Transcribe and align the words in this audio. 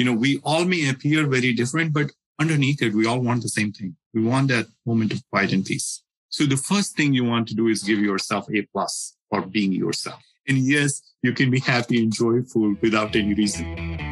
you 0.00 0.06
know, 0.06 0.14
we 0.14 0.40
all 0.44 0.64
may 0.64 0.88
appear 0.88 1.26
very 1.26 1.52
different, 1.52 1.92
but 1.92 2.10
underneath 2.40 2.80
it, 2.80 2.94
we 2.94 3.04
all 3.04 3.20
want 3.20 3.42
the 3.42 3.50
same 3.50 3.70
thing. 3.70 3.94
We 4.14 4.22
want 4.22 4.48
that 4.48 4.66
moment 4.86 5.12
of 5.12 5.22
quiet 5.28 5.52
and 5.52 5.62
peace. 5.62 6.02
So 6.30 6.46
the 6.46 6.56
first 6.56 6.96
thing 6.96 7.12
you 7.12 7.24
want 7.24 7.48
to 7.48 7.54
do 7.54 7.68
is 7.68 7.82
give 7.82 7.98
yourself 7.98 8.46
a 8.50 8.62
plus 8.72 9.18
for 9.28 9.42
being 9.42 9.72
yourself. 9.72 10.22
And 10.48 10.56
yes, 10.56 11.02
you 11.22 11.34
can 11.34 11.50
be 11.50 11.60
happy 11.60 12.02
and 12.02 12.10
joyful 12.10 12.76
without 12.80 13.14
any 13.14 13.34
reason. 13.34 14.09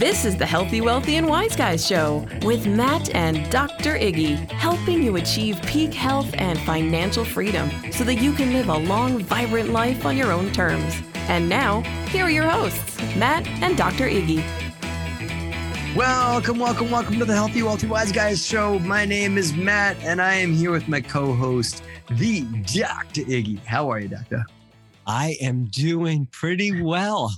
This 0.00 0.24
is 0.24 0.34
the 0.34 0.46
Healthy, 0.46 0.80
Wealthy, 0.80 1.16
and 1.16 1.28
Wise 1.28 1.54
Guys 1.54 1.86
Show 1.86 2.26
with 2.40 2.66
Matt 2.66 3.14
and 3.14 3.50
Dr. 3.50 3.98
Iggy, 3.98 4.50
helping 4.50 5.02
you 5.02 5.16
achieve 5.16 5.60
peak 5.66 5.92
health 5.92 6.30
and 6.38 6.58
financial 6.60 7.22
freedom 7.22 7.70
so 7.92 8.04
that 8.04 8.14
you 8.14 8.32
can 8.32 8.54
live 8.54 8.70
a 8.70 8.78
long, 8.78 9.22
vibrant 9.22 9.72
life 9.72 10.06
on 10.06 10.16
your 10.16 10.32
own 10.32 10.52
terms. 10.52 10.94
And 11.28 11.50
now, 11.50 11.82
here 12.08 12.24
are 12.24 12.30
your 12.30 12.48
hosts, 12.48 12.98
Matt 13.14 13.46
and 13.60 13.76
Dr. 13.76 14.08
Iggy. 14.08 14.42
Welcome, 15.94 16.58
welcome, 16.58 16.90
welcome 16.90 17.18
to 17.18 17.26
the 17.26 17.34
Healthy, 17.34 17.62
Wealthy, 17.62 17.86
Wise 17.86 18.10
Guys 18.10 18.42
Show. 18.42 18.78
My 18.78 19.04
name 19.04 19.36
is 19.36 19.52
Matt, 19.52 19.98
and 20.00 20.22
I 20.22 20.32
am 20.36 20.54
here 20.54 20.70
with 20.70 20.88
my 20.88 21.02
co 21.02 21.34
host, 21.34 21.82
the 22.12 22.40
Dr. 22.72 23.20
Iggy. 23.24 23.58
How 23.66 23.90
are 23.90 24.00
you, 24.00 24.08
Doctor? 24.08 24.46
I 25.06 25.36
am 25.42 25.66
doing 25.66 26.26
pretty 26.32 26.80
well. 26.80 27.34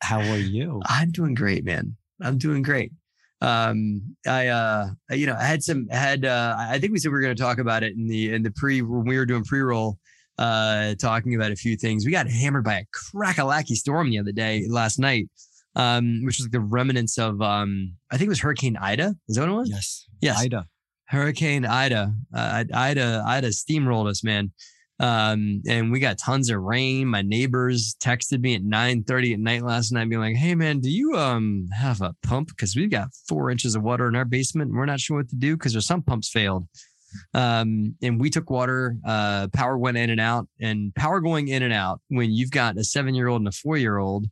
How 0.00 0.20
are 0.20 0.38
you? 0.38 0.80
I'm 0.86 1.10
doing 1.10 1.34
great, 1.34 1.64
man. 1.64 1.96
I'm 2.22 2.38
doing 2.38 2.62
great. 2.62 2.92
Um, 3.40 4.16
I, 4.26 4.48
uh, 4.48 4.88
you 5.10 5.26
know, 5.26 5.36
I 5.38 5.44
had 5.44 5.62
some, 5.62 5.86
had, 5.88 6.24
uh, 6.24 6.56
I 6.58 6.78
think 6.78 6.92
we 6.92 6.98
said 6.98 7.08
we 7.08 7.14
were 7.14 7.20
going 7.20 7.36
to 7.36 7.42
talk 7.42 7.58
about 7.58 7.82
it 7.82 7.94
in 7.96 8.08
the, 8.08 8.34
in 8.34 8.42
the 8.42 8.50
pre, 8.50 8.82
when 8.82 9.04
we 9.04 9.16
were 9.16 9.26
doing 9.26 9.44
pre 9.44 9.60
roll, 9.60 9.98
uh, 10.38 10.94
talking 10.96 11.34
about 11.34 11.52
a 11.52 11.56
few 11.56 11.76
things. 11.76 12.04
We 12.04 12.12
got 12.12 12.28
hammered 12.28 12.64
by 12.64 12.80
a 12.80 12.84
crackalacky 13.16 13.76
storm 13.76 14.10
the 14.10 14.18
other 14.18 14.32
day, 14.32 14.66
last 14.68 14.98
night, 14.98 15.28
um, 15.76 16.24
which 16.24 16.38
was 16.38 16.46
like 16.46 16.52
the 16.52 16.60
remnants 16.60 17.18
of, 17.18 17.40
um, 17.40 17.94
I 18.10 18.16
think 18.16 18.26
it 18.26 18.30
was 18.30 18.40
Hurricane 18.40 18.76
Ida. 18.76 19.14
Is 19.28 19.36
that 19.36 19.42
what 19.42 19.50
it 19.50 19.56
was? 19.56 19.70
Yes. 19.70 20.06
Yes. 20.20 20.40
Ida. 20.40 20.66
Hurricane 21.06 21.64
Ida. 21.64 22.12
Uh, 22.34 22.64
Ida, 22.74 23.22
Ida 23.26 23.48
steamrolled 23.48 24.08
us, 24.08 24.24
man. 24.24 24.52
Um, 25.00 25.62
and 25.68 25.92
we 25.92 26.00
got 26.00 26.18
tons 26.18 26.50
of 26.50 26.60
rain. 26.60 27.06
My 27.06 27.22
neighbors 27.22 27.94
texted 28.00 28.40
me 28.40 28.56
at 28.56 28.62
9 28.62 29.04
30 29.04 29.34
at 29.34 29.40
night 29.40 29.62
last 29.62 29.92
night, 29.92 30.08
being 30.08 30.20
like, 30.20 30.36
Hey 30.36 30.54
man, 30.54 30.80
do 30.80 30.90
you 30.90 31.16
um 31.16 31.68
have 31.72 32.00
a 32.00 32.14
pump? 32.22 32.48
Because 32.48 32.74
we've 32.74 32.90
got 32.90 33.08
four 33.28 33.50
inches 33.50 33.76
of 33.76 33.82
water 33.82 34.08
in 34.08 34.16
our 34.16 34.24
basement 34.24 34.70
and 34.70 34.78
we're 34.78 34.86
not 34.86 35.00
sure 35.00 35.18
what 35.18 35.28
to 35.30 35.36
do 35.36 35.56
because 35.56 35.72
there's 35.72 35.86
some 35.86 36.02
pumps 36.02 36.28
failed. 36.28 36.66
Um, 37.32 37.94
and 38.02 38.20
we 38.20 38.28
took 38.28 38.50
water, 38.50 38.96
uh, 39.06 39.48
power 39.54 39.78
went 39.78 39.96
in 39.96 40.10
and 40.10 40.20
out, 40.20 40.46
and 40.60 40.94
power 40.94 41.20
going 41.20 41.48
in 41.48 41.62
and 41.62 41.72
out 41.72 42.00
when 42.08 42.32
you've 42.32 42.50
got 42.50 42.76
a 42.76 42.84
seven 42.84 43.14
year 43.14 43.28
old 43.28 43.40
and 43.40 43.48
a 43.48 43.52
four 43.52 43.76
year 43.76 43.98
old 43.98 44.26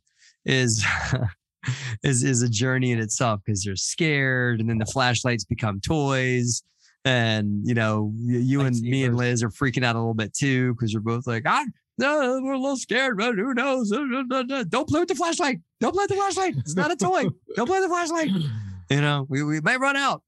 is 0.45 0.85
is 2.03 2.23
is 2.23 2.41
a 2.41 2.49
journey 2.49 2.91
in 2.91 2.99
itself 2.99 3.41
because 3.45 3.65
you're 3.65 3.75
scared 3.75 4.59
and 4.59 4.69
then 4.69 4.77
the 4.77 4.85
flashlights 4.85 5.43
become 5.43 5.79
toys 5.79 6.63
and 7.07 7.67
you 7.67 7.73
know, 7.73 8.11
you 8.15 8.61
and 8.61 8.79
me 8.81 9.03
and 9.03 9.17
Liz 9.17 9.43
are 9.43 9.49
freaking 9.49 9.83
out 9.83 9.95
a 9.95 9.99
little 9.99 10.13
bit 10.13 10.33
too 10.33 10.73
because 10.73 10.93
you're 10.93 11.01
both 11.01 11.25
like, 11.25 11.43
ah, 11.45 11.65
no, 11.97 12.39
we're 12.43 12.53
a 12.53 12.59
little 12.59 12.77
scared, 12.77 13.17
but 13.17 13.35
who 13.35 13.53
knows? 13.53 13.89
Don't 13.89 14.87
play 14.87 14.99
with 14.99 15.09
the 15.09 15.15
flashlight. 15.15 15.59
Don't 15.79 15.93
play 15.93 16.03
with 16.03 16.09
the 16.09 16.15
flashlight. 16.15 16.55
It's 16.57 16.75
not 16.75 16.91
a 16.91 16.95
toy. 16.95 17.25
Don't 17.55 17.67
play 17.67 17.79
with 17.79 17.89
the 17.89 17.95
flashlight. 17.95 18.29
You 18.89 19.01
know, 19.01 19.25
we, 19.27 19.43
we 19.43 19.59
might 19.59 19.81
run 19.81 19.97
out. 19.97 20.23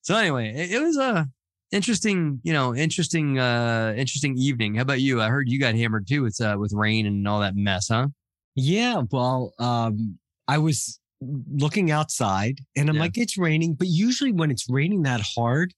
So 0.00 0.16
anyway, 0.16 0.52
it, 0.52 0.72
it 0.72 0.82
was 0.82 0.96
a 0.96 1.28
interesting, 1.70 2.40
you 2.42 2.52
know, 2.52 2.74
interesting, 2.74 3.38
uh, 3.38 3.94
interesting 3.96 4.36
evening. 4.36 4.74
How 4.74 4.82
about 4.82 5.00
you? 5.00 5.22
I 5.22 5.28
heard 5.28 5.48
you 5.48 5.60
got 5.60 5.76
hammered 5.76 6.08
too 6.08 6.22
with 6.22 6.40
uh, 6.40 6.56
with 6.58 6.72
rain 6.72 7.06
and 7.06 7.28
all 7.28 7.38
that 7.38 7.54
mess, 7.54 7.86
huh? 7.86 8.08
Yeah. 8.56 9.02
Well, 9.12 9.52
um, 9.60 10.18
I 10.48 10.58
was 10.58 10.98
looking 11.20 11.90
outside 11.90 12.58
and 12.76 12.88
I'm 12.88 12.96
yeah. 12.96 13.02
like, 13.02 13.16
it's 13.16 13.38
raining, 13.38 13.74
but 13.74 13.86
usually 13.86 14.32
when 14.32 14.50
it's 14.50 14.68
raining 14.68 15.02
that 15.02 15.20
hard, 15.20 15.72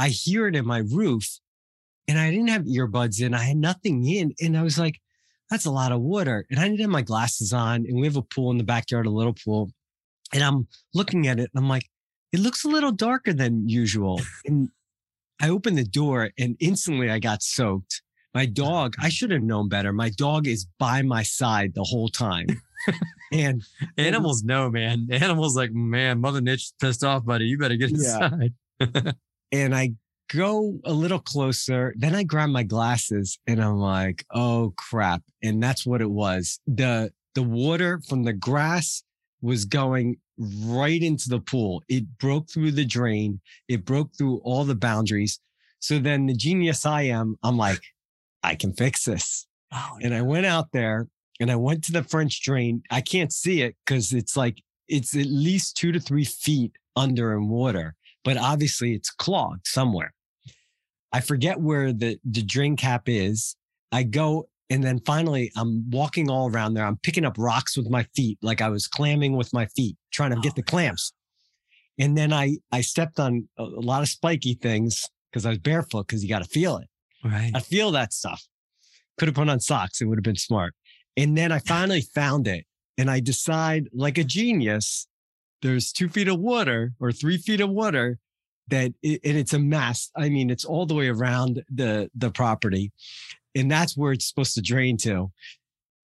I 0.00 0.08
hear 0.08 0.46
it 0.46 0.56
in 0.56 0.66
my 0.66 0.78
roof 0.78 1.38
and 2.08 2.18
I 2.18 2.30
didn't 2.30 2.48
have 2.48 2.62
earbuds 2.62 3.20
in. 3.20 3.34
I 3.34 3.42
had 3.42 3.58
nothing 3.58 4.06
in. 4.06 4.32
And 4.40 4.56
I 4.56 4.62
was 4.62 4.78
like, 4.78 4.98
that's 5.50 5.66
a 5.66 5.70
lot 5.70 5.92
of 5.92 6.00
water. 6.00 6.46
And 6.50 6.58
I 6.58 6.64
didn't 6.64 6.80
have 6.80 6.88
my 6.88 7.02
glasses 7.02 7.52
on. 7.52 7.84
And 7.86 8.00
we 8.00 8.06
have 8.06 8.16
a 8.16 8.22
pool 8.22 8.50
in 8.50 8.56
the 8.56 8.64
backyard, 8.64 9.04
a 9.04 9.10
little 9.10 9.34
pool. 9.34 9.70
And 10.32 10.42
I'm 10.42 10.68
looking 10.94 11.28
at 11.28 11.38
it 11.38 11.50
and 11.52 11.62
I'm 11.62 11.68
like, 11.68 11.84
it 12.32 12.40
looks 12.40 12.64
a 12.64 12.68
little 12.68 12.92
darker 12.92 13.34
than 13.34 13.68
usual. 13.68 14.22
and 14.46 14.70
I 15.38 15.50
opened 15.50 15.76
the 15.76 15.84
door 15.84 16.30
and 16.38 16.56
instantly 16.60 17.10
I 17.10 17.18
got 17.18 17.42
soaked. 17.42 18.00
My 18.34 18.46
dog, 18.46 18.94
I 18.98 19.10
should 19.10 19.32
have 19.32 19.42
known 19.42 19.68
better. 19.68 19.92
My 19.92 20.08
dog 20.08 20.46
is 20.46 20.66
by 20.78 21.02
my 21.02 21.24
side 21.24 21.74
the 21.74 21.84
whole 21.84 22.08
time. 22.08 22.46
and 23.32 23.62
animals 23.98 24.44
know, 24.44 24.70
man. 24.70 25.08
Animals 25.10 25.56
like, 25.56 25.72
man, 25.72 26.20
Mother 26.20 26.40
Nature's 26.40 26.72
pissed 26.80 27.04
off, 27.04 27.26
buddy. 27.26 27.44
You 27.44 27.58
better 27.58 27.76
get 27.76 27.90
inside. 27.90 28.54
Yeah. 28.80 29.12
and 29.52 29.74
I 29.74 29.92
go 30.32 30.78
a 30.84 30.92
little 30.92 31.18
closer. 31.18 31.94
Then 31.96 32.14
I 32.14 32.22
grab 32.22 32.50
my 32.50 32.62
glasses 32.62 33.38
and 33.46 33.62
I'm 33.62 33.76
like, 33.76 34.24
oh 34.32 34.72
crap. 34.76 35.22
And 35.42 35.62
that's 35.62 35.84
what 35.86 36.00
it 36.00 36.10
was. 36.10 36.60
The 36.66 37.12
the 37.34 37.42
water 37.42 38.00
from 38.08 38.24
the 38.24 38.32
grass 38.32 39.02
was 39.42 39.64
going 39.64 40.16
right 40.64 41.02
into 41.02 41.28
the 41.28 41.40
pool. 41.40 41.82
It 41.88 42.04
broke 42.18 42.50
through 42.50 42.72
the 42.72 42.84
drain. 42.84 43.40
It 43.68 43.84
broke 43.84 44.10
through 44.16 44.38
all 44.38 44.64
the 44.64 44.74
boundaries. 44.74 45.38
So 45.78 45.98
then 45.98 46.26
the 46.26 46.34
genius 46.34 46.84
I 46.84 47.02
am, 47.02 47.36
I'm 47.42 47.56
like, 47.56 47.80
I 48.42 48.54
can 48.54 48.72
fix 48.74 49.04
this. 49.04 49.46
Oh, 49.72 49.98
and 50.02 50.14
I 50.14 50.22
went 50.22 50.46
out 50.46 50.72
there 50.72 51.08
and 51.38 51.50
I 51.50 51.56
went 51.56 51.84
to 51.84 51.92
the 51.92 52.02
French 52.02 52.42
drain. 52.42 52.82
I 52.90 53.00
can't 53.00 53.32
see 53.32 53.62
it 53.62 53.76
because 53.84 54.12
it's 54.12 54.36
like, 54.36 54.62
it's 54.88 55.14
at 55.16 55.26
least 55.26 55.76
two 55.76 55.92
to 55.92 56.00
three 56.00 56.24
feet 56.24 56.72
under 56.96 57.32
in 57.32 57.48
water 57.48 57.94
but 58.24 58.36
obviously 58.36 58.94
it's 58.94 59.10
clogged 59.10 59.66
somewhere. 59.66 60.12
I 61.12 61.20
forget 61.20 61.60
where 61.60 61.92
the, 61.92 62.18
the 62.24 62.42
drain 62.42 62.76
cap 62.76 63.02
is. 63.06 63.56
I 63.92 64.04
go 64.04 64.48
and 64.68 64.84
then 64.84 65.00
finally 65.00 65.50
I'm 65.56 65.90
walking 65.90 66.30
all 66.30 66.48
around 66.48 66.74
there. 66.74 66.84
I'm 66.84 66.98
picking 66.98 67.24
up 67.24 67.34
rocks 67.36 67.76
with 67.76 67.90
my 67.90 68.04
feet, 68.14 68.38
like 68.40 68.60
I 68.60 68.68
was 68.68 68.86
clamming 68.86 69.36
with 69.36 69.52
my 69.52 69.66
feet, 69.66 69.96
trying 70.12 70.30
to 70.30 70.38
oh, 70.38 70.40
get 70.40 70.54
the 70.54 70.62
clamps. 70.62 71.12
And 71.98 72.16
then 72.16 72.32
I, 72.32 72.56
I 72.70 72.80
stepped 72.80 73.18
on 73.18 73.48
a, 73.58 73.64
a 73.64 73.82
lot 73.82 74.02
of 74.02 74.08
spiky 74.08 74.54
things 74.54 75.06
because 75.30 75.44
I 75.44 75.50
was 75.50 75.58
barefoot 75.58 76.06
because 76.06 76.22
you 76.22 76.28
got 76.28 76.42
to 76.42 76.48
feel 76.48 76.76
it. 76.76 76.88
Right. 77.24 77.50
I 77.54 77.60
feel 77.60 77.90
that 77.92 78.12
stuff. 78.12 78.42
Could 79.18 79.28
have 79.28 79.34
put 79.34 79.48
on 79.48 79.60
socks. 79.60 80.00
It 80.00 80.06
would 80.06 80.18
have 80.18 80.24
been 80.24 80.36
smart. 80.36 80.74
And 81.16 81.36
then 81.36 81.52
I 81.52 81.58
finally 81.66 82.02
found 82.14 82.46
it 82.46 82.64
and 82.96 83.10
I 83.10 83.20
decide 83.20 83.88
like 83.92 84.18
a 84.18 84.24
genius 84.24 85.08
there's 85.62 85.92
two 85.92 86.08
feet 86.08 86.28
of 86.28 86.38
water 86.38 86.92
or 87.00 87.12
three 87.12 87.36
feet 87.36 87.60
of 87.60 87.70
water 87.70 88.18
that 88.68 88.92
it, 89.02 89.20
and 89.24 89.36
it's 89.36 89.52
a 89.52 89.58
mess. 89.58 90.10
I 90.16 90.28
mean, 90.28 90.50
it's 90.50 90.64
all 90.64 90.86
the 90.86 90.94
way 90.94 91.08
around 91.08 91.62
the 91.70 92.10
the 92.14 92.30
property, 92.30 92.92
and 93.54 93.70
that's 93.70 93.96
where 93.96 94.12
it's 94.12 94.26
supposed 94.26 94.54
to 94.54 94.62
drain 94.62 94.96
to. 94.98 95.30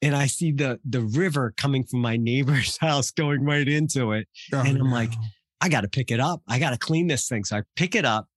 And 0.02 0.14
I 0.14 0.26
see 0.26 0.52
the 0.52 0.78
the 0.84 1.00
river 1.00 1.54
coming 1.56 1.84
from 1.84 2.00
my 2.00 2.16
neighbor's 2.20 2.76
house 2.78 3.10
going 3.10 3.44
right 3.44 3.66
into 3.66 4.12
it, 4.12 4.28
oh, 4.52 4.60
and 4.60 4.78
I'm 4.78 4.90
no. 4.90 4.94
like, 4.94 5.12
I 5.60 5.68
got 5.68 5.82
to 5.82 5.88
pick 5.88 6.10
it 6.10 6.20
up. 6.20 6.42
I 6.48 6.58
got 6.58 6.70
to 6.70 6.78
clean 6.78 7.06
this 7.06 7.28
thing. 7.28 7.44
So 7.44 7.58
I 7.58 7.62
pick 7.76 7.94
it 7.94 8.04
up. 8.04 8.28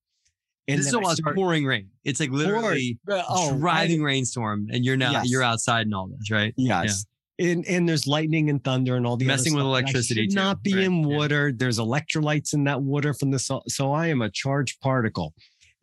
And 0.68 0.78
this 0.78 0.86
is 0.86 0.94
almost 0.94 1.24
pouring 1.24 1.66
rain. 1.66 1.90
It's 2.04 2.20
like 2.20 2.30
literally 2.30 3.00
oh, 3.10 3.58
driving 3.58 4.02
I, 4.02 4.06
rainstorm, 4.06 4.68
and 4.72 4.86
you're 4.86 4.98
now 4.98 5.12
yes. 5.14 5.30
you're 5.30 5.42
outside 5.42 5.88
and 5.88 5.96
all 5.96 6.08
this, 6.08 6.30
right? 6.30 6.54
Yes 6.58 7.06
and 7.40 7.66
and 7.68 7.88
there's 7.88 8.06
lightning 8.06 8.50
and 8.50 8.64
thunder 8.64 8.96
and 8.96 9.08
all 9.08 9.18
the 9.18 9.26
messing 9.26 9.56
with 9.56 9.64
electricity. 9.64 10.26
Should 10.26 10.36
not 10.36 10.62
be 10.62 10.76
right? 10.76 10.84
in 10.84 11.04
water. 11.04 11.50
Yeah. 11.50 11.56
There's 11.58 11.80
electrolytes 11.80 12.54
in 12.54 12.66
that 12.66 12.82
water 12.82 13.14
from 13.14 13.32
the 13.32 13.40
so, 13.40 13.62
so 13.68 13.94
I 13.94 14.08
am 14.08 14.22
a 14.22 14.30
charged 14.30 14.82
particle, 14.82 15.34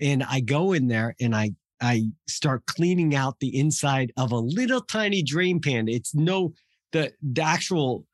and 0.00 0.22
I 0.22 0.41
go 0.41 0.72
in 0.72 0.87
there 0.87 1.15
and 1.21 1.34
I 1.34 1.53
I 1.81 2.05
start 2.28 2.67
cleaning 2.67 3.15
out 3.15 3.41
the 3.41 3.59
inside 3.59 4.12
of 4.17 4.33
a 4.33 4.39
little 4.39 4.83
tiny 4.83 5.22
drain 5.22 5.61
pan. 5.61 5.88
It's 5.88 6.14
no 6.14 6.53
the 6.93 7.12
the 7.23 7.43
actual 7.43 8.05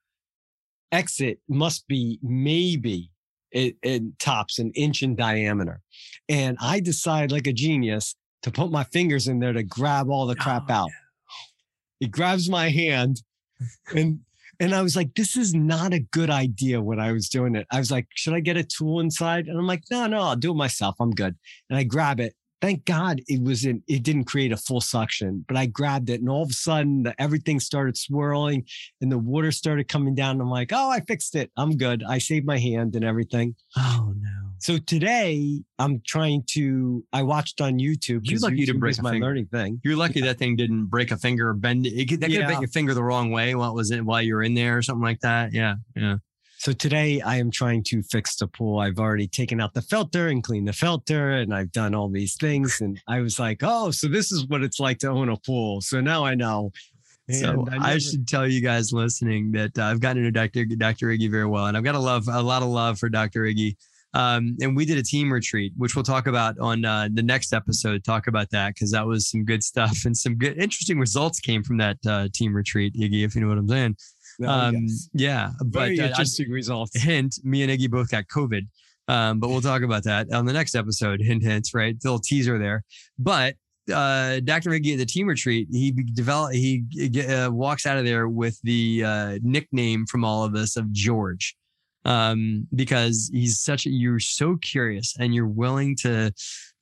exit 0.93 1.41
must 1.49 1.87
be 1.89 2.19
maybe 2.23 3.11
it, 3.51 3.77
it 3.83 4.03
tops 4.19 4.59
an 4.59 4.71
inch 4.75 5.03
in 5.03 5.17
diameter, 5.17 5.81
and 6.29 6.57
I 6.61 6.79
decide 6.81 7.33
like 7.33 7.49
a 7.49 7.53
genius 7.53 8.15
to 8.43 8.51
put 8.51 8.71
my 8.71 8.85
fingers 8.85 9.29
in 9.29 9.41
there 9.41 9.53
to 9.53 9.63
grab 9.63 10.09
all 10.11 10.27
the 10.27 10.37
crap 10.37 10.65
oh, 10.69 10.75
out. 10.75 10.89
Yeah. 10.89 12.07
It 12.07 12.11
grabs 12.11 12.49
my 12.49 12.69
hand 12.69 13.23
and 13.95 14.21
and 14.61 14.75
I 14.75 14.83
was 14.83 14.95
like, 14.95 15.15
this 15.15 15.37
is 15.37 15.55
not 15.55 15.93
a 15.93 15.99
good 15.99 16.31
idea 16.31 16.81
when 16.81 17.01
I 17.01 17.11
was 17.11 17.29
doing 17.29 17.57
it. 17.57 17.67
I 17.73 17.79
was 17.79 17.91
like, 17.91 18.07
should 18.15 18.35
I 18.35 18.41
get 18.41 18.57
a 18.57 18.63
tool 18.63 19.01
inside? 19.01 19.49
And 19.49 19.59
I'm 19.59 19.67
like, 19.67 19.83
no, 19.91 20.07
no, 20.07 20.21
I'll 20.21 20.37
do 20.37 20.53
it 20.53 20.57
myself. 20.57 20.95
I'm 21.01 21.11
good. 21.11 21.37
And 21.69 21.77
I 21.77 21.83
grab 21.83 22.21
it. 22.21 22.35
Thank 22.61 22.85
God 22.85 23.21
it 23.27 23.43
wasn't, 23.43 23.83
it 23.89 24.05
didn't 24.05 24.27
create 24.27 24.53
a 24.53 24.57
full 24.57 24.81
suction, 24.81 25.45
but 25.49 25.57
I 25.57 25.67
grabbed 25.67 26.11
it 26.11 26.21
and 26.21 26.31
all 26.31 26.45
of 26.45 26.51
a 26.51 26.53
sudden 26.53 27.03
the, 27.03 27.21
everything 27.21 27.59
started 27.59 27.97
swirling 27.97 28.65
and 29.01 29.11
the 29.11 29.19
water 29.19 29.51
started 29.51 29.89
coming 29.89 30.15
down. 30.15 30.41
I'm 30.41 30.49
like, 30.49 30.71
oh, 30.73 30.91
I 30.91 31.01
fixed 31.01 31.35
it. 31.35 31.51
I'm 31.57 31.77
good. 31.77 32.05
I 32.09 32.19
saved 32.19 32.47
my 32.47 32.59
hand 32.59 32.95
and 32.95 33.05
everything. 33.05 33.57
Oh 33.77 34.15
no. 34.17 34.42
So 34.63 34.79
today 34.79 35.61
I'm 35.81 36.01
trying 36.07 36.45
to. 36.51 37.05
I 37.13 37.25
watched 37.25 37.61
on 37.61 37.81
YouTube. 37.81 38.21
You're 38.23 38.39
lucky 38.39 38.59
you 38.59 38.67
didn't 38.67 38.77
YouTube 38.77 38.81
break 38.81 38.93
is 38.93 38.99
a 39.01 39.03
my 39.03 39.11
finger. 39.11 39.27
learning 39.27 39.47
thing. 39.47 39.81
You're 39.83 39.97
lucky 39.97 40.21
that 40.21 40.39
thing 40.39 40.55
didn't 40.55 40.87
break 40.87 41.11
a 41.11 41.17
finger 41.17 41.49
or 41.49 41.55
bend 41.55 41.85
it. 41.85 42.09
could, 42.09 42.21
that 42.21 42.31
could 42.31 42.43
have 42.43 42.49
bent 42.49 42.61
your 42.61 42.69
finger 42.69 42.95
the 42.95 43.03
wrong 43.03 43.33
way 43.33 43.57
while 43.57 43.75
was 43.75 43.91
it 43.91 44.05
while 44.05 44.23
you 44.23 44.37
were 44.37 44.45
in 44.45 44.55
there 44.55 44.79
or 44.79 44.83
something 44.83 45.03
like 45.03 45.19
that. 45.21 45.53
Yeah. 45.53 45.75
Yeah. 45.97 46.19
So 46.59 46.73
today 46.73 47.21
I 47.21 47.39
am 47.39 47.51
trying 47.51 47.83
to 47.89 48.05
fix 48.05 48.37
the 48.37 48.47
pool. 48.47 48.79
I've 48.79 49.01
already 49.01 49.27
taken 49.27 49.61
out 49.61 49.75
the 49.75 49.83
filter 49.83 50.29
and 50.29 50.45
cleaned 50.45 50.69
the 50.69 50.73
filter, 50.73 51.33
and 51.33 51.53
I've 51.53 51.73
done 51.73 51.93
all 51.93 52.09
these 52.09 52.37
things. 52.37 52.81
And 52.81 53.01
I 53.09 53.19
was 53.19 53.41
like, 53.41 53.63
oh, 53.65 53.91
so 53.91 54.07
this 54.07 54.31
is 54.31 54.47
what 54.47 54.63
it's 54.63 54.79
like 54.79 54.99
to 54.99 55.09
own 55.09 55.29
a 55.29 55.37
pool. 55.39 55.81
So 55.81 56.01
now 56.01 56.25
I 56.25 56.37
know. 56.37 56.71
So 57.33 57.67
I, 57.69 57.79
never- 57.79 57.99
should 57.99 58.29
tell 58.29 58.47
you 58.47 58.61
guys 58.61 58.93
listening 58.93 59.51
that 59.53 59.77
uh, 59.77 59.87
I've 59.87 59.99
gotten 59.99 60.23
to 60.23 60.31
know 60.31 60.31
Dr. 60.31 60.65
Dr. 60.67 61.09
Iggy 61.09 61.29
very 61.29 61.47
well, 61.47 61.67
and 61.67 61.77
I've 61.77 61.83
got 61.83 61.97
a 61.97 61.99
love, 61.99 62.29
a 62.31 62.41
lot 62.41 62.63
of 62.63 62.69
love 62.69 63.01
for 63.01 63.09
Dr. 63.09 63.41
Iggy. 63.41 63.75
Um, 64.15 64.57
and 64.61 64.77
we 64.77 64.85
did 64.85 64.99
a 64.99 65.03
team 65.03 65.33
retreat, 65.33 65.73
which 65.77 65.97
we'll 65.97 66.03
talk 66.03 66.27
about 66.27 66.59
on 66.59 66.85
uh, 66.85 67.09
the 67.13 67.23
next 67.23 67.53
episode. 67.53 68.05
Talk 68.05 68.27
about 68.27 68.51
that 68.51 68.75
because 68.75 68.91
that 68.91 69.07
was 69.07 69.31
some 69.31 69.45
good 69.45 69.63
stuff 69.63 70.05
and 70.05 70.17
some 70.17 70.37
good, 70.37 70.59
interesting 70.59 70.99
results 70.99 71.41
came 71.41 71.63
from 71.63 71.79
that 71.79 71.97
uh, 72.07 72.29
team 72.33 72.55
retreat, 72.55 72.95
Iggy. 72.95 73.25
If 73.25 73.35
you 73.35 73.41
know 73.41 73.49
what 73.49 73.59
I'm 73.59 73.69
saying. 73.69 73.97
Um, 74.47 74.75
yes. 74.75 75.09
Yeah, 75.15 75.51
but 75.59 75.81
very 75.81 76.01
uh, 76.01 76.05
I- 76.05 76.09
interesting 76.09 76.51
results. 76.51 77.01
hint, 77.01 77.39
me 77.43 77.63
and 77.63 77.73
Iggy 77.73 77.91
both 77.91 78.11
got 78.11 78.27
COVID. 78.29 78.67
Um, 79.09 79.41
but 79.41 79.49
we'll 79.49 79.61
talk 79.61 79.83
about 79.83 80.05
that 80.05 80.33
on 80.33 80.47
the 80.47 80.53
next 80.53 80.75
episode. 80.75 81.21
Hint, 81.21 81.43
hints, 81.43 81.75
right? 81.75 81.97
Little 82.05 82.21
teaser 82.21 82.59
there. 82.59 82.85
But 83.19 83.57
uh, 83.93 84.41
Dr. 84.41 84.71
Iggy 84.71 84.93
at 84.93 84.99
the 84.99 85.07
team 85.07 85.27
retreat, 85.27 85.69
he 85.71 85.91
developed, 85.91 86.55
he 86.55 86.85
uh, 87.29 87.51
walks 87.51 87.85
out 87.85 87.99
of 87.99 88.05
there 88.05 88.29
with 88.29 88.61
the 88.63 89.03
uh, 89.05 89.39
nickname 89.43 90.07
from 90.07 90.25
all 90.25 90.45
of 90.45 90.55
us 90.55 90.77
of 90.77 90.91
George. 90.93 91.57
Um, 92.05 92.67
because 92.75 93.31
he's 93.33 93.61
such 93.61 93.87
a, 93.87 93.91
you're 93.91 94.19
so 94.19 94.57
curious 94.57 95.15
and 95.21 95.33
you're 95.33 95.47
willing 95.47 95.95
to 95.99 96.33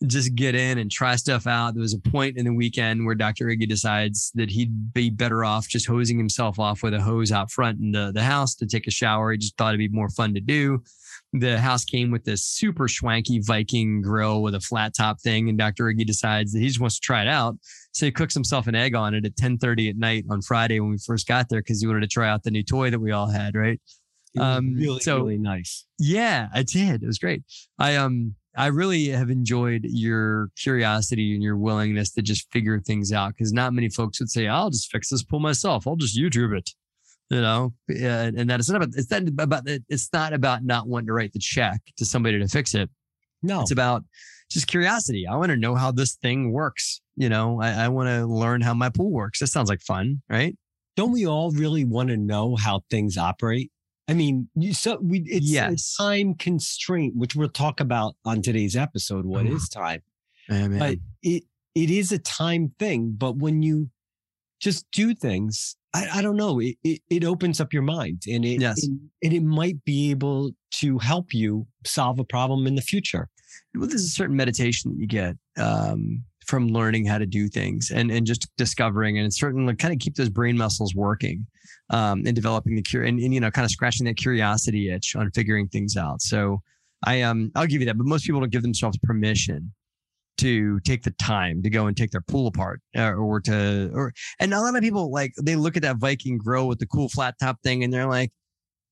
just 0.07 0.35
get 0.35 0.55
in 0.55 0.79
and 0.79 0.91
try 0.91 1.17
stuff 1.17 1.47
out. 1.47 1.75
There 1.75 1.83
was 1.83 1.95
a 1.95 2.11
point 2.11 2.39
in 2.39 2.47
the 2.47 2.55
weekend 2.55 3.05
where 3.05 3.15
Dr. 3.15 3.47
Iggy 3.47 3.69
decides 3.69 4.33
that 4.35 4.51
he'd 4.51 4.95
be 4.95 5.11
better 5.11 5.45
off 5.45 5.69
just 5.69 5.87
hosing 5.87 6.17
himself 6.17 6.59
off 6.59 6.83
with 6.83 6.95
a 6.95 7.01
hose 7.01 7.33
out 7.33 7.51
front 7.51 7.81
in 7.81 7.93
the, 7.93 8.13
the 8.15 8.23
house 8.23 8.55
to 8.57 8.67
take 8.67 8.87
a 8.87 8.91
shower. 8.91 9.33
He 9.33 9.39
just 9.39 9.57
thought 9.59 9.75
it'd 9.75 9.79
be 9.79 9.95
more 9.95 10.09
fun 10.09 10.33
to 10.35 10.41
do. 10.41 10.83
The 11.33 11.61
house 11.61 11.85
came 11.85 12.11
with 12.11 12.25
this 12.25 12.45
super 12.45 12.89
swanky 12.89 13.41
Viking 13.41 14.03
grill 14.03 14.43
with 14.43 14.55
a 14.55 14.61
flat 14.61 14.95
top 14.97 15.21
thing, 15.21 15.49
and 15.49 15.57
Dr. 15.57 15.85
Iggy 15.85 16.05
decides 16.05 16.53
that 16.53 16.59
he 16.59 16.67
just 16.67 16.81
wants 16.81 16.97
to 16.97 17.03
try 17.03 17.23
it 17.23 17.29
out. 17.29 17.57
So 17.93 18.07
he 18.07 18.13
cooks 18.13 18.35
himself 18.35 18.67
an 18.67 18.75
egg 18.75 18.97
on 18.97 19.15
it 19.15 19.25
at 19.25 19.37
10:30 19.37 19.91
at 19.91 19.97
night 19.97 20.25
on 20.29 20.43
Friday 20.43 20.81
when 20.81 20.91
we 20.91 20.99
first 20.99 21.29
got 21.29 21.49
there 21.49 21.61
because 21.61 21.81
he 21.81 21.87
wanted 21.87 22.01
to 22.01 22.09
try 22.09 22.29
out 22.29 22.43
the 22.43 22.51
new 22.51 22.65
toy 22.65 22.91
that 22.91 22.99
we 22.99 23.13
all 23.13 23.29
had, 23.29 23.55
right? 23.55 23.81
Um, 24.38 24.75
really, 24.75 25.00
so- 25.00 25.17
really 25.19 25.38
nice. 25.38 25.87
Yeah, 25.99 26.49
I 26.55 26.62
did. 26.62 27.03
It 27.03 27.06
was 27.06 27.19
great. 27.19 27.43
I 27.79 27.97
um 27.97 28.35
I 28.56 28.67
really 28.67 29.09
have 29.09 29.31
enjoyed 29.31 29.87
your 29.88 30.50
curiosity 30.61 31.35
and 31.35 31.43
your 31.43 31.56
willingness 31.56 32.11
to 32.15 32.23
just 32.23 32.50
figure 32.53 32.81
things 32.81 33.12
out 33.12 33.35
because 33.35 33.53
not 33.53 33.73
many 33.73 33.88
folks 33.88 34.19
would 34.21 34.29
say, 34.31 34.49
"I'll 34.49 34.71
just 34.71 34.91
fix 34.91 35.09
this 35.09 35.23
pool 35.23 35.41
myself. 35.41 35.87
I'll 35.87 35.97
just 35.97 36.19
YouTube 36.19 36.56
it." 36.56 36.71
You 37.31 37.41
know, 37.41 37.73
and 37.88 38.50
that 38.50 38.59
it's 38.59 38.69
not 38.69 38.82
about 38.82 38.94
it's 38.97 39.11
not 39.11 39.29
about 39.29 39.62
it's 39.67 40.12
not 40.12 40.33
about 40.33 40.65
not 40.65 40.88
wanting 40.88 41.06
to 41.06 41.12
write 41.12 41.33
the 41.33 41.38
check 41.38 41.81
to 41.97 42.05
somebody 42.05 42.38
to 42.41 42.49
fix 42.49 42.75
it. 42.75 42.91
No, 43.43 43.62
It's 43.62 43.71
about 43.71 44.05
just 44.50 44.67
curiosity. 44.67 45.26
I 45.29 45.37
want 45.37 45.50
to 45.50 45.56
know 45.56 45.76
how 45.76 45.93
this 45.93 46.17
thing 46.17 46.50
works. 46.53 47.00
You 47.17 47.29
know, 47.29 47.61
I, 47.61 47.85
I 47.85 47.88
want 47.88 48.09
to 48.09 48.26
learn 48.26 48.61
how 48.62 48.75
my 48.75 48.91
pool 48.91 49.12
works. 49.12 49.38
That 49.38 49.47
sounds 49.47 49.69
like 49.69 49.81
fun, 49.81 50.23
right? 50.29 50.56
don't 50.97 51.12
we 51.12 51.25
all 51.26 51.50
really 51.53 51.85
want 51.85 52.11
to 52.11 52.17
know 52.17 52.56
how 52.56 52.83
things 52.91 53.17
operate? 53.17 53.71
I 54.11 54.15
mean, 54.15 54.49
you, 54.57 54.75
so 54.75 54.99
we 55.01 55.21
it's 55.27 55.47
Yes. 55.51 55.97
a 55.99 56.03
time 56.03 56.35
constraint, 56.35 57.15
which 57.17 57.37
we'll 57.37 57.49
talk 57.49 57.81
about 57.81 58.17
on 58.25 58.43
today's 58.43 58.77
episode. 58.77 59.25
What 59.25 59.47
Ooh. 59.47 59.55
is 59.55 59.69
time? 59.69 60.03
Yeah, 60.49 60.69
man. 60.69 60.79
But 60.79 60.99
it 61.23 61.45
it 61.75 61.91
is 61.91 62.11
a 62.12 62.19
time 62.19 62.73
thing. 62.79 63.15
But 63.17 63.37
when 63.37 63.62
you 63.62 63.89
just 64.61 64.85
do 64.91 65.15
things, 65.15 65.77
I, 65.95 66.09
I 66.15 66.23
don't 66.23 66.37
know, 66.37 66.59
it, 66.61 66.77
it 66.83 67.01
it 67.09 67.25
opens 67.25 67.61
up 67.61 67.73
your 67.73 67.83
mind, 67.83 68.23
and 68.29 68.45
it 68.45 68.61
Yes. 68.61 68.85
and, 68.85 69.01
and 69.23 69.33
it 69.33 69.43
might 69.45 69.85
be 69.85 70.11
able 70.11 70.53
to 70.73 70.99
help 70.99 71.33
you 71.33 71.67
solve 71.87 72.19
a 72.19 72.25
problem 72.25 72.67
in 72.67 72.75
the 72.75 72.83
future. 72.83 73.29
well, 73.77 73.89
there's 73.89 74.05
a 74.05 74.09
certain 74.09 74.37
meditation 74.37 74.91
that 74.91 74.99
you 75.01 75.07
get 75.07 75.37
um, 75.57 76.25
from 76.47 76.69
learning 76.69 77.07
how 77.07 77.19
to 77.19 77.27
do 77.27 77.49
things 77.49 77.91
and, 77.93 78.11
and 78.11 78.27
just 78.27 78.49
discovering 78.57 79.17
and 79.19 79.27
it's 79.27 79.39
certainly 79.39 79.75
kind 79.77 79.93
of 79.95 80.01
keep 80.01 80.15
those 80.17 80.29
brain 80.29 80.57
muscles 80.57 80.95
working 80.95 81.47
um, 81.91 82.23
and 82.27 82.35
developing 82.35 82.77
the 82.77 82.83
cure 82.83 83.05
and, 83.05 83.21
and, 83.21 83.35
you 83.35 83.41
know, 83.41 83.51
kind 83.51 83.65
of 83.65 83.71
scratching 83.71 84.07
that 84.07 84.17
curiosity 84.17 84.91
itch 84.91 85.15
on 85.17 85.31
figuring 85.33 85.69
things 85.69 85.97
out. 85.97 86.23
So 86.23 86.63
I, 87.05 87.23
um, 87.23 87.51
I'll 87.55 87.67
give 87.67 87.81
you 87.81 87.87
that, 87.87 87.99
but 87.99 88.07
most 88.07 88.25
people 88.25 88.41
don't 88.41 88.53
give 88.53 88.63
themselves 88.63 88.99
permission 89.03 89.73
to 90.39 90.81
take 90.81 91.03
the 91.03 91.11
time 91.13 91.63
to 91.63 91.69
go 91.69 91.87
and 91.87 91.97
take 91.97 92.11
their 92.11 92.23
pool 92.23 92.47
apart 92.47 92.81
uh, 92.97 93.13
or 93.13 93.41
to, 93.41 93.91
or, 93.93 94.13
and 94.39 94.55
a 94.55 94.61
lot 94.61 94.75
of 94.75 94.83
people 94.83 95.11
like, 95.13 95.33
they 95.43 95.57
look 95.57 95.77
at 95.77 95.83
that 95.83 95.97
Viking 95.97 96.39
grill 96.39 96.69
with 96.69 96.79
the 96.79 96.87
cool 96.87 97.09
flat 97.09 97.35
top 97.39 97.59
thing 97.63 97.85
and 97.85 97.93
they're 97.93 98.07
like, 98.07 98.31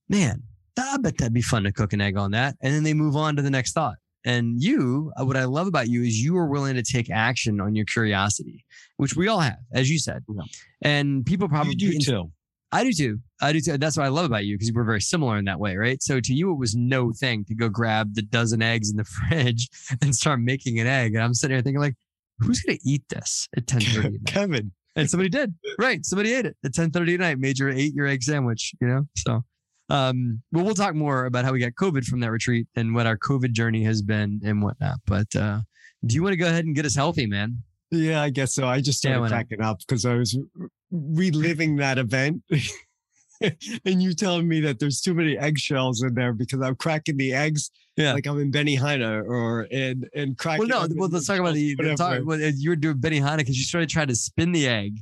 man, 0.09 0.43
I 0.79 0.97
bet 0.99 1.19
that'd 1.19 1.33
be 1.33 1.43
fun 1.43 1.65
to 1.65 1.73
cook 1.73 1.93
an 1.93 2.01
egg 2.01 2.17
on 2.17 2.33
that. 2.33 2.57
And 2.61 2.75
then 2.75 2.83
they 2.83 2.95
move 2.95 3.17
on 3.17 3.37
to 3.37 3.43
the 3.43 3.51
next 3.51 3.73
thought. 3.73 3.97
And 4.25 4.63
you, 4.63 5.13
uh, 5.19 5.25
what 5.25 5.37
I 5.37 5.45
love 5.45 5.67
about 5.67 5.89
you 5.89 6.03
is 6.03 6.21
you 6.21 6.37
are 6.37 6.47
willing 6.47 6.75
to 6.75 6.83
take 6.83 7.11
action 7.11 7.61
on 7.61 7.75
your 7.75 7.87
curiosity, 7.87 8.65
which 8.97 9.17
we 9.17 9.29
all 9.29 9.41
have, 9.41 9.59
as 9.73 9.89
you 9.89 9.99
said. 9.99 10.25
Yeah. 10.29 10.43
And 10.83 11.25
people 11.25 11.49
probably 11.49 11.77
you 11.79 11.93
do 11.93 11.99
too. 11.99 12.33
I 12.71 12.85
do 12.85 12.93
too. 12.93 13.19
I 13.41 13.53
do 13.53 13.61
too. 13.61 13.79
That's 13.79 13.97
what 13.97 14.05
I 14.05 14.09
love 14.09 14.27
about 14.27 14.45
you 14.45 14.57
because 14.57 14.73
we're 14.73 14.85
very 14.85 15.01
similar 15.01 15.39
in 15.39 15.47
that 15.47 15.59
way, 15.59 15.77
right? 15.77 16.03
So 16.03 16.21
to 16.21 16.35
you, 16.35 16.53
it 16.53 16.59
was 16.59 16.75
no 16.75 17.13
thing 17.13 17.45
to 17.47 17.55
go 17.55 17.69
grab 17.69 18.15
the 18.15 18.23
dozen 18.23 18.61
eggs 18.61 18.91
in 18.91 18.97
the 18.97 19.05
fridge 19.29 19.69
and 20.03 20.15
start 20.15 20.41
making 20.41 20.79
an 20.79 20.87
egg. 20.87 21.15
And 21.15 21.23
I'm 21.23 21.35
sitting 21.35 21.57
here 21.57 21.63
thinking, 21.63 21.81
like, 21.81 21.95
who's 22.41 22.61
gonna 22.61 22.79
eat 22.85 23.05
this 23.09 23.49
at 23.57 23.67
10:30 23.67 23.97
at 23.97 24.13
night? 24.13 24.21
Kevin. 24.27 24.73
And 24.97 25.09
somebody 25.09 25.29
did. 25.31 25.55
Right. 25.79 26.05
Somebody 26.05 26.35
ate 26.35 26.47
it 26.47 26.57
at 26.65 26.73
10:30 26.73 27.15
at 27.15 27.21
night, 27.21 27.39
made 27.39 27.59
your 27.59 27.71
ate 27.71 27.95
your 27.95 28.07
egg 28.07 28.23
sandwich, 28.23 28.75
you 28.81 28.89
know? 28.89 29.07
So 29.17 29.43
um, 29.91 30.43
but 30.53 30.65
we'll 30.65 30.75
talk 30.75 30.95
more 30.95 31.25
about 31.25 31.47
how 31.47 31.53
we 31.53 31.61
got 31.61 31.73
COVID 31.73 32.05
from 32.05 32.21
that 32.21 32.31
retreat 32.31 32.67
and 32.77 32.95
what 32.95 33.07
our 33.07 33.17
COVID 33.17 33.53
journey 33.53 33.83
has 33.85 34.03
been 34.03 34.41
and 34.45 34.63
whatnot. 34.63 34.99
But 35.07 35.35
uh 35.35 35.61
do 36.07 36.15
you 36.15 36.23
want 36.23 36.33
to 36.33 36.37
go 36.37 36.47
ahead 36.47 36.65
and 36.65 36.77
get 36.77 36.87
us 36.87 36.95
healthy, 36.95 37.27
man? 37.27 37.63
Yeah, 37.91 38.23
I 38.23 38.31
guess 38.31 38.55
so. 38.55 38.67
I 38.67 38.81
just 38.81 39.03
Yeah, 39.05 39.13
started 39.13 39.23
not? 39.23 39.31
cracking 39.31 39.61
up 39.63 39.79
because 39.81 40.05
I 40.05 40.15
was 40.15 40.39
reliving 40.91 41.77
that 41.77 41.99
event. 41.99 42.43
and 43.41 44.03
you 44.03 44.15
telling 44.15 44.49
me 44.49 44.61
that 44.61 44.79
there's 44.79 45.01
too 45.01 45.15
many 45.15 45.39
eggshells 45.39 46.03
in 46.03 46.15
there 46.15 46.33
because 46.33 46.61
I'm 46.61 46.75
cracking 46.75 47.17
the 47.17 47.33
eggs 47.33 47.71
Yeah. 47.97 48.13
like 48.13 48.27
I'm 48.27 48.39
in 48.41 48.51
Benny 48.51 48.77
Benihana 48.77 49.25
or 49.25 49.67
and 49.71 50.09
and 50.15 50.37
cracking. 50.37 50.69
Well, 50.69 50.89
no, 50.89 50.95
well, 50.97 51.09
let's 51.09 51.27
talk 51.27 51.39
about 51.39 51.55
the, 51.55 51.75
the 51.77 51.95
talk, 51.95 52.21
well, 52.25 52.41
you 52.41 52.71
were 52.71 52.77
doing 52.77 52.99
Benihana 52.99 53.39
because 53.39 53.57
you 53.57 53.65
started 53.65 53.89
trying 53.89 54.09
to 54.09 54.17
spin 54.17 54.53
the 54.53 54.67
egg 54.67 54.99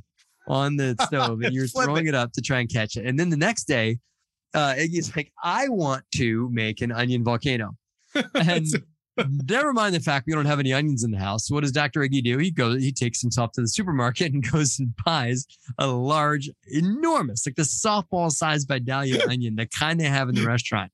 on 0.47 0.77
the 0.77 0.95
stove 1.01 1.41
and 1.41 1.53
you 1.53 1.61
were 1.61 1.67
Flip 1.67 1.85
throwing 1.85 2.07
it 2.07 2.15
up 2.15 2.31
to 2.33 2.41
try 2.41 2.59
and 2.59 2.69
catch 2.71 2.95
it. 2.95 3.05
And 3.05 3.19
then 3.19 3.29
the 3.29 3.37
next 3.37 3.65
day, 3.65 3.99
uh, 4.53 4.75
Iggy's 4.77 5.15
like, 5.15 5.31
I 5.43 5.67
want 5.69 6.03
to 6.15 6.49
make 6.51 6.81
an 6.81 6.91
onion 6.91 7.23
volcano. 7.23 7.75
And 8.35 8.65
never 9.49 9.73
mind 9.73 9.95
the 9.95 9.99
fact 9.99 10.27
we 10.27 10.33
don't 10.33 10.45
have 10.45 10.59
any 10.59 10.73
onions 10.73 11.03
in 11.03 11.11
the 11.11 11.17
house. 11.17 11.49
What 11.49 11.61
does 11.61 11.71
Dr. 11.71 12.01
Iggy 12.01 12.23
do? 12.23 12.37
He 12.37 12.51
goes, 12.51 12.81
he 12.81 12.91
takes 12.91 13.21
himself 13.21 13.51
to 13.53 13.61
the 13.61 13.67
supermarket 13.67 14.33
and 14.33 14.51
goes 14.51 14.79
and 14.79 14.93
buys 15.05 15.45
a 15.77 15.87
large, 15.87 16.49
enormous, 16.67 17.45
like 17.45 17.55
the 17.55 17.63
softball 17.63 18.31
sized 18.31 18.67
Vidalia 18.67 19.25
onion, 19.29 19.55
the 19.55 19.67
kind 19.67 19.99
they 19.99 20.05
have 20.05 20.29
in 20.29 20.35
the 20.35 20.45
restaurant, 20.45 20.91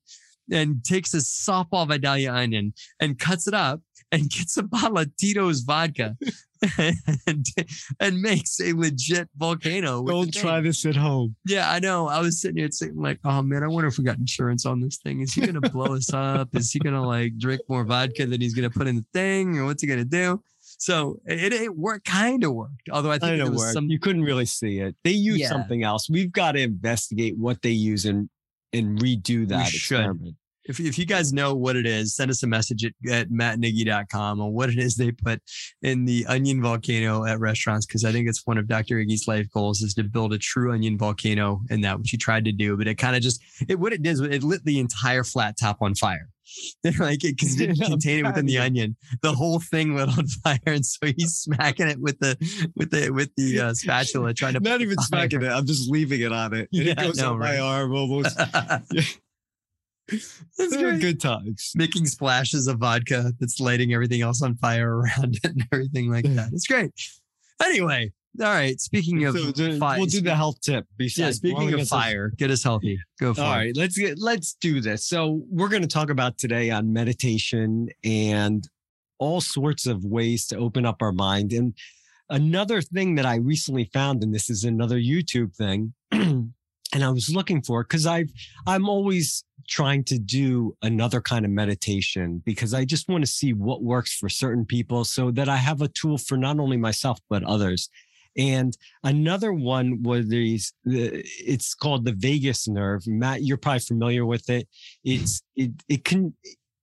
and 0.50 0.84
takes 0.84 1.12
this 1.12 1.28
softball 1.28 1.88
Vidalia 1.88 2.32
onion 2.32 2.74
and 3.00 3.18
cuts 3.18 3.46
it 3.46 3.54
up 3.54 3.80
and 4.12 4.30
gets 4.30 4.56
a 4.56 4.62
bottle 4.62 4.98
of 4.98 5.16
Tito's 5.16 5.60
vodka 5.60 6.16
and, 7.26 7.46
and 8.00 8.20
makes 8.20 8.60
a 8.60 8.72
legit 8.72 9.28
volcano. 9.36 10.04
Don't 10.04 10.32
try 10.32 10.60
this 10.60 10.84
at 10.86 10.96
home. 10.96 11.36
Yeah, 11.46 11.70
I 11.70 11.78
know. 11.80 12.08
I 12.08 12.20
was 12.20 12.40
sitting 12.40 12.56
here 12.58 12.68
thinking, 12.68 13.00
like, 13.00 13.18
oh 13.24 13.42
man, 13.42 13.62
I 13.62 13.68
wonder 13.68 13.88
if 13.88 13.98
we 13.98 14.04
got 14.04 14.18
insurance 14.18 14.66
on 14.66 14.80
this 14.80 14.98
thing. 14.98 15.20
Is 15.20 15.32
he 15.34 15.40
gonna 15.46 15.60
blow 15.60 15.94
us 15.94 16.12
up? 16.12 16.54
Is 16.54 16.72
he 16.72 16.78
gonna 16.78 17.04
like 17.06 17.36
drink 17.38 17.60
more 17.68 17.84
vodka 17.84 18.26
than 18.26 18.40
he's 18.40 18.54
gonna 18.54 18.70
put 18.70 18.86
in 18.86 18.96
the 18.96 19.04
thing, 19.12 19.58
or 19.58 19.66
what's 19.66 19.82
he 19.82 19.88
gonna 19.88 20.04
do? 20.04 20.42
So 20.60 21.20
it, 21.26 21.52
it 21.52 21.74
worked, 21.76 22.04
kind 22.06 22.42
of 22.44 22.52
worked. 22.52 22.88
Although 22.90 23.10
I 23.10 23.18
think 23.18 23.32
I 23.34 23.36
there 23.36 23.50
was 23.50 23.58
where 23.60 23.72
some. 23.72 23.88
you 23.88 23.98
couldn't 23.98 24.24
really 24.24 24.44
see 24.46 24.80
it. 24.80 24.96
They 25.04 25.12
use 25.12 25.38
Yeah. 25.38 25.48
something 25.48 25.82
else. 25.82 26.10
We've 26.10 26.32
got 26.32 26.52
to 26.52 26.60
investigate 26.60 27.38
what 27.38 27.62
they 27.62 27.70
use 27.70 28.04
and 28.04 28.28
and 28.72 28.98
redo 29.00 29.46
that 29.48 29.66
should. 29.68 29.76
experiment. 30.00 30.34
If, 30.64 30.80
if 30.80 30.98
you 30.98 31.06
guys 31.06 31.32
know 31.32 31.54
what 31.54 31.76
it 31.76 31.86
is, 31.86 32.16
send 32.16 32.30
us 32.30 32.42
a 32.42 32.46
message 32.46 32.84
at, 32.84 32.92
at 33.10 33.30
mattniggy.com 33.30 34.40
on 34.40 34.52
what 34.52 34.70
it 34.70 34.78
is 34.78 34.96
they 34.96 35.12
put 35.12 35.42
in 35.82 36.04
the 36.04 36.24
onion 36.26 36.62
volcano 36.62 37.24
at 37.24 37.40
restaurants. 37.40 37.86
Cause 37.86 38.04
I 38.04 38.12
think 38.12 38.28
it's 38.28 38.46
one 38.46 38.58
of 38.58 38.66
Dr. 38.66 38.96
Iggy's 38.96 39.28
life 39.28 39.46
goals 39.50 39.82
is 39.82 39.94
to 39.94 40.04
build 40.04 40.32
a 40.32 40.38
true 40.38 40.72
onion 40.72 40.98
volcano 40.98 41.60
and 41.70 41.84
that 41.84 41.98
which 41.98 42.10
he 42.10 42.16
tried 42.16 42.44
to 42.46 42.52
do. 42.52 42.76
But 42.76 42.88
it 42.88 42.96
kind 42.96 43.16
of 43.16 43.22
just, 43.22 43.42
it, 43.68 43.78
what 43.78 43.92
it 43.92 44.02
did 44.02 44.12
is 44.12 44.20
it 44.20 44.42
lit 44.42 44.64
the 44.64 44.78
entire 44.78 45.24
flat 45.24 45.56
top 45.60 45.78
on 45.80 45.94
fire. 45.94 46.28
like 46.98 47.24
it, 47.24 47.38
cause 47.38 47.58
it 47.58 47.66
didn't 47.68 47.80
contain 47.86 48.20
it 48.20 48.26
within 48.26 48.46
the 48.46 48.58
onion. 48.58 48.96
The 49.22 49.32
whole 49.32 49.60
thing 49.60 49.96
lit 49.96 50.08
on 50.08 50.26
fire. 50.44 50.58
And 50.66 50.84
so 50.84 51.06
he's 51.06 51.34
smacking 51.34 51.88
it 51.88 52.00
with 52.00 52.18
the, 52.20 52.36
with 52.76 52.90
the, 52.90 53.10
with 53.10 53.30
the 53.36 53.60
uh, 53.60 53.74
spatula 53.74 54.34
trying 54.34 54.54
to 54.54 54.60
Not 54.60 54.80
even 54.80 54.98
smacking 54.98 55.42
it. 55.42 55.48
I'm 55.48 55.66
just 55.66 55.90
leaving 55.90 56.20
it 56.20 56.32
on 56.32 56.54
it. 56.54 56.68
And 56.72 56.86
Yeah, 56.86 56.92
it 56.92 56.98
goes 56.98 57.18
know, 57.18 57.32
on 57.32 57.38
my 57.38 57.58
arm 57.58 57.94
almost. 57.94 58.38
That's 60.10 60.44
They're 60.56 60.90
great. 60.90 61.00
good 61.00 61.20
times. 61.20 61.72
Making 61.74 62.06
splashes 62.06 62.66
of 62.68 62.78
vodka 62.78 63.32
that's 63.40 63.58
lighting 63.60 63.94
everything 63.94 64.20
else 64.22 64.42
on 64.42 64.56
fire 64.56 64.98
around 64.98 65.36
it 65.36 65.44
and 65.44 65.64
everything 65.72 66.10
like 66.10 66.24
that. 66.34 66.50
It's 66.52 66.66
great. 66.66 66.92
Anyway, 67.62 68.12
all 68.40 68.46
right. 68.48 68.78
Speaking 68.80 69.24
of 69.24 69.36
So, 69.38 69.50
the- 69.52 69.78
fire, 69.78 69.98
we'll 69.98 70.06
do 70.06 70.20
the 70.20 70.34
health 70.34 70.60
tip. 70.60 70.86
yeah, 70.98 71.30
speaking 71.30 71.56
blowing 71.56 71.74
of 71.74 71.80
us 71.80 71.88
fire, 71.88 72.30
get 72.36 72.50
us 72.50 72.62
healthy. 72.62 72.98
Go 73.20 73.32
for 73.32 73.40
All 73.40 73.46
it. 73.46 73.50
All 73.50 73.56
right, 73.56 73.76
let's 73.76 73.96
get 73.96 74.18
let's 74.18 74.54
do 74.60 74.80
this. 74.80 75.06
So 75.06 75.42
we're 75.48 75.68
going 75.68 75.82
to 75.82 75.88
talk 75.88 76.10
about 76.10 76.36
today 76.36 76.70
on 76.70 76.92
meditation 76.92 77.88
and 78.02 78.68
all 79.18 79.40
sorts 79.40 79.86
of 79.86 80.04
ways 80.04 80.46
to 80.48 80.58
open 80.58 80.84
up 80.84 81.00
our 81.00 81.12
mind. 81.12 81.52
And 81.52 81.74
another 82.28 82.82
thing 82.82 83.14
that 83.14 83.24
I 83.24 83.36
recently 83.36 83.88
found, 83.92 84.22
and 84.22 84.34
this 84.34 84.50
is 84.50 84.64
another 84.64 84.98
YouTube 84.98 85.54
thing, 85.54 85.94
and 86.94 87.04
I 87.04 87.10
was 87.10 87.28
looking 87.34 87.60
for 87.62 87.82
because 87.82 88.06
I've 88.06 88.30
I'm 88.66 88.88
always 88.88 89.44
trying 89.68 90.04
to 90.04 90.18
do 90.18 90.76
another 90.82 91.20
kind 91.20 91.44
of 91.44 91.50
meditation 91.50 92.42
because 92.44 92.72
I 92.74 92.84
just 92.84 93.08
want 93.08 93.22
to 93.24 93.30
see 93.30 93.52
what 93.52 93.82
works 93.82 94.14
for 94.14 94.28
certain 94.28 94.64
people 94.64 95.04
so 95.04 95.30
that 95.32 95.48
I 95.48 95.56
have 95.56 95.82
a 95.82 95.88
tool 95.88 96.18
for 96.18 96.36
not 96.36 96.58
only 96.60 96.76
myself 96.76 97.18
but 97.28 97.42
others. 97.44 97.88
And 98.36 98.76
another 99.04 99.52
one 99.52 100.02
was 100.02 100.28
these, 100.28 100.72
it's 100.84 101.72
called 101.72 102.04
the 102.04 102.12
vagus 102.12 102.66
nerve. 102.66 103.06
Matt, 103.06 103.42
you're 103.44 103.56
probably 103.56 103.78
familiar 103.78 104.26
with 104.26 104.50
it. 104.50 104.68
It's, 105.04 105.40
it, 105.54 105.70
it 105.88 106.04
can, 106.04 106.34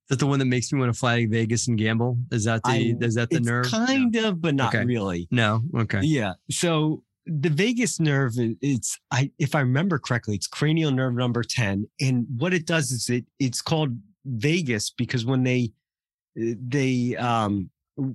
that 0.08 0.18
the 0.18 0.26
one 0.26 0.38
that 0.38 0.46
makes 0.46 0.72
me 0.72 0.80
want 0.80 0.92
to 0.94 0.98
fly 0.98 1.20
to 1.20 1.28
Vegas 1.28 1.68
and 1.68 1.76
gamble? 1.76 2.16
Is 2.30 2.44
that 2.44 2.62
the 2.64 2.70
I- 2.70 2.96
is 3.04 3.14
that 3.16 3.28
the 3.30 3.40
nerve? 3.40 3.66
kind 3.70 4.16
of, 4.16 4.40
but 4.40 4.54
not 4.54 4.74
Okay. 4.74 4.84
really. 4.86 5.28
No. 5.30 5.60
Okay. 5.76 6.00
Yeah. 6.02 6.32
So 6.50 7.02
the 7.26 7.48
vagus 7.50 8.00
nerve, 8.00 8.32
it's, 8.60 8.98
I, 9.10 9.30
if 9.38 9.54
I 9.54 9.60
remember 9.60 9.98
correctly, 9.98 10.34
it's 10.34 10.46
cranial 10.46 10.90
nerve 10.90 11.14
number 11.14 11.42
10. 11.42 11.86
And 12.00 12.26
what 12.36 12.52
it 12.52 12.66
does 12.66 12.90
is 12.90 13.08
it, 13.08 13.24
it's 13.38 13.62
called 13.62 13.96
vagus 14.24 14.90
because 14.90 15.24
when 15.24 15.42
they, 15.44 15.72
they, 16.34 17.16
um, 17.16 17.70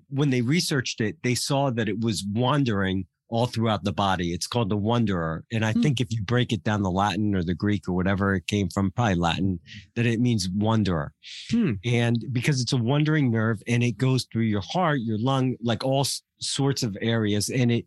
when 0.10 0.30
they 0.30 0.42
researched 0.42 1.02
it, 1.02 1.18
they 1.24 1.36
saw 1.36 1.70
that 1.72 1.88
it 1.88 2.00
was 2.02 2.26
wandering 2.34 3.06
all 3.30 3.46
throughout 3.46 3.84
the 3.84 3.92
body. 3.92 4.34
It's 4.34 4.48
called 4.48 4.70
the 4.70 4.78
wanderer. 4.78 5.44
And 5.52 5.66
I 5.66 5.74
Hmm. 5.74 5.82
think 5.82 6.00
if 6.00 6.12
you 6.14 6.24
break 6.24 6.54
it 6.54 6.64
down 6.64 6.82
the 6.82 6.90
Latin 6.90 7.36
or 7.36 7.44
the 7.44 7.54
Greek 7.54 7.88
or 7.88 7.94
whatever 7.94 8.34
it 8.36 8.48
came 8.48 8.70
from, 8.70 8.90
probably 8.92 9.16
Latin, 9.16 9.60
that 9.96 10.06
it 10.06 10.22
means 10.22 10.48
wanderer. 10.50 11.14
Hmm. 11.52 11.74
And 11.84 12.24
because 12.32 12.62
it's 12.62 12.72
a 12.74 12.78
wandering 12.78 13.30
nerve 13.30 13.62
and 13.68 13.84
it 13.84 13.98
goes 13.98 14.28
through 14.32 14.44
your 14.44 14.62
heart, 14.62 15.02
your 15.02 15.18
lung, 15.20 15.56
like 15.62 15.84
all 15.84 16.08
sorts 16.40 16.84
of 16.84 16.98
areas. 17.02 17.50
And 17.50 17.70
it, 17.72 17.86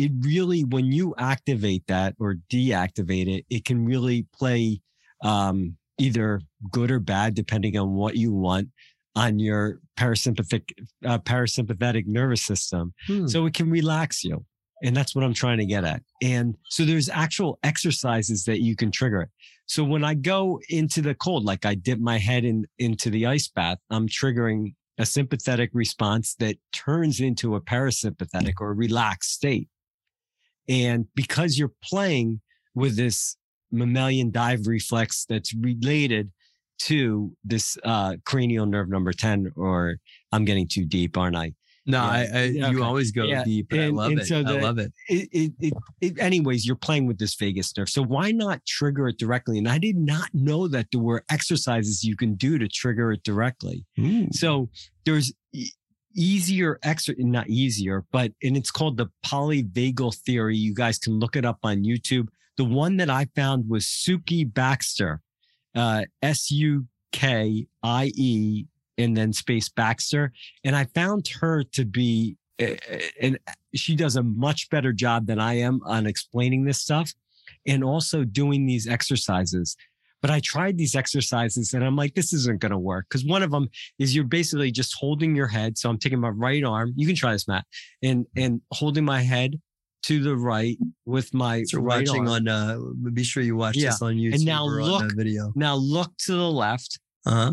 it, 0.00 0.12
really, 0.20 0.64
when 0.64 0.92
you 0.92 1.14
activate 1.18 1.86
that 1.88 2.14
or 2.18 2.36
deactivate 2.50 3.28
it, 3.28 3.44
it 3.50 3.64
can 3.64 3.84
really 3.84 4.26
play 4.32 4.80
um, 5.22 5.76
either 5.98 6.40
good 6.70 6.90
or 6.90 7.00
bad, 7.00 7.34
depending 7.34 7.76
on 7.76 7.94
what 7.94 8.16
you 8.16 8.32
want 8.32 8.68
on 9.14 9.38
your 9.38 9.80
parasympathetic 9.98 10.62
uh, 11.04 11.18
parasympathetic 11.18 12.06
nervous 12.06 12.42
system. 12.42 12.94
Hmm. 13.06 13.26
so 13.26 13.44
it 13.46 13.54
can 13.54 13.68
relax 13.68 14.24
you 14.24 14.44
and 14.82 14.96
that's 14.96 15.14
what 15.14 15.24
i'm 15.24 15.34
trying 15.34 15.58
to 15.58 15.66
get 15.66 15.84
at. 15.84 16.02
And 16.22 16.56
so 16.68 16.84
there's 16.84 17.08
actual 17.08 17.58
exercises 17.62 18.44
that 18.44 18.60
you 18.60 18.76
can 18.76 18.90
trigger 18.90 19.22
it. 19.22 19.30
So 19.66 19.84
when 19.84 20.04
i 20.04 20.14
go 20.14 20.60
into 20.68 21.02
the 21.02 21.14
cold 21.14 21.44
like 21.44 21.66
i 21.66 21.74
dip 21.74 21.98
my 21.98 22.18
head 22.18 22.44
in 22.44 22.66
into 22.78 23.10
the 23.10 23.26
ice 23.26 23.48
bath 23.48 23.78
i'm 23.90 24.08
triggering 24.08 24.74
a 24.98 25.06
sympathetic 25.06 25.70
response 25.72 26.34
that 26.36 26.56
turns 26.72 27.20
into 27.20 27.56
a 27.56 27.60
parasympathetic 27.60 28.54
or 28.60 28.74
relaxed 28.74 29.32
state 29.32 29.68
and 30.68 31.06
because 31.14 31.58
you're 31.58 31.72
playing 31.82 32.40
with 32.74 32.96
this 32.96 33.36
mammalian 33.70 34.30
dive 34.30 34.66
reflex 34.66 35.24
that's 35.28 35.54
related 35.54 36.30
to 36.78 37.32
this 37.44 37.76
uh, 37.84 38.16
cranial 38.24 38.66
nerve 38.66 38.88
number 38.88 39.12
10 39.12 39.52
or 39.56 39.96
i'm 40.32 40.44
getting 40.44 40.66
too 40.66 40.84
deep 40.84 41.16
aren't 41.16 41.36
i 41.36 41.52
no, 41.86 41.98
yeah. 41.98 42.08
I, 42.10 42.38
I 42.38 42.42
you 42.44 42.66
okay. 42.66 42.82
always 42.82 43.10
go 43.10 43.24
Yeah, 43.24 43.42
deep. 43.44 43.72
and 43.72 43.80
I 43.80 43.86
love 43.88 44.12
and 44.12 44.20
it. 44.20 44.26
so 44.26 44.38
I 44.38 44.60
love 44.60 44.78
it. 44.78 44.92
it, 45.08 45.28
it, 45.32 45.52
it, 45.60 45.74
it, 46.00 46.18
anyways, 46.18 46.66
you're 46.66 46.76
playing 46.76 47.06
with 47.06 47.18
this 47.18 47.34
vagus 47.34 47.76
nerve. 47.76 47.88
So 47.88 48.02
why 48.02 48.30
not 48.32 48.64
trigger 48.66 49.08
it 49.08 49.18
directly? 49.18 49.58
And 49.58 49.68
I 49.68 49.78
did 49.78 49.96
not 49.96 50.28
know 50.34 50.68
that 50.68 50.88
there 50.92 51.00
were 51.00 51.24
exercises 51.30 52.04
you 52.04 52.16
can 52.16 52.34
do 52.34 52.58
to 52.58 52.68
trigger 52.68 53.12
it 53.12 53.22
directly. 53.24 53.84
So 54.32 54.68
there's 55.06 55.32
easier 56.14 56.78
exer, 56.84 57.16
not 57.18 57.48
easier, 57.48 58.04
but, 58.10 58.32
and 58.42 58.56
it's 58.56 58.70
called 58.70 58.96
the 58.96 59.06
polyvagal 59.24 60.16
theory. 60.16 60.56
You 60.56 60.74
guys 60.74 60.98
can 60.98 61.18
look 61.18 61.36
it 61.36 61.44
up 61.44 61.58
on 61.62 61.84
YouTube. 61.84 62.28
The 62.56 62.64
one 62.64 62.96
that 62.98 63.10
I 63.10 63.26
found 63.34 63.68
was 63.68 63.84
Sukie 63.84 64.52
Baxter, 64.52 65.20
uh, 65.74 66.04
S 66.22 66.50
U 66.50 66.86
K 67.12 67.66
I 67.82 68.12
E, 68.14 68.66
and 68.98 69.16
then 69.16 69.32
space 69.32 69.68
Baxter. 69.68 70.32
And 70.64 70.76
I 70.76 70.84
found 70.94 71.28
her 71.40 71.62
to 71.64 71.84
be, 71.84 72.36
uh, 72.60 72.74
and 73.20 73.38
she 73.74 73.96
does 73.96 74.16
a 74.16 74.22
much 74.22 74.68
better 74.70 74.92
job 74.92 75.26
than 75.26 75.38
I 75.38 75.54
am 75.54 75.80
on 75.84 76.06
explaining 76.06 76.64
this 76.64 76.80
stuff 76.80 77.12
and 77.66 77.82
also 77.84 78.24
doing 78.24 78.66
these 78.66 78.88
exercises. 78.88 79.76
But 80.22 80.30
I 80.30 80.40
tried 80.40 80.76
these 80.76 80.94
exercises 80.94 81.72
and 81.74 81.82
I'm 81.84 81.96
like, 81.96 82.14
this 82.14 82.32
isn't 82.34 82.60
going 82.60 82.72
to 82.72 82.78
work. 82.78 83.06
Because 83.08 83.24
one 83.24 83.42
of 83.42 83.50
them 83.50 83.68
is 83.98 84.14
you're 84.14 84.24
basically 84.24 84.70
just 84.70 84.94
holding 84.98 85.34
your 85.34 85.46
head. 85.46 85.78
So 85.78 85.88
I'm 85.88 85.98
taking 85.98 86.20
my 86.20 86.28
right 86.28 86.62
arm. 86.62 86.92
You 86.96 87.06
can 87.06 87.16
try 87.16 87.32
this, 87.32 87.48
Matt, 87.48 87.64
and 88.02 88.26
and 88.36 88.60
holding 88.72 89.04
my 89.04 89.22
head 89.22 89.58
to 90.02 90.22
the 90.22 90.36
right 90.36 90.78
with 91.04 91.32
my 91.34 91.62
So 91.64 91.78
right 91.78 92.06
watching 92.06 92.28
arm. 92.28 92.46
on 92.46 92.48
uh 92.48 92.78
be 93.12 93.22
sure 93.22 93.42
you 93.42 93.54
watch 93.56 93.76
Yeah. 93.76 93.90
this 93.90 94.00
on 94.02 94.14
YouTube 94.14 94.34
And 94.36 94.44
now 94.46 94.64
look- 94.64 95.14
video. 95.16 95.52
now 95.56 95.74
look 95.74 96.10
to 96.26 96.32
the 96.32 96.50
left 96.50 96.98
Uh-huh. 97.26 97.52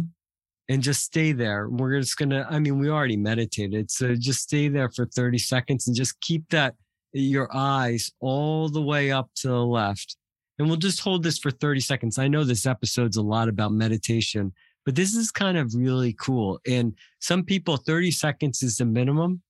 and 0.70 0.82
just 0.82 1.04
stay 1.04 1.32
there. 1.34 1.70
We're 1.70 2.00
just 2.00 2.18
gonna. 2.18 2.46
I 2.50 2.60
mean, 2.60 2.80
we 2.80 2.90
already 2.90 3.18
meditated, 3.18 3.92
so 3.92 4.16
just 4.16 4.42
stay 4.44 4.68
there 4.70 4.90
for 4.90 5.06
30 5.06 5.38
seconds 5.38 5.88
and 5.88 5.96
just 5.96 6.20
keep 6.22 6.48
that 6.50 6.76
your 7.14 7.50
eyes 7.56 8.12
all 8.20 8.68
the 8.70 8.82
way 8.82 9.12
up 9.12 9.30
to 9.36 9.48
the 9.48 9.66
left. 9.66 10.18
And 10.60 10.68
we'll 10.68 10.78
just 10.78 11.02
hold 11.02 11.24
this 11.24 11.38
for 11.38 11.52
30 11.52 11.80
seconds. 11.82 12.18
I 12.18 12.28
know 12.28 12.44
this 12.44 12.66
episode's 12.66 13.18
a 13.18 13.22
lot 13.22 13.48
about 13.48 13.72
meditation, 13.72 14.52
but 14.86 14.96
this 14.96 15.14
is 15.16 15.32
kind 15.32 15.58
of 15.58 15.74
really 15.76 16.14
cool. 16.14 16.60
And 16.68 16.94
some 17.20 17.44
people, 17.44 17.78
30 17.78 18.12
seconds 18.12 18.64
is 18.64 18.78
the 18.78 18.86
minimum. 18.86 19.42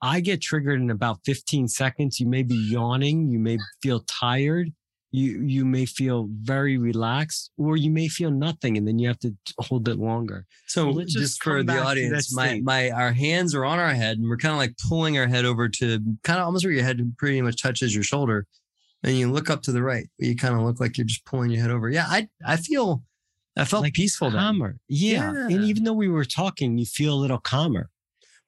I 0.00 0.20
get 0.20 0.40
triggered 0.40 0.80
in 0.80 0.90
about 0.90 1.18
15 1.24 1.68
seconds. 1.68 2.20
You 2.20 2.28
may 2.28 2.42
be 2.42 2.54
yawning, 2.54 3.28
you 3.28 3.38
may 3.38 3.58
feel 3.82 4.00
tired, 4.06 4.72
you 5.10 5.42
you 5.42 5.64
may 5.64 5.86
feel 5.86 6.28
very 6.42 6.78
relaxed, 6.78 7.50
or 7.56 7.76
you 7.76 7.90
may 7.90 8.08
feel 8.08 8.30
nothing, 8.30 8.76
and 8.76 8.86
then 8.86 8.98
you 8.98 9.08
have 9.08 9.18
to 9.20 9.34
hold 9.58 9.88
it 9.88 9.98
longer. 9.98 10.46
So 10.66 10.90
let's 10.90 11.14
just, 11.14 11.42
for 11.42 11.58
the 11.58 11.64
back 11.64 11.76
to 11.78 11.80
that 11.80 11.88
audience, 11.88 12.34
my 12.34 12.60
my 12.62 12.90
our 12.90 13.12
hands 13.12 13.54
are 13.54 13.64
on 13.64 13.78
our 13.78 13.94
head 13.94 14.18
and 14.18 14.28
we're 14.28 14.36
kind 14.36 14.52
of 14.52 14.58
like 14.58 14.74
pulling 14.88 15.18
our 15.18 15.26
head 15.26 15.44
over 15.44 15.68
to 15.68 15.98
kind 16.22 16.38
of 16.38 16.46
almost 16.46 16.64
where 16.64 16.72
your 16.72 16.84
head 16.84 17.00
pretty 17.18 17.40
much 17.42 17.60
touches 17.60 17.94
your 17.94 18.04
shoulder. 18.04 18.46
And 19.04 19.16
you 19.16 19.30
look 19.30 19.48
up 19.50 19.62
to 19.62 19.72
the 19.72 19.82
right. 19.82 20.08
You 20.18 20.34
kind 20.36 20.54
of 20.54 20.62
look 20.62 20.80
like 20.80 20.98
you're 20.98 21.06
just 21.06 21.24
pulling 21.24 21.50
your 21.50 21.62
head 21.62 21.70
over. 21.70 21.88
Yeah, 21.88 22.06
I 22.08 22.28
I 22.44 22.56
feel 22.56 23.02
I 23.56 23.64
felt 23.64 23.82
Like 23.82 23.94
peaceful 23.94 24.30
then. 24.30 24.40
calmer. 24.40 24.78
Yeah. 24.88 25.32
Yeah. 25.32 25.44
And 25.56 25.64
even 25.64 25.84
though 25.84 25.92
we 25.92 26.08
were 26.08 26.24
talking, 26.24 26.78
you 26.78 26.86
feel 26.86 27.14
a 27.14 27.20
little 27.20 27.38
calmer. 27.38 27.90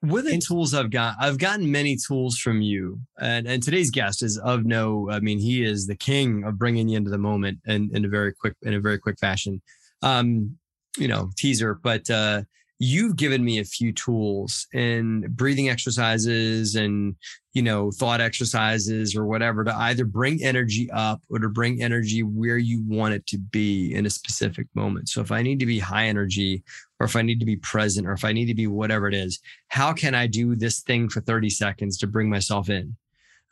With 0.02 0.24
the 0.24 0.38
tools 0.38 0.72
I've 0.72 0.90
got, 0.90 1.16
I've 1.20 1.36
gotten 1.36 1.70
many 1.70 1.94
tools 1.94 2.38
from 2.38 2.62
you, 2.62 3.00
and 3.20 3.46
and 3.46 3.62
today's 3.62 3.90
guest 3.90 4.22
is 4.22 4.38
of 4.38 4.64
no. 4.64 5.10
I 5.10 5.20
mean, 5.20 5.38
he 5.38 5.62
is 5.62 5.86
the 5.86 5.94
king 5.94 6.42
of 6.44 6.58
bringing 6.58 6.88
you 6.88 6.96
into 6.96 7.10
the 7.10 7.18
moment 7.18 7.58
and 7.66 7.94
in 7.94 8.06
a 8.06 8.08
very 8.08 8.32
quick 8.32 8.54
in 8.62 8.72
a 8.72 8.80
very 8.80 8.98
quick 8.98 9.18
fashion. 9.18 9.60
Um, 10.00 10.56
you 10.96 11.06
know, 11.06 11.30
teaser, 11.36 11.74
but 11.74 12.08
uh, 12.08 12.42
you've 12.82 13.14
given 13.14 13.44
me 13.44 13.58
a 13.58 13.64
few 13.64 13.92
tools 13.92 14.66
and 14.72 15.36
breathing 15.36 15.68
exercises 15.68 16.76
and 16.76 17.14
you 17.52 17.60
know 17.62 17.90
thought 17.90 18.22
exercises 18.22 19.14
or 19.14 19.26
whatever 19.26 19.62
to 19.62 19.76
either 19.80 20.06
bring 20.06 20.42
energy 20.42 20.90
up 20.90 21.20
or 21.28 21.38
to 21.38 21.48
bring 21.50 21.82
energy 21.82 22.22
where 22.22 22.56
you 22.56 22.82
want 22.88 23.12
it 23.12 23.26
to 23.26 23.36
be 23.36 23.94
in 23.94 24.06
a 24.06 24.10
specific 24.10 24.66
moment. 24.74 25.10
So 25.10 25.20
if 25.20 25.30
I 25.30 25.42
need 25.42 25.60
to 25.60 25.66
be 25.66 25.78
high 25.78 26.06
energy, 26.06 26.62
or 26.98 27.04
if 27.04 27.16
I 27.16 27.22
need 27.22 27.38
to 27.40 27.46
be 27.46 27.56
present, 27.56 28.06
or 28.06 28.12
if 28.12 28.24
I 28.24 28.32
need 28.32 28.46
to 28.46 28.54
be 28.54 28.66
whatever 28.66 29.06
it 29.08 29.14
is, 29.14 29.38
how 29.68 29.92
can 29.92 30.14
I 30.14 30.26
do 30.26 30.56
this 30.56 30.80
thing 30.80 31.10
for 31.10 31.20
30 31.20 31.50
seconds 31.50 31.98
to 31.98 32.06
bring 32.06 32.30
myself 32.30 32.70
in? 32.70 32.96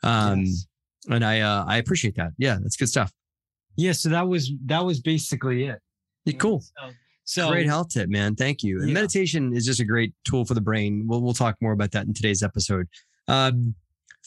Um, 0.01 0.45
Yes. 0.45 0.65
and 1.07 1.23
I, 1.23 1.41
uh, 1.41 1.65
I 1.67 1.77
appreciate 1.77 2.15
that. 2.15 2.31
Yeah, 2.39 2.57
that's 2.61 2.77
good 2.77 2.89
stuff. 2.89 3.11
Yeah. 3.75 3.91
So 3.91 4.09
that 4.09 4.27
was 4.27 4.51
that 4.65 4.83
was 4.83 4.99
basically 5.01 5.65
it. 5.65 5.79
Yeah, 6.25 6.33
cool. 6.37 6.61
So, 6.61 6.89
so 7.29 7.49
great 7.49 7.67
health 7.67 7.89
tip, 7.89 8.09
man. 8.09 8.35
Thank 8.35 8.63
you. 8.63 8.79
And 8.79 8.89
Yeah. 8.89 8.93
meditation 8.95 9.55
is 9.55 9.65
just 9.65 9.79
a 9.79 9.85
great 9.85 10.13
tool 10.25 10.45
for 10.45 10.55
the 10.55 10.61
brain. 10.61 11.05
We'll, 11.07 11.21
we'll 11.21 11.33
talk 11.33 11.55
more 11.61 11.73
about 11.73 11.91
that 11.91 12.07
in 12.07 12.13
today's 12.13 12.41
episode. 12.41 12.87
Um, 13.27 13.75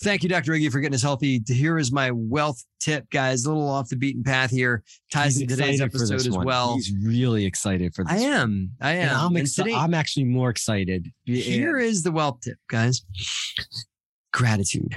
thank 0.03 0.23
you, 0.23 0.29
Dr. 0.29 0.53
Iggy, 0.53 0.71
for 0.71 0.79
getting 0.79 0.95
us 0.95 1.03
healthy. 1.03 1.43
Here 1.47 1.79
is 1.79 1.91
my 1.91 2.13
wealth 2.13 2.65
tip, 2.81 3.11
guys. 3.11 3.45
A 3.45 3.49
little 3.49 3.69
off 3.69 3.89
the 3.89 3.97
beaten 3.97 4.23
path 4.23 4.51
here. 4.53 4.85
Ties 5.13 5.35
he's 5.35 5.43
into 5.43 5.57
today's 5.57 5.81
episode 5.81 6.15
as 6.15 6.31
one. 6.31 6.47
well. 6.47 6.75
He's 6.77 6.93
really 7.05 7.45
excited 7.45 7.93
for 7.93 8.05
this. 8.05 8.13
I 8.13 8.19
am. 8.19 8.71
I 8.81 8.93
am. 8.93 9.09
And 9.09 9.17
I'm 9.17 9.37
excited. 9.37 9.75
I'm 9.75 9.95
actually 9.95 10.25
more 10.27 10.51
excited. 10.51 11.11
Here 11.25 11.79
is 11.79 12.05
the 12.05 12.13
wealth 12.13 12.41
tip, 12.43 12.59
guys. 12.69 13.03
Gratitude, 14.33 14.95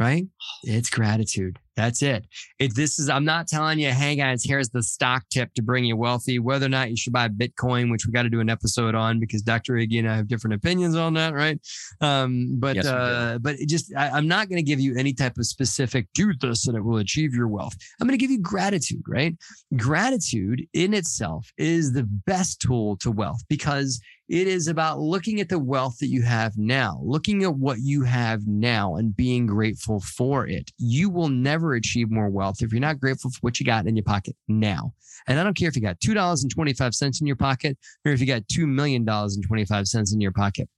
right? 0.00 0.26
It's 0.64 0.88
gratitude. 0.90 1.58
That's 1.76 2.02
it. 2.02 2.26
If 2.58 2.74
this 2.74 2.98
is, 2.98 3.08
I'm 3.08 3.24
not 3.24 3.48
telling 3.48 3.78
you, 3.78 3.90
hey 3.90 4.14
guys, 4.14 4.44
here's 4.44 4.68
the 4.68 4.82
stock 4.82 5.24
tip 5.30 5.52
to 5.54 5.62
bring 5.62 5.84
you 5.84 5.96
wealthy, 5.96 6.38
whether 6.38 6.66
or 6.66 6.68
not 6.68 6.90
you 6.90 6.96
should 6.96 7.12
buy 7.12 7.28
Bitcoin, 7.28 7.90
which 7.90 8.06
we 8.06 8.12
got 8.12 8.22
to 8.22 8.30
do 8.30 8.40
an 8.40 8.48
episode 8.48 8.94
on 8.94 9.18
because 9.18 9.42
Dr. 9.42 9.74
Iggy 9.74 9.98
and 9.98 10.08
I 10.08 10.16
have 10.16 10.28
different 10.28 10.54
opinions 10.54 10.94
on 10.94 11.14
that, 11.14 11.34
right? 11.34 11.58
Um, 12.00 12.56
but, 12.58 12.76
Yes, 12.76 12.86
uh, 12.86 13.38
but 13.40 13.56
it 13.56 13.68
just, 13.68 13.92
I, 13.96 14.10
I'm 14.10 14.28
not 14.28 14.48
going 14.48 14.58
to 14.58 14.62
give 14.62 14.80
you 14.80 14.96
any 14.96 15.12
type 15.12 15.36
of 15.38 15.46
specific 15.46 16.06
do 16.14 16.32
this 16.40 16.66
and 16.66 16.76
it 16.76 16.84
will 16.84 16.98
achieve 16.98 17.34
your 17.34 17.48
wealth. 17.48 17.74
I'm 18.00 18.06
going 18.06 18.18
to 18.18 18.22
give 18.22 18.30
you 18.30 18.40
gratitude, 18.40 19.02
right? 19.08 19.36
Gratitude 19.76 20.66
in 20.74 20.94
itself 20.94 21.50
is 21.58 21.92
the 21.92 22.04
best 22.04 22.60
tool 22.60 22.96
to 22.98 23.10
wealth 23.10 23.42
because 23.48 24.00
it 24.28 24.48
is 24.48 24.68
about 24.68 25.00
looking 25.00 25.40
at 25.40 25.48
the 25.48 25.58
wealth 25.58 25.98
that 25.98 26.06
you 26.06 26.22
have 26.22 26.56
now, 26.56 27.00
looking 27.04 27.42
at 27.44 27.54
what 27.54 27.80
you 27.80 28.02
have 28.04 28.46
now 28.46 28.96
and 28.96 29.14
being 29.14 29.46
grateful 29.46 30.00
for 30.00 30.46
it. 30.46 30.70
You 30.78 31.10
will 31.10 31.28
never 31.28 31.63
achieve 31.72 32.10
more 32.10 32.28
wealth 32.28 32.56
if 32.60 32.70
you're 32.72 32.80
not 32.80 33.00
grateful 33.00 33.30
for 33.30 33.38
what 33.40 33.58
you 33.58 33.64
got 33.64 33.86
in 33.86 33.96
your 33.96 34.04
pocket 34.04 34.36
now. 34.46 34.92
And 35.26 35.40
I 35.40 35.42
don't 35.42 35.56
care 35.56 35.68
if 35.68 35.76
you 35.76 35.82
got 35.82 35.98
$2.25 36.00 37.20
in 37.20 37.26
your 37.26 37.36
pocket 37.36 37.78
or 38.04 38.12
if 38.12 38.20
you 38.20 38.26
got 38.26 38.42
$2 38.42 38.66
million 38.66 39.08
and 39.08 39.46
25 39.46 39.86
cents 39.88 40.12
in 40.12 40.20
your 40.20 40.32
pocket. 40.32 40.68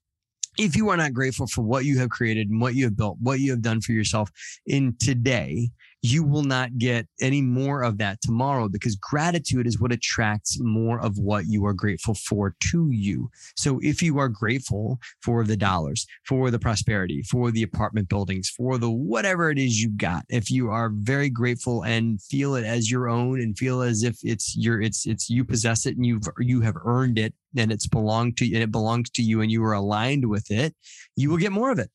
If 0.59 0.75
you 0.77 0.89
are 0.89 0.97
not 0.97 1.13
grateful 1.13 1.47
for 1.47 1.63
what 1.63 1.85
you 1.85 1.99
have 1.99 2.09
created 2.09 2.49
and 2.49 2.61
what 2.61 2.75
you 2.75 2.85
have 2.85 2.97
built, 2.97 3.19
what 3.21 3.41
you 3.41 3.51
have 3.51 3.61
done 3.61 3.81
for 3.81 3.93
yourself 3.93 4.31
in 4.67 4.97
today, 4.99 5.71
you 6.07 6.23
will 6.23 6.45
not 6.45 6.79
get 6.79 7.07
any 7.21 7.43
more 7.43 7.83
of 7.83 7.99
that 7.99 8.21
tomorrow 8.23 8.69
because 8.69 8.95
gratitude 8.97 9.67
is 9.67 9.81
what 9.81 9.93
attracts 9.93 10.59
more 10.61 11.01
of 11.01 11.19
what 11.19 11.47
you 11.49 11.67
are 11.67 11.73
grateful 11.73 12.15
for 12.15 12.55
to 12.71 12.91
you. 12.93 13.29
So 13.57 13.81
if 13.83 14.01
you 14.03 14.19
are 14.19 14.29
grateful 14.29 15.01
for 15.23 15.43
the 15.43 15.57
dollars, 15.57 16.07
for 16.25 16.51
the 16.51 16.61
prosperity, 16.61 17.23
for 17.23 17.51
the 17.51 17.65
apartment 17.65 18.09
buildings, 18.09 18.49
for 18.49 18.79
the 18.79 18.91
whatever 18.91 19.51
it 19.51 19.59
is 19.59 19.83
you 19.83 19.91
got, 19.91 20.25
if 20.29 20.49
you 20.49 20.71
are 20.71 20.91
very 20.95 21.29
grateful 21.29 21.83
and 21.83 22.23
feel 22.23 22.55
it 22.55 22.65
as 22.65 22.89
your 22.89 23.09
own 23.09 23.41
and 23.41 23.59
feel 23.59 23.83
as 23.83 24.05
if 24.05 24.17
it's 24.23 24.57
your 24.57 24.81
it's 24.81 25.07
it's 25.07 25.29
you 25.29 25.45
possess 25.45 25.87
it 25.87 25.97
and 25.97 26.07
you've 26.07 26.29
you 26.39 26.61
have 26.61 26.77
earned 26.85 27.19
it 27.19 27.35
and 27.57 27.73
it's 27.73 27.89
belonged 27.89 28.37
to 28.37 28.45
and 28.45 28.63
it 28.63 28.71
belongs 28.71 29.11
to 29.11 29.23
you 29.23 29.41
and 29.41 29.51
you 29.51 29.65
are 29.65 29.73
aligned 29.73 30.29
with 30.29 30.51
it, 30.53 30.75
you 31.17 31.31
will 31.31 31.39
get 31.39 31.53
more 31.53 31.71
of 31.71 31.81
it. 31.81 31.91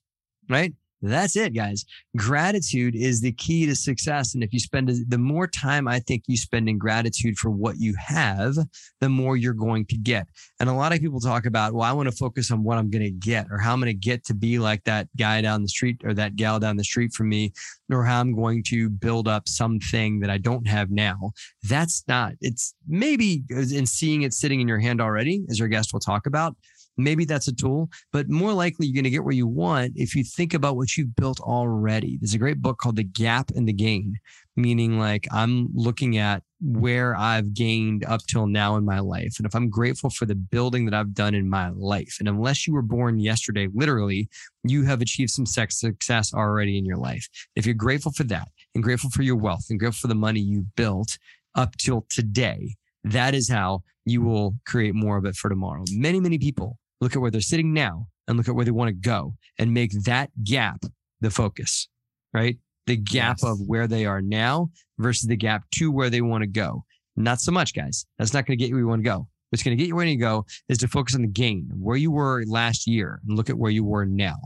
Right? 0.50 0.74
That's 1.02 1.36
it, 1.36 1.54
guys. 1.54 1.84
Gratitude 2.16 2.96
is 2.96 3.22
the 3.22 3.32
key 3.32 3.66
to 3.66 3.76
success. 3.76 4.36
And 4.36 4.44
if 4.44 4.54
you 4.54 4.60
spend 4.60 4.92
the 5.08 5.18
more 5.18 5.48
time 5.48 5.88
I 5.88 6.00
think 6.00 6.24
you 6.28 6.38
spend 6.38 6.70
in 6.70 6.78
gratitude 6.78 7.38
for 7.38 7.50
what 7.50 7.80
you 7.80 7.96
have, 7.98 8.56
the 9.00 9.10
more 9.10 9.36
you're 9.36 9.54
going 9.54 9.86
to 9.88 9.98
get. 9.98 10.28
And 10.60 10.70
a 10.70 10.74
lot 10.74 10.94
of 10.94 11.00
people 11.00 11.20
talk 11.20 11.46
about, 11.46 11.74
well, 11.74 11.84
I 11.84 11.92
want 11.92 12.10
to 12.10 12.16
focus 12.16 12.52
on 12.52 12.64
what 12.64 12.78
I'm 12.78 12.90
going 12.90 13.04
to 13.04 13.12
get 13.12 13.48
or 13.50 13.58
how 13.58 13.74
I'm 13.74 13.80
going 13.80 13.88
to 13.88 13.94
get 13.94 14.24
to 14.26 14.36
be 14.36 14.60
like 14.60 14.84
that 14.84 15.08
guy 15.18 15.42
down 15.42 15.64
the 15.64 15.70
street 15.70 16.02
or 16.04 16.14
that 16.14 16.36
gal 16.36 16.60
down 16.60 16.78
the 16.78 16.84
street 16.84 17.14
from 17.14 17.30
me, 17.30 17.52
or 17.90 18.06
how 18.06 18.20
I'm 18.20 18.36
going 18.36 18.64
to 18.68 18.90
build 18.90 19.28
up 19.28 19.48
something 19.48 20.20
that 20.20 20.30
I 20.30 20.38
don't 20.38 20.68
have 20.68 20.92
now. 20.92 21.32
That's 21.64 22.04
not, 22.08 22.34
it's 22.42 22.76
maybe 22.88 23.44
uh, 23.52 23.60
in 23.60 23.86
seeing 23.86 24.22
it 24.22 24.34
sitting 24.34 24.62
in 24.62 24.68
your 24.68 24.80
hand 24.80 25.02
already, 25.02 25.44
as 25.50 25.60
our 25.60 25.68
guest 25.68 25.94
will 25.94 26.00
talk 26.00 26.26
about. 26.28 26.56
Maybe 27.04 27.26
that's 27.26 27.48
a 27.48 27.56
tool, 27.56 27.90
but 28.12 28.30
more 28.30 28.54
likely 28.54 28.88
you're 28.88 28.96
going 28.96 29.04
to 29.06 29.10
get 29.10 29.24
where 29.24 29.34
you 29.34 29.48
want 29.48 29.94
if 29.96 30.16
you 30.16 30.24
think 30.24 30.54
about 30.54 30.76
what 30.76 30.96
you've 30.98 31.16
built 31.16 31.40
already. 31.40 32.18
There's 32.20 32.34
a 32.34 32.40
great 32.40 32.62
book 32.62 32.78
called 32.78 32.96
The 32.96 33.04
Gap 33.04 33.52
and 33.56 33.68
the 33.68 33.74
Gain, 33.74 34.18
meaning 34.56 35.00
like 35.00 35.28
I'm 35.32 35.70
looking 35.74 36.18
at 36.18 36.44
where 36.62 37.16
I've 37.16 37.54
gained 37.54 38.06
up 38.06 38.22
till 38.28 38.46
now 38.46 38.76
in 38.76 38.86
my 38.86 39.00
life. 39.00 39.36
And 39.38 39.48
if 39.48 39.56
I'm 39.56 39.70
grateful 39.70 40.10
for 40.10 40.26
the 40.26 40.36
building 40.36 40.86
that 40.86 40.94
I've 40.94 41.14
done 41.14 41.34
in 41.34 41.50
my 41.50 41.70
life, 41.70 42.18
and 42.20 42.28
unless 42.28 42.68
you 42.68 42.74
were 42.74 42.84
born 42.84 43.20
yesterday, 43.20 43.68
literally, 43.74 44.30
you 44.64 44.84
have 44.84 45.02
achieved 45.02 45.32
some 45.32 45.46
success 45.46 46.34
already 46.34 46.78
in 46.78 46.86
your 46.86 46.98
life. 46.98 47.28
If 47.56 47.66
you're 47.66 47.74
grateful 47.74 48.12
for 48.12 48.24
that 48.26 48.50
and 48.76 48.84
grateful 48.84 49.10
for 49.10 49.24
your 49.24 49.38
wealth 49.38 49.66
and 49.70 49.80
grateful 49.80 50.02
for 50.02 50.08
the 50.08 50.16
money 50.16 50.40
you've 50.40 50.76
built 50.76 51.18
up 51.56 51.76
till 51.78 52.06
today, 52.10 52.76
that 53.04 53.34
is 53.34 53.50
how 53.50 53.82
you 54.06 54.22
will 54.22 54.56
create 54.66 54.96
more 54.96 55.18
of 55.18 55.26
it 55.26 55.36
for 55.36 55.50
tomorrow. 55.50 55.84
Many, 55.92 56.20
many 56.20 56.38
people 56.38 56.78
look 57.02 57.16
at 57.16 57.22
where 57.22 57.32
they're 57.32 57.42
sitting 57.42 57.74
now 57.74 58.08
and 58.28 58.38
look 58.38 58.48
at 58.48 58.56
where 58.56 58.66
they 58.66 58.72
want 58.72 58.88
to 58.90 58.94
go 58.94 59.36
and 59.60 59.74
make 59.74 59.92
that 60.04 60.30
gap 60.44 60.84
the 61.20 61.30
focus, 61.30 61.90
right? 62.34 62.58
The 62.88 62.96
gap 62.98 63.38
Yes. 63.42 63.44
of 63.44 63.60
where 63.68 63.88
they 63.88 64.06
are 64.06 64.22
now 64.22 64.70
versus 64.98 65.28
the 65.28 65.36
gap 65.36 65.66
to 65.76 65.92
where 65.92 66.10
they 66.10 66.22
want 66.22 66.42
to 66.44 66.48
go. 66.48 66.86
Not 67.16 67.42
so 67.42 67.52
much, 67.52 67.74
guys. 67.74 68.06
That's 68.18 68.34
not 68.34 68.46
going 68.46 68.58
to 68.58 68.62
get 68.64 68.70
you 68.70 68.76
where 68.76 68.82
you 68.84 68.88
want 68.88 69.04
to 69.04 69.10
go. 69.10 69.28
What's 69.50 69.64
going 69.64 69.76
to 69.78 69.82
get 69.82 69.88
you 69.90 69.96
where 69.96 70.06
you 70.06 70.18
go 70.18 70.46
is 70.70 70.78
to 70.78 70.88
focus 70.88 71.14
on 71.14 71.22
the 71.24 71.28
gain, 71.28 71.70
where 71.76 71.98
you 71.98 72.10
were 72.10 72.44
last 72.48 72.88
year, 72.88 73.20
and 73.28 73.36
look 73.36 73.50
at 73.50 73.58
where 73.58 73.72
you 73.72 73.84
were 73.84 74.06
now. 74.06 74.38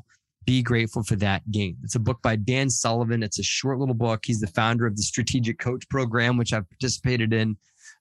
Be 0.45 0.62
grateful 0.63 1.03
for 1.03 1.15
that 1.17 1.49
gain. 1.51 1.77
It's 1.84 1.95
a 1.95 1.99
book 1.99 2.21
by 2.21 2.36
Dan 2.36 2.69
Sullivan. 2.69 3.21
It's 3.23 3.39
a 3.39 3.43
short 3.43 3.77
little 3.79 3.95
book. 3.95 4.21
He's 4.25 4.39
the 4.39 4.47
founder 4.47 4.86
of 4.88 4.95
the 4.95 5.03
Strategic 5.03 5.60
Coach 5.60 5.88
Program, 5.89 6.38
which 6.38 6.53
I've 6.53 6.69
participated 6.69 7.34
in. 7.34 7.56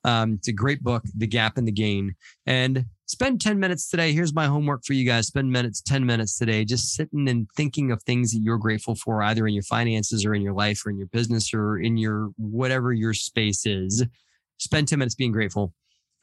Um, 0.04 0.34
it's 0.34 0.48
a 0.48 0.52
great 0.52 0.82
book, 0.82 1.02
The 1.16 1.26
Gap 1.26 1.56
and 1.58 1.66
the 1.68 1.72
Gain. 1.72 2.14
And 2.46 2.84
spend 3.06 3.40
10 3.40 3.58
minutes 3.58 3.88
today. 3.88 4.12
Here's 4.12 4.34
my 4.34 4.46
homework 4.46 4.84
for 4.84 4.92
you 4.92 5.04
guys. 5.06 5.26
Spend 5.26 5.50
minutes, 5.50 5.82
10 5.82 6.04
minutes 6.04 6.38
today, 6.38 6.64
just 6.64 6.94
sitting 6.94 7.28
and 7.28 7.48
thinking 7.56 7.90
of 7.90 8.02
things 8.02 8.32
that 8.32 8.40
you're 8.40 8.58
grateful 8.58 8.94
for, 8.94 9.22
either 9.22 9.46
in 9.46 9.54
your 9.54 9.62
finances 9.64 10.24
or 10.24 10.34
in 10.34 10.42
your 10.42 10.54
life 10.54 10.84
or 10.84 10.90
in 10.90 10.98
your 10.98 11.08
business 11.08 11.52
or 11.52 11.78
in 11.78 11.96
your 11.96 12.30
whatever 12.36 12.92
your 12.92 13.14
space 13.14 13.66
is. 13.66 14.04
Spend 14.58 14.88
10 14.88 14.98
minutes 14.98 15.14
being 15.14 15.32
grateful. 15.32 15.72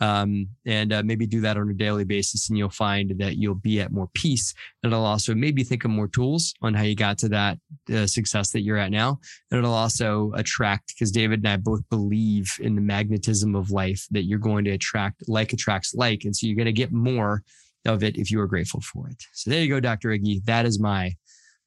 Um, 0.01 0.47
and 0.65 0.91
uh, 0.91 1.03
maybe 1.05 1.27
do 1.27 1.41
that 1.41 1.57
on 1.57 1.69
a 1.69 1.75
daily 1.75 2.05
basis, 2.05 2.49
and 2.49 2.57
you'll 2.57 2.69
find 2.71 3.13
that 3.19 3.37
you'll 3.37 3.53
be 3.53 3.79
at 3.81 3.91
more 3.91 4.09
peace. 4.15 4.51
And 4.81 4.91
it'll 4.91 5.05
also 5.05 5.35
maybe 5.35 5.63
think 5.63 5.85
of 5.85 5.91
more 5.91 6.07
tools 6.07 6.55
on 6.63 6.73
how 6.73 6.81
you 6.81 6.95
got 6.95 7.19
to 7.19 7.29
that 7.29 7.59
uh, 7.93 8.07
success 8.07 8.49
that 8.51 8.61
you're 8.61 8.77
at 8.77 8.89
now. 8.89 9.19
And 9.51 9.59
it'll 9.59 9.75
also 9.75 10.31
attract, 10.35 10.87
because 10.95 11.11
David 11.11 11.41
and 11.41 11.47
I 11.49 11.57
both 11.57 11.87
believe 11.91 12.51
in 12.59 12.73
the 12.73 12.81
magnetism 12.81 13.53
of 13.55 13.69
life 13.69 14.07
that 14.09 14.23
you're 14.23 14.39
going 14.39 14.65
to 14.65 14.71
attract, 14.71 15.21
like 15.29 15.53
attracts 15.53 15.93
like. 15.93 16.23
And 16.23 16.35
so 16.35 16.47
you're 16.47 16.55
going 16.55 16.65
to 16.65 16.71
get 16.73 16.91
more 16.91 17.43
of 17.85 18.03
it 18.03 18.17
if 18.17 18.31
you 18.31 18.41
are 18.41 18.47
grateful 18.47 18.81
for 18.81 19.07
it. 19.07 19.21
So 19.33 19.51
there 19.51 19.61
you 19.61 19.69
go, 19.69 19.79
Dr. 19.79 20.09
Iggy. 20.09 20.43
That 20.45 20.65
is 20.65 20.79
my, 20.79 21.13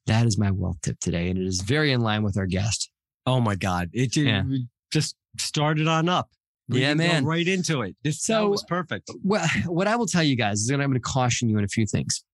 that 0.06 0.26
is 0.26 0.38
my 0.38 0.50
wealth 0.50 0.80
tip 0.82 0.98
today. 0.98 1.30
And 1.30 1.38
it 1.38 1.46
is 1.46 1.60
very 1.60 1.92
in 1.92 2.00
line 2.00 2.24
with 2.24 2.36
our 2.36 2.46
guest. 2.46 2.90
Oh 3.26 3.40
my 3.40 3.54
God. 3.54 3.90
It 3.92 4.16
Yeah. 4.16 4.42
just 4.92 5.14
started 5.38 5.86
on 5.86 6.08
up. 6.08 6.30
We 6.68 6.80
Yeah, 6.80 6.94
man. 6.94 7.24
right 7.24 7.46
into 7.46 7.82
it. 7.82 7.94
This 8.02 8.22
So- 8.22 8.44
so, 8.44 8.48
was 8.50 8.64
perfect. 8.64 9.10
Well, 9.22 9.46
what 9.66 9.86
I 9.86 9.96
will 9.96 10.06
tell 10.06 10.22
you 10.22 10.36
guys 10.36 10.60
is 10.60 10.66
that 10.68 10.74
I'm 10.74 10.80
going 10.90 10.94
to 10.94 11.00
caution 11.00 11.48
you 11.48 11.58
on 11.58 11.64
a 11.64 11.68
few 11.68 11.86
things. 11.86 12.24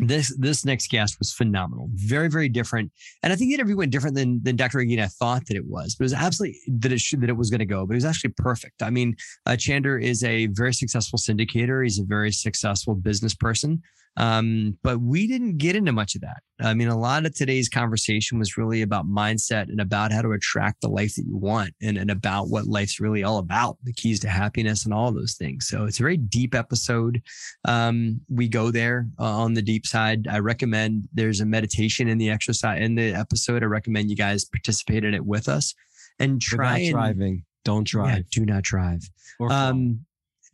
This 0.00 0.32
this 0.38 0.64
next 0.64 0.90
guest 0.90 1.16
was 1.18 1.32
phenomenal, 1.32 1.90
very 1.94 2.28
very 2.28 2.48
different, 2.48 2.92
and 3.24 3.32
I 3.32 3.36
think 3.36 3.48
the 3.48 3.54
interview 3.54 3.76
went 3.76 3.90
different 3.90 4.14
than 4.14 4.40
than 4.44 4.54
Dr. 4.54 4.78
Agina 4.78 5.12
thought 5.14 5.46
that 5.46 5.56
it 5.56 5.66
was. 5.66 5.96
But 5.96 6.04
it 6.04 6.06
was 6.06 6.14
absolutely 6.14 6.60
that 6.78 6.92
it 6.92 7.00
should 7.00 7.20
that 7.22 7.28
it 7.28 7.36
was 7.36 7.50
going 7.50 7.58
to 7.58 7.66
go. 7.66 7.84
But 7.84 7.94
it 7.94 7.96
was 7.96 8.04
actually 8.04 8.32
perfect. 8.36 8.80
I 8.80 8.90
mean, 8.90 9.16
uh, 9.44 9.52
Chander 9.52 10.00
is 10.00 10.22
a 10.22 10.46
very 10.48 10.72
successful 10.72 11.18
syndicator. 11.18 11.82
He's 11.82 11.98
a 11.98 12.04
very 12.04 12.30
successful 12.30 12.94
business 12.94 13.34
person. 13.34 13.82
Um, 14.18 14.76
but 14.82 15.00
we 15.00 15.28
didn't 15.28 15.58
get 15.58 15.76
into 15.76 15.92
much 15.92 16.16
of 16.16 16.22
that. 16.22 16.42
I 16.60 16.74
mean, 16.74 16.88
a 16.88 16.98
lot 16.98 17.24
of 17.24 17.34
today's 17.34 17.68
conversation 17.68 18.36
was 18.36 18.56
really 18.56 18.82
about 18.82 19.06
mindset 19.06 19.68
and 19.68 19.80
about 19.80 20.10
how 20.10 20.22
to 20.22 20.32
attract 20.32 20.80
the 20.80 20.88
life 20.88 21.14
that 21.14 21.24
you 21.24 21.36
want 21.36 21.72
and, 21.80 21.96
and 21.96 22.10
about 22.10 22.48
what 22.48 22.66
life's 22.66 22.98
really 22.98 23.22
all 23.22 23.38
about, 23.38 23.76
the 23.84 23.92
keys 23.92 24.18
to 24.20 24.28
happiness 24.28 24.84
and 24.84 24.92
all 24.92 25.12
those 25.12 25.34
things. 25.34 25.68
So 25.68 25.84
it's 25.84 26.00
a 26.00 26.02
very 26.02 26.16
deep 26.16 26.56
episode. 26.56 27.22
Um, 27.64 28.20
we 28.28 28.48
go 28.48 28.72
there 28.72 29.08
uh, 29.20 29.38
on 29.38 29.54
the 29.54 29.62
deep 29.62 29.86
side. 29.86 30.26
I 30.28 30.40
recommend 30.40 31.08
there's 31.12 31.40
a 31.40 31.46
meditation 31.46 32.08
in 32.08 32.18
the 32.18 32.28
exercise 32.28 32.82
in 32.82 32.96
the 32.96 33.14
episode. 33.14 33.62
I 33.62 33.66
recommend 33.66 34.10
you 34.10 34.16
guys 34.16 34.44
participate 34.44 35.04
in 35.04 35.14
it 35.14 35.24
with 35.24 35.48
us 35.48 35.76
and 36.18 36.40
try 36.40 36.78
and 36.78 36.90
driving. 36.90 37.44
Don't 37.64 37.92
Yeah, 37.92 38.02
drive. 38.02 38.30
do 38.30 38.44
not 38.46 38.62
drive 38.64 39.08
um, 39.40 40.00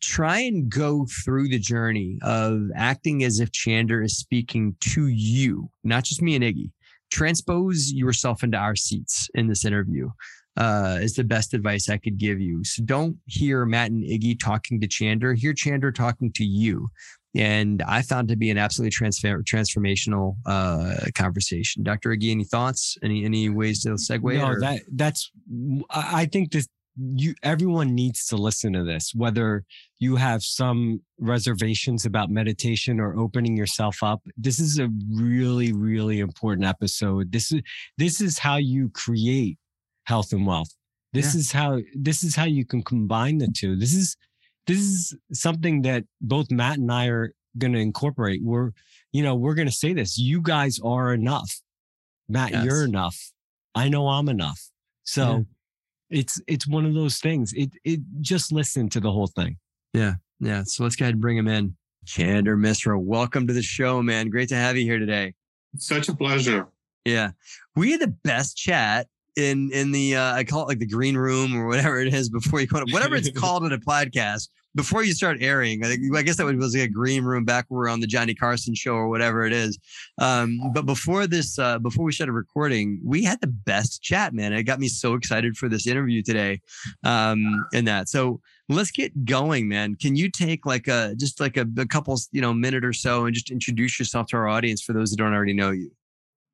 try 0.04 0.40
and 0.40 0.68
go 0.68 1.06
through 1.24 1.48
the 1.48 1.58
journey 1.58 2.18
of 2.22 2.70
acting 2.74 3.24
as 3.24 3.40
if 3.40 3.50
Chander 3.50 4.04
is 4.04 4.18
speaking 4.18 4.76
to 4.80 5.08
you, 5.08 5.70
not 5.82 6.04
just 6.04 6.22
me 6.22 6.34
and 6.34 6.44
Iggy. 6.44 6.70
Transpose 7.10 7.92
yourself 7.92 8.42
into 8.42 8.56
our 8.56 8.76
seats 8.76 9.28
in 9.34 9.46
this 9.46 9.64
interview. 9.64 10.10
Uh, 10.56 10.98
is 11.00 11.14
the 11.14 11.24
best 11.24 11.52
advice 11.52 11.88
I 11.88 11.96
could 11.96 12.16
give 12.16 12.40
you. 12.40 12.62
So 12.62 12.84
don't 12.84 13.16
hear 13.26 13.66
Matt 13.66 13.90
and 13.90 14.04
Iggy 14.04 14.38
talking 14.38 14.80
to 14.80 14.86
Chander. 14.86 15.36
Hear 15.36 15.52
Chander 15.52 15.92
talking 15.92 16.30
to 16.34 16.44
you. 16.44 16.88
And 17.34 17.82
I 17.82 18.02
found 18.02 18.28
to 18.28 18.36
be 18.36 18.50
an 18.50 18.58
absolutely 18.58 18.92
transfer, 18.92 19.42
transformational 19.42 20.36
uh, 20.46 20.94
conversation. 21.16 21.82
Dr. 21.82 22.10
Iggy, 22.10 22.30
any 22.30 22.44
thoughts? 22.44 22.96
Any 23.02 23.24
any 23.24 23.48
ways 23.48 23.82
to 23.82 23.90
segue? 23.90 24.38
no, 24.38 24.46
or- 24.46 24.60
that 24.60 24.82
that's 24.92 25.32
I 25.90 26.22
I 26.22 26.26
think 26.26 26.52
this 26.52 26.68
you 26.96 27.34
everyone 27.42 27.94
needs 27.94 28.26
to 28.26 28.36
listen 28.36 28.72
to 28.74 28.84
this, 28.84 29.12
whether 29.14 29.64
you 29.98 30.16
have 30.16 30.42
some 30.42 31.00
reservations 31.18 32.04
about 32.06 32.30
meditation 32.30 33.00
or 33.00 33.18
opening 33.18 33.56
yourself 33.56 34.02
up. 34.02 34.22
This 34.36 34.60
is 34.60 34.78
a 34.78 34.88
really, 35.12 35.72
really 35.72 36.20
important 36.20 36.66
episode. 36.66 37.32
This 37.32 37.50
is 37.52 37.62
this 37.98 38.20
is 38.20 38.38
how 38.38 38.56
you 38.56 38.90
create 38.90 39.58
health 40.04 40.32
and 40.32 40.46
wealth. 40.46 40.70
This 41.12 41.34
Yeah. 41.34 41.38
is 41.40 41.52
how 41.52 41.80
this 41.94 42.22
is 42.22 42.36
how 42.36 42.44
you 42.44 42.64
can 42.64 42.82
combine 42.82 43.38
the 43.38 43.48
two. 43.48 43.76
This 43.76 43.94
is 43.94 44.16
this 44.66 44.78
is 44.78 45.14
something 45.32 45.82
that 45.82 46.04
both 46.20 46.50
Matt 46.50 46.78
and 46.78 46.90
I 46.90 47.06
are 47.08 47.34
gonna 47.58 47.78
incorporate. 47.78 48.40
We're, 48.42 48.70
you 49.12 49.22
know, 49.22 49.34
we're 49.34 49.54
gonna 49.54 49.70
say 49.70 49.92
this. 49.92 50.16
You 50.18 50.40
guys 50.40 50.78
are 50.80 51.12
enough. 51.12 51.60
Matt, 52.28 52.52
Yes. 52.52 52.64
you're 52.64 52.84
enough. 52.84 53.32
I 53.74 53.88
know 53.88 54.08
I'm 54.08 54.28
enough. 54.28 54.70
So 55.02 55.44
it's 56.14 56.40
it's 56.46 56.66
one 56.66 56.86
of 56.86 56.94
those 56.94 57.18
things. 57.18 57.52
It 57.54 57.72
it 57.82 58.00
just 58.20 58.52
listen 58.52 58.88
to 58.90 59.00
the 59.00 59.10
whole 59.10 59.26
thing. 59.26 59.56
Yeah. 59.92 60.14
Yeah. 60.40 60.62
So 60.64 60.84
let's 60.84 60.96
go 60.96 61.04
ahead 61.04 61.14
and 61.14 61.20
bring 61.20 61.36
him 61.36 61.48
in. 61.48 61.76
Chander 62.06 62.58
Mishra, 62.58 62.98
welcome 62.98 63.46
to 63.46 63.52
the 63.52 63.62
show, 63.62 64.02
man. 64.02 64.28
Great 64.28 64.48
to 64.50 64.56
have 64.56 64.76
you 64.76 64.84
here 64.84 64.98
today. 64.98 65.34
It's 65.72 65.86
such 65.86 66.08
a 66.08 66.14
pleasure. 66.14 66.68
Yeah. 67.04 67.30
We 67.74 67.92
had 67.92 68.00
the 68.00 68.14
best 68.24 68.56
chat 68.56 69.08
in 69.36 69.70
in 69.72 69.90
the 69.90 70.16
uh, 70.16 70.34
I 70.34 70.44
call 70.44 70.62
it 70.62 70.68
like 70.68 70.78
the 70.78 70.86
green 70.86 71.16
room 71.16 71.56
or 71.56 71.66
whatever 71.66 72.00
it 72.00 72.14
is 72.14 72.28
before 72.28 72.60
you 72.60 72.66
go 72.66 72.84
to 72.84 72.92
whatever 72.92 73.16
it's 73.16 73.30
called 73.38 73.64
in 73.64 73.72
a 73.72 73.78
podcast 73.78 74.48
before 74.74 75.04
you 75.04 75.12
start 75.12 75.38
airing. 75.40 75.84
I, 75.84 75.88
think, 75.88 76.16
I 76.16 76.22
guess 76.22 76.36
that 76.36 76.46
was 76.46 76.74
like 76.74 76.84
a 76.84 76.88
green 76.88 77.24
room 77.24 77.44
back 77.44 77.66
where 77.68 77.80
we're 77.80 77.88
on 77.88 78.00
the 78.00 78.06
Johnny 78.06 78.34
Carson 78.34 78.74
show 78.74 78.94
or 78.94 79.08
whatever 79.08 79.44
it 79.44 79.52
is. 79.52 79.78
Um, 80.20 80.60
but 80.72 80.86
before 80.86 81.26
this, 81.26 81.58
uh, 81.58 81.78
before 81.78 82.04
we 82.04 82.12
started 82.12 82.32
recording, 82.32 83.00
we 83.04 83.22
had 83.22 83.40
the 83.40 83.46
best 83.46 84.02
chat, 84.02 84.34
man. 84.34 84.52
It 84.52 84.64
got 84.64 84.80
me 84.80 84.88
so 84.88 85.14
excited 85.14 85.56
for 85.56 85.68
this 85.68 85.86
interview 85.86 86.22
today, 86.22 86.60
um, 87.04 87.64
and 87.72 87.86
that. 87.86 88.08
So 88.08 88.40
let's 88.68 88.90
get 88.90 89.24
going, 89.24 89.68
man. 89.68 89.94
Can 89.96 90.16
you 90.16 90.30
take 90.30 90.66
like 90.66 90.88
a 90.88 91.14
just 91.16 91.40
like 91.40 91.56
a, 91.56 91.66
a 91.78 91.86
couple, 91.86 92.18
you 92.32 92.40
know, 92.40 92.52
minute 92.52 92.84
or 92.84 92.92
so 92.92 93.26
and 93.26 93.34
just 93.34 93.50
introduce 93.50 93.98
yourself 93.98 94.26
to 94.28 94.36
our 94.36 94.48
audience 94.48 94.82
for 94.82 94.92
those 94.92 95.10
that 95.10 95.16
don't 95.16 95.34
already 95.34 95.54
know 95.54 95.70
you? 95.70 95.90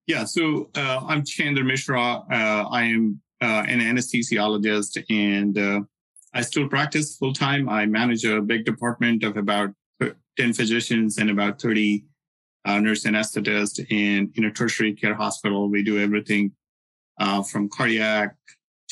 Yeah, 0.07 0.25
so 0.25 0.71
uh, 0.75 1.01
I'm 1.07 1.23
Chander 1.23 1.65
Mishra. 1.65 2.01
Uh, 2.01 2.69
I 2.71 2.83
am 2.83 3.21
uh, 3.41 3.65
an 3.69 3.81
anesthesiologist 3.81 5.03
and 5.09 5.57
uh, 5.57 5.81
I 6.33 6.43
still 6.43 6.69
practice 6.69 7.17
full 7.17 7.33
time. 7.33 7.69
I 7.69 7.87
manage 7.87 8.25
a 8.25 8.41
big 8.41 8.65
department 8.65 9.25
of 9.25 9.37
about 9.37 9.71
10 10.37 10.53
physicians 10.53 11.19
and 11.19 11.31
about 11.31 11.61
30 11.61 12.05
uh, 12.65 12.79
nurse 12.79 13.05
anesthetists. 13.05 13.79
And 13.91 14.31
in 14.37 14.45
a 14.45 14.53
tertiary 14.53 14.95
care 14.95 15.15
hospital, 15.15 15.69
we 15.69 15.83
do 15.83 15.99
everything 15.99 16.53
uh, 17.19 17.43
from 17.43 17.69
cardiac 17.69 18.37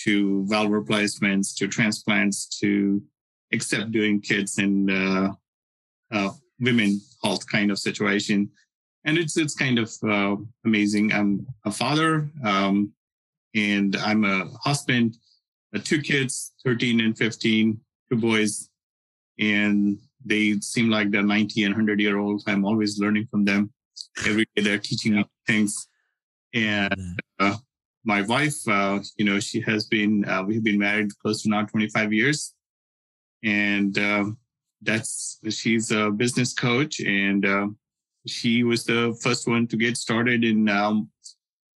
to 0.05 0.47
valve 0.49 0.71
replacements 0.71 1.55
to 1.55 1.69
transplants 1.69 2.47
to 2.61 3.03
except 3.51 3.91
doing 3.93 4.21
kids 4.21 4.59
and 4.59 4.91
women 6.61 7.01
health 7.23 7.47
kind 7.47 7.71
of 7.71 7.79
situation 7.79 8.51
and 9.09 9.17
it's 9.17 9.37
it's 9.37 9.55
kind 9.55 9.79
of 9.79 9.93
uh, 10.03 10.37
amazing. 10.65 11.13
I'm 11.13 11.47
a 11.65 11.71
father, 11.71 12.31
um, 12.45 12.93
and 13.55 13.97
I'm 13.97 14.25
a 14.25 14.47
husband. 14.63 15.17
Uh, 15.75 15.81
two 15.83 16.01
kids, 16.01 16.53
13 16.65 17.01
and 17.01 17.17
15, 17.17 17.79
two 18.11 18.17
boys, 18.17 18.71
and 19.39 19.99
they 20.25 20.59
seem 20.61 20.89
like 20.89 21.11
they're 21.11 21.23
90 21.23 21.65
and 21.65 21.75
100 21.75 22.01
year 22.01 22.19
old. 22.19 22.43
I'm 22.47 22.65
always 22.65 22.99
learning 22.99 23.29
from 23.31 23.45
them. 23.45 23.73
Every 24.27 24.47
day 24.57 24.63
they're 24.63 24.79
teaching 24.79 25.15
me 25.17 25.25
things. 25.47 25.89
And 26.55 27.21
uh, 27.39 27.57
my 28.05 28.23
wife, 28.23 28.57
uh, 28.67 29.01
you 29.17 29.25
know, 29.25 29.39
she 29.41 29.61
has 29.63 29.87
been, 29.87 30.25
uh, 30.25 30.43
we've 30.43 30.65
been 30.65 30.79
married 30.79 31.11
close 31.21 31.43
to 31.43 31.51
now 31.51 31.65
25 31.65 32.13
years. 32.13 32.55
And 33.45 33.97
um, 33.99 34.39
that's, 34.83 35.39
she's 35.51 35.91
a 35.91 36.11
business 36.11 36.53
coach 36.53 37.01
and 37.01 37.47
uh, 37.47 37.67
she 38.27 38.65
was 38.65 38.85
the 38.85 39.17
first 39.23 39.47
one 39.47 39.67
to 39.69 39.77
get 39.77 39.97
started 39.97 40.45
in 40.45 40.69
um, 40.69 41.11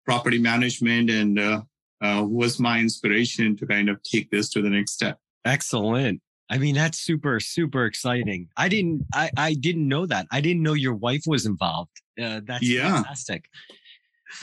property 0.05 0.39
management 0.39 1.09
and 1.09 1.39
uh, 2.03 2.23
was 2.27 2.59
my 2.59 2.79
inspiration 2.79 3.55
to 3.57 3.65
kind 3.65 3.89
of 3.89 4.01
take 4.03 4.29
this 4.29 4.49
to 4.49 4.61
the 4.61 4.69
next 4.69 4.91
step. 4.91 5.17
Excellent. 5.45 6.21
I 6.49 6.57
mean, 6.57 6.75
that's 6.75 6.99
super, 6.99 7.39
super 7.39 7.85
exciting. 7.85 8.49
I 8.57 8.67
didn't, 8.69 9.05
I, 9.13 9.31
I 9.37 9.53
didn't 9.53 9.87
know 9.87 10.05
that. 10.05 10.27
I 10.31 10.41
didn't 10.41 10.61
know 10.61 10.73
your 10.73 10.93
wife 10.93 11.23
was 11.25 11.45
involved. 11.45 11.91
Uh, 12.21 12.41
that's 12.45 12.63
yeah. 12.63 12.95
fantastic 12.95 13.45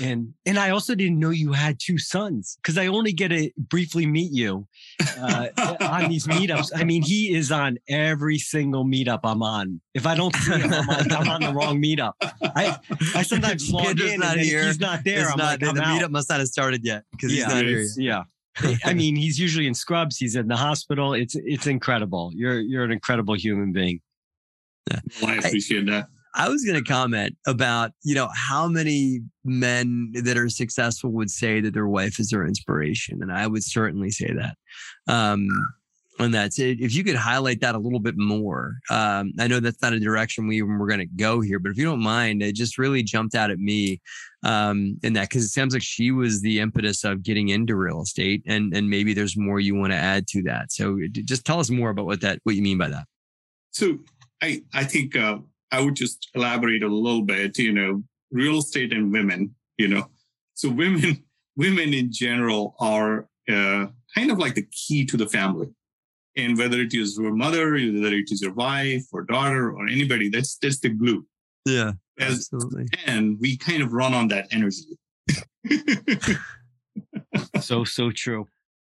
and 0.03 0.35
and 0.47 0.59
I 0.59 0.71
also 0.71 0.95
didn't 0.95 1.19
know 1.19 1.31
you 1.31 1.53
had 1.53 1.79
two 1.81 1.99
sons 1.99 2.59
because 2.63 2.79
I 2.79 2.87
only 2.87 3.13
get 3.13 3.29
to 3.29 3.51
briefly 3.57 4.07
meet 4.07 4.33
you 4.33 4.67
uh, 5.19 5.49
on 5.81 6.09
these 6.09 6.27
meetups. 6.27 6.71
I 6.75 6.85
mean, 6.85 7.03
he 7.03 7.35
is 7.35 7.51
on 7.51 7.79
every 7.89 8.39
single 8.39 8.85
meetup 8.85 9.21
I'm 9.25 9.43
on. 9.43 9.81
If 9.95 10.07
I 10.07 10.15
don't 10.15 10.35
see 10.37 10.53
him, 10.53 10.73
I'm 10.73 10.89
on, 10.89 11.13
I'm 11.13 11.29
on 11.29 11.41
the 11.43 11.53
wrong 11.53 11.83
meetup. 11.83 12.13
I 12.21 12.79
I 13.15 13.23
sometimes 13.23 13.71
log 13.73 14.01
in 14.01 14.21
not 14.21 14.37
and 14.37 14.47
here. 14.47 14.65
he's 14.65 14.81
not 14.81 15.05
there. 15.05 15.23
It's 15.23 15.33
I'm 15.33 15.39
not, 15.39 15.61
like, 15.63 15.75
the 15.75 15.83
I'm 15.83 15.99
meetup 15.99 16.05
out. 16.05 16.11
must 16.13 16.29
not 16.31 16.39
have 16.41 16.49
started 16.49 16.85
yet 16.85 17.05
because 17.13 17.35
yeah, 17.35 17.45
he's 17.47 17.55
not 17.55 17.65
here. 17.65 17.87
Yeah. 17.97 18.23
I 18.85 18.95
mean, 18.95 19.17
he's 19.17 19.39
usually 19.39 19.67
in 19.67 19.75
scrubs. 19.75 20.17
He's 20.19 20.37
in 20.37 20.49
the 20.49 20.57
hospital. 20.57 21.15
It's 21.15 21.35
it's 21.37 21.67
incredible. 21.67 22.33
You're 22.35 22.61
you're 22.61 22.85
an 22.85 22.93
incredible 22.93 23.35
human 23.35 23.73
being. 23.73 24.01
Well, 25.23 25.31
I 25.31 25.37
appreciate 25.37 25.87
that. 25.87 26.09
I 26.35 26.49
was 26.49 26.65
going 26.65 26.83
to 26.83 26.89
comment 26.89 27.37
about, 27.47 27.93
you 28.03 28.15
know, 28.15 28.29
how 28.35 28.69
many 28.69 29.21
men 29.45 30.13
that 30.15 30.37
are 30.37 30.49
successful 30.49 31.11
would 31.11 31.31
say 31.31 31.61
that 31.61 31.75
their 31.75 31.89
wife 31.89 32.21
is 32.21 32.31
their 32.31 32.47
inspiration. 32.47 33.23
And 33.23 33.33
I 33.33 33.47
would 33.47 33.65
certainly 33.65 34.11
say 34.11 34.33
that. 34.33 34.57
Um, 35.13 35.49
and 36.21 36.35
that's 36.35 36.59
it. 36.59 36.81
If 36.81 36.95
you 36.95 37.03
could 37.03 37.17
highlight 37.17 37.61
that 37.63 37.75
a 37.75 37.79
little 37.79 37.99
bit 37.99 38.17
more, 38.17 38.75
um, 38.91 39.33
I 39.39 39.49
know 39.49 39.61
that's 39.61 39.81
not 39.83 39.93
a 39.93 40.01
direction 40.01 40.47
we 40.47 40.63
we're 40.63 40.87
going 40.87 41.01
to 41.01 41.07
go 41.07 41.41
here, 41.41 41.59
but 41.59 41.73
if 41.73 41.79
you 41.79 41.85
don't 41.85 42.03
mind, 42.03 42.43
it 42.43 42.55
just 42.55 42.79
really 42.79 43.03
jumped 43.03 43.35
out 43.35 43.51
at 43.51 43.59
me 43.59 44.01
um, 44.45 44.99
in 45.03 45.15
that 45.15 45.31
because 45.31 45.45
it 45.45 45.49
sounds 45.49 45.73
like 45.73 45.83
she 45.83 46.11
was 46.11 46.43
the 46.43 46.61
impetus 46.61 47.05
of 47.05 47.23
getting 47.23 47.49
into 47.49 47.75
real 47.75 48.03
estate, 48.03 48.43
and 48.47 48.75
and 48.75 48.89
maybe 48.89 49.15
there's 49.15 49.37
more 49.37 49.61
you 49.61 49.75
want 49.75 49.93
to 49.93 49.97
add 49.99 50.27
to 50.29 50.43
that. 50.43 50.73
So 50.73 50.99
just 51.13 51.45
tell 51.45 51.59
us 51.59 51.71
more 51.71 51.91
about 51.91 52.07
what 52.07 52.21
that 52.21 52.41
what 52.45 52.55
you 52.55 52.63
mean 52.63 52.79
by 52.79 52.89
that. 52.89 53.07
So 53.71 53.99
I 54.43 54.63
I 54.75 54.85
think 54.85 55.17
uh, 55.17 55.39
I 55.73 55.81
would 55.81 55.95
just 55.95 56.29
elaborate 56.35 56.83
a 56.83 56.89
little 56.89 57.23
bit, 57.23 57.59
you 57.59 57.73
know, 57.73 58.03
real 58.31 58.59
estate 58.59 58.93
and 58.93 59.13
women, 59.13 59.55
you 59.79 59.89
know. 59.89 60.07
So 60.55 60.69
women, 60.71 61.25
women 61.57 61.95
in 61.95 62.13
general 62.13 62.75
are 62.81 63.29
uh, 63.49 63.87
kind 64.15 64.31
of 64.31 64.39
like 64.39 64.55
the 64.55 64.67
key 64.71 65.05
to 65.07 65.17
the 65.17 65.27
family. 65.27 65.69
And 66.37 66.57
whether 66.57 66.81
it 66.81 66.95
is 66.95 67.19
your 67.19 67.35
mother, 67.35 67.73
whether 67.73 68.15
it 68.15 68.31
is 68.31 68.41
your 68.41 68.55
wife 68.55 69.05
or 69.13 69.23
daughter 69.23 69.73
or 69.73 69.87
anybody, 69.89 70.29
that's 70.29 70.57
that's 70.57 70.79
the 70.79 70.91
glue. 70.91 71.27
Yeah. 71.67 71.93
As, 72.19 72.49
absolutely. 72.53 72.87
And 73.07 73.39
we 73.41 73.57
kind 73.57 73.83
of 73.83 73.93
run 73.93 74.15
on 74.15 74.29
that 74.29 74.47
energy. 74.53 74.97
so 77.61 77.85
so 77.85 78.11
true. 78.11 78.47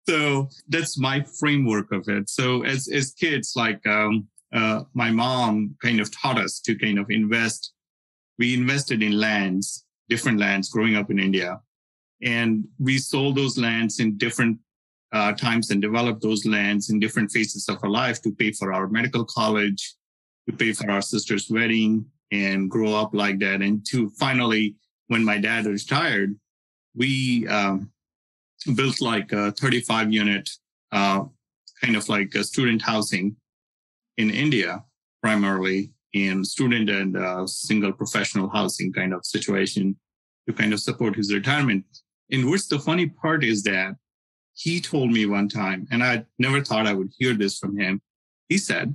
So 0.09 0.49
that's 0.68 0.99
my 0.99 1.23
framework 1.23 1.92
of 1.92 2.09
it. 2.09 2.29
So 2.29 2.62
as 2.62 2.88
as 2.88 3.12
kids, 3.12 3.55
like 3.57 3.85
um, 3.87 4.29
uh, 4.53 4.85
my 4.95 5.11
mom 5.11 5.77
kind 5.83 6.01
of 6.01 6.11
taught 6.11 6.38
us 6.38 6.61
to 6.61 6.75
kind 6.77 6.99
of 6.99 7.11
invest. 7.11 7.73
We 8.38 8.55
invested 8.55 9.03
in 9.03 9.19
lands, 9.19 9.85
different 10.09 10.38
lands 10.38 10.69
growing 10.69 10.97
up 10.97 11.11
in 11.11 11.19
India. 11.19 11.61
And 12.23 12.65
we 12.79 12.99
sold 12.99 13.37
those 13.37 13.59
lands 13.59 13.99
in 13.99 14.17
different 14.17 14.59
uh, 15.12 15.33
times 15.33 15.71
and 15.71 15.83
developed 15.83 16.23
those 16.23 16.47
lands 16.47 16.91
in 16.91 17.01
different 17.01 17.31
phases 17.31 17.69
of 17.69 17.79
our 17.83 17.91
life 17.91 18.23
to 18.23 18.33
pay 18.33 18.53
for 18.53 18.73
our 18.73 18.88
medical 18.88 19.25
college, 19.25 19.95
to 20.49 20.57
pay 20.57 20.73
for 20.73 20.91
our 20.91 21.03
sister's 21.03 21.51
wedding 21.51 22.05
and 22.31 22.71
grow 22.71 22.95
up 22.95 23.15
like 23.15 23.38
that. 23.41 23.61
And 23.61 23.85
to 23.87 24.11
finally, 24.11 24.77
when 25.09 25.25
my 25.25 25.38
dad 25.38 25.67
retired, 25.67 26.35
we 26.95 27.47
um, 27.49 27.91
built 28.75 29.01
like 29.01 29.33
a 29.33 29.53
35 29.53 30.12
unit, 30.12 30.49
uh, 30.93 31.25
kind 31.83 31.97
of 31.97 32.09
like 32.09 32.35
a 32.35 32.45
student 32.45 32.81
housing 32.81 33.37
in 34.16 34.31
India, 34.31 34.85
primarily 35.22 35.92
in 36.12 36.44
student 36.44 36.90
and 36.90 37.16
uh, 37.16 37.46
single 37.46 37.92
professional 37.92 38.48
housing 38.48 38.92
kind 38.92 39.14
of 39.14 39.25
situation 39.25 39.96
to 40.46 40.53
kind 40.53 40.72
of 40.72 40.81
support 40.81 41.16
his 41.16 41.33
retirement. 41.33 41.85
In 42.31 42.51
which 42.51 42.68
the 42.68 42.79
funny 42.79 43.07
part 43.07 43.44
is 43.44 43.62
that 43.64 43.96
he 44.55 44.81
told 44.81 45.11
me 45.11 45.27
one 45.27 45.48
time, 45.48 45.87
and 45.90 46.03
I 46.03 46.25
never 46.38 46.62
thought 46.62 46.87
I 46.87 46.92
would 46.92 47.11
hear 47.16 47.35
this 47.35 47.59
from 47.59 47.79
him. 47.79 48.01
He 48.48 48.59
said, 48.59 48.94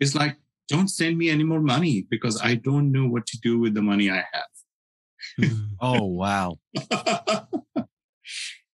It's 0.00 0.14
like, 0.14 0.36
don't 0.68 0.88
send 0.88 1.16
me 1.18 1.30
any 1.30 1.44
more 1.44 1.60
money 1.60 2.06
because 2.10 2.40
I 2.42 2.54
don't 2.54 2.92
know 2.92 3.06
what 3.06 3.26
to 3.26 3.38
do 3.40 3.58
with 3.58 3.74
the 3.74 3.82
money 3.82 4.10
I 4.10 4.24
have. 4.32 5.50
oh, 5.80 6.04
wow. 6.04 6.58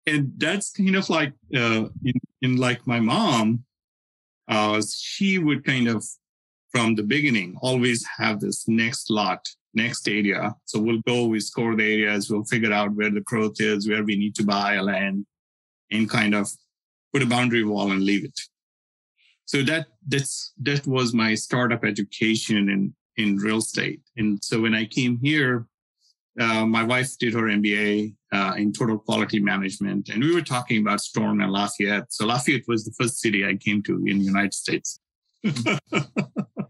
and 0.06 0.32
that's 0.36 0.72
kind 0.72 0.96
of 0.96 1.08
like 1.08 1.32
uh, 1.54 1.86
in, 2.04 2.14
in 2.42 2.56
like 2.56 2.86
my 2.86 3.00
mom 3.00 3.64
uh, 4.48 4.82
she 4.82 5.38
would 5.38 5.64
kind 5.64 5.88
of, 5.88 6.04
from 6.70 6.94
the 6.94 7.02
beginning, 7.02 7.56
always 7.60 8.04
have 8.18 8.40
this 8.40 8.66
next 8.68 9.10
lot, 9.10 9.46
next 9.74 10.08
area. 10.08 10.54
So 10.64 10.80
we'll 10.80 11.02
go, 11.06 11.26
we 11.26 11.40
score 11.40 11.76
the 11.76 11.84
areas, 11.84 12.30
we'll 12.30 12.44
figure 12.44 12.72
out 12.72 12.94
where 12.94 13.10
the 13.10 13.20
growth 13.20 13.60
is, 13.60 13.88
where 13.88 14.04
we 14.04 14.16
need 14.16 14.34
to 14.36 14.44
buy 14.44 14.74
a 14.74 14.82
land, 14.82 15.26
and 15.90 16.10
kind 16.10 16.34
of 16.34 16.48
put 17.12 17.22
a 17.22 17.26
boundary 17.26 17.64
wall 17.64 17.92
and 17.92 18.02
leave 18.02 18.24
it. 18.24 18.38
So 19.46 19.62
that 19.62 19.86
that's 20.08 20.52
that 20.62 20.86
was 20.86 21.14
my 21.14 21.34
startup 21.34 21.84
education 21.84 22.68
in 22.68 22.94
in 23.16 23.36
real 23.36 23.58
estate. 23.58 24.00
And 24.16 24.42
so 24.42 24.60
when 24.60 24.74
I 24.74 24.84
came 24.86 25.18
here, 25.18 25.66
uh, 26.40 26.66
my 26.66 26.82
wife 26.82 27.16
did 27.18 27.34
her 27.34 27.42
MBA 27.42 28.14
uh, 28.32 28.54
in 28.56 28.72
total 28.72 28.98
quality 28.98 29.40
management, 29.40 30.08
and 30.08 30.22
we 30.22 30.34
were 30.34 30.42
talking 30.42 30.80
about 30.80 31.00
Storm 31.00 31.40
and 31.40 31.52
Lafayette. 31.52 32.12
So 32.12 32.26
Lafayette 32.26 32.64
was 32.66 32.84
the 32.84 32.92
first 32.98 33.20
city 33.20 33.46
I 33.46 33.54
came 33.54 33.82
to 33.84 34.04
in 34.06 34.18
the 34.18 34.24
United 34.24 34.54
States. 34.54 35.00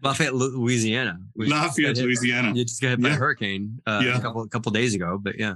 Lafayette, 0.03 0.35
Louisiana. 0.35 1.17
Lafayette, 1.35 1.97
Louisiana. 1.97 2.53
You 2.53 2.65
just 2.65 2.81
got 2.81 2.89
hit 2.89 3.01
by 3.01 3.09
yeah. 3.09 3.15
a 3.15 3.17
hurricane 3.17 3.81
uh, 3.87 4.01
yeah. 4.03 4.17
a 4.17 4.21
couple 4.21 4.43
a 4.43 4.49
couple 4.49 4.71
days 4.71 4.93
ago, 4.93 5.19
but 5.21 5.39
yeah. 5.39 5.55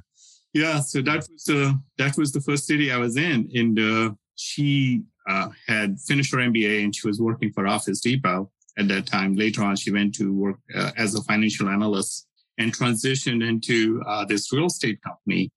yeah, 0.53 0.79
so 0.79 1.01
that 1.01 1.27
was 1.29 1.49
uh, 1.49 1.73
that 1.97 2.17
was 2.17 2.31
the 2.31 2.41
first 2.41 2.65
city 2.65 2.91
I 2.91 2.97
was 2.97 3.15
in, 3.17 3.49
and 3.53 3.79
uh, 3.79 4.11
she 4.35 5.03
uh, 5.29 5.49
had 5.67 5.99
finished 5.99 6.33
her 6.33 6.39
MBA 6.39 6.83
and 6.83 6.95
she 6.95 7.07
was 7.07 7.21
working 7.21 7.51
for 7.51 7.67
Office 7.67 7.99
Depot 7.99 8.49
at 8.77 8.87
that 8.87 9.05
time. 9.05 9.35
Later 9.35 9.63
on, 9.63 9.75
she 9.75 9.91
went 9.91 10.15
to 10.15 10.33
work 10.33 10.57
uh, 10.75 10.91
as 10.97 11.13
a 11.13 11.21
financial 11.23 11.69
analyst 11.69 12.25
and 12.59 12.75
transitioned 12.75 13.47
into 13.47 14.03
uh, 14.05 14.25
this 14.25 14.53
real 14.53 14.67
estate 14.67 15.01
company. 15.01 15.49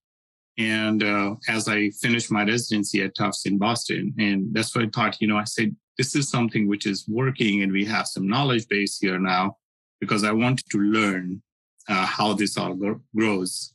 And 0.57 1.03
uh, 1.03 1.35
as 1.49 1.69
I 1.69 1.91
finished 1.91 2.31
my 2.31 2.45
residency 2.45 3.03
at 3.03 3.15
Tufts 3.15 3.45
in 3.45 3.59
Boston, 3.59 4.15
and 4.19 4.55
that's 4.55 4.75
what 4.75 4.85
I 4.85 4.89
thought, 4.89 5.21
you 5.21 5.27
know, 5.27 5.37
I 5.37 5.45
said, 5.45 5.75
this 5.99 6.15
is 6.15 6.31
something 6.31 6.69
which 6.69 6.87
is 6.87 7.07
working 7.09 7.63
and 7.63 7.73
we 7.73 7.85
have 7.85 8.07
some 8.07 8.27
knowledge 8.27 8.67
base 8.69 8.99
here 8.99 9.19
now 9.19 9.57
because 10.01 10.25
I 10.25 10.33
wanted 10.33 10.65
to 10.71 10.79
learn 10.79 11.43
uh, 11.89 12.07
how 12.07 12.33
this 12.33 12.57
all 12.57 12.79
grows. 13.15 13.75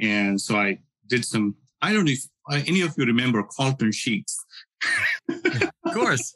And 0.00 0.40
so 0.40 0.56
I 0.56 0.80
did 1.06 1.24
some, 1.24 1.56
I 1.80 1.92
don't 1.92 2.04
know 2.04 2.12
if 2.12 2.26
uh, 2.50 2.62
any 2.66 2.82
of 2.82 2.94
you 2.96 3.04
remember 3.04 3.42
Carleton 3.56 3.92
Sheets. 3.92 4.44
of 5.28 5.94
course. 5.94 6.34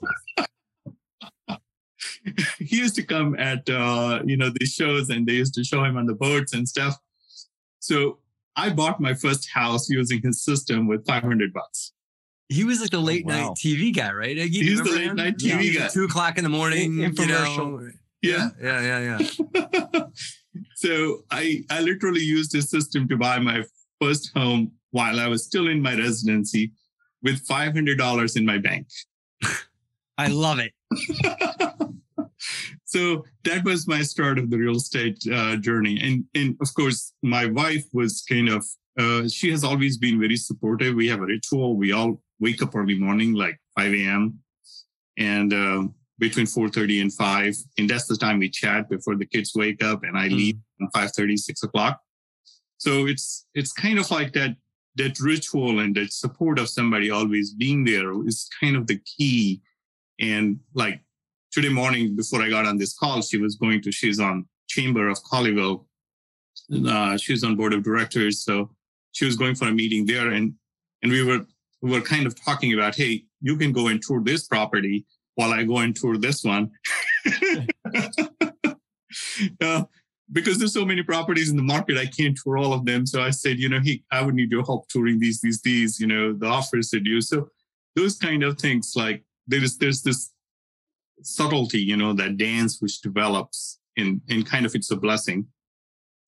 he 2.59 2.77
used 2.77 2.95
to 2.97 3.03
come 3.03 3.35
at 3.39 3.69
uh, 3.69 4.21
you 4.25 4.37
know 4.37 4.51
these 4.59 4.73
shows 4.73 5.11
and 5.11 5.27
they 5.27 5.35
used 5.35 5.55
to 5.55 5.65
show 5.65 5.85
him 5.85 5.97
on 5.97 6.07
the 6.07 6.15
boats 6.15 6.53
and 6.55 6.69
stuff. 6.69 6.97
So 7.81 8.19
I 8.57 8.71
bought 8.71 9.01
my 9.01 9.15
first 9.15 9.49
house 9.51 9.89
using 9.89 10.21
his 10.23 10.45
system 10.45 10.87
with 10.87 11.07
500 11.07 11.53
bucks. 11.53 11.93
He 12.49 12.65
was 12.65 12.81
like 12.81 12.91
the 12.91 13.01
late 13.01 13.25
oh, 13.27 13.31
wow. 13.31 13.49
night 13.49 13.57
TV 13.57 13.95
guy, 13.95 14.13
right? 14.13 14.37
He 14.37 14.71
was 14.71 14.83
the 14.83 14.91
late 14.91 15.07
him? 15.07 15.17
night 15.17 15.39
TV 15.39 15.73
yeah. 15.73 15.81
guy. 15.83 15.89
Two 15.89 16.05
o'clock 16.05 16.37
in 16.37 16.45
the 16.45 16.51
morning, 16.51 16.93
infomercial. 16.93 17.91
You 18.21 18.33
know, 18.33 18.51
yeah, 18.61 18.81
yeah, 18.81 19.19
yeah, 19.19 19.19
yeah. 19.55 20.03
so 20.75 21.25
I 21.31 21.65
I 21.71 21.81
literally 21.81 22.21
used 22.21 22.53
his 22.53 22.71
system 22.71 23.09
to 23.09 23.17
buy 23.17 23.39
my 23.39 23.65
first 24.01 24.31
home 24.37 24.73
while 24.91 25.19
I 25.19 25.27
was 25.27 25.45
still 25.45 25.69
in 25.69 25.81
my 25.81 25.97
residency 25.97 26.73
with 27.23 27.47
$500 27.47 28.37
in 28.37 28.47
my 28.47 28.59
bank. 28.59 28.87
I 30.19 30.29
love 30.29 30.59
it. 30.59 30.73
so 32.85 33.25
that 33.45 33.65
was 33.65 33.89
my 33.89 34.03
start 34.03 34.39
of 34.39 34.51
the 34.51 34.59
real 34.59 34.77
estate 34.77 35.19
uh, 35.33 35.57
journey. 35.57 36.01
And, 36.03 36.25
and 36.35 36.57
of 36.61 36.73
course, 36.75 37.13
my 37.23 37.47
wife 37.47 37.85
was 37.93 38.23
kind 38.29 38.49
of, 38.49 38.65
uh, 38.99 39.29
she 39.29 39.51
has 39.51 39.65
always 39.65 39.97
been 39.97 40.21
very 40.21 40.37
supportive. 40.37 40.95
We 40.95 41.09
have 41.09 41.21
a 41.21 41.27
ritual. 41.27 41.77
We 41.77 41.93
all 41.93 42.21
wake 42.41 42.63
up 42.63 42.77
early 42.77 42.99
morning, 42.99 43.33
like 43.33 43.59
5 43.77 43.95
a.m. 43.95 44.39
And 45.17 45.53
uh, 45.53 45.85
between 46.19 46.47
4.30 46.47 47.03
and 47.03 47.13
5. 47.13 47.57
And 47.79 47.89
that's 47.89 48.07
the 48.07 48.17
time 48.17 48.39
we 48.39 48.51
chat 48.51 48.89
before 48.89 49.17
the 49.17 49.27
kids 49.27 49.53
wake 49.55 49.83
up 49.83 50.05
and 50.05 50.17
I 50.17 50.29
mm. 50.29 50.37
leave 50.37 50.57
at 50.81 50.93
5.30, 50.93 51.39
6 51.39 51.63
o'clock. 51.63 52.01
So 52.83 53.07
it's 53.07 53.47
it's 53.55 53.73
kind 53.73 54.01
of 54.01 54.11
like 54.11 54.33
that 54.33 54.57
that 54.97 55.21
ritual 55.21 55.79
and 55.79 55.95
that 55.95 56.13
support 56.13 56.59
of 56.59 56.69
somebody 56.69 57.11
always 57.11 57.55
being 57.55 57.85
there 57.85 58.11
is 58.27 58.49
kind 58.61 58.75
of 58.75 58.89
the 58.89 58.99
key. 58.99 59.63
And 60.21 60.61
like 60.75 61.01
today 61.51 61.69
morning 61.69 62.17
before 62.17 62.43
I 62.43 62.49
got 62.49 62.67
on 62.67 62.79
this 62.79 62.97
call, 62.97 63.23
she 63.23 63.39
was 63.39 63.57
going 63.57 63.83
to, 63.83 63.93
she's 63.93 64.21
on 64.21 64.47
Chamber 64.69 65.09
of 65.09 65.19
Colleyville. 65.23 65.85
Uh, 66.87 67.17
she's 67.17 67.45
on 67.45 67.57
board 67.57 67.73
of 67.73 67.83
directors. 67.83 68.45
So 68.45 68.71
she 69.13 69.25
was 69.25 69.37
going 69.37 69.55
for 69.55 69.69
a 69.69 69.73
meeting 69.73 70.07
there 70.07 70.31
and, 70.31 70.55
and 71.03 71.13
we 71.13 71.23
were, 71.23 71.45
we 71.83 71.91
were 71.91 72.01
kind 72.01 72.27
of 72.27 72.41
talking 72.41 72.73
about, 72.73 72.95
Hey, 72.95 73.25
you 73.41 73.57
can 73.57 73.73
go 73.73 73.89
and 73.89 74.01
tour 74.01 74.23
this 74.23 74.47
property 74.47 75.05
while 75.35 75.53
I 75.53 75.65
go 75.65 75.79
and 75.79 75.95
tour 75.95 76.17
this 76.17 76.45
one. 76.45 76.71
uh, 79.61 79.85
because 80.31 80.59
there's 80.59 80.73
so 80.73 80.85
many 80.85 81.03
properties 81.03 81.51
in 81.51 81.57
the 81.57 81.63
market, 81.63 81.99
I 81.99 82.07
can't 82.07 82.39
tour 82.43 82.57
all 82.57 82.73
of 82.73 82.85
them. 82.87 83.07
So 83.07 83.23
I 83.23 83.31
said, 83.31 83.59
you 83.59 83.69
know, 83.69 83.81
he, 83.81 84.05
I 84.11 84.23
would 84.23 84.35
need 84.35 84.51
your 84.51 84.65
help 84.65 84.89
touring 84.89 85.19
these, 85.19 85.41
these, 85.41 85.61
these, 85.61 86.01
you 86.01 86.07
know, 86.07 86.33
the 86.33 86.47
offers 86.47 86.91
that 86.91 87.05
you. 87.05 87.21
So 87.21 87.49
those 87.97 88.17
kind 88.17 88.43
of 88.43 88.59
things, 88.59 88.95
like 88.97 89.25
there 89.47 89.63
is, 89.63 89.79
there's 89.79 90.03
this 90.03 90.33
subtlety, 91.23 91.81
you 91.81 91.97
know, 91.97 92.13
that 92.13 92.37
dance 92.37 92.81
which 92.81 93.01
develops 93.01 93.79
in, 93.97 94.21
in 94.29 94.43
kind 94.43 94.67
of, 94.67 94.75
it's 94.75 94.91
a 94.91 94.97
blessing 94.97 95.47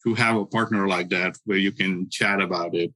to 0.05 0.15
have 0.15 0.37
a 0.37 0.45
partner 0.45 0.87
like 0.87 1.09
that 1.09 1.37
where 1.45 1.59
you 1.59 1.73
can 1.73 2.09
chat 2.11 2.41
about 2.41 2.75
it. 2.75 2.93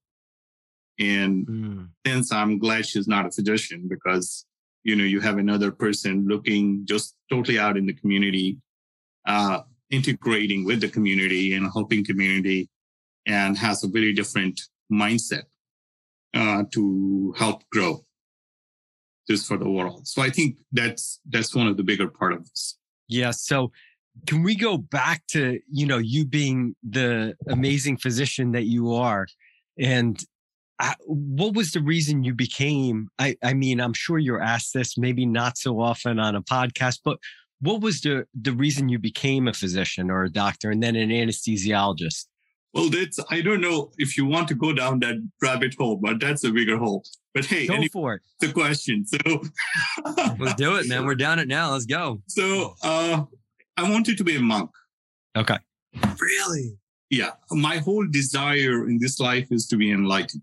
And 0.98 1.46
mm. 1.46 1.88
since 2.06 2.32
I'm 2.32 2.58
glad 2.58 2.86
she's 2.86 3.08
not 3.08 3.26
a 3.26 3.30
physician 3.30 3.86
because, 3.88 4.44
you 4.84 4.96
know, 4.96 5.04
you 5.04 5.20
have 5.20 5.38
another 5.38 5.70
person 5.70 6.26
looking 6.28 6.84
just 6.84 7.14
totally 7.30 7.58
out 7.58 7.76
in 7.76 7.86
the 7.86 7.92
community, 7.92 8.58
uh, 9.26 9.60
integrating 9.90 10.64
with 10.64 10.80
the 10.80 10.88
community 10.88 11.54
and 11.54 11.70
helping 11.72 12.04
community 12.04 12.68
and 13.26 13.56
has 13.56 13.84
a 13.84 13.88
very 13.88 14.12
different 14.12 14.60
mindset 14.92 15.44
uh, 16.34 16.64
to 16.72 17.34
help 17.38 17.62
grow 17.70 18.04
this 19.28 19.46
for 19.46 19.56
the 19.56 19.68
world. 19.68 20.08
So 20.08 20.22
I 20.22 20.30
think 20.30 20.56
that's 20.72 21.20
that's 21.28 21.54
one 21.54 21.66
of 21.66 21.76
the 21.76 21.82
bigger 21.82 22.08
part 22.08 22.32
of 22.32 22.48
this. 22.48 22.78
Yeah. 23.08 23.30
So 23.30 23.70
can 24.26 24.42
we 24.42 24.56
go 24.56 24.78
back 24.78 25.22
to 25.28 25.60
you 25.70 25.86
know 25.86 25.98
you 25.98 26.24
being 26.24 26.74
the 26.88 27.34
amazing 27.48 27.98
physician 27.98 28.52
that 28.52 28.64
you 28.64 28.92
are, 28.94 29.26
and 29.78 30.22
uh, 30.80 30.94
what 31.06 31.54
was 31.54 31.72
the 31.72 31.82
reason 31.82 32.24
you 32.24 32.34
became? 32.34 33.08
I 33.18 33.36
I 33.42 33.54
mean 33.54 33.80
I'm 33.80 33.92
sure 33.94 34.18
you're 34.18 34.42
asked 34.42 34.74
this 34.74 34.98
maybe 34.98 35.26
not 35.26 35.58
so 35.58 35.80
often 35.80 36.18
on 36.18 36.34
a 36.34 36.42
podcast, 36.42 37.00
but 37.04 37.18
what 37.60 37.80
was 37.80 38.00
the 38.00 38.24
the 38.40 38.52
reason 38.52 38.88
you 38.88 38.98
became 38.98 39.48
a 39.48 39.52
physician 39.52 40.10
or 40.10 40.24
a 40.24 40.30
doctor 40.30 40.70
and 40.70 40.82
then 40.82 40.96
an 40.96 41.10
anesthesiologist? 41.10 42.26
Well, 42.74 42.90
that's 42.90 43.18
I 43.30 43.40
don't 43.40 43.60
know 43.60 43.92
if 43.98 44.16
you 44.16 44.26
want 44.26 44.48
to 44.48 44.54
go 44.54 44.72
down 44.72 45.00
that 45.00 45.16
rabbit 45.42 45.74
hole, 45.78 45.96
but 45.96 46.20
that's 46.20 46.44
a 46.44 46.50
bigger 46.50 46.76
hole. 46.76 47.04
But 47.34 47.46
hey, 47.46 47.66
go 47.66 47.82
for 47.92 48.14
it. 48.14 48.22
The 48.40 48.52
question. 48.52 49.06
So 49.06 49.18
let's 50.38 50.54
do 50.54 50.76
it, 50.76 50.88
man. 50.88 51.06
We're 51.06 51.14
down 51.14 51.38
it 51.38 51.48
now. 51.48 51.72
Let's 51.72 51.86
go. 51.86 52.22
So 52.26 52.74
uh, 52.82 53.24
I 53.76 53.90
wanted 53.90 54.18
to 54.18 54.24
be 54.24 54.36
a 54.36 54.40
monk. 54.40 54.70
Okay. 55.36 55.58
Really? 56.20 56.76
Yeah. 57.10 57.30
My 57.50 57.78
whole 57.78 58.06
desire 58.06 58.88
in 58.88 58.98
this 58.98 59.18
life 59.18 59.48
is 59.50 59.66
to 59.68 59.76
be 59.76 59.90
enlightened. 59.90 60.42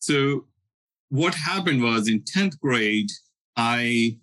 So 0.00 0.46
what 1.10 1.34
happened 1.34 1.82
was 1.82 2.08
in 2.08 2.20
10th 2.22 2.58
grade, 2.58 3.10
I 3.56 4.18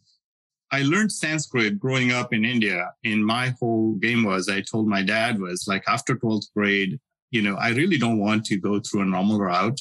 I 0.71 0.81
learned 0.81 1.11
Sanskrit 1.11 1.79
growing 1.79 2.11
up 2.11 2.33
in 2.33 2.43
India. 2.43 2.91
And 3.05 3.23
my 3.23 3.53
whole 3.59 3.93
game 3.93 4.23
was 4.23 4.49
I 4.49 4.61
told 4.61 4.87
my 4.87 5.03
dad 5.03 5.39
was 5.39 5.67
like 5.67 5.83
after 5.87 6.15
12th 6.15 6.51
grade, 6.55 6.99
you 7.33 7.41
know, 7.41 7.55
I 7.55 7.69
really 7.69 7.97
don't 7.97 8.19
want 8.19 8.45
to 8.45 8.57
go 8.57 8.79
through 8.79 9.01
a 9.01 9.05
normal 9.05 9.39
route. 9.39 9.79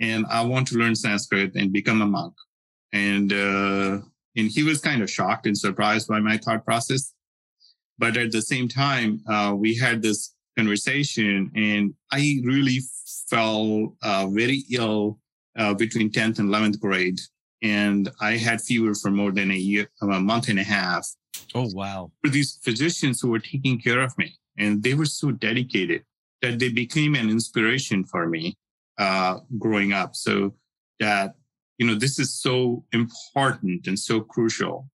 And 0.00 0.26
I 0.28 0.42
want 0.42 0.66
to 0.68 0.76
learn 0.76 0.96
Sanskrit 0.96 1.54
and 1.54 1.72
become 1.72 2.02
a 2.02 2.06
monk. 2.06 2.34
And 2.92 3.32
uh, 3.32 4.00
and 4.36 4.50
he 4.50 4.64
was 4.64 4.80
kind 4.80 5.00
of 5.02 5.08
shocked 5.10 5.46
and 5.46 5.56
surprised 5.56 6.08
by 6.08 6.18
my 6.18 6.36
thought 6.36 6.64
process. 6.64 7.14
But 7.96 8.16
at 8.16 8.32
the 8.32 8.42
same 8.42 8.66
time, 8.68 9.22
uh, 9.28 9.54
we 9.56 9.76
had 9.76 10.02
this 10.02 10.34
conversation, 10.58 11.52
and 11.54 11.94
I 12.12 12.40
really 12.44 12.80
fell 13.30 13.96
uh, 14.02 14.26
very 14.26 14.64
ill 14.72 15.20
uh, 15.56 15.74
between 15.74 16.10
10th 16.10 16.40
and 16.40 16.48
11th 16.48 16.80
grade 16.80 17.20
and 17.64 18.10
I 18.20 18.36
had 18.36 18.60
fever 18.60 18.94
for 18.94 19.10
more 19.10 19.32
than 19.32 19.50
a 19.50 19.56
year, 19.56 19.88
a 20.02 20.06
month 20.20 20.48
and 20.48 20.58
a 20.58 20.62
half. 20.62 21.08
Oh 21.54 21.70
wow! 21.72 22.12
For 22.22 22.30
these 22.30 22.58
physicians 22.62 23.20
who 23.20 23.30
were 23.30 23.38
taking 23.38 23.80
care 23.80 24.00
of 24.00 24.16
me, 24.18 24.36
and 24.58 24.82
they 24.82 24.94
were 24.94 25.06
so 25.06 25.30
dedicated 25.30 26.04
that 26.44 26.58
they 26.58 26.68
became 26.68 27.14
an 27.14 27.30
inspiration 27.30 28.04
for 28.04 28.28
me 28.28 28.54
uh, 28.98 29.38
growing 29.58 29.94
up. 29.94 30.14
So 30.14 30.54
that 31.00 31.34
you 31.78 31.86
know 31.86 31.94
this 31.94 32.18
is 32.18 32.40
so 32.40 32.84
important 32.92 33.86
and 33.86 33.98
so 33.98 34.20
crucial. 34.20 34.88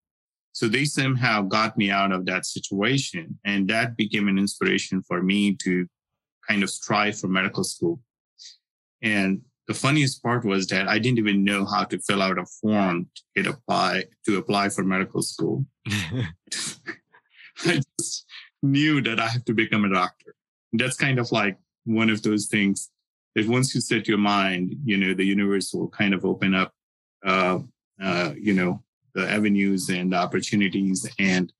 So 0.52 0.68
they 0.68 0.84
somehow 0.84 1.42
got 1.42 1.76
me 1.76 1.90
out 1.90 2.12
of 2.12 2.26
that 2.26 2.46
situation, 2.46 3.38
and 3.44 3.68
that 3.68 3.96
became 3.96 4.28
an 4.28 4.38
inspiration 4.38 5.02
for 5.02 5.22
me 5.22 5.56
to 5.64 5.86
kind 6.48 6.62
of 6.62 6.70
strive 6.70 7.18
for 7.18 7.28
medical 7.28 7.64
school. 7.64 8.00
And 9.02 9.42
the 9.66 9.74
funniest 9.74 10.22
part 10.22 10.44
was 10.44 10.66
that 10.68 10.88
I 10.88 10.98
didn't 10.98 11.18
even 11.18 11.44
know 11.44 11.64
how 11.64 11.84
to 11.84 11.98
fill 11.98 12.22
out 12.22 12.38
a 12.38 12.46
form 12.60 13.08
to 13.16 13.22
get 13.34 13.52
apply 13.52 14.04
to 14.26 14.36
apply 14.36 14.68
for 14.68 14.84
medical 14.84 15.22
school. 15.22 15.66
I 17.66 17.80
just 17.98 18.26
knew 18.62 19.00
that 19.02 19.18
I 19.18 19.28
have 19.28 19.44
to 19.46 19.54
become 19.54 19.84
a 19.84 19.92
doctor. 19.92 20.34
That's 20.72 20.96
kind 20.96 21.18
of 21.18 21.32
like 21.32 21.58
one 21.84 22.10
of 22.10 22.22
those 22.22 22.46
things 22.46 22.90
that 23.34 23.46
once 23.46 23.74
you 23.74 23.80
set 23.80 24.08
your 24.08 24.18
mind, 24.18 24.74
you 24.84 24.96
know, 24.96 25.14
the 25.14 25.24
universe 25.24 25.72
will 25.72 25.88
kind 25.88 26.14
of 26.14 26.24
open 26.24 26.54
up, 26.54 26.72
uh, 27.24 27.60
uh, 28.02 28.32
you 28.38 28.54
know, 28.54 28.82
the 29.14 29.28
avenues 29.28 29.88
and 29.88 30.12
the 30.12 30.16
opportunities, 30.16 31.08
and 31.18 31.52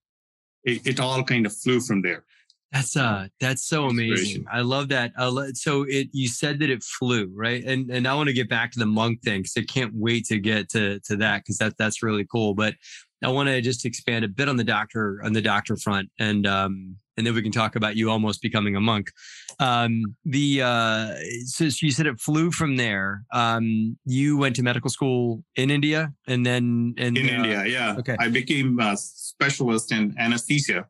it, 0.64 0.86
it 0.86 1.00
all 1.00 1.22
kind 1.24 1.46
of 1.46 1.56
flew 1.56 1.80
from 1.80 2.02
there. 2.02 2.24
That's 2.72 2.96
uh 2.96 3.26
that's 3.40 3.64
so 3.64 3.86
amazing. 3.86 4.46
I 4.50 4.60
love 4.60 4.90
that. 4.90 5.12
I 5.18 5.26
lo- 5.26 5.50
so 5.54 5.84
it 5.88 6.08
you 6.12 6.28
said 6.28 6.60
that 6.60 6.70
it 6.70 6.84
flew, 6.84 7.28
right? 7.34 7.64
And 7.64 7.90
and 7.90 8.06
I 8.06 8.14
want 8.14 8.28
to 8.28 8.32
get 8.32 8.48
back 8.48 8.70
to 8.72 8.78
the 8.78 8.86
monk 8.86 9.22
thing 9.22 9.42
cuz 9.42 9.54
I 9.56 9.62
can't 9.62 9.92
wait 9.92 10.26
to 10.26 10.38
get 10.38 10.68
to 10.70 11.00
to 11.00 11.16
that 11.16 11.44
cuz 11.44 11.58
that 11.58 11.76
that's 11.78 12.00
really 12.00 12.24
cool, 12.30 12.54
but 12.54 12.76
I 13.24 13.28
want 13.30 13.48
to 13.48 13.60
just 13.60 13.84
expand 13.84 14.24
a 14.24 14.28
bit 14.28 14.48
on 14.48 14.56
the 14.56 14.62
doctor 14.62 15.20
on 15.24 15.32
the 15.32 15.42
doctor 15.42 15.76
front 15.76 16.10
and 16.20 16.46
um 16.46 16.96
and 17.20 17.26
then 17.26 17.34
we 17.34 17.42
can 17.42 17.52
talk 17.52 17.76
about 17.76 17.96
you 17.96 18.10
almost 18.10 18.40
becoming 18.40 18.76
a 18.76 18.80
monk. 18.80 19.12
Um, 19.58 20.16
the 20.24 20.62
uh, 20.62 21.14
so, 21.44 21.64
you 21.64 21.90
said 21.90 22.06
it 22.06 22.18
flew 22.18 22.50
from 22.50 22.76
there. 22.76 23.24
Um, 23.30 23.98
you 24.06 24.38
went 24.38 24.56
to 24.56 24.62
medical 24.62 24.88
school 24.88 25.44
in 25.54 25.70
India, 25.70 26.14
and 26.26 26.46
then 26.46 26.94
in 26.96 27.14
uh, 27.14 27.20
India, 27.20 27.66
yeah. 27.66 27.96
Okay, 27.98 28.16
I 28.18 28.30
became 28.30 28.80
a 28.80 28.96
specialist 28.96 29.92
in 29.92 30.14
anesthesia. 30.18 30.88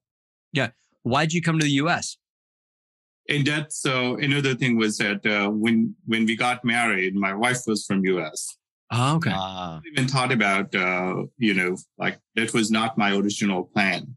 Yeah. 0.53 0.69
Why'd 1.03 1.33
you 1.33 1.43
come 1.43 1.59
to 1.59 1.65
the 1.65 1.73
U.S.? 1.83 2.17
And 3.29 3.45
that 3.49 3.73
so 3.73 4.17
another 4.17 4.55
thing 4.55 4.77
was 4.77 4.99
that 4.99 5.27
uh, 5.27 5.51
when 5.51 5.97
when 6.07 6.27
we 6.27 6.37
got 6.37 6.65
married, 6.65 7.17
my 7.17 7.35
wife 7.35 7.63
was 7.67 7.85
from 7.87 8.05
U.S. 8.05 8.57
Oh, 8.93 9.17
okay. 9.17 9.33
Uh, 9.33 9.35
I 9.35 9.81
even 9.91 10.07
thought 10.07 10.31
about 10.31 10.73
uh, 10.77 11.25
you 11.39 11.55
know 11.55 11.77
like 11.99 12.21
that 12.37 12.55
was 12.55 12.71
not 12.71 12.97
my 12.97 13.17
original 13.17 13.65
plan 13.65 14.17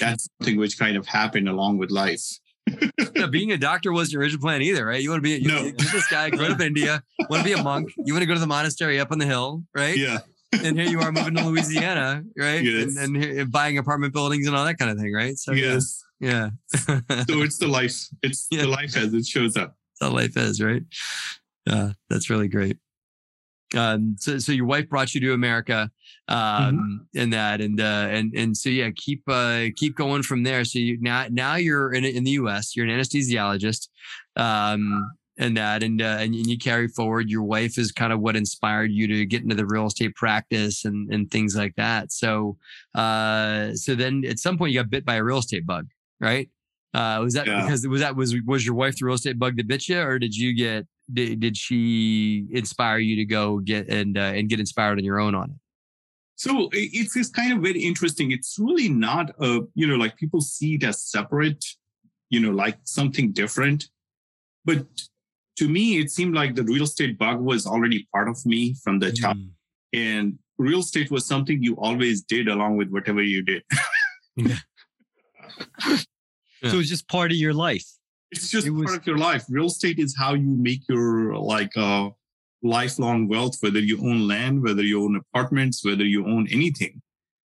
that's 0.00 0.28
something 0.38 0.58
which 0.58 0.78
kind 0.78 0.96
of 0.96 1.06
happened 1.06 1.48
along 1.48 1.78
with 1.78 1.90
life. 1.90 2.22
yeah, 3.16 3.26
being 3.26 3.52
a 3.52 3.58
doctor 3.58 3.92
wasn't 3.92 4.12
your 4.12 4.22
original 4.22 4.40
plan 4.40 4.62
either, 4.62 4.86
right? 4.86 5.02
You 5.02 5.10
want 5.10 5.18
to 5.18 5.22
be 5.22 5.30
you, 5.30 5.48
no. 5.48 5.62
you're 5.62 5.72
this 5.72 6.08
guy, 6.08 6.30
grew 6.30 6.46
up 6.46 6.60
in 6.60 6.68
India, 6.68 7.02
want 7.28 7.42
to 7.42 7.44
be 7.44 7.58
a 7.58 7.62
monk. 7.62 7.90
You 7.98 8.14
want 8.14 8.22
to 8.22 8.26
go 8.26 8.34
to 8.34 8.40
the 8.40 8.46
monastery 8.46 9.00
up 9.00 9.10
on 9.10 9.18
the 9.18 9.26
hill, 9.26 9.64
right? 9.74 9.96
Yeah. 9.96 10.18
and 10.52 10.78
here 10.78 10.88
you 10.88 11.00
are 11.00 11.10
moving 11.10 11.34
to 11.34 11.44
Louisiana, 11.48 12.22
right? 12.36 12.62
Yes. 12.62 12.96
And, 12.96 13.16
and 13.16 13.50
buying 13.50 13.78
apartment 13.78 14.12
buildings 14.12 14.46
and 14.46 14.54
all 14.54 14.64
that 14.64 14.78
kind 14.78 14.90
of 14.90 14.98
thing, 14.98 15.12
right? 15.12 15.36
So 15.38 15.52
yes. 15.52 16.02
Yeah. 16.20 16.50
so 16.76 17.42
it's 17.42 17.58
the 17.58 17.66
life. 17.66 18.06
It's 18.22 18.46
yeah. 18.50 18.62
the 18.62 18.68
life 18.68 18.96
as 18.96 19.12
it 19.12 19.26
shows 19.26 19.56
up. 19.56 19.76
That's 20.00 20.10
how 20.10 20.16
life 20.16 20.36
is, 20.36 20.62
right? 20.62 20.82
Yeah, 21.66 21.92
that's 22.08 22.30
really 22.30 22.48
great. 22.48 22.76
Um, 23.74 24.16
so, 24.18 24.38
so 24.38 24.52
your 24.52 24.66
wife 24.66 24.88
brought 24.88 25.14
you 25.14 25.20
to 25.22 25.32
America, 25.32 25.90
um, 26.28 26.38
mm-hmm. 26.38 27.18
and 27.18 27.32
that, 27.32 27.60
and 27.60 27.80
uh, 27.80 28.06
and 28.10 28.32
and 28.34 28.56
so 28.56 28.68
yeah, 28.68 28.90
keep 28.94 29.22
uh, 29.28 29.66
keep 29.76 29.96
going 29.96 30.22
from 30.22 30.42
there. 30.42 30.64
So 30.64 30.78
you 30.78 30.98
now 31.00 31.26
now 31.30 31.56
you're 31.56 31.92
in 31.92 32.04
in 32.04 32.24
the 32.24 32.32
U.S. 32.32 32.76
You're 32.76 32.86
an 32.86 32.98
anesthesiologist, 32.98 33.88
um, 34.36 35.10
and 35.38 35.56
that, 35.56 35.82
and 35.82 36.02
uh, 36.02 36.18
and 36.20 36.34
you 36.34 36.58
carry 36.58 36.88
forward. 36.88 37.30
Your 37.30 37.42
wife 37.42 37.78
is 37.78 37.92
kind 37.92 38.12
of 38.12 38.20
what 38.20 38.36
inspired 38.36 38.92
you 38.92 39.06
to 39.08 39.24
get 39.24 39.42
into 39.42 39.54
the 39.54 39.66
real 39.66 39.86
estate 39.86 40.14
practice 40.14 40.84
and 40.84 41.12
and 41.12 41.30
things 41.30 41.56
like 41.56 41.74
that. 41.76 42.12
So, 42.12 42.56
uh, 42.94 43.74
so 43.74 43.94
then 43.94 44.24
at 44.26 44.38
some 44.38 44.58
point 44.58 44.72
you 44.72 44.80
got 44.80 44.90
bit 44.90 45.04
by 45.04 45.16
a 45.16 45.24
real 45.24 45.38
estate 45.38 45.66
bug, 45.66 45.88
right? 46.20 46.48
Uh, 46.94 47.20
was 47.22 47.32
that 47.32 47.46
yeah. 47.46 47.62
because 47.62 47.86
was 47.86 48.02
that 48.02 48.14
was 48.14 48.34
was 48.46 48.66
your 48.66 48.74
wife 48.74 48.98
the 48.98 49.06
real 49.06 49.14
estate 49.14 49.38
bug 49.38 49.56
that 49.56 49.66
bit 49.66 49.88
you, 49.88 49.98
or 49.98 50.18
did 50.18 50.36
you 50.36 50.54
get 50.54 50.86
did, 51.12 51.40
did 51.40 51.56
she 51.56 52.46
inspire 52.50 52.98
you 52.98 53.16
to 53.16 53.24
go 53.24 53.58
get 53.58 53.88
and 53.88 54.16
uh, 54.16 54.32
and 54.34 54.48
get 54.48 54.60
inspired 54.60 54.98
on 54.98 55.04
your 55.04 55.20
own 55.20 55.34
on 55.34 55.50
it? 55.50 55.56
So 56.36 56.68
it's, 56.72 57.16
it's 57.16 57.28
kind 57.28 57.52
of 57.52 57.60
very 57.60 57.80
interesting. 57.80 58.32
It's 58.32 58.58
really 58.58 58.88
not 58.88 59.30
a, 59.40 59.60
you 59.74 59.86
know, 59.86 59.94
like 59.94 60.16
people 60.16 60.40
see 60.40 60.74
it 60.74 60.82
as 60.82 61.00
separate, 61.00 61.64
you 62.30 62.40
know, 62.40 62.50
like 62.50 62.78
something 62.82 63.30
different. 63.32 63.84
But 64.64 64.86
to 65.58 65.68
me, 65.68 65.98
it 65.98 66.10
seemed 66.10 66.34
like 66.34 66.56
the 66.56 66.64
real 66.64 66.82
estate 66.82 67.16
bug 67.16 67.40
was 67.40 67.64
already 67.64 68.08
part 68.12 68.28
of 68.28 68.44
me 68.44 68.74
from 68.82 68.98
the 68.98 69.12
top. 69.12 69.36
Mm. 69.36 69.50
And 69.92 70.38
real 70.58 70.80
estate 70.80 71.12
was 71.12 71.26
something 71.26 71.62
you 71.62 71.76
always 71.76 72.22
did 72.22 72.48
along 72.48 72.76
with 72.76 72.88
whatever 72.90 73.22
you 73.22 73.42
did. 73.42 73.62
yeah. 74.36 74.56
So 76.64 76.78
it's 76.78 76.88
just 76.88 77.08
part 77.08 77.32
of 77.32 77.36
your 77.36 77.52
life. 77.52 77.84
It's 78.32 78.50
just 78.50 78.66
it 78.66 78.70
was, 78.70 78.86
part 78.86 78.98
of 78.98 79.06
your 79.06 79.18
life. 79.18 79.44
Real 79.48 79.66
estate 79.66 79.98
is 79.98 80.16
how 80.16 80.34
you 80.34 80.56
make 80.56 80.88
your 80.88 81.36
like 81.36 81.76
uh, 81.76 82.08
lifelong 82.62 83.28
wealth, 83.28 83.56
whether 83.60 83.78
you 83.78 83.98
own 83.98 84.26
land, 84.26 84.62
whether 84.62 84.82
you 84.82 85.04
own 85.04 85.16
apartments, 85.16 85.84
whether 85.84 86.04
you 86.04 86.26
own 86.26 86.48
anything. 86.50 87.02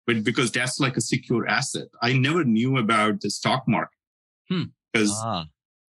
But 0.06 0.24
because 0.24 0.52
that's 0.52 0.80
like 0.80 0.96
a 0.96 1.02
secure 1.02 1.48
asset. 1.48 1.88
I 2.02 2.14
never 2.14 2.46
knew 2.46 2.78
about 2.78 3.22
the 3.22 3.30
stock 3.30 3.64
market 3.68 3.98
because 4.48 5.12
hmm. 5.12 5.28
ah. 5.28 5.46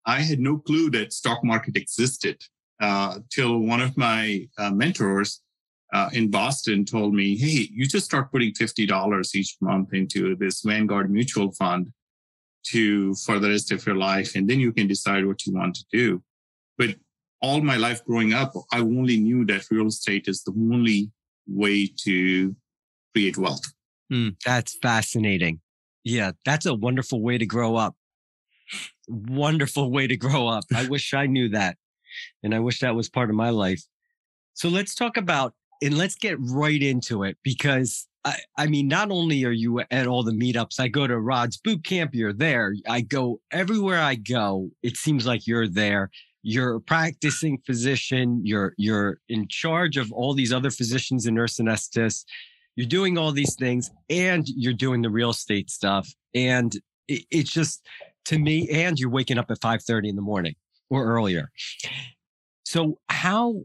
I 0.06 0.20
had 0.20 0.38
no 0.38 0.58
clue 0.58 0.88
that 0.90 1.12
stock 1.12 1.44
market 1.44 1.76
existed 1.76 2.40
uh, 2.80 3.18
till 3.30 3.58
one 3.58 3.80
of 3.80 3.96
my 3.96 4.48
uh, 4.56 4.70
mentors 4.70 5.42
uh, 5.92 6.10
in 6.12 6.30
Boston 6.30 6.84
told 6.84 7.14
me, 7.14 7.36
"Hey, 7.36 7.68
you 7.72 7.86
just 7.86 8.06
start 8.06 8.30
putting 8.30 8.54
fifty 8.54 8.86
dollars 8.86 9.34
each 9.34 9.56
month 9.60 9.92
into 9.94 10.36
this 10.36 10.62
Vanguard 10.62 11.10
mutual 11.10 11.52
fund." 11.52 11.92
To 12.72 13.14
for 13.14 13.38
the 13.38 13.48
rest 13.48 13.72
of 13.72 13.84
your 13.86 13.96
life 13.96 14.34
and 14.34 14.48
then 14.48 14.60
you 14.60 14.72
can 14.72 14.86
decide 14.86 15.26
what 15.26 15.46
you 15.46 15.52
want 15.52 15.74
to 15.74 15.84
do. 15.92 16.22
But 16.78 16.96
all 17.42 17.60
my 17.60 17.76
life 17.76 18.02
growing 18.04 18.32
up 18.32 18.52
i 18.72 18.78
only 18.78 19.18
knew 19.18 19.44
that 19.44 19.70
real 19.70 19.86
estate 19.86 20.26
is 20.26 20.42
the 20.44 20.52
only 20.52 21.10
way 21.46 21.86
to 21.86 22.56
create 23.14 23.36
wealth. 23.36 23.72
Mm, 24.12 24.36
that's 24.44 24.76
fascinating. 24.82 25.60
Yeah 26.04 26.32
that's 26.44 26.66
a 26.66 26.74
wonderful 26.74 27.20
way 27.20 27.38
to 27.38 27.46
grow 27.46 27.76
up. 27.76 27.94
Wonderful 29.08 29.90
way 29.90 30.06
to 30.06 30.16
grow 30.16 30.48
up. 30.48 30.64
I 30.74 30.88
wish 30.88 31.14
i 31.14 31.26
knew 31.26 31.48
that 31.50 31.76
and 32.42 32.54
i 32.54 32.58
wish 32.58 32.80
that 32.80 32.94
was 32.94 33.08
part 33.08 33.30
of 33.30 33.36
my 33.36 33.50
life. 33.50 33.82
So 34.54 34.68
let's 34.68 34.94
talk 34.94 35.16
about 35.16 35.54
and 35.82 35.96
let's 35.96 36.14
get 36.14 36.38
right 36.40 36.82
into 36.82 37.24
it 37.24 37.36
because 37.42 38.06
I, 38.24 38.36
I 38.58 38.66
mean, 38.66 38.88
not 38.88 39.10
only 39.10 39.44
are 39.44 39.52
you 39.52 39.80
at 39.90 40.06
all 40.06 40.22
the 40.22 40.32
meetups, 40.32 40.80
I 40.80 40.88
go 40.88 41.06
to 41.06 41.18
Rod's 41.18 41.56
boot 41.58 41.84
camp, 41.84 42.14
you're 42.14 42.32
there. 42.32 42.74
I 42.88 43.02
go 43.02 43.40
everywhere 43.52 44.00
I 44.00 44.16
go, 44.16 44.70
it 44.82 44.96
seems 44.96 45.26
like 45.26 45.46
you're 45.46 45.68
there. 45.68 46.10
You're 46.42 46.76
a 46.76 46.80
practicing 46.80 47.58
physician, 47.66 48.40
you're 48.44 48.74
you're 48.76 49.18
in 49.28 49.48
charge 49.48 49.96
of 49.96 50.12
all 50.12 50.32
these 50.34 50.52
other 50.52 50.70
physicians 50.70 51.26
and 51.26 51.36
nurse 51.36 51.56
anesthetists. 51.56 52.24
You're 52.76 52.86
doing 52.86 53.16
all 53.16 53.32
these 53.32 53.54
things 53.54 53.90
and 54.10 54.46
you're 54.48 54.74
doing 54.74 55.02
the 55.02 55.10
real 55.10 55.30
estate 55.30 55.70
stuff. 55.70 56.12
And 56.34 56.74
it, 57.08 57.24
it's 57.30 57.50
just 57.50 57.86
to 58.26 58.38
me, 58.38 58.68
and 58.70 58.98
you're 58.98 59.10
waking 59.10 59.38
up 59.38 59.50
at 59.50 59.60
5 59.60 59.82
30 59.82 60.08
in 60.08 60.16
the 60.16 60.22
morning 60.22 60.56
or 60.90 61.04
earlier. 61.06 61.50
So 62.64 62.98
how 63.08 63.62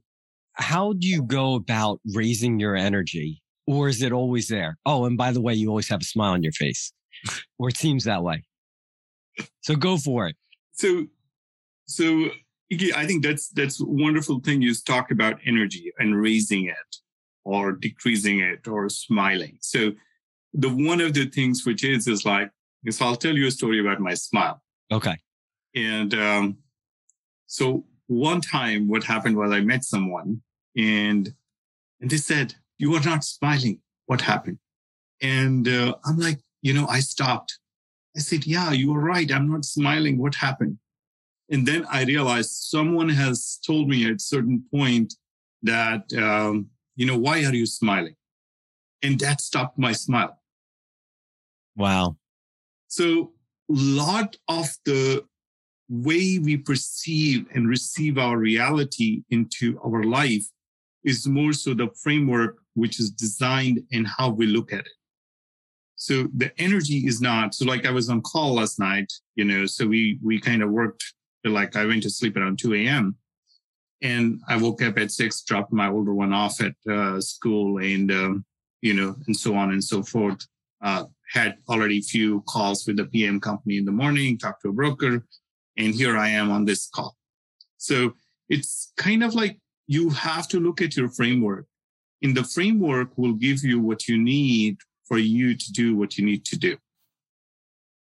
how 0.53 0.93
do 0.93 1.07
you 1.07 1.23
go 1.23 1.55
about 1.55 1.99
raising 2.13 2.59
your 2.59 2.75
energy 2.75 3.41
or 3.67 3.87
is 3.87 4.01
it 4.01 4.11
always 4.11 4.47
there? 4.47 4.77
Oh, 4.85 5.05
and 5.05 5.17
by 5.17 5.31
the 5.31 5.41
way, 5.41 5.53
you 5.53 5.69
always 5.69 5.89
have 5.89 6.01
a 6.01 6.05
smile 6.05 6.33
on 6.33 6.43
your 6.43 6.51
face, 6.51 6.91
or 7.57 7.69
it 7.69 7.77
seems 7.77 8.03
that 8.03 8.23
way. 8.23 8.43
So 9.61 9.75
go 9.75 9.97
for 9.97 10.27
it. 10.27 10.35
So, 10.73 11.07
so 11.85 12.29
I 12.95 13.05
think 13.05 13.23
that's 13.23 13.49
that's 13.49 13.81
a 13.81 13.85
wonderful 13.85 14.39
thing. 14.39 14.61
You 14.61 14.73
talk 14.75 15.11
about 15.11 15.39
energy 15.45 15.91
and 15.99 16.19
raising 16.19 16.65
it, 16.65 16.95
or 17.43 17.73
decreasing 17.73 18.39
it, 18.39 18.67
or 18.67 18.89
smiling. 18.89 19.57
So, 19.61 19.93
the 20.53 20.69
one 20.69 21.01
of 21.01 21.13
the 21.13 21.25
things 21.25 21.65
which 21.65 21.83
is 21.83 22.07
is 22.07 22.25
like, 22.25 22.51
so 22.89 23.05
I'll 23.05 23.15
tell 23.15 23.35
you 23.35 23.47
a 23.47 23.51
story 23.51 23.79
about 23.79 23.99
my 23.99 24.15
smile. 24.15 24.61
Okay. 24.91 25.17
And 25.75 26.13
um, 26.13 26.57
so 27.47 27.85
one 28.11 28.41
time, 28.41 28.87
what 28.87 29.03
happened 29.03 29.37
was 29.37 29.51
I 29.51 29.61
met 29.61 29.83
someone, 29.83 30.41
and 30.77 31.33
and 31.99 32.09
they 32.09 32.17
said, 32.17 32.55
you 32.77 32.93
are 32.95 33.03
not 33.03 33.23
smiling. 33.23 33.79
What 34.07 34.21
happened? 34.21 34.57
And 35.21 35.67
uh, 35.67 35.95
I'm 36.03 36.17
like, 36.17 36.39
you 36.61 36.73
know, 36.73 36.87
I 36.87 36.99
stopped. 36.99 37.59
I 38.17 38.19
said, 38.19 38.45
yeah, 38.45 38.71
you 38.71 38.93
are 38.95 38.99
right. 38.99 39.31
I'm 39.31 39.49
not 39.49 39.65
smiling. 39.65 40.17
What 40.17 40.35
happened? 40.35 40.79
And 41.49 41.67
then 41.67 41.85
I 41.91 42.03
realized 42.03 42.51
someone 42.51 43.09
has 43.09 43.59
told 43.65 43.87
me 43.87 44.05
at 44.05 44.15
a 44.15 44.19
certain 44.19 44.63
point 44.73 45.13
that, 45.61 46.11
um, 46.13 46.69
you 46.95 47.05
know, 47.05 47.17
why 47.17 47.43
are 47.45 47.53
you 47.53 47.65
smiling? 47.65 48.15
And 49.03 49.19
that 49.19 49.41
stopped 49.41 49.77
my 49.77 49.91
smile. 49.91 50.39
Wow. 51.75 52.17
So 52.87 53.33
a 53.69 53.73
lot 53.73 54.37
of 54.47 54.67
the 54.85 55.25
way 55.91 56.39
we 56.39 56.55
perceive 56.55 57.45
and 57.53 57.67
receive 57.67 58.17
our 58.17 58.37
reality 58.37 59.23
into 59.29 59.77
our 59.85 60.03
life 60.03 60.45
is 61.03 61.27
more 61.27 61.51
so 61.51 61.73
the 61.73 61.89
framework 62.01 62.59
which 62.75 62.99
is 62.99 63.11
designed 63.11 63.81
and 63.91 64.07
how 64.07 64.29
we 64.29 64.47
look 64.47 64.71
at 64.71 64.79
it. 64.79 64.91
So 65.97 66.27
the 66.33 66.51
energy 66.59 67.05
is 67.05 67.19
not 67.19 67.53
so 67.53 67.65
like 67.65 67.85
I 67.85 67.91
was 67.91 68.09
on 68.09 68.21
call 68.21 68.55
last 68.55 68.79
night, 68.79 69.11
you 69.35 69.43
know, 69.43 69.65
so 69.65 69.85
we 69.85 70.17
we 70.23 70.39
kind 70.39 70.63
of 70.63 70.71
worked 70.71 71.03
like 71.43 71.75
I 71.75 71.85
went 71.85 72.03
to 72.03 72.09
sleep 72.09 72.37
around 72.37 72.57
2 72.59 72.73
a.m. 72.75 73.17
And 74.01 74.39
I 74.47 74.57
woke 74.57 74.81
up 74.81 74.97
at 74.97 75.11
six, 75.11 75.41
dropped 75.43 75.73
my 75.73 75.89
older 75.89 76.13
one 76.13 76.33
off 76.33 76.59
at 76.61 76.73
uh, 76.91 77.21
school, 77.21 77.77
and 77.79 78.11
um, 78.11 78.45
you 78.81 78.95
know, 78.95 79.15
and 79.27 79.37
so 79.37 79.55
on 79.55 79.71
and 79.71 79.83
so 79.83 80.01
forth. 80.01 80.47
Uh, 80.81 81.03
had 81.31 81.57
already 81.69 82.01
few 82.01 82.41
calls 82.47 82.87
with 82.87 82.97
the 82.97 83.05
PM 83.05 83.39
company 83.39 83.77
in 83.77 83.85
the 83.85 83.91
morning, 83.91 84.37
talked 84.37 84.63
to 84.63 84.69
a 84.69 84.73
broker, 84.73 85.23
and 85.81 85.93
here 85.93 86.17
I 86.17 86.29
am 86.29 86.51
on 86.51 86.65
this 86.65 86.87
call. 86.87 87.15
So 87.77 88.13
it's 88.49 88.93
kind 88.97 89.23
of 89.23 89.33
like 89.33 89.59
you 89.87 90.09
have 90.09 90.47
to 90.49 90.59
look 90.59 90.81
at 90.81 90.95
your 90.95 91.09
framework 91.09 91.65
in 92.21 92.33
the 92.33 92.43
framework 92.43 93.17
will 93.17 93.33
give 93.33 93.63
you 93.63 93.79
what 93.79 94.07
you 94.07 94.17
need 94.17 94.77
for 95.05 95.17
you 95.17 95.55
to 95.55 95.71
do 95.71 95.95
what 95.95 96.17
you 96.17 96.25
need 96.25 96.45
to 96.45 96.57
do. 96.57 96.77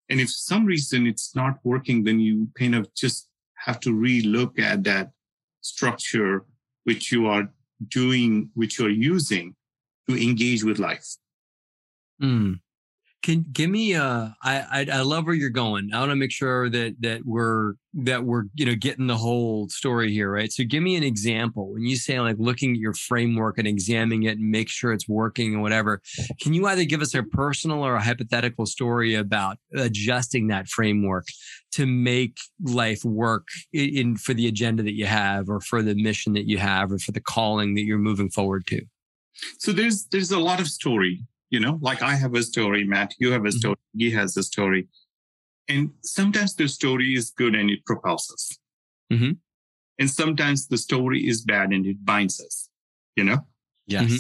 And 0.09 0.21
if 0.21 0.31
some 0.31 0.65
reason 0.65 1.07
it's 1.07 1.35
not 1.35 1.59
working, 1.65 2.05
then 2.05 2.21
you 2.21 2.49
kind 2.59 2.75
of 2.75 2.93
just 2.95 3.29
have 3.57 3.81
to 3.81 3.91
relook 3.91 4.59
at 4.59 4.85
that 4.85 5.11
structure 5.61 6.45
which 6.85 7.13
you 7.13 7.27
are 7.27 7.49
doing, 7.89 8.51
which 8.55 8.79
you're 8.79 8.91
using 8.91 9.55
to 10.09 10.21
engage 10.21 10.65
with 10.65 10.79
life. 10.79 11.07
Mm. 12.23 12.61
Can 13.23 13.45
give 13.53 13.69
me 13.69 13.95
uh 13.95 14.29
I, 14.43 14.61
I 14.61 14.87
I 14.93 15.01
love 15.03 15.27
where 15.27 15.35
you're 15.35 15.51
going. 15.51 15.91
I 15.93 15.99
want 15.99 16.11
to 16.11 16.17
make 16.17 16.33
sure 16.33 16.71
that 16.71 16.97
that 17.01 17.21
we're 17.27 17.75
that 17.93 18.25
we're 18.25 18.45
you 18.55 18.65
know 18.65 18.75
getting 18.75 19.09
the 19.09 19.17
whole 19.17 19.69
story 19.69 20.11
here, 20.11 20.33
right? 20.33 20.51
So 20.51 20.65
give 20.65 20.83
me 20.83 20.97
an 20.97 21.03
example. 21.03 21.73
When 21.73 21.85
you 21.85 21.97
say 21.97 22.19
like 22.21 22.37
looking 22.39 22.73
at 22.73 22.79
your 22.79 22.95
framework 22.95 23.59
and 23.59 23.69
examining 23.69 24.23
it 24.23 24.39
and 24.39 24.51
make 24.51 24.71
sure 24.71 24.93
it's 24.93 25.09
working 25.09 25.53
and 25.53 25.63
whatever, 25.63 26.01
can 26.41 26.55
you 26.55 26.67
either 26.67 26.85
give 26.85 27.03
us 27.03 27.15
a 27.15 27.23
personal 27.23 27.85
or 27.85 27.95
a 27.95 28.03
hypothetical 28.03 28.65
story 28.65 29.15
about 29.15 29.59
adjusting 29.75 30.47
that 30.49 30.69
framework 30.69 31.27
to 31.73 31.87
make 31.87 32.39
life 32.63 33.05
work 33.05 33.49
in, 33.73 33.97
in 33.97 34.17
for 34.17 34.33
the 34.33 34.47
agenda 34.47 34.83
that 34.83 34.95
you 34.95 35.07
have 35.07 35.51
or 35.51 35.61
for 35.61 35.83
the 35.83 35.95
mission 35.95 36.33
that 36.33 36.49
you 36.49 36.57
have 36.57 36.91
or 36.91 36.99
for 36.99 37.13
the 37.13 37.21
calling 37.21 37.75
that 37.75 37.83
you're 37.83 37.99
moving 37.99 38.31
forward 38.31 38.67
to? 38.69 38.81
So 39.59 39.73
there's 39.73 40.07
there's 40.07 40.31
a 40.31 40.39
lot 40.39 40.61
of 40.61 40.69
story 40.69 41.23
you 41.51 41.61
know, 41.61 41.79
like 41.81 42.03
I 42.03 42.15
have 42.15 42.35
a 42.35 42.43
story, 42.43 42.85
Matt, 42.85 43.15
you 43.19 43.33
have 43.33 43.43
a 43.43 43.49
mm-hmm. 43.49 43.59
story, 43.59 43.77
he 43.97 44.11
has 44.13 44.37
a 44.37 44.43
story. 44.43 44.89
And 45.69 45.91
sometimes 46.03 46.55
the 46.55 46.69
story 46.69 47.15
is 47.15 47.31
good 47.31 47.55
and 47.55 47.71
it 47.71 47.85
propels 47.85 48.31
us. 48.33 48.59
Mm-hmm. 49.13 49.33
And 49.99 50.11
sometimes 50.11 50.69
the 50.69 50.79
story 50.79 51.27
is 51.27 51.43
bad 51.43 51.71
and 51.71 51.85
it 51.87 52.05
binds 52.05 52.41
us, 52.41 52.71
you 53.17 53.25
know? 53.25 53.47
Yes. 53.87 54.05
Mm-hmm. 54.05 54.17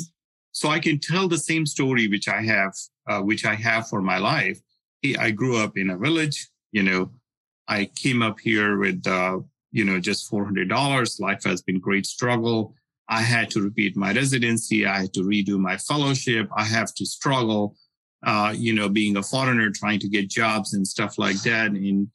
So 0.52 0.68
I 0.68 0.80
can 0.80 0.98
tell 0.98 1.28
the 1.28 1.38
same 1.38 1.64
story 1.64 2.08
which 2.08 2.28
I 2.28 2.42
have, 2.42 2.74
uh, 3.08 3.20
which 3.20 3.44
I 3.44 3.54
have 3.54 3.88
for 3.88 4.02
my 4.02 4.18
life. 4.18 4.60
I 5.18 5.30
grew 5.30 5.56
up 5.56 5.78
in 5.78 5.90
a 5.90 5.96
village, 5.96 6.48
you 6.72 6.82
know, 6.82 7.10
I 7.68 7.86
came 7.94 8.20
up 8.20 8.40
here 8.40 8.78
with, 8.78 9.06
uh, 9.06 9.38
you 9.70 9.84
know, 9.84 10.00
just 10.00 10.30
$400. 10.30 11.20
Life 11.20 11.44
has 11.44 11.62
been 11.62 11.78
great 11.78 12.04
struggle. 12.04 12.74
I 13.10 13.22
had 13.22 13.50
to 13.50 13.60
repeat 13.60 13.96
my 13.96 14.12
residency. 14.12 14.86
I 14.86 15.00
had 15.00 15.12
to 15.14 15.22
redo 15.22 15.58
my 15.58 15.76
fellowship. 15.76 16.48
I 16.56 16.62
have 16.62 16.94
to 16.94 17.04
struggle, 17.04 17.76
uh, 18.24 18.54
you 18.56 18.72
know, 18.72 18.88
being 18.88 19.16
a 19.16 19.22
foreigner, 19.22 19.70
trying 19.70 19.98
to 19.98 20.08
get 20.08 20.30
jobs 20.30 20.74
and 20.74 20.86
stuff 20.86 21.18
like 21.18 21.42
that, 21.42 21.72
and 21.72 22.06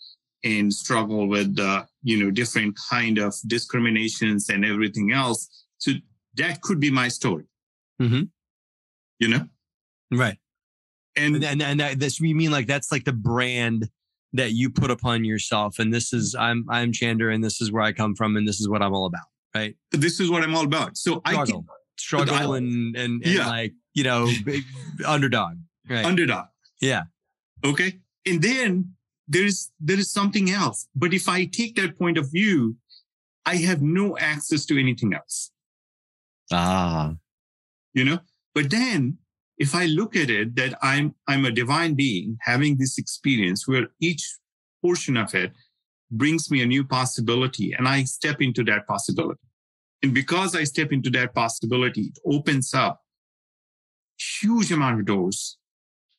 and 0.46 0.74
struggle 0.74 1.28
with 1.28 1.60
uh, 1.60 1.84
you 2.02 2.24
know 2.24 2.32
different 2.32 2.78
kind 2.90 3.18
of 3.18 3.36
discriminations 3.46 4.48
and 4.48 4.64
everything 4.64 5.12
else. 5.12 5.66
So 5.80 5.92
that 6.36 6.62
could 6.62 6.80
be 6.80 6.92
my 6.92 7.10
story. 7.10 7.44
Mm-hmm. 8.02 8.24
You 9.20 9.28
know, 9.28 9.48
right? 10.14 10.38
And 11.18 11.44
and 11.44 11.62
and 11.62 11.80
that, 11.82 12.00
this 12.00 12.22
you 12.22 12.36
mean 12.36 12.52
like 12.52 12.68
that's 12.68 12.90
like 12.90 13.04
the 13.04 13.14
brand 13.14 13.90
that 14.32 14.54
you 14.54 14.70
put 14.70 14.92
upon 14.92 15.26
yourself, 15.26 15.78
and 15.78 15.94
this 15.94 16.14
is 16.14 16.36
I'm 16.36 16.66
I'm 16.70 16.94
Chander, 16.94 17.34
and 17.34 17.44
this 17.44 17.60
is 17.60 17.70
where 17.70 17.84
I 17.84 17.92
come 17.92 18.16
from, 18.16 18.38
and 18.38 18.48
this 18.48 18.62
is 18.62 18.70
what 18.70 18.82
I'm 18.82 18.94
all 18.94 19.08
about 19.08 19.26
right? 19.56 19.76
This 19.92 20.20
is 20.20 20.30
what 20.30 20.44
I'm 20.44 20.56
all 20.56 20.66
about. 20.66 20.98
So 20.98 21.22
struggle, 21.26 21.42
I 21.42 21.46
can, 21.46 21.66
struggle, 21.98 22.54
and, 22.54 22.96
and, 22.96 23.24
and 23.24 23.36
yeah. 23.36 23.48
like 23.48 23.74
you 23.94 24.04
know, 24.04 24.30
underdog, 25.08 25.58
right? 25.90 26.06
Underdog. 26.06 26.46
Yeah. 26.82 27.04
Okay. 27.64 28.00
And 28.26 28.42
then 28.42 28.94
there's 29.28 29.72
there 29.80 29.98
is 29.98 30.12
something 30.12 30.52
else. 30.52 30.88
But 30.96 31.14
if 31.14 31.28
I 31.28 31.46
take 31.46 31.76
that 31.78 31.98
point 31.98 32.18
of 32.18 32.32
view, 32.32 32.76
I 33.46 33.56
have 33.58 33.82
no 33.82 34.18
access 34.18 34.66
to 34.66 34.80
anything 34.80 35.14
else. 35.14 35.52
Ah. 36.52 37.14
You 37.94 38.04
know. 38.04 38.20
But 38.54 38.70
then 38.70 39.18
if 39.58 39.74
I 39.74 39.86
look 39.86 40.16
at 40.16 40.30
it 40.30 40.56
that 40.58 40.78
I'm 40.82 41.16
I'm 41.28 41.46
a 41.46 41.52
divine 41.52 41.96
being 41.96 42.38
having 42.42 42.78
this 42.78 42.98
experience 42.98 43.68
where 43.68 43.88
each 44.02 44.24
portion 44.82 45.18
of 45.18 45.34
it 45.34 45.54
brings 46.12 46.52
me 46.52 46.62
a 46.62 46.66
new 46.66 46.84
possibility 46.84 47.74
and 47.74 47.88
I 47.88 48.04
step 48.04 48.42
into 48.42 48.64
that 48.66 48.86
possibility. 48.88 49.40
And 50.04 50.14
because 50.14 50.56
I 50.56 50.64
step 50.64 50.92
into 50.92 51.10
that 51.12 51.34
possibility, 51.34 52.02
it 52.02 52.20
opens 52.26 52.74
up 52.74 53.02
huge 54.42 54.72
amount 54.72 55.00
of 55.00 55.06
doors. 55.06 55.58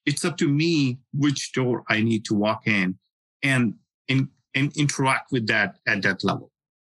It's 0.04 0.24
up 0.24 0.36
to 0.38 0.48
me 0.48 0.98
which 1.12 1.52
door 1.52 1.84
I 1.88 2.02
need 2.02 2.24
to 2.26 2.34
walk 2.34 2.66
in 2.66 2.98
and, 3.42 3.74
and, 4.08 4.28
and 4.54 4.76
interact 4.76 5.32
with 5.32 5.46
that 5.48 5.76
at 5.86 6.02
that 6.02 6.24
level. 6.24 6.50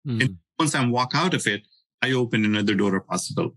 Mm. 0.07 0.21
And 0.23 0.39
once 0.59 0.75
I 0.75 0.87
walk 0.87 1.13
out 1.15 1.35
of 1.35 1.47
it, 1.47 1.63
I 2.03 2.13
open 2.13 2.45
another 2.45 2.75
door 2.75 2.97
of 2.97 3.07
possibility. 3.07 3.57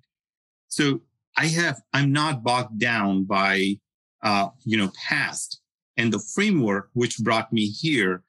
So 0.67 1.01
I 1.37 1.47
have, 1.47 1.81
I'm 1.93 2.11
not 2.11 2.43
bogged 2.43 2.79
down 2.79 3.23
by, 3.23 3.79
uh, 4.23 4.49
you 4.63 4.77
know, 4.77 4.91
past 5.07 5.61
and 5.97 6.11
the 6.11 6.19
framework 6.33 6.89
which 6.93 7.19
brought 7.19 7.51
me 7.53 7.67
here 7.67 8.23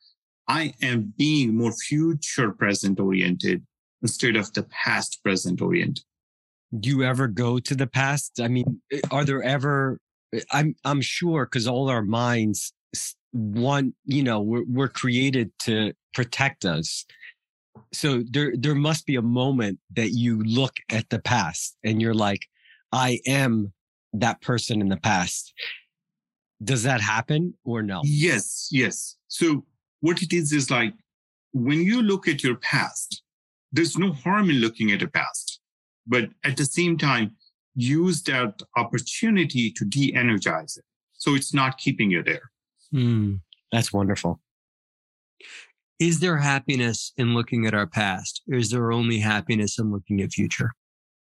I 0.49 0.75
am 0.81 1.13
being 1.17 1.57
more 1.57 1.73
future 1.73 2.53
present 2.53 3.01
oriented 3.01 3.67
instead 4.03 4.37
of 4.37 4.53
the 4.53 4.63
past 4.65 5.23
present 5.23 5.61
oriented. 5.61 6.05
Do 6.79 6.89
you 6.89 7.05
ever 7.05 7.29
go 7.29 7.59
to 7.59 7.75
the 7.75 7.87
past? 7.87 8.41
I 8.41 8.49
mean, 8.49 8.81
eh, 8.93 9.01
are 9.11 9.25
there 9.25 9.43
ever, 9.43 9.99
eh, 10.35 10.41
I'm, 10.53 10.75
I'm 10.85 11.01
sure 11.01 11.47
because 11.47 11.67
all 11.67 11.89
our 11.89 12.03
minds 12.03 12.73
want, 13.33 13.95
you 14.05 14.23
know, 14.23 14.41
we're, 14.41 14.65
we're 14.65 14.89
created 14.89 15.51
to 15.61 15.93
protect 16.15 16.65
us. 16.65 17.05
So 17.93 18.23
there, 18.31 18.53
there 18.57 18.75
must 18.75 19.07
be 19.07 19.17
a 19.17 19.23
moment 19.23 19.79
that 19.95 20.11
you 20.11 20.43
look 20.43 20.75
at 20.91 21.09
the 21.11 21.19
past 21.19 21.77
and 21.85 22.01
you're 22.01 22.15
like, 22.15 22.47
I 22.93 23.21
am 23.27 23.73
that 24.13 24.41
person 24.41 24.81
in 24.81 24.89
the 24.89 24.97
past. 24.97 25.53
Does 26.65 26.83
that 26.85 27.01
happen 27.01 27.55
or 27.65 27.83
no? 27.83 28.01
Yes, 28.05 28.69
yes. 28.71 29.17
So 29.29 29.65
what 30.01 30.23
it 30.23 30.33
is 30.33 30.53
is 30.53 30.71
like 30.71 30.95
when 31.53 31.83
you 31.83 32.03
look 32.03 32.29
at 32.29 32.43
your 32.43 32.57
past, 32.57 33.23
there's 33.73 33.99
no 33.99 34.13
harm 34.13 34.51
in 34.51 34.57
looking 34.57 34.91
at 34.93 35.03
a 35.03 35.09
past, 35.09 35.61
but 36.07 36.29
at 36.45 36.57
the 36.57 36.65
same 36.65 36.97
time, 36.97 37.37
use 37.75 38.23
that 38.23 38.61
opportunity 38.77 39.71
to 39.71 39.85
de 39.85 40.15
energize 40.15 40.77
it. 40.77 40.85
So 41.13 41.35
it's 41.35 41.53
not 41.53 41.79
keeping 41.79 42.11
you 42.11 42.23
there. 42.23 42.51
Mm, 42.95 43.41
that's 43.73 43.93
wonderful. 43.93 44.41
Is 45.99 46.21
there 46.21 46.37
happiness 46.37 47.13
in 47.17 47.35
looking 47.35 47.67
at 47.67 47.75
our 47.75 47.87
past? 47.87 48.43
Or 48.51 48.57
is 48.57 48.71
there 48.71 48.93
only 48.93 49.19
happiness 49.19 49.79
in 49.79 49.91
looking 49.91 50.21
at 50.21 50.33
future? 50.33 50.73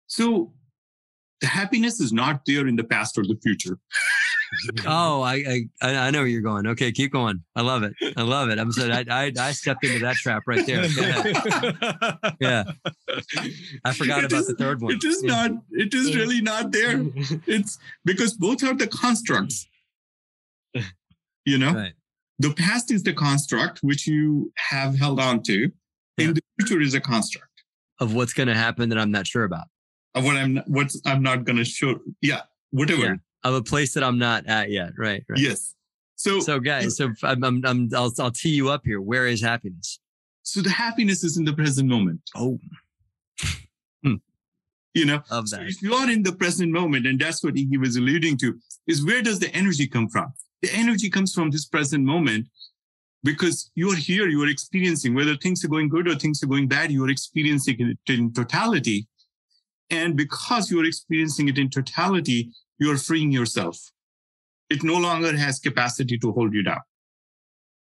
So 0.08 0.54
the 1.42 1.48
happiness 1.48 2.00
is 2.00 2.14
not 2.14 2.42
there 2.46 2.68
in 2.68 2.76
the 2.76 2.84
past 2.84 3.18
or 3.18 3.24
the 3.24 3.38
future. 3.42 3.78
oh, 4.86 5.22
I, 5.22 5.68
I 5.82 5.96
I 5.96 6.12
know 6.12 6.20
where 6.20 6.28
you're 6.28 6.42
going. 6.42 6.68
Okay, 6.68 6.92
keep 6.92 7.12
going. 7.12 7.44
I 7.56 7.62
love 7.62 7.84
it. 7.84 7.94
I 8.18 8.22
love 8.24 8.50
it. 8.50 8.60
I'm 8.60 8.72
so 8.72 8.90
I 8.90 9.06
I, 9.10 9.32
I 9.40 9.52
stepped 9.52 9.84
into 9.84 10.00
that 10.00 10.16
trap 10.16 10.44
right 10.48 10.66
there. 10.66 10.86
Yeah, 12.40 12.64
I 13.86 13.94
forgot 13.94 14.24
it 14.24 14.32
about 14.32 14.42
is, 14.42 14.48
the 14.48 14.56
third 14.58 14.82
one. 14.82 14.94
It 14.94 15.04
is 15.04 15.22
yeah. 15.24 15.48
not. 15.48 15.52
It 15.72 15.94
is 15.94 16.16
really 16.16 16.42
not 16.42 16.72
there. 16.72 17.06
It's 17.48 17.78
because 18.06 18.34
both 18.34 18.64
are 18.64 18.74
the 18.74 18.88
constructs. 18.88 19.68
You 21.46 21.58
know, 21.58 21.74
right. 21.74 21.94
the 22.38 22.54
past 22.54 22.92
is 22.92 23.04
the 23.04 23.14
construct 23.14 23.80
which 23.80 24.08
you 24.08 24.52
have 24.58 24.98
held 24.98 25.20
on 25.20 25.42
to, 25.44 25.72
yeah. 26.18 26.28
and 26.28 26.36
the 26.36 26.42
future 26.60 26.82
is 26.82 26.94
a 26.94 27.02
construct 27.02 27.64
of 28.00 28.14
what's 28.14 28.34
going 28.34 28.48
to 28.48 28.56
happen 28.56 28.90
that 28.90 28.98
I'm 28.98 29.12
not 29.12 29.28
sure 29.28 29.44
about. 29.44 29.68
Of 30.16 30.26
what 30.26 30.38
I'm 30.38 30.58
what's 30.68 31.02
I'm 31.06 31.24
not 31.24 31.46
going 31.46 31.58
to 31.58 31.66
show. 31.66 32.00
Yeah, 32.22 32.42
whatever. 32.72 33.02
Yeah 33.02 33.16
of 33.44 33.54
a 33.54 33.62
place 33.62 33.94
that 33.94 34.04
I'm 34.04 34.18
not 34.18 34.48
at 34.48 34.70
yet. 34.70 34.92
Right. 34.98 35.24
right. 35.30 35.40
Yes. 35.40 35.76
So, 36.16 36.40
so 36.42 36.60
guys, 36.60 36.98
so 36.98 37.14
I'm, 37.24 37.44
I'm, 37.44 37.66
I'm 37.66 37.90
I'll, 37.96 38.12
I'll 38.20 38.32
tee 38.32 38.50
you 38.50 38.70
up 38.70 38.82
here. 38.84 39.00
Where 39.00 39.28
is 39.28 39.42
happiness? 39.42 40.00
So 40.44 40.62
the 40.62 40.70
happiness 40.70 41.24
is 41.24 41.38
in 41.38 41.46
the 41.46 41.54
present 41.54 41.88
moment. 41.88 42.22
Oh, 42.36 42.60
hmm. 44.04 44.16
you 44.94 45.06
know, 45.06 45.22
of 45.30 45.50
that. 45.52 45.58
So 45.58 45.62
if 45.62 45.82
you 45.82 45.94
are 45.94 46.10
in 46.10 46.24
the 46.24 46.34
present 46.34 46.72
moment, 46.72 47.08
and 47.08 47.20
that's 47.20 47.44
what 47.44 47.56
he 47.56 47.78
was 47.78 47.96
alluding 47.96 48.38
to, 48.40 48.60
is 48.88 49.06
where 49.06 49.22
does 49.22 49.40
the 49.40 49.54
energy 49.56 49.88
come 49.88 50.10
from? 50.10 50.34
The 50.62 50.70
energy 50.74 51.10
comes 51.10 51.34
from 51.34 51.52
this 51.52 51.66
present 51.66 52.04
moment 52.04 52.48
because 53.24 53.72
you 53.76 53.90
are 53.92 53.96
here, 53.96 54.28
you 54.28 54.44
are 54.44 54.50
experiencing 54.50 55.14
whether 55.14 55.36
things 55.36 55.64
are 55.64 55.68
going 55.68 55.90
good 55.90 56.08
or 56.08 56.16
things 56.16 56.42
are 56.44 56.48
going 56.48 56.68
bad, 56.68 56.92
you 56.92 57.06
are 57.06 57.10
experiencing 57.10 57.78
it 57.80 58.14
in 58.14 58.34
totality. 58.34 59.08
And 59.90 60.16
because 60.16 60.70
you 60.70 60.80
are 60.82 60.86
experiencing 60.86 61.48
it 61.48 61.58
in 61.58 61.70
totality, 61.70 62.52
you're 62.80 62.98
freeing 62.98 63.32
yourself. 63.32 63.92
It 64.70 64.84
no 64.84 64.98
longer 64.98 65.36
has 65.36 65.60
capacity 65.60 66.18
to 66.20 66.32
hold 66.32 66.54
you 66.54 66.64
down. 66.64 66.82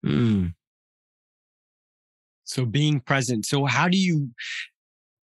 Mm. 0.04 0.54
So 2.44 2.64
being 2.64 3.00
present. 3.00 3.46
So 3.46 3.64
how 3.64 3.88
do 3.88 3.96
you, 3.96 4.30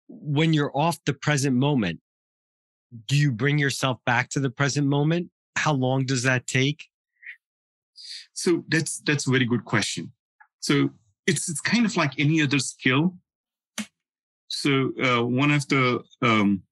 when 0.08 0.52
you're 0.52 0.76
off 0.76 0.98
the 1.06 1.14
present 1.14 1.56
moment, 1.56 2.00
do 3.06 3.16
you 3.16 3.32
bring 3.32 3.58
yourself 3.58 3.98
back 4.04 4.30
to 4.30 4.40
the 4.40 4.50
present 4.50 4.86
moment? 4.86 5.30
How 5.56 5.72
long 5.72 6.04
does 6.04 6.22
that 6.24 6.46
take? 6.46 6.84
So 8.32 8.64
that's 8.68 9.00
that's 9.00 9.26
a 9.26 9.30
very 9.30 9.46
good 9.46 9.64
question. 9.64 10.12
So 10.60 10.90
it's 11.26 11.48
it's 11.48 11.60
kind 11.60 11.86
of 11.86 11.96
like 11.96 12.12
any 12.18 12.42
other 12.42 12.58
skill. 12.58 13.16
So 14.48 14.92
uh, 15.02 15.24
one 15.24 15.50
of 15.50 15.66
the 15.68 16.02
um, 16.22 16.62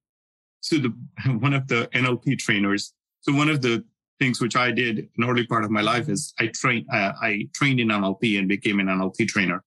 so 0.62 0.78
the 0.78 0.94
one 1.40 1.52
of 1.52 1.68
the 1.68 1.88
NLP 1.92 2.38
trainers. 2.38 2.94
So 3.20 3.32
one 3.34 3.50
of 3.50 3.60
the 3.60 3.84
things 4.18 4.40
which 4.40 4.56
I 4.56 4.70
did 4.70 5.08
in 5.16 5.24
early 5.24 5.46
part 5.46 5.64
of 5.64 5.70
my 5.70 5.82
life 5.82 6.08
is 6.08 6.32
I 6.38 6.46
trained 6.46 6.86
uh, 6.90 7.12
I 7.20 7.48
trained 7.54 7.80
in 7.80 7.88
NLP 7.88 8.38
and 8.38 8.48
became 8.48 8.80
an 8.80 8.86
NLP 8.86 9.28
trainer. 9.28 9.62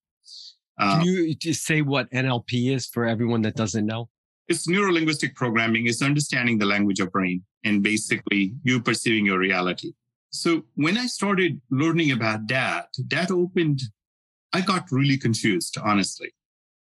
Uh, 0.78 0.98
Can 0.98 1.06
you 1.06 1.34
just 1.34 1.64
say 1.64 1.80
what 1.82 2.10
NLP 2.10 2.74
is 2.74 2.86
for 2.86 3.06
everyone 3.06 3.42
that 3.42 3.54
doesn't 3.54 3.86
know? 3.86 4.08
It's 4.48 4.68
neuro 4.68 4.92
linguistic 4.92 5.34
programming. 5.34 5.86
It's 5.86 6.02
understanding 6.02 6.58
the 6.58 6.66
language 6.66 7.00
of 7.00 7.10
brain 7.10 7.42
and 7.64 7.82
basically 7.82 8.54
you 8.62 8.80
perceiving 8.80 9.26
your 9.26 9.38
reality. 9.38 9.92
so 10.30 10.64
when 10.74 10.96
I 10.98 11.06
started 11.06 11.60
learning 11.70 12.10
about 12.12 12.46
that, 12.48 12.88
that 13.08 13.30
opened, 13.30 13.80
I 14.52 14.60
got 14.60 14.92
really 14.92 15.18
confused, 15.18 15.76
honestly, 15.82 16.30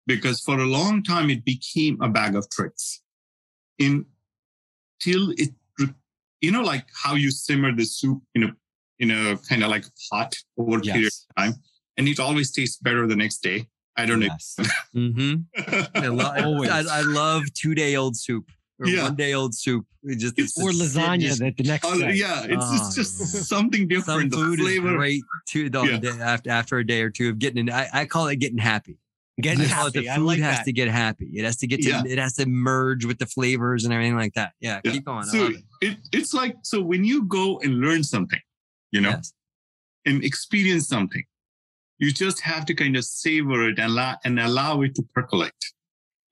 because 0.07 0.41
for 0.41 0.59
a 0.59 0.67
long 0.79 1.03
time 1.03 1.29
it 1.31 1.45
became 1.45 2.01
a 2.01 2.09
bag 2.09 2.35
of 2.37 2.49
tricks. 2.51 3.03
In 3.81 4.07
till 5.01 5.31
it, 5.31 5.51
you 6.41 6.53
know, 6.53 6.63
like 6.63 6.87
how 7.03 7.15
you 7.15 7.31
simmer 7.31 7.75
the 7.75 7.85
soup 7.85 8.23
in 8.35 8.45
a 8.45 8.57
in 8.99 9.11
a 9.11 9.37
kind 9.49 9.65
of 9.65 9.71
like 9.71 9.85
pot 10.11 10.37
over 10.59 10.79
a 10.79 10.85
yes. 10.85 10.93
period 10.93 11.13
of 11.13 11.37
time, 11.37 11.55
and 11.97 12.07
it 12.07 12.21
always 12.21 12.53
tastes 12.53 12.77
better 12.77 13.07
the 13.07 13.17
next 13.17 13.39
day. 13.43 13.67
I 13.97 14.07
don't 14.07 14.23
yes. 14.23 14.57
know. 14.59 14.65
mm-hmm. 14.95 15.99
I, 15.99 16.07
lo- 16.07 16.25
I, 16.71 16.85
I, 16.91 17.03
love 17.03 17.43
two 17.55 17.75
day 17.75 17.97
old 17.97 18.17
soup 18.17 18.51
or 18.79 18.87
yeah. 18.87 19.03
one 19.05 19.17
day 19.17 19.35
old 19.35 19.55
soup. 19.55 19.85
It 20.03 20.17
just 20.17 20.39
it's, 20.39 20.59
or 20.59 20.71
lasagna 20.71 21.21
just, 21.21 21.41
that 21.41 21.57
the 21.57 21.65
next 21.65 21.85
uh, 21.85 21.97
day. 21.97 22.15
Yeah, 22.15 22.45
it's, 22.45 22.55
oh, 22.59 22.75
it's 22.75 22.95
just 22.95 23.49
something 23.49 23.89
different. 23.89 24.33
Some 24.33 24.43
food 24.43 24.59
the 24.59 24.63
flavor. 24.63 24.91
is 24.91 24.97
great 24.97 25.23
too. 25.47 25.69
The, 25.69 26.01
yeah. 26.03 26.25
after 26.25 26.51
after 26.51 26.79
a 26.79 26.87
day 26.87 27.03
or 27.03 27.11
two 27.11 27.29
of 27.29 27.39
getting, 27.39 27.69
in, 27.69 27.71
I, 27.71 27.89
I 27.93 28.05
call 28.07 28.29
it 28.29 28.37
getting 28.37 28.59
happy. 28.59 28.97
Getting 29.41 29.65
happy. 29.65 30.01
The 30.01 30.15
food 30.15 30.25
like 30.25 30.39
has 30.41 30.59
that. 30.59 30.65
to 30.65 30.73
get 30.73 30.89
happy. 30.89 31.31
It 31.35 31.45
has 31.45 31.57
to 31.59 31.67
get 31.67 31.83
to. 31.83 31.89
Yeah. 31.89 32.03
It 32.07 32.19
has 32.19 32.35
to 32.35 32.47
merge 32.47 33.05
with 33.05 33.19
the 33.19 33.27
flavors 33.27 33.85
and 33.85 33.93
everything 33.93 34.17
like 34.17 34.35
that. 34.35 34.53
Yeah, 34.61 34.81
yeah. 34.85 34.93
keep 34.93 35.05
going. 35.05 35.25
So 35.25 35.47
it. 35.47 35.57
It, 35.83 35.97
it's 36.13 36.35
like 36.35 36.57
so 36.63 36.81
when 36.81 37.05
you 37.05 37.25
go 37.25 37.59
and 37.61 37.81
learn 37.81 38.05
something, 38.05 38.41
you 38.91 39.01
know, 39.01 39.11
yes. 39.11 39.33
and 40.07 40.23
experience 40.25 40.89
something, 40.89 41.25
you 41.99 42.13
just 42.13 42.41
have 42.41 42.67
to 42.67 42.75
kind 42.75 42.97
of 42.97 43.05
savor 43.05 43.69
it 43.69 43.79
and 43.79 43.93
allow, 43.93 44.17
and 44.25 44.39
allow 44.39 44.83
it 44.83 44.95
to 44.97 45.03
percolate 45.15 45.53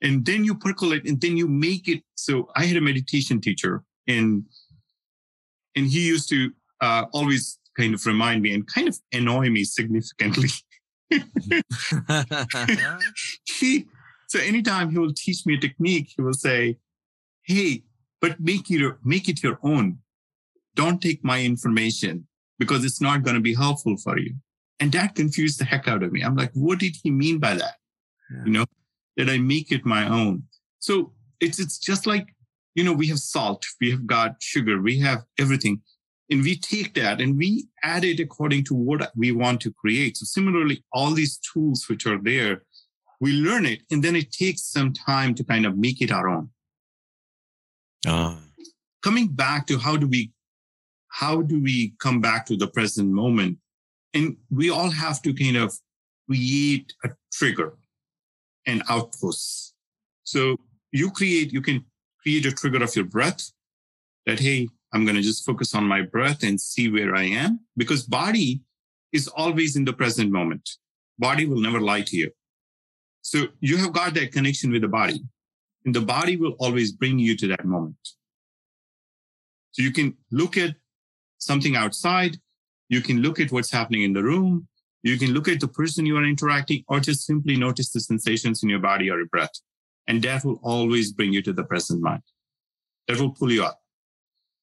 and 0.02 0.24
then 0.24 0.44
you 0.44 0.54
percolate 0.54 1.06
and 1.06 1.20
then 1.20 1.36
you 1.36 1.48
make 1.48 1.88
it 1.88 2.02
so 2.14 2.48
i 2.56 2.64
had 2.64 2.76
a 2.76 2.80
meditation 2.80 3.40
teacher 3.40 3.82
and 4.06 4.44
and 5.76 5.86
he 5.86 6.06
used 6.06 6.28
to 6.28 6.50
uh, 6.80 7.04
always 7.12 7.58
kind 7.76 7.94
of 7.94 8.04
remind 8.06 8.42
me 8.42 8.52
and 8.52 8.66
kind 8.66 8.88
of 8.88 8.98
annoy 9.12 9.48
me 9.50 9.64
significantly 9.64 10.48
he 13.58 13.86
so 14.28 14.38
anytime 14.40 14.90
he 14.90 14.98
will 14.98 15.14
teach 15.14 15.46
me 15.46 15.54
a 15.54 15.60
technique 15.60 16.12
he 16.16 16.22
will 16.22 16.32
say 16.32 16.76
hey 17.42 17.82
but 18.20 18.38
make 18.40 18.70
it 18.70 18.78
your, 18.78 18.98
make 19.04 19.28
it 19.28 19.42
your 19.42 19.58
own 19.62 19.98
don't 20.74 21.00
take 21.00 21.24
my 21.24 21.42
information 21.42 22.26
because 22.58 22.84
it's 22.84 23.00
not 23.00 23.22
going 23.22 23.36
to 23.36 23.40
be 23.40 23.54
helpful 23.54 23.96
for 23.96 24.18
you 24.18 24.34
and 24.80 24.92
that 24.92 25.14
confused 25.14 25.58
the 25.58 25.64
heck 25.64 25.88
out 25.88 26.02
of 26.02 26.12
me 26.12 26.22
i'm 26.22 26.36
like 26.36 26.50
what 26.52 26.78
did 26.78 26.94
he 27.02 27.10
mean 27.10 27.38
by 27.38 27.54
that 27.54 27.76
yeah. 28.30 28.44
you 28.44 28.52
know 28.52 28.66
that 29.18 29.28
I 29.28 29.36
make 29.36 29.70
it 29.70 29.84
my 29.84 30.08
own. 30.08 30.44
So 30.78 31.12
it's 31.40 31.58
it's 31.58 31.78
just 31.78 32.06
like, 32.06 32.34
you 32.74 32.84
know, 32.84 32.92
we 32.94 33.08
have 33.08 33.18
salt, 33.18 33.66
we 33.80 33.90
have 33.90 34.06
got 34.06 34.36
sugar, 34.40 34.80
we 34.80 34.98
have 35.00 35.24
everything. 35.38 35.82
And 36.30 36.42
we 36.42 36.56
take 36.56 36.94
that 36.94 37.20
and 37.20 37.38
we 37.38 37.68
add 37.82 38.04
it 38.04 38.20
according 38.20 38.64
to 38.64 38.74
what 38.74 39.10
we 39.16 39.32
want 39.32 39.60
to 39.62 39.72
create. 39.72 40.18
So 40.18 40.24
similarly, 40.24 40.84
all 40.92 41.12
these 41.12 41.38
tools 41.38 41.86
which 41.88 42.06
are 42.06 42.20
there, 42.22 42.64
we 43.20 43.32
learn 43.32 43.64
it 43.64 43.80
and 43.90 44.02
then 44.02 44.14
it 44.14 44.30
takes 44.30 44.62
some 44.62 44.92
time 44.92 45.34
to 45.36 45.44
kind 45.44 45.64
of 45.64 45.78
make 45.78 46.02
it 46.02 46.12
our 46.12 46.28
own. 46.28 46.50
Uh. 48.06 48.36
Coming 49.02 49.28
back 49.28 49.66
to 49.68 49.78
how 49.78 49.96
do 49.96 50.06
we 50.06 50.32
how 51.08 51.42
do 51.42 51.60
we 51.60 51.94
come 51.98 52.20
back 52.20 52.46
to 52.46 52.56
the 52.56 52.68
present 52.68 53.10
moment? 53.10 53.58
And 54.14 54.36
we 54.50 54.70
all 54.70 54.90
have 54.90 55.22
to 55.22 55.34
kind 55.34 55.56
of 55.56 55.74
create 56.28 56.92
a 57.04 57.10
trigger 57.32 57.76
and 58.66 58.82
outposts. 58.88 59.74
So 60.24 60.56
you 60.92 61.10
create, 61.10 61.52
you 61.52 61.62
can 61.62 61.84
create 62.22 62.46
a 62.46 62.52
trigger 62.52 62.82
of 62.84 62.94
your 62.94 63.06
breath 63.06 63.50
that, 64.26 64.38
hey, 64.38 64.68
I'm 64.92 65.04
going 65.04 65.16
to 65.16 65.22
just 65.22 65.44
focus 65.44 65.74
on 65.74 65.84
my 65.84 66.02
breath 66.02 66.42
and 66.42 66.60
see 66.60 66.88
where 66.90 67.14
I 67.14 67.24
am 67.24 67.60
because 67.76 68.02
body 68.02 68.62
is 69.12 69.28
always 69.28 69.76
in 69.76 69.84
the 69.84 69.92
present 69.92 70.30
moment. 70.30 70.68
Body 71.18 71.46
will 71.46 71.60
never 71.60 71.80
lie 71.80 72.02
to 72.02 72.16
you. 72.16 72.30
So 73.22 73.48
you 73.60 73.76
have 73.78 73.92
got 73.92 74.14
that 74.14 74.32
connection 74.32 74.70
with 74.70 74.82
the 74.82 74.88
body 74.88 75.22
and 75.84 75.94
the 75.94 76.00
body 76.00 76.36
will 76.36 76.56
always 76.58 76.92
bring 76.92 77.18
you 77.18 77.36
to 77.36 77.48
that 77.48 77.64
moment. 77.64 77.96
So 79.72 79.82
you 79.82 79.92
can 79.92 80.16
look 80.30 80.56
at 80.56 80.74
something 81.38 81.76
outside. 81.76 82.38
You 82.88 83.00
can 83.00 83.20
look 83.20 83.38
at 83.38 83.52
what's 83.52 83.70
happening 83.70 84.02
in 84.02 84.12
the 84.12 84.22
room. 84.22 84.68
You 85.02 85.18
can 85.18 85.32
look 85.32 85.48
at 85.48 85.60
the 85.60 85.68
person 85.68 86.06
you 86.06 86.16
are 86.16 86.24
interacting 86.24 86.84
or 86.88 87.00
just 87.00 87.26
simply 87.26 87.56
notice 87.56 87.90
the 87.90 88.00
sensations 88.00 88.62
in 88.62 88.68
your 88.68 88.80
body 88.80 89.10
or 89.10 89.18
your 89.18 89.26
breath. 89.26 89.52
And 90.06 90.22
that 90.22 90.44
will 90.44 90.58
always 90.62 91.12
bring 91.12 91.32
you 91.32 91.42
to 91.42 91.52
the 91.52 91.64
present 91.64 92.00
mind. 92.00 92.22
That 93.06 93.20
will 93.20 93.30
pull 93.30 93.52
you 93.52 93.64
up. 93.64 93.77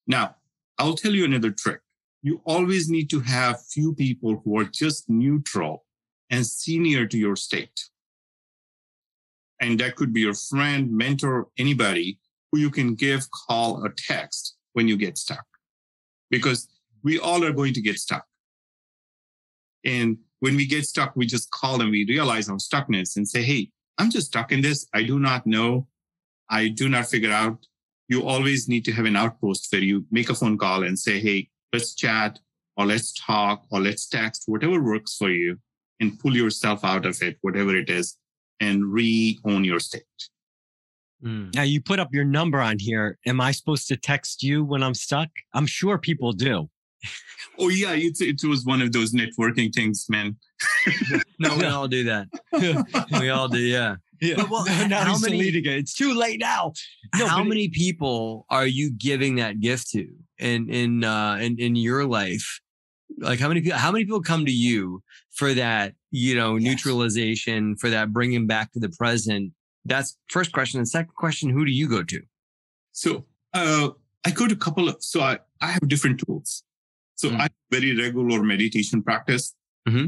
Now, 0.07 0.35
I'll 0.77 0.95
tell 0.95 1.13
you 1.13 1.25
another 1.25 1.51
trick. 1.51 1.81
You 2.21 2.41
always 2.45 2.89
need 2.89 3.09
to 3.11 3.19
have 3.21 3.65
few 3.65 3.93
people 3.93 4.41
who 4.43 4.59
are 4.59 4.65
just 4.65 5.09
neutral 5.09 5.85
and 6.29 6.45
senior 6.45 7.05
to 7.07 7.17
your 7.17 7.35
state. 7.35 7.79
And 9.61 9.79
that 9.79 9.95
could 9.95 10.13
be 10.13 10.21
your 10.21 10.33
friend, 10.33 10.91
mentor, 10.91 11.47
anybody 11.57 12.19
who 12.51 12.59
you 12.59 12.69
can 12.69 12.95
give, 12.95 13.29
call, 13.31 13.83
or 13.83 13.89
text 13.89 14.57
when 14.73 14.87
you 14.87 14.97
get 14.97 15.17
stuck. 15.17 15.45
Because 16.29 16.67
we 17.03 17.19
all 17.19 17.43
are 17.43 17.53
going 17.53 17.73
to 17.73 17.81
get 17.81 17.99
stuck. 17.99 18.25
And 19.85 20.17
when 20.39 20.55
we 20.55 20.65
get 20.65 20.85
stuck, 20.85 21.15
we 21.15 21.25
just 21.25 21.51
call 21.51 21.81
and 21.81 21.91
we 21.91 22.05
realize 22.05 22.49
our 22.49 22.57
stuckness 22.57 23.15
and 23.15 23.27
say, 23.27 23.43
Hey, 23.43 23.71
I'm 23.97 24.09
just 24.09 24.27
stuck 24.27 24.51
in 24.51 24.61
this. 24.61 24.87
I 24.93 25.03
do 25.03 25.19
not 25.19 25.45
know. 25.45 25.87
I 26.49 26.67
do 26.67 26.89
not 26.89 27.07
figure 27.07 27.31
out. 27.31 27.65
You 28.07 28.27
always 28.27 28.67
need 28.67 28.85
to 28.85 28.91
have 28.93 29.05
an 29.05 29.15
outpost 29.15 29.71
where 29.71 29.81
you 29.81 30.05
make 30.11 30.29
a 30.29 30.35
phone 30.35 30.57
call 30.57 30.83
and 30.83 30.97
say, 30.97 31.19
Hey, 31.19 31.49
let's 31.73 31.95
chat 31.95 32.39
or 32.77 32.85
let's 32.85 33.13
talk 33.13 33.63
or 33.71 33.79
let's 33.79 34.07
text, 34.07 34.43
whatever 34.47 34.81
works 34.81 35.15
for 35.15 35.29
you 35.29 35.57
and 35.99 36.19
pull 36.19 36.35
yourself 36.35 36.83
out 36.83 37.05
of 37.05 37.21
it, 37.21 37.37
whatever 37.41 37.75
it 37.75 37.89
is, 37.89 38.17
and 38.59 38.91
re 38.91 39.39
own 39.45 39.63
your 39.63 39.79
state. 39.79 40.03
Mm. 41.23 41.53
Now 41.55 41.63
you 41.63 41.81
put 41.81 41.99
up 41.99 42.13
your 42.13 42.25
number 42.25 42.59
on 42.59 42.77
here. 42.79 43.17
Am 43.25 43.41
I 43.41 43.51
supposed 43.51 43.87
to 43.87 43.97
text 43.97 44.43
you 44.43 44.63
when 44.63 44.83
I'm 44.83 44.93
stuck? 44.93 45.29
I'm 45.53 45.65
sure 45.65 45.97
people 45.97 46.31
do. 46.33 46.69
Oh 47.57 47.69
yeah, 47.69 47.93
it's 47.93 48.19
it 48.19 48.43
was 48.43 48.65
one 48.65 48.81
of 48.81 48.91
those 48.91 49.13
networking 49.13 49.73
things, 49.73 50.07
man. 50.09 50.35
no, 51.39 51.55
we 51.55 51.63
all 51.75 51.87
do 51.87 52.03
that. 52.03 52.27
we 53.19 53.29
all 53.29 53.47
do, 53.47 53.59
yeah. 53.59 53.95
Yeah. 54.21 54.35
But, 54.37 54.49
well, 54.49 54.65
how 54.67 55.17
many? 55.19 55.39
It's 55.39 55.93
too 55.93 56.13
late 56.13 56.39
now. 56.39 56.73
No, 57.17 57.27
how 57.27 57.43
many 57.43 57.69
people 57.69 58.45
are 58.49 58.67
you 58.67 58.91
giving 58.91 59.35
that 59.35 59.59
gift 59.59 59.89
to 59.91 60.07
in 60.37 60.69
in 60.69 61.03
uh, 61.03 61.37
in 61.41 61.57
in 61.59 61.75
your 61.75 62.05
life? 62.05 62.59
Like 63.17 63.39
how 63.39 63.47
many 63.47 63.61
people? 63.61 63.77
How 63.77 63.91
many 63.91 64.05
people 64.05 64.21
come 64.21 64.45
to 64.45 64.51
you 64.51 65.01
for 65.31 65.53
that? 65.53 65.93
You 66.11 66.35
know, 66.35 66.55
yes. 66.55 66.63
neutralization 66.63 67.75
for 67.75 67.89
that 67.89 68.13
bringing 68.13 68.47
back 68.47 68.71
to 68.73 68.79
the 68.79 68.89
present. 68.89 69.51
That's 69.83 70.17
first 70.29 70.51
question. 70.51 70.79
And 70.79 70.87
second 70.87 71.15
question: 71.15 71.49
Who 71.49 71.65
do 71.65 71.71
you 71.71 71.87
go 71.87 72.03
to? 72.03 72.21
So 72.91 73.25
uh, 73.53 73.89
I 74.25 74.31
go 74.31 74.47
to 74.47 74.53
a 74.53 74.57
couple 74.57 74.89
of. 74.89 74.97
So 74.99 75.21
I 75.21 75.39
I 75.61 75.67
have 75.67 75.87
different 75.87 76.21
tools. 76.25 76.63
So 77.15 77.29
mm. 77.29 77.39
I 77.39 77.47
very 77.71 77.95
regular 77.97 78.43
meditation 78.43 79.01
practice. 79.01 79.53
Mm-hmm. 79.87 80.07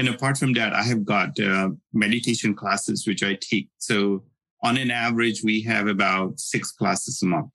And 0.00 0.08
apart 0.08 0.38
from 0.38 0.54
that, 0.54 0.72
I 0.72 0.82
have 0.84 1.04
got 1.04 1.38
uh, 1.38 1.68
meditation 1.92 2.54
classes, 2.54 3.06
which 3.06 3.22
I 3.22 3.36
take. 3.38 3.68
So 3.76 4.24
on 4.62 4.78
an 4.78 4.90
average, 4.90 5.44
we 5.44 5.60
have 5.64 5.88
about 5.88 6.40
six 6.40 6.72
classes 6.72 7.20
a 7.22 7.26
month. 7.26 7.50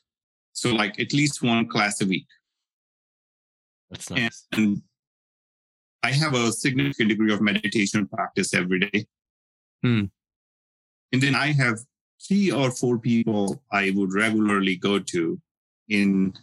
So 0.54 0.72
like 0.72 1.00
at 1.00 1.12
least 1.12 1.42
one 1.42 1.68
class 1.68 2.02
a 2.02 2.06
week. 2.06 2.28
That's 3.90 4.12
nice. 4.12 4.46
And 4.52 4.84
I 6.04 6.12
have 6.12 6.36
a 6.36 6.52
significant 6.52 7.10
degree 7.10 7.34
of 7.34 7.42
meditation 7.42 8.08
practice 8.08 8.54
every 8.54 8.80
day. 8.80 9.08
Hmm. 9.82 10.04
And 11.14 11.24
then 11.24 11.34
I 11.34 11.48
have 11.52 11.80
three 12.28 12.52
or 12.52 12.70
four 12.70 13.00
people 13.00 13.60
I 13.72 13.92
would 13.96 14.14
regularly 14.14 14.76
go 14.76 15.00
to 15.00 15.42
in 15.90 16.36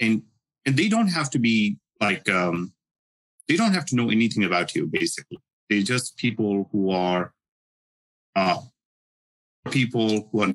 in 0.00 0.24
and 0.66 0.76
they 0.76 0.88
don't 0.88 1.06
have 1.06 1.30
to 1.30 1.38
be 1.38 1.76
like 2.00 2.28
um, 2.28 2.72
they 3.48 3.56
don't 3.56 3.72
have 3.72 3.86
to 3.86 3.96
know 3.96 4.10
anything 4.10 4.44
about 4.44 4.74
you 4.74 4.86
basically. 4.86 5.38
They're 5.68 5.82
just 5.82 6.16
people 6.16 6.68
who 6.70 6.90
are 6.90 7.32
uh, 8.36 8.58
people 9.70 10.28
who 10.30 10.42
are, 10.42 10.54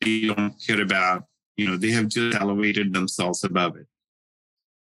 they 0.00 0.22
don't 0.26 0.54
care 0.64 0.80
about 0.80 1.24
you 1.56 1.68
know 1.68 1.76
they 1.76 1.90
have 1.90 2.08
just 2.08 2.40
elevated 2.40 2.94
themselves 2.94 3.44
above 3.44 3.76
it. 3.76 3.86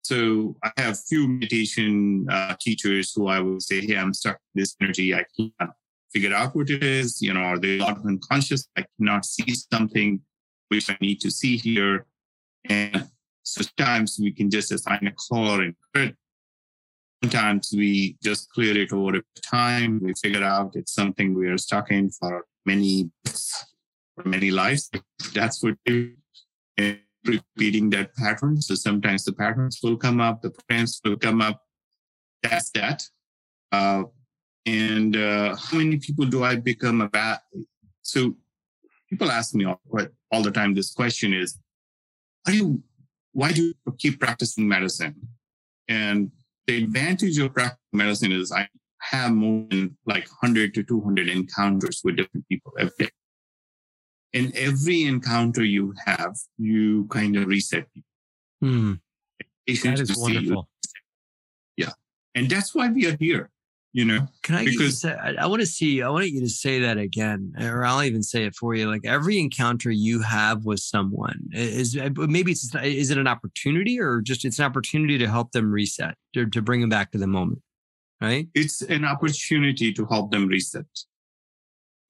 So 0.03 0.55
i 0.63 0.71
have 0.77 0.99
few 0.99 1.27
meditation 1.27 2.27
uh, 2.29 2.55
teachers 2.59 3.13
who 3.13 3.27
i 3.27 3.39
would 3.39 3.61
say 3.61 3.81
hey 3.81 3.97
i'm 3.97 4.13
stuck 4.13 4.37
with 4.53 4.63
this 4.63 4.75
energy. 4.81 5.15
I 5.15 5.25
can't 5.37 5.71
figure 6.13 6.33
out 6.33 6.55
what 6.55 6.69
it 6.69 6.83
is. 6.83 7.21
You 7.21 7.33
know 7.33 7.41
are 7.41 7.59
they 7.59 7.77
not 7.77 8.05
unconscious? 8.05 8.67
I 8.77 8.85
cannot 8.97 9.25
see 9.25 9.53
something 9.73 10.21
which 10.67 10.89
i 10.89 10.97
need 11.01 11.21
to 11.21 11.31
see 11.31 11.57
here. 11.57 12.05
And 12.69 13.09
sometimes 13.43 14.19
we 14.21 14.31
can 14.31 14.49
just 14.49 14.71
assign 14.71 15.07
a 15.07 15.13
color 15.29 15.63
and. 15.95 16.15
Sometimes 17.23 17.73
we 17.75 18.17
just 18.23 18.51
clear 18.51 18.77
it 18.77 18.91
over 18.91 19.21
time. 19.43 19.99
We 20.01 20.13
figure 20.15 20.43
out 20.43 20.75
it's 20.75 20.93
something 20.93 21.33
we 21.33 21.47
are 21.47 21.57
stuck 21.57 21.91
in 21.91 22.09
for 22.09 22.45
many 22.65 23.11
for 23.25 24.27
many 24.27 24.51
lives. 24.51 24.89
That's 25.33 25.63
what 25.63 25.77
repeating 27.25 27.89
that 27.91 28.15
pattern. 28.15 28.61
So 28.61 28.75
sometimes 28.75 29.23
the 29.23 29.33
patterns 29.33 29.79
will 29.83 29.97
come 29.97 30.19
up, 30.19 30.41
the 30.41 30.51
programs 30.51 30.99
will 31.03 31.17
come 31.17 31.41
up. 31.41 31.61
That's 32.43 32.71
that. 32.71 33.03
Uh, 33.71 34.03
and 34.65 35.15
uh, 35.15 35.55
how 35.55 35.77
many 35.77 35.97
people 35.97 36.25
do 36.25 36.43
I 36.43 36.55
become 36.55 37.01
a 37.01 37.09
bad? 37.09 37.39
So 38.01 38.35
people 39.09 39.31
ask 39.31 39.53
me 39.53 39.65
all, 39.65 39.81
all 40.31 40.41
the 40.41 40.51
time 40.51 40.73
this 40.73 40.91
question 40.93 41.33
is, 41.33 41.57
are 42.47 42.53
you, 42.53 42.83
why 43.33 43.51
do 43.51 43.63
you 43.63 43.73
keep 43.97 44.19
practicing 44.19 44.67
medicine? 44.67 45.15
And 45.87 46.31
the 46.67 46.83
advantage 46.83 47.37
of 47.37 47.53
practicing 47.53 47.79
medicine 47.93 48.31
is 48.31 48.51
I 48.51 48.67
have 48.99 49.31
more 49.31 49.65
than 49.69 49.97
like 50.05 50.27
100 50.41 50.73
to 50.75 50.83
200 50.83 51.27
encounters 51.27 52.01
with 52.03 52.17
different 52.17 52.47
people 52.47 52.73
every 52.79 52.93
day. 52.99 53.09
In 54.33 54.51
every 54.55 55.03
encounter 55.03 55.63
you 55.63 55.93
have, 56.05 56.35
you 56.57 57.07
kind 57.09 57.35
of 57.35 57.47
reset 57.47 57.85
people. 57.93 58.07
Hmm. 58.61 58.93
That 59.83 59.99
is 59.99 60.17
wonderful. 60.17 60.69
Yeah. 61.77 61.91
And 62.35 62.49
that's 62.49 62.73
why 62.73 62.89
we 62.89 63.07
are 63.07 63.17
here 63.19 63.49
you 63.93 64.05
know 64.05 64.25
can 64.41 64.55
i 64.55 64.65
because 64.65 65.01
say, 65.01 65.13
I, 65.13 65.33
I 65.33 65.45
want 65.47 65.61
to 65.61 65.65
see 65.65 66.01
i 66.01 66.09
want 66.09 66.29
you 66.29 66.39
to 66.39 66.49
say 66.49 66.79
that 66.79 66.97
again 66.97 67.53
or 67.59 67.83
i'll 67.83 68.03
even 68.03 68.23
say 68.23 68.45
it 68.45 68.55
for 68.55 68.73
you 68.73 68.89
like 68.89 69.05
every 69.05 69.37
encounter 69.37 69.91
you 69.91 70.21
have 70.21 70.65
with 70.65 70.79
someone 70.79 71.49
is 71.51 71.97
uh, 71.97 72.09
maybe 72.15 72.51
it's 72.51 72.73
is 72.75 73.11
it 73.11 73.17
an 73.17 73.27
opportunity 73.27 73.99
or 73.99 74.21
just 74.21 74.45
it's 74.45 74.59
an 74.59 74.65
opportunity 74.65 75.17
to 75.17 75.27
help 75.27 75.51
them 75.51 75.71
reset 75.71 76.15
to, 76.33 76.49
to 76.49 76.61
bring 76.61 76.79
them 76.79 76.89
back 76.89 77.11
to 77.11 77.17
the 77.17 77.27
moment 77.27 77.61
right? 78.21 78.47
It's 78.53 78.81
an 78.83 79.03
opportunity 79.03 79.91
to 79.93 80.05
help 80.05 80.31
them 80.31 80.47
reset. 80.47 80.85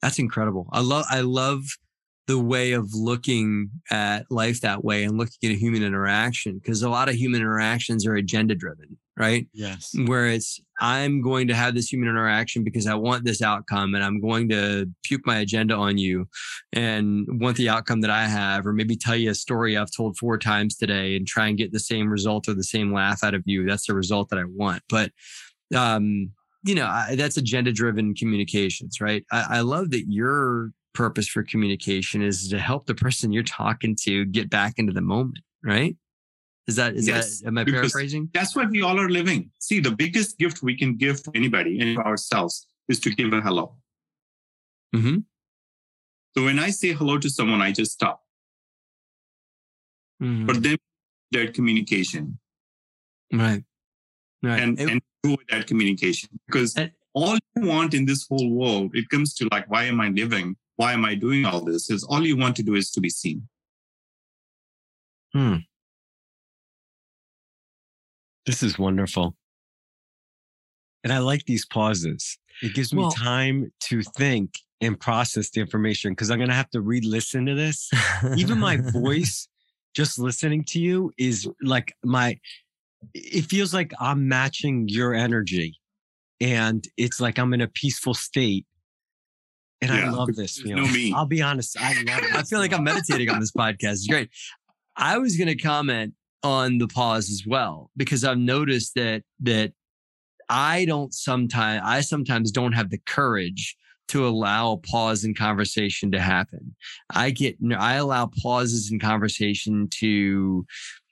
That's 0.02 0.20
incredible. 0.20 0.68
I 0.72 0.82
love 0.82 1.06
i 1.10 1.22
love 1.22 1.64
the 2.28 2.40
way 2.40 2.74
of 2.74 2.94
looking 2.94 3.70
at 3.90 4.30
life 4.30 4.62
that 4.62 4.84
way 4.84 5.04
and 5.04 5.18
looking 5.18 5.50
at 5.50 5.56
a 5.56 5.60
human 5.60 5.84
interaction 5.84 6.60
because 6.60 6.82
a 6.82 6.90
lot 6.90 7.10
of 7.10 7.16
human 7.16 7.42
interactions 7.42 8.06
are 8.06 8.16
agenda 8.16 8.56
driven 8.56 8.98
right? 9.18 9.48
Yes. 9.54 9.92
Where 10.06 10.28
it's 10.28 10.60
i'm 10.82 11.22
going 11.22 11.48
to 11.48 11.54
have 11.54 11.76
this 11.76 11.94
human 11.94 12.10
interaction 12.10 12.64
because 12.64 12.88
i 12.88 12.96
want 12.96 13.24
this 13.24 13.42
outcome 13.42 13.94
and 13.94 14.04
i'm 14.04 14.20
going 14.20 14.50
to 14.50 14.90
puke 15.04 15.22
my 15.28 15.38
agenda 15.38 15.76
on 15.76 15.96
you 15.96 16.28
and 16.74 17.28
want 17.40 17.56
the 17.56 17.70
outcome 17.70 18.02
that 18.02 18.10
i 18.10 18.26
have 18.26 18.66
or 18.66 18.74
maybe 18.74 18.96
tell 18.96 19.16
you 19.16 19.30
a 19.30 19.36
story 19.36 19.78
i've 19.78 19.92
told 19.96 20.18
four 20.18 20.40
times 20.40 20.76
today 20.76 21.16
and 21.16 21.28
try 21.28 21.48
and 21.48 21.58
get 21.60 21.72
the 21.72 21.80
same 21.80 22.10
result 22.10 22.50
or 22.50 22.56
the 22.56 22.64
same 22.64 22.92
laugh 22.92 23.24
out 23.24 23.36
of 23.36 23.44
you 23.46 23.64
that's 23.66 23.86
the 23.86 23.94
result 23.94 24.30
that 24.30 24.40
i 24.40 24.44
want. 24.44 24.82
But 24.90 25.12
um 25.76 26.32
you 26.64 26.76
know 26.76 26.88
I, 26.88 27.16
that's 27.16 27.38
agenda 27.38 27.72
driven 27.72 28.16
communications 28.16 29.00
right? 29.00 29.24
I, 29.32 29.46
I 29.50 29.62
love 29.62 29.92
that 29.92 30.06
you're 30.08 30.72
purpose 30.94 31.28
for 31.28 31.44
communication 31.44 32.22
is 32.22 32.50
to 32.50 32.60
help 32.60 32.86
the 32.86 32.96
person 32.96 33.32
you're 33.32 33.44
talking 33.44 33.96
to 34.02 34.26
get 34.26 34.50
back 34.50 34.74
into 34.78 34.94
the 34.94 35.02
moment, 35.02 35.40
right? 35.64 35.96
Is 36.68 36.76
that 36.76 36.96
is 36.96 37.08
yes, 37.08 37.42
that 37.42 37.48
am 37.48 37.58
I 37.58 37.66
paraphrasing? 37.66 38.30
That's 38.34 38.56
what 38.56 38.70
we 38.70 38.82
all 38.82 39.00
are 39.00 39.10
living. 39.10 39.50
See, 39.60 39.80
the 39.80 39.92
biggest 39.92 40.38
gift 40.38 40.62
we 40.62 40.78
can 40.78 40.96
give 40.96 41.24
to 41.24 41.32
anybody 41.34 41.80
and 41.82 41.98
ourselves 41.98 42.68
is 42.88 43.00
to 43.02 43.10
give 43.10 43.34
a 43.34 43.42
hello. 43.42 43.76
Mm-hmm. 44.96 45.18
So 46.38 46.46
when 46.46 46.60
I 46.60 46.70
say 46.70 46.94
hello 46.94 47.18
to 47.18 47.30
someone, 47.30 47.62
I 47.62 47.72
just 47.72 47.92
stop. 47.92 48.22
Mm-hmm. 50.22 50.46
For 50.46 50.54
them, 50.54 50.78
that 51.32 51.54
communication. 51.54 52.40
Right. 53.34 53.64
Right. 54.44 54.62
And, 54.62 54.80
it, 54.80 54.90
and 54.90 55.02
do 55.24 55.38
that 55.50 55.68
communication. 55.68 56.30
Because 56.46 56.78
all 57.14 57.38
you 57.56 57.68
want 57.68 57.94
in 57.94 58.06
this 58.06 58.28
whole 58.28 58.50
world, 58.50 58.92
it 58.94 59.10
comes 59.10 59.34
to 59.36 59.48
like, 59.52 59.70
why 59.70 59.84
am 59.86 60.00
I 60.00 60.10
living? 60.10 60.56
why 60.82 60.94
am 60.94 61.06
I 61.06 61.14
doing 61.14 61.46
all 61.46 61.62
this? 61.62 61.92
Is 61.92 62.04
all 62.04 62.26
you 62.26 62.36
want 62.36 62.56
to 62.56 62.64
do 62.64 62.74
is 62.74 62.90
to 62.92 63.02
be 63.02 63.10
seen. 63.10 63.48
Hmm. 65.32 65.58
This 68.46 68.64
is 68.64 68.78
wonderful. 68.78 69.36
And 71.04 71.12
I 71.12 71.20
like 71.20 71.46
these 71.46 71.66
pauses. 71.66 72.38
It 72.62 72.74
gives 72.74 72.94
me 72.94 73.02
well, 73.02 73.12
time 73.12 73.72
to 73.82 74.02
think 74.04 74.54
and 74.82 75.00
process 75.00 75.50
the 75.50 75.62
information 75.62 76.12
because 76.12 76.30
I'm 76.30 76.38
going 76.38 76.50
to 76.50 76.56
have 76.56 76.70
to 76.72 76.82
re 76.82 77.02
listen 77.02 77.46
to 77.46 77.56
this. 77.56 77.90
Even 78.38 78.60
my 78.60 78.78
voice, 78.94 79.48
just 79.96 80.20
listening 80.20 80.64
to 80.66 80.80
you, 80.80 81.12
is 81.18 81.48
like 81.62 81.96
my, 82.04 82.40
it 83.14 83.46
feels 83.46 83.74
like 83.74 83.94
I'm 84.00 84.28
matching 84.28 84.88
your 84.88 85.14
energy. 85.14 85.78
And 86.40 86.84
it's 86.98 87.20
like 87.22 87.38
I'm 87.38 87.54
in 87.54 87.62
a 87.62 87.68
peaceful 87.68 88.14
state 88.14 88.66
and 89.82 89.92
yeah, 89.92 90.08
I 90.08 90.10
love 90.10 90.36
this 90.36 90.60
feeling. 90.60 90.84
No 90.84 90.92
me. 90.92 91.12
I'll 91.14 91.26
be 91.26 91.42
honest. 91.42 91.76
I 91.80 91.94
love 92.04 92.24
I 92.34 92.44
feel 92.44 92.60
like 92.60 92.74
I'm 92.74 92.84
meditating 92.84 93.30
on 93.30 93.40
this 93.40 93.52
podcast. 93.58 93.94
It's 93.94 94.08
great. 94.08 94.30
I 94.96 95.18
was 95.18 95.36
going 95.38 95.48
to 95.48 95.56
comment 95.56 96.14
on 96.44 96.78
the 96.78 96.88
pause 96.88 97.30
as 97.30 97.44
well 97.46 97.92
because 97.96 98.24
I've 98.24 98.38
noticed 98.38 98.96
that 98.96 99.24
that 99.42 99.74
I 100.50 100.86
don't 100.86 101.14
sometimes 101.14 101.82
I 101.86 102.02
sometimes 102.02 102.52
don't 102.52 102.74
have 102.74 102.90
the 102.90 103.00
courage 103.06 103.76
to 104.10 104.28
allow 104.28 104.74
a 104.74 104.78
pause 104.78 105.24
in 105.24 105.34
conversation 105.34 106.12
to 106.12 106.20
happen. 106.20 106.76
I 107.10 107.30
get 107.30 107.58
I 107.78 107.96
allow 107.96 108.30
pauses 108.42 108.92
in 108.92 109.00
conversation 109.00 109.88
to 110.00 110.66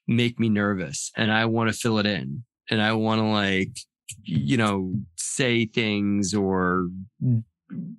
make 0.08 0.40
me 0.40 0.50
nervous 0.50 1.12
and 1.16 1.32
I 1.32 1.46
want 1.46 1.72
to 1.72 1.78
fill 1.78 2.00
it 2.00 2.06
in 2.06 2.44
and 2.70 2.82
I 2.82 2.94
want 2.94 3.20
to 3.20 3.26
like 3.26 3.78
you 4.24 4.58
know 4.58 4.94
say 5.16 5.66
things 5.66 6.34
or 6.34 6.90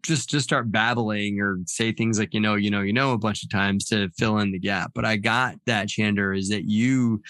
just 0.03 0.29
just 0.29 0.45
start 0.45 0.73
babbling 0.73 1.41
or 1.41 1.59
say 1.67 1.93
things 1.93 2.19
like 2.19 2.35
you 2.35 2.41
know 2.41 2.55
you 2.55 2.71
know 2.71 2.81
you 2.81 2.93
know 2.93 3.13
a 3.13 3.19
bunch 3.19 3.43
of 3.43 3.51
times 3.51 3.85
to 3.87 4.11
fill 4.17 4.39
in 4.39 4.53
the 4.53 4.59
gap. 4.59 4.93
But 4.95 5.05
i 5.05 5.17
got 5.17 5.57
that 5.67 5.89
chander 5.89 6.37
is 6.37 6.49
that 6.49 6.65
you 6.65 7.23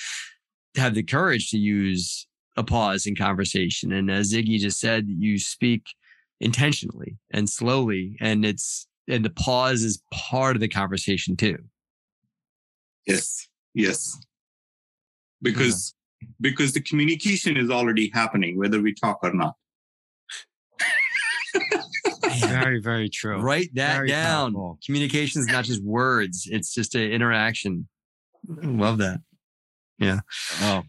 have 0.77 0.95
the 0.95 1.03
courage 1.03 1.51
to 1.51 1.59
use 1.59 2.27
a 2.57 2.65
pause 2.65 3.07
in 3.07 3.17
conversation. 3.17 3.93
And 3.93 4.11
as 4.11 4.33
ziggy 4.33 4.59
just 4.59 4.81
said 4.81 5.07
you 5.09 5.39
speak 5.39 5.83
intentionally 6.41 7.17
and 7.33 7.49
slowly 7.49 8.17
and 8.21 8.45
it's 8.45 8.87
and 9.09 9.25
the 9.25 9.31
pause 9.31 9.83
is 9.83 10.03
part 10.13 10.57
of 10.57 10.61
the 10.61 10.69
conversation 10.69 11.37
too. 11.37 11.59
Yes. 13.07 13.49
Yes. 13.75 14.19
Because 15.43 15.95
yeah. 16.21 16.29
because 16.41 16.73
the 16.73 16.81
communication 16.81 17.57
is 17.57 17.71
already 17.71 18.11
happening 18.13 18.59
whether 18.59 18.81
we 18.81 18.95
talk 18.95 19.19
or 19.23 19.33
not 19.33 19.55
very, 22.49 22.81
very 22.81 23.09
true. 23.09 23.41
Write 23.41 23.75
that 23.75 23.97
very 23.97 24.09
down. 24.09 24.53
Powerful. 24.53 24.79
Communication 24.85 25.41
is 25.41 25.47
not 25.47 25.65
just 25.65 25.83
words; 25.83 26.49
it's 26.51 26.75
just 26.75 26.95
an 26.95 27.11
interaction. 27.11 27.89
Love 28.47 28.99
that. 28.99 29.21
Yeah. 29.99 30.21
Oh, 30.63 30.83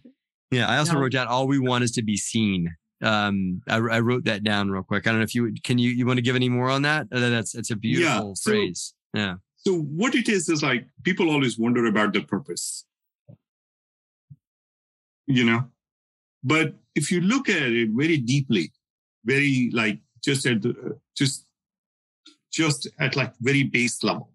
yeah. 0.51 0.69
I 0.69 0.77
also 0.77 0.97
wrote 0.97 1.11
down 1.11 1.27
all 1.27 1.47
we 1.47 1.59
want 1.59 1.83
is 1.83 1.91
to 1.91 2.01
be 2.01 2.17
seen. 2.17 2.73
Um, 3.01 3.61
I, 3.67 3.77
I, 3.77 3.99
wrote 3.99 4.25
that 4.25 4.43
down 4.43 4.69
real 4.69 4.83
quick. 4.83 5.07
I 5.07 5.09
don't 5.09 5.19
know 5.19 5.23
if 5.23 5.33
you 5.33 5.53
can 5.63 5.79
you 5.79 5.89
you 5.89 6.05
want 6.05 6.17
to 6.17 6.21
give 6.21 6.35
any 6.35 6.49
more 6.49 6.69
on 6.69 6.83
that. 6.83 7.07
Uh, 7.11 7.29
that's 7.29 7.55
it's 7.55 7.71
a 7.71 7.75
beautiful 7.75 8.27
yeah, 8.29 8.33
so, 8.35 8.51
phrase. 8.51 8.93
Yeah. 9.13 9.35
So 9.57 9.79
what 9.79 10.15
it 10.15 10.29
is 10.29 10.49
is 10.49 10.61
like 10.61 10.85
people 11.03 11.29
always 11.29 11.57
wonder 11.57 11.85
about 11.87 12.13
the 12.13 12.21
purpose. 12.21 12.85
You 15.25 15.45
know, 15.45 15.63
but 16.43 16.75
if 16.95 17.11
you 17.11 17.21
look 17.21 17.49
at 17.49 17.63
it 17.63 17.89
very 17.91 18.17
deeply, 18.17 18.71
very 19.25 19.71
like 19.73 19.99
just 20.23 20.45
at 20.45 20.61
the, 20.61 20.97
just 21.15 21.45
just 22.51 22.87
at 22.99 23.15
like 23.15 23.33
very 23.39 23.63
base 23.63 24.03
level 24.03 24.31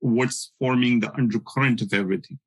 what's 0.00 0.52
forming 0.58 1.00
the 1.00 1.12
undercurrent 1.14 1.80
of 1.80 1.92
everything. 1.92 2.38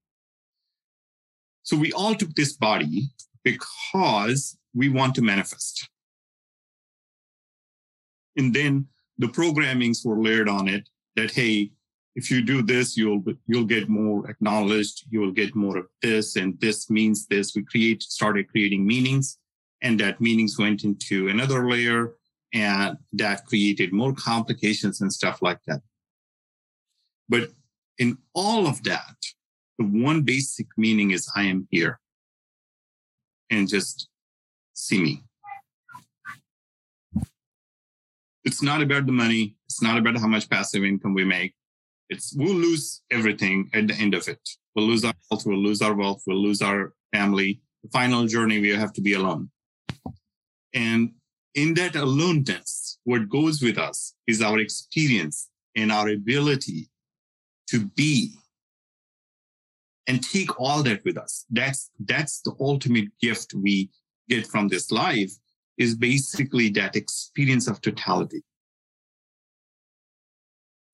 So 1.63 1.75
we 1.77 1.91
all 1.93 2.15
took 2.15 2.33
this 2.35 2.53
body 2.53 3.09
because 3.43 4.57
we 4.73 4.89
want 4.89 5.15
to 5.15 5.21
manifest. 5.21 5.89
And 8.37 8.53
then 8.53 8.87
the 9.17 9.27
programmings 9.27 10.05
were 10.05 10.21
layered 10.21 10.47
on 10.47 10.67
it 10.67 10.87
that 11.15 11.31
hey 11.31 11.71
if 12.15 12.31
you 12.31 12.41
do 12.41 12.61
this 12.61 12.95
you'll 12.95 13.23
you'll 13.47 13.65
get 13.65 13.89
more 13.89 14.29
acknowledged 14.29 15.05
you 15.09 15.19
will 15.19 15.31
get 15.31 15.55
more 15.55 15.77
of 15.77 15.85
this 16.01 16.35
and 16.35 16.59
this 16.61 16.89
means 16.89 17.27
this. 17.27 17.55
We 17.55 17.63
create 17.63 18.03
started 18.03 18.49
creating 18.49 18.85
meanings 18.85 19.37
and 19.81 19.99
that 19.99 20.21
meanings 20.21 20.57
went 20.57 20.83
into 20.83 21.29
another 21.29 21.69
layer 21.69 22.15
and 22.53 22.97
that 23.13 23.45
created 23.45 23.93
more 23.93 24.13
complications 24.13 25.01
and 25.01 25.13
stuff 25.13 25.41
like 25.41 25.59
that. 25.67 25.81
But 27.27 27.49
in 27.97 28.17
all 28.33 28.65
of 28.67 28.83
that, 28.83 29.15
the 29.77 29.85
one 29.85 30.23
basic 30.23 30.67
meaning 30.77 31.11
is 31.11 31.31
I 31.35 31.43
am 31.43 31.67
here 31.69 31.99
and 33.49 33.67
just 33.67 34.09
see 34.73 35.01
me. 35.01 35.23
It's 38.43 38.63
not 38.63 38.81
about 38.81 39.05
the 39.05 39.11
money. 39.11 39.55
It's 39.65 39.81
not 39.81 39.97
about 39.97 40.17
how 40.17 40.27
much 40.27 40.49
passive 40.49 40.83
income 40.83 41.13
we 41.13 41.23
make. 41.23 41.53
It's 42.09 42.33
we'll 42.35 42.55
lose 42.55 43.01
everything 43.11 43.69
at 43.73 43.87
the 43.87 43.93
end 43.95 44.15
of 44.15 44.27
it. 44.27 44.39
We'll 44.75 44.87
lose 44.87 45.05
our 45.05 45.13
health. 45.29 45.45
We'll 45.45 45.61
lose 45.61 45.81
our 45.81 45.93
wealth. 45.93 46.23
We'll 46.25 46.41
lose 46.41 46.61
our 46.61 46.93
family. 47.13 47.61
The 47.83 47.89
final 47.89 48.25
journey, 48.25 48.59
we 48.59 48.69
have 48.69 48.93
to 48.93 49.01
be 49.01 49.13
alone. 49.13 49.51
And 50.73 51.13
in 51.59 51.73
that 51.73 51.95
aloneness, 51.95 52.99
what 53.03 53.27
goes 53.27 53.61
with 53.61 53.77
us 53.77 54.15
is 54.27 54.41
our 54.41 54.59
experience 54.59 55.49
and 55.75 55.91
our 55.91 56.07
ability 56.09 56.89
to 57.67 57.85
be 57.85 58.33
and 60.07 60.23
take 60.23 60.59
all 60.59 60.81
that 60.83 61.03
with 61.03 61.17
us. 61.17 61.45
That's 61.49 61.91
that's 61.99 62.41
the 62.41 62.53
ultimate 62.59 63.09
gift 63.21 63.53
we 63.53 63.89
get 64.27 64.47
from 64.47 64.67
this 64.69 64.89
life 64.89 65.33
is 65.77 65.95
basically 65.95 66.69
that 66.69 66.95
experience 66.95 67.67
of 67.67 67.81
totality. 67.81 68.41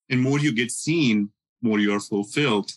And 0.10 0.22
more 0.22 0.40
you 0.40 0.52
get 0.54 0.72
seen, 0.72 1.30
more 1.62 1.80
you're 1.80 2.00
fulfilled. 2.00 2.72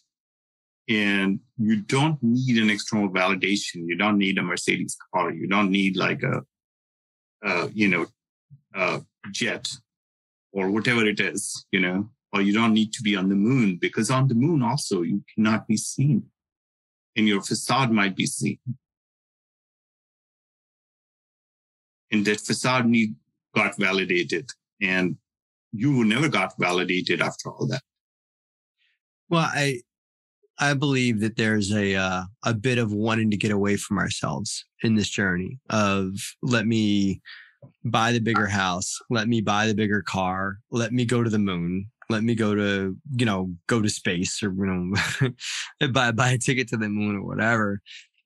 And 0.88 1.40
you 1.58 1.82
don't 1.82 2.18
need 2.22 2.56
an 2.62 2.70
external 2.70 3.10
validation. 3.10 3.86
You 3.86 3.96
don't 3.96 4.16
need 4.16 4.38
a 4.38 4.42
Mercedes 4.42 4.96
car. 5.12 5.32
You 5.32 5.46
don't 5.46 5.70
need 5.70 5.96
like 5.96 6.22
a, 6.22 6.42
a 7.42 7.68
you 7.72 7.88
know, 7.88 8.06
a 8.74 9.02
jet 9.30 9.68
or 10.52 10.70
whatever 10.70 11.06
it 11.06 11.20
is, 11.20 11.66
you 11.72 11.80
know, 11.80 12.08
or 12.32 12.40
you 12.40 12.52
don't 12.52 12.74
need 12.74 12.92
to 12.92 13.02
be 13.02 13.16
on 13.16 13.28
the 13.28 13.34
moon 13.34 13.78
because 13.80 14.10
on 14.10 14.28
the 14.28 14.34
moon 14.34 14.62
also 14.62 15.02
you 15.02 15.22
cannot 15.34 15.66
be 15.66 15.76
seen 15.76 16.24
and 17.16 17.28
your 17.28 17.42
facade 17.42 17.90
might 17.90 18.16
be 18.16 18.26
seen. 18.26 18.58
And 22.10 22.24
that 22.24 22.40
facade 22.40 22.86
need 22.86 23.14
got 23.54 23.76
validated 23.76 24.50
and 24.80 25.16
you 25.72 26.04
never 26.04 26.28
got 26.28 26.54
validated 26.58 27.20
after 27.20 27.50
all 27.50 27.66
that. 27.66 27.82
Well, 29.28 29.48
I 29.52 29.82
I 30.60 30.74
believe 30.74 31.20
that 31.20 31.36
there's 31.36 31.72
a 31.72 31.94
uh, 31.94 32.22
a 32.44 32.54
bit 32.54 32.78
of 32.78 32.92
wanting 32.92 33.30
to 33.30 33.36
get 33.36 33.52
away 33.52 33.76
from 33.76 33.98
ourselves 33.98 34.64
in 34.82 34.94
this 34.94 35.08
journey 35.08 35.58
of 35.70 36.12
let 36.42 36.66
me 36.66 37.20
buy 37.84 38.12
the 38.12 38.20
bigger 38.20 38.46
house, 38.46 38.98
let 39.10 39.28
me 39.28 39.40
buy 39.40 39.66
the 39.66 39.74
bigger 39.74 40.02
car, 40.02 40.58
let 40.70 40.92
me 40.92 41.04
go 41.04 41.22
to 41.22 41.30
the 41.30 41.38
moon, 41.38 41.90
let 42.10 42.24
me 42.24 42.34
go 42.34 42.54
to 42.54 42.96
you 43.16 43.26
know 43.26 43.50
go 43.66 43.80
to 43.80 43.88
space 43.88 44.42
or 44.42 44.52
you 44.52 44.94
know 45.80 45.88
buy 45.92 46.10
buy 46.10 46.30
a 46.30 46.38
ticket 46.38 46.68
to 46.68 46.76
the 46.76 46.88
moon 46.88 47.16
or 47.16 47.22
whatever. 47.22 47.80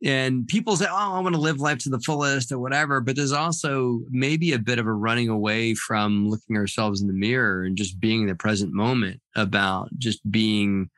And 0.05 0.49
people 0.49 0.77
say, 0.77 0.87
"Oh, 0.91 1.15
I 1.15 1.21
want 1.21 1.35
to 1.37 1.41
live 1.41 1.61
life 1.61 1.79
to 1.81 1.89
the 1.89 2.01
fullest 2.01 2.51
or 2.51 2.59
whatever," 2.59 3.01
but 3.01 3.15
there's 3.15 3.33
also 3.33 4.01
maybe 4.11 4.53
a 4.53 4.59
bit 4.59 4.79
of 4.79 4.87
a 4.87 4.93
running 4.93 5.29
away 5.29 5.75
from 5.75 6.29
looking 6.29 6.57
ourselves 6.57 7.01
in 7.01 7.07
the 7.07 7.13
mirror 7.13 7.63
and 7.63 7.77
just 7.77 8.01
being 8.01 8.23
in 8.23 8.27
the 8.27 8.35
present 8.35 8.73
moment 8.73 9.21
about 9.37 9.91
just 9.99 10.29
being 10.31 10.91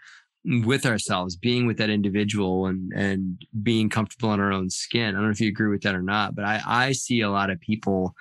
with 0.45 0.84
ourselves, 0.84 1.36
being 1.36 1.66
with 1.66 1.78
that 1.78 1.90
individual 1.90 2.66
and 2.66 2.92
and 2.95 3.47
being 3.62 3.88
comfortable 3.88 4.32
in 4.34 4.40
our 4.40 4.53
own 4.53 4.70
skin. 4.70 5.09
I 5.09 5.12
don't 5.12 5.24
know 5.24 5.30
if 5.30 5.40
you 5.40 5.49
agree 5.49 5.70
with 5.70 5.82
that 5.82 5.95
or 5.95 6.03
not, 6.03 6.34
but 6.34 6.45
I, 6.45 6.61
I 6.66 6.92
see 6.92 7.22
a 7.22 7.30
lot 7.30 7.51
of 7.51 7.61
people 7.61 8.14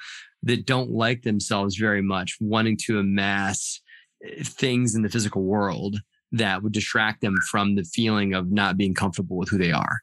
that 0.44 0.66
don't 0.66 0.92
like 0.92 1.24
themselves 1.24 1.76
very 1.78 2.02
much, 2.02 2.38
wanting 2.40 2.78
to 2.86 3.00
amass 3.00 3.82
eh, 4.24 4.44
things 4.44 4.96
in 4.96 5.02
the 5.02 5.10
physical 5.10 5.44
world 5.44 5.98
that 6.32 6.64
would 6.64 6.74
distract 6.74 7.22
them 7.22 7.36
from 7.52 7.76
the 7.76 7.84
feeling 7.84 8.34
of 8.34 8.52
not 8.52 8.78
being 8.78 8.94
comfortable 8.94 9.38
with 9.38 9.50
who 9.50 9.58
they 9.58 9.72
are. 9.72 10.00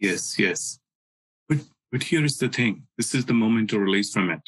Yes, 0.00 0.38
yes. 0.38 0.78
But 1.48 1.58
but 1.90 2.02
here 2.02 2.24
is 2.24 2.38
the 2.38 2.48
thing. 2.48 2.86
This 2.98 3.14
is 3.14 3.24
the 3.24 3.34
moment 3.34 3.70
to 3.70 3.78
release 3.78 4.12
from 4.12 4.30
it. 4.30 4.42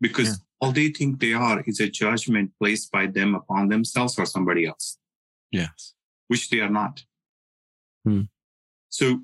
Because 0.00 0.28
yeah. 0.28 0.34
all 0.60 0.72
they 0.72 0.88
think 0.88 1.20
they 1.20 1.34
are 1.34 1.62
is 1.66 1.78
a 1.78 1.88
judgment 1.88 2.52
placed 2.58 2.90
by 2.90 3.06
them 3.06 3.34
upon 3.34 3.68
themselves 3.68 4.18
or 4.18 4.24
somebody 4.24 4.66
else. 4.66 4.96
Yes. 5.50 5.94
Which 6.28 6.50
they 6.50 6.60
are 6.60 6.70
not. 6.70 7.02
Hmm. 8.04 8.22
So 8.88 9.20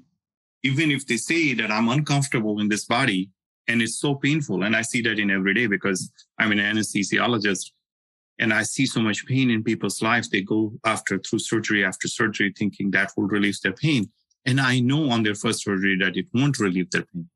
even 0.63 0.91
if 0.91 1.07
they 1.07 1.17
say 1.17 1.55
that 1.55 1.71
I'm 1.71 1.89
uncomfortable 1.89 2.61
in 2.61 2.69
this 2.69 2.85
body 2.85 3.31
and 3.69 3.83
it's 3.83 3.99
so 3.99 4.15
painful, 4.15 4.63
and 4.65 4.77
I 4.77 4.83
see 4.83 5.03
that 5.03 5.19
in 5.19 5.31
every 5.31 5.55
day 5.55 5.67
because 5.67 6.11
I'm 6.39 6.53
an 6.53 6.59
anesthesiologist 6.59 7.71
and 8.39 8.53
I 8.53 8.63
see 8.63 8.87
so 8.87 9.01
much 9.01 9.27
pain 9.27 9.51
in 9.51 9.65
people's 9.65 10.03
lives, 10.03 10.29
they 10.29 10.43
go 10.43 10.73
after 10.85 11.19
through 11.19 11.39
surgery 11.39 11.85
after 11.85 12.07
surgery 12.09 12.53
thinking 12.57 12.91
that 12.91 13.13
will 13.17 13.29
relieve 13.29 13.61
their 13.63 13.73
pain. 13.73 14.11
And 14.45 14.61
I 14.61 14.81
know 14.81 15.11
on 15.11 15.23
their 15.23 15.35
first 15.35 15.65
surgery 15.65 15.97
that 15.99 16.17
it 16.17 16.27
won't 16.33 16.59
relieve 16.59 16.91
their 16.91 17.05
pain 17.13 17.29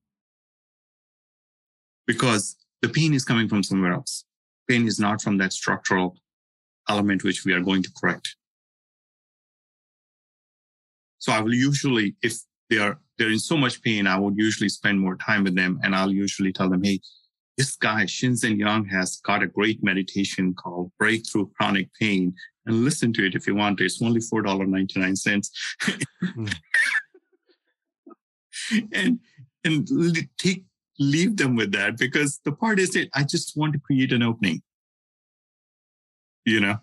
because 2.06 2.56
the 2.82 2.88
pain 2.88 3.14
is 3.14 3.24
coming 3.24 3.48
from 3.48 3.62
somewhere 3.62 3.92
else. 3.92 4.24
Pain 4.68 4.86
is 4.86 4.98
not 4.98 5.22
from 5.22 5.38
that 5.38 5.52
structural 5.52 6.16
element 6.88 7.24
which 7.24 7.44
we 7.44 7.52
are 7.52 7.60
going 7.60 7.82
to 7.82 7.90
correct. 8.00 8.36
So 11.20 11.32
I 11.32 11.40
will 11.40 11.54
usually, 11.54 12.16
if 12.22 12.34
they 12.68 12.78
are 12.78 12.98
they're 13.18 13.30
in 13.30 13.38
so 13.38 13.56
much 13.56 13.82
pain, 13.82 14.06
I 14.06 14.18
would 14.18 14.36
usually 14.36 14.70
spend 14.70 14.98
more 14.98 15.16
time 15.16 15.44
with 15.44 15.54
them, 15.54 15.78
and 15.84 15.94
I'll 15.94 16.10
usually 16.10 16.52
tell 16.52 16.70
them, 16.70 16.82
"Hey, 16.82 17.00
this 17.56 17.76
guy 17.76 18.04
Shinzen 18.04 18.58
Young 18.58 18.86
has 18.86 19.20
got 19.24 19.42
a 19.42 19.46
great 19.46 19.84
meditation 19.84 20.54
called 20.54 20.90
Breakthrough 20.98 21.50
Chronic 21.50 21.90
Pain, 22.00 22.34
and 22.64 22.84
listen 22.84 23.12
to 23.12 23.26
it 23.26 23.34
if 23.34 23.46
you 23.46 23.54
want 23.54 23.78
to. 23.78 23.84
It's 23.84 24.02
only 24.02 24.20
four 24.20 24.42
dollar 24.42 24.66
ninety 24.66 24.98
nine 24.98 25.16
cents." 25.16 25.50
Hmm. 26.22 26.46
and 28.92 29.20
and 29.64 29.88
take 30.38 30.64
leave 30.98 31.36
them 31.36 31.56
with 31.56 31.72
that 31.72 31.98
because 31.98 32.40
the 32.44 32.52
part 32.52 32.78
is 32.78 32.90
that 32.90 33.08
I 33.14 33.24
just 33.24 33.56
want 33.56 33.72
to 33.74 33.78
create 33.78 34.12
an 34.12 34.22
opening. 34.22 34.62
You 36.46 36.60
know, 36.60 36.78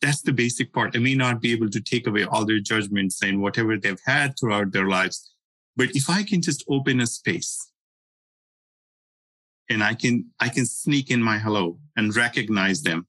that's 0.00 0.22
the 0.22 0.32
basic 0.32 0.72
part. 0.72 0.94
I 0.94 1.00
may 1.00 1.14
not 1.14 1.40
be 1.40 1.52
able 1.52 1.68
to 1.70 1.80
take 1.80 2.06
away 2.06 2.24
all 2.24 2.44
their 2.44 2.60
judgments 2.60 3.22
and 3.22 3.40
whatever 3.40 3.76
they've 3.76 4.00
had 4.06 4.38
throughout 4.38 4.72
their 4.72 4.88
lives. 4.88 5.34
But 5.76 5.90
if 5.96 6.08
I 6.08 6.22
can 6.22 6.42
just 6.42 6.64
open 6.68 7.00
a 7.00 7.06
space 7.06 7.70
and 9.68 9.82
I 9.82 9.94
can, 9.94 10.26
I 10.38 10.48
can 10.48 10.66
sneak 10.66 11.10
in 11.10 11.22
my 11.22 11.38
hello 11.38 11.78
and 11.96 12.14
recognize 12.14 12.82
them, 12.82 13.06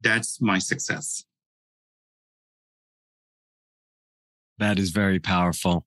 that's 0.00 0.40
my 0.40 0.58
success. 0.58 1.24
That 4.58 4.78
is 4.78 4.90
very 4.90 5.18
powerful. 5.18 5.84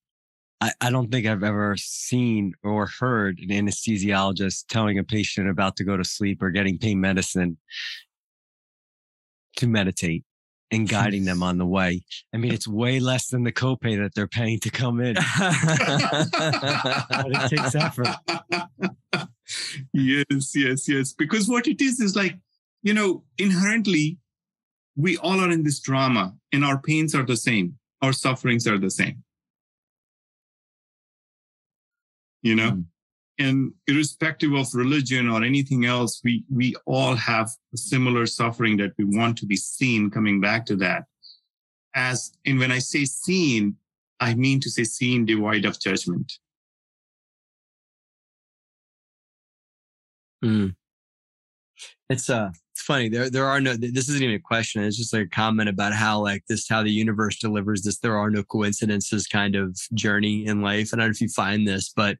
I, 0.61 0.73
I 0.81 0.91
don't 0.91 1.09
think 1.09 1.25
I've 1.25 1.43
ever 1.43 1.75
seen 1.77 2.53
or 2.63 2.87
heard 2.99 3.39
an 3.39 3.47
anesthesiologist 3.47 4.65
telling 4.67 4.99
a 4.99 5.03
patient 5.03 5.49
about 5.49 5.77
to 5.77 5.83
go 5.83 5.95
to 5.97 6.03
sleep 6.03 6.43
or 6.43 6.51
getting 6.51 6.77
pain 6.77 6.99
medicine 6.99 7.57
to 9.59 9.67
meditate 9.67 10.23
and 10.71 10.87
guiding 10.87 11.25
them 11.25 11.43
on 11.49 11.57
the 11.57 11.65
way. 11.65 12.03
I 12.33 12.37
mean, 12.37 12.53
it's 12.53 12.67
way 12.67 12.99
less 12.99 13.27
than 13.27 13.43
the 13.43 13.51
copay 13.51 13.97
that 14.01 14.15
they're 14.15 14.27
paying 14.27 14.59
to 14.61 14.69
come 14.69 14.99
in. 14.99 15.15
but 15.15 15.23
it 17.27 17.49
takes 17.49 17.75
effort. 17.75 18.07
Yes, 19.93 20.55
yes, 20.55 20.87
yes. 20.87 21.13
Because 21.13 21.47
what 21.47 21.67
it 21.67 21.81
is 21.81 21.99
is 21.99 22.15
like, 22.15 22.37
you 22.83 22.93
know, 22.93 23.23
inherently, 23.37 24.19
we 24.95 25.17
all 25.17 25.39
are 25.39 25.49
in 25.49 25.63
this 25.63 25.79
drama 25.79 26.35
and 26.51 26.63
our 26.63 26.79
pains 26.79 27.15
are 27.15 27.25
the 27.25 27.37
same, 27.37 27.77
our 28.01 28.13
sufferings 28.13 28.67
are 28.67 28.77
the 28.77 28.91
same. 28.91 29.23
You 32.41 32.55
know? 32.55 32.71
Mm 32.71 32.85
and 33.39 33.71
irrespective 33.87 34.53
of 34.53 34.73
religion 34.75 35.29
or 35.29 35.43
anything 35.43 35.85
else, 35.85 36.21
we, 36.23 36.43
we 36.53 36.75
all 36.85 37.15
have 37.15 37.49
a 37.73 37.77
similar 37.77 38.25
suffering 38.25 38.77
that 38.77 38.91
we 38.97 39.05
want 39.05 39.37
to 39.37 39.45
be 39.45 39.55
seen 39.55 40.09
coming 40.09 40.41
back 40.41 40.65
to 40.67 40.75
that. 40.75 41.05
As, 41.95 42.31
and 42.45 42.59
when 42.59 42.71
I 42.71 42.79
say 42.79 43.05
seen, 43.05 43.77
I 44.19 44.35
mean 44.35 44.59
to 44.59 44.69
say 44.69 44.83
seen 44.83 45.25
devoid 45.25 45.65
of 45.65 45.79
judgment. 45.79 46.33
Mm. 50.43 50.75
It's 52.09 52.29
uh 52.29 52.49
it's 52.73 52.81
funny. 52.81 53.09
There 53.09 53.29
there 53.29 53.45
are 53.45 53.59
no 53.59 53.75
this 53.75 54.09
isn't 54.09 54.23
even 54.23 54.35
a 54.35 54.39
question. 54.39 54.83
It's 54.83 54.97
just 54.97 55.13
like 55.13 55.27
a 55.27 55.29
comment 55.29 55.69
about 55.69 55.93
how 55.93 56.21
like 56.21 56.43
this 56.47 56.67
how 56.67 56.81
the 56.81 56.91
universe 56.91 57.37
delivers 57.39 57.83
this 57.83 57.99
there 57.99 58.17
are 58.17 58.29
no 58.29 58.43
coincidences 58.43 59.27
kind 59.27 59.55
of 59.55 59.77
journey 59.93 60.45
in 60.45 60.61
life. 60.61 60.91
And 60.91 61.01
I 61.01 61.05
don't 61.05 61.09
know 61.09 61.15
if 61.15 61.21
you 61.21 61.29
find 61.29 61.67
this, 61.67 61.91
but 61.95 62.17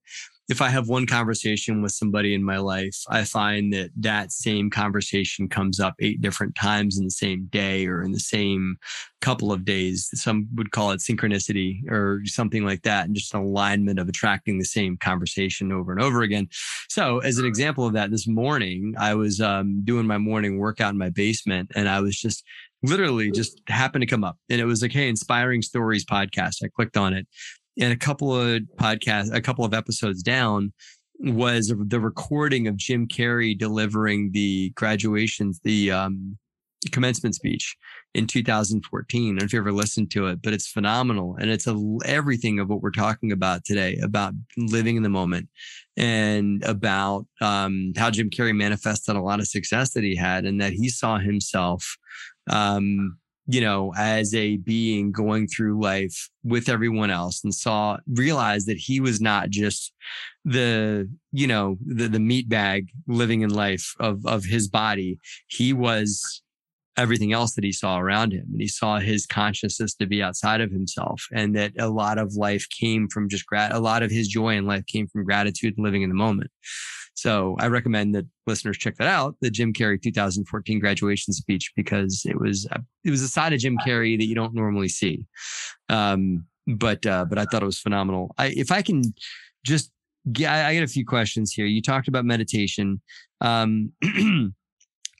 if 0.49 0.63
I 0.63 0.69
have 0.69 0.89
one 0.89 1.05
conversation 1.05 1.83
with 1.83 1.91
somebody 1.91 2.33
in 2.33 2.43
my 2.43 2.57
life, 2.57 2.97
I 3.07 3.23
find 3.23 3.71
that 3.73 3.91
that 3.97 4.31
same 4.31 4.71
conversation 4.71 5.47
comes 5.47 5.79
up 5.79 5.93
eight 5.99 6.21
different 6.21 6.55
times 6.55 6.97
in 6.97 7.03
the 7.03 7.11
same 7.11 7.47
day 7.51 7.85
or 7.85 8.01
in 8.01 8.11
the 8.11 8.19
same 8.19 8.77
couple 9.21 9.51
of 9.51 9.63
days. 9.63 10.09
Some 10.13 10.47
would 10.55 10.71
call 10.71 10.91
it 10.91 11.01
synchronicity 11.01 11.87
or 11.89 12.21
something 12.25 12.65
like 12.65 12.81
that, 12.81 13.05
and 13.05 13.15
just 13.15 13.33
an 13.35 13.41
alignment 13.41 13.99
of 13.99 14.09
attracting 14.09 14.57
the 14.57 14.65
same 14.65 14.97
conversation 14.97 15.71
over 15.71 15.91
and 15.91 16.01
over 16.01 16.23
again. 16.23 16.47
So, 16.89 17.19
as 17.19 17.37
an 17.37 17.45
example 17.45 17.85
of 17.85 17.93
that, 17.93 18.09
this 18.09 18.27
morning 18.27 18.95
I 18.97 19.13
was 19.13 19.39
um, 19.39 19.81
doing 19.83 20.07
my 20.07 20.17
morning 20.17 20.57
workout 20.57 20.93
in 20.93 20.97
my 20.97 21.09
basement, 21.09 21.71
and 21.75 21.87
I 21.87 22.01
was 22.01 22.19
just 22.19 22.43
literally 22.81 23.29
just 23.29 23.61
happened 23.67 24.01
to 24.01 24.07
come 24.07 24.23
up 24.23 24.37
and 24.49 24.61
it 24.61 24.65
was 24.65 24.81
like 24.81 24.93
hey 24.93 25.09
inspiring 25.09 25.61
stories 25.61 26.05
podcast 26.05 26.63
i 26.63 26.67
clicked 26.73 26.95
on 26.95 27.13
it 27.13 27.27
and 27.79 27.93
a 27.93 27.97
couple 27.97 28.35
of 28.35 28.61
podcasts, 28.75 29.33
a 29.33 29.41
couple 29.41 29.65
of 29.65 29.73
episodes 29.73 30.21
down, 30.21 30.73
was 31.19 31.73
the 31.77 31.99
recording 31.99 32.67
of 32.67 32.77
Jim 32.77 33.07
Carrey 33.07 33.57
delivering 33.57 34.31
the 34.31 34.69
graduations, 34.71 35.59
the 35.63 35.91
um, 35.91 36.37
commencement 36.91 37.35
speech 37.35 37.75
in 38.13 38.25
2014. 38.25 39.35
I 39.35 39.39
don't 39.39 39.45
if 39.45 39.53
you 39.53 39.59
ever 39.59 39.71
listened 39.71 40.11
to 40.11 40.27
it, 40.27 40.41
but 40.41 40.53
it's 40.53 40.67
phenomenal. 40.67 41.35
And 41.39 41.49
it's 41.49 41.67
a, 41.67 41.77
everything 42.05 42.59
of 42.59 42.69
what 42.69 42.81
we're 42.81 42.91
talking 42.91 43.31
about 43.31 43.65
today 43.65 43.99
about 44.01 44.33
living 44.57 44.95
in 44.95 45.03
the 45.03 45.09
moment 45.09 45.49
and 45.97 46.63
about 46.63 47.25
um, 47.41 47.93
how 47.97 48.09
Jim 48.09 48.29
Carrey 48.29 48.55
manifested 48.55 49.15
a 49.15 49.21
lot 49.21 49.39
of 49.39 49.47
success 49.47 49.91
that 49.91 50.03
he 50.03 50.15
had 50.15 50.45
and 50.45 50.61
that 50.61 50.73
he 50.73 50.89
saw 50.89 51.17
himself 51.17 51.97
um, 52.49 53.17
you 53.51 53.61
know, 53.61 53.91
as 53.97 54.35
a 54.35 54.57
being 54.57 55.11
going 55.11 55.47
through 55.47 55.81
life 55.81 56.29
with 56.43 56.69
everyone 56.69 57.09
else 57.09 57.43
and 57.43 57.51
saw, 57.51 57.97
realized 58.07 58.67
that 58.67 58.77
he 58.77 58.99
was 58.99 59.19
not 59.19 59.49
just 59.49 59.91
the, 60.45 61.09
you 61.31 61.47
know, 61.47 61.75
the, 61.83 62.07
the 62.07 62.19
meat 62.19 62.47
bag 62.47 62.89
living 63.07 63.41
in 63.41 63.49
life 63.49 63.95
of, 63.99 64.23
of 64.27 64.45
his 64.45 64.67
body. 64.67 65.17
He 65.47 65.73
was 65.73 66.43
everything 66.95 67.33
else 67.33 67.55
that 67.55 67.63
he 67.63 67.71
saw 67.71 67.97
around 67.97 68.33
him. 68.33 68.45
And 68.51 68.61
he 68.61 68.67
saw 68.67 68.99
his 68.99 69.25
consciousness 69.25 69.95
to 69.95 70.05
be 70.05 70.21
outside 70.21 70.61
of 70.61 70.69
himself 70.69 71.23
and 71.33 71.55
that 71.55 71.71
a 71.79 71.89
lot 71.89 72.19
of 72.19 72.35
life 72.35 72.67
came 72.69 73.07
from 73.07 73.29
just 73.29 73.47
grat, 73.47 73.73
a 73.73 73.79
lot 73.79 74.03
of 74.03 74.11
his 74.11 74.27
joy 74.27 74.57
in 74.57 74.67
life 74.67 74.85
came 74.85 75.07
from 75.07 75.23
gratitude 75.23 75.73
and 75.75 75.83
living 75.83 76.03
in 76.03 76.09
the 76.09 76.15
moment. 76.15 76.51
So 77.15 77.55
I 77.59 77.67
recommend 77.67 78.15
that 78.15 78.25
listeners 78.47 78.77
check 78.77 78.95
that 78.97 79.07
out, 79.07 79.35
the 79.41 79.49
Jim 79.49 79.73
Carrey 79.73 80.01
2014 80.01 80.79
graduation 80.79 81.33
speech, 81.33 81.71
because 81.75 82.23
it 82.25 82.39
was 82.39 82.65
a, 82.71 82.81
it 83.03 83.11
was 83.11 83.21
a 83.21 83.27
side 83.27 83.53
of 83.53 83.59
Jim 83.59 83.77
Carrey 83.85 84.17
that 84.17 84.25
you 84.25 84.35
don't 84.35 84.53
normally 84.53 84.89
see. 84.89 85.25
Um, 85.89 86.45
but 86.67 87.05
uh, 87.05 87.25
but 87.25 87.37
I 87.37 87.45
thought 87.45 87.63
it 87.63 87.65
was 87.65 87.79
phenomenal. 87.79 88.33
I, 88.37 88.47
if 88.47 88.71
I 88.71 88.81
can 88.81 89.01
just 89.65 89.91
get, 90.31 90.51
I, 90.51 90.69
I 90.69 90.73
get 90.73 90.83
a 90.83 90.87
few 90.87 91.05
questions 91.05 91.51
here. 91.51 91.65
You 91.65 91.81
talked 91.81 92.07
about 92.07 92.25
meditation. 92.25 93.01
Um, 93.41 93.91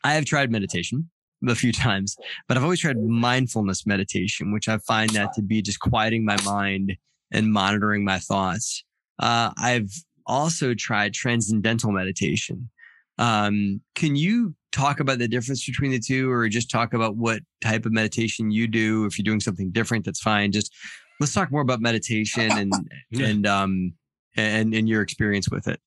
I 0.04 0.14
have 0.14 0.26
tried 0.26 0.52
meditation 0.52 1.10
a 1.48 1.56
few 1.56 1.72
times, 1.72 2.16
but 2.48 2.58
I've 2.58 2.64
always 2.64 2.80
tried 2.80 2.98
mindfulness 2.98 3.86
meditation, 3.86 4.52
which 4.52 4.68
I 4.68 4.78
find 4.80 5.10
that 5.12 5.34
to 5.34 5.42
be 5.42 5.62
just 5.62 5.80
quieting 5.80 6.26
my 6.26 6.38
mind 6.44 6.96
and 7.32 7.52
monitoring 7.52 8.04
my 8.04 8.20
thoughts. 8.20 8.84
Uh, 9.20 9.52
I've 9.58 9.92
also 10.30 10.74
tried 10.74 11.14
transcendental 11.14 11.92
meditation. 11.92 12.70
Um, 13.18 13.82
can 13.96 14.16
you 14.16 14.56
talk 14.72 15.02
about 15.02 15.20
the 15.20 15.28
difference 15.28 15.66
between 15.66 15.92
the 15.92 16.00
two, 16.00 16.32
or 16.32 16.48
just 16.48 16.72
talk 16.72 16.94
about 16.94 17.18
what 17.18 17.42
type 17.62 17.86
of 17.86 17.92
meditation 17.92 18.52
you 18.52 18.68
do? 18.68 19.06
If 19.06 19.18
you're 19.18 19.24
doing 19.24 19.42
something 19.42 19.72
different, 19.72 20.06
that's 20.06 20.22
fine. 20.22 20.54
Just 20.54 20.74
let's 21.20 21.34
talk 21.34 21.52
more 21.52 21.62
about 21.62 21.82
meditation 21.82 22.50
and 22.52 22.72
and 23.20 23.46
um 23.46 23.94
and 24.38 24.74
and 24.74 24.88
your 24.88 25.02
experience 25.02 25.50
with 25.50 25.68
it. 25.68 25.82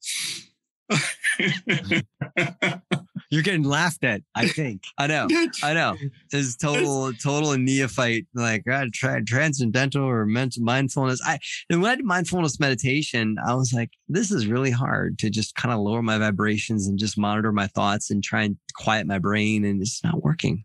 You're 3.32 3.42
getting 3.42 3.62
laughed 3.62 4.04
at, 4.04 4.20
I 4.34 4.46
think. 4.46 4.82
I 4.98 5.06
know. 5.06 5.26
I 5.62 5.72
know. 5.72 5.96
It's 6.32 6.54
total, 6.58 7.14
total 7.14 7.56
neophyte. 7.56 8.26
Like 8.34 8.68
I 8.68 8.86
tried 8.92 9.26
transcendental 9.26 10.04
or 10.04 10.26
mental 10.26 10.62
mindfulness. 10.62 11.18
I 11.24 11.38
and 11.70 11.80
when 11.80 11.90
I 11.92 11.96
did 11.96 12.04
mindfulness 12.04 12.60
meditation, 12.60 13.38
I 13.44 13.54
was 13.54 13.72
like, 13.72 13.90
this 14.06 14.30
is 14.30 14.46
really 14.46 14.70
hard 14.70 15.18
to 15.20 15.30
just 15.30 15.54
kind 15.54 15.72
of 15.72 15.80
lower 15.80 16.02
my 16.02 16.18
vibrations 16.18 16.86
and 16.86 16.98
just 16.98 17.16
monitor 17.16 17.52
my 17.52 17.68
thoughts 17.68 18.10
and 18.10 18.22
try 18.22 18.42
and 18.42 18.58
quiet 18.74 19.06
my 19.06 19.18
brain, 19.18 19.64
and 19.64 19.80
it's 19.80 20.04
not 20.04 20.22
working. 20.22 20.64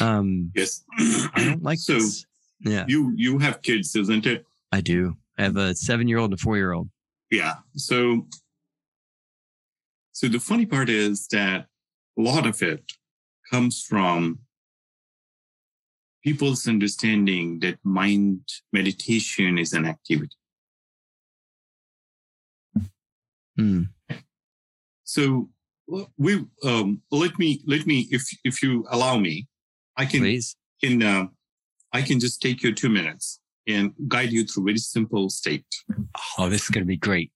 Um, 0.00 0.50
yes, 0.56 0.82
I 0.98 1.44
don't 1.44 1.62
like 1.62 1.78
so. 1.78 1.94
this. 1.94 2.26
Yeah, 2.62 2.86
You 2.88 3.12
you 3.16 3.38
have 3.38 3.62
kids, 3.62 3.94
isn't 3.94 4.26
it? 4.26 4.44
I 4.72 4.80
do. 4.80 5.14
I 5.38 5.44
have 5.44 5.56
a 5.56 5.76
seven-year-old 5.76 6.32
and 6.32 6.40
a 6.40 6.42
four-year-old. 6.42 6.90
Yeah. 7.30 7.54
So 7.76 8.26
so 10.12 10.28
the 10.28 10.40
funny 10.40 10.66
part 10.66 10.90
is 10.90 11.26
that 11.28 11.60
a 11.60 11.66
lot 12.20 12.46
of 12.46 12.62
it 12.62 12.92
comes 13.50 13.82
from 13.82 14.40
people's 16.22 16.68
understanding 16.68 17.60
that 17.60 17.78
mind 17.82 18.40
meditation 18.72 19.58
is 19.58 19.72
an 19.72 19.86
activity. 19.86 20.36
Hmm. 23.56 23.82
So 25.04 25.48
we 26.16 26.44
um, 26.64 27.02
let 27.10 27.38
me 27.38 27.60
let 27.66 27.86
me 27.86 28.06
if 28.10 28.22
if 28.44 28.62
you 28.62 28.86
allow 28.90 29.18
me, 29.18 29.48
I 29.96 30.04
can 30.04 30.20
Please. 30.20 30.56
can 30.82 31.02
uh, 31.02 31.26
I 31.92 32.02
can 32.02 32.20
just 32.20 32.40
take 32.40 32.62
you 32.62 32.72
two 32.74 32.88
minutes 32.88 33.40
and 33.66 33.92
guide 34.08 34.32
you 34.32 34.44
through 34.44 34.64
a 34.64 34.66
very 34.66 34.78
simple 34.78 35.28
state. 35.28 35.66
Oh, 36.38 36.48
this 36.48 36.62
is 36.62 36.68
going 36.68 36.84
to 36.84 36.88
be 36.88 36.96
great. 36.96 37.32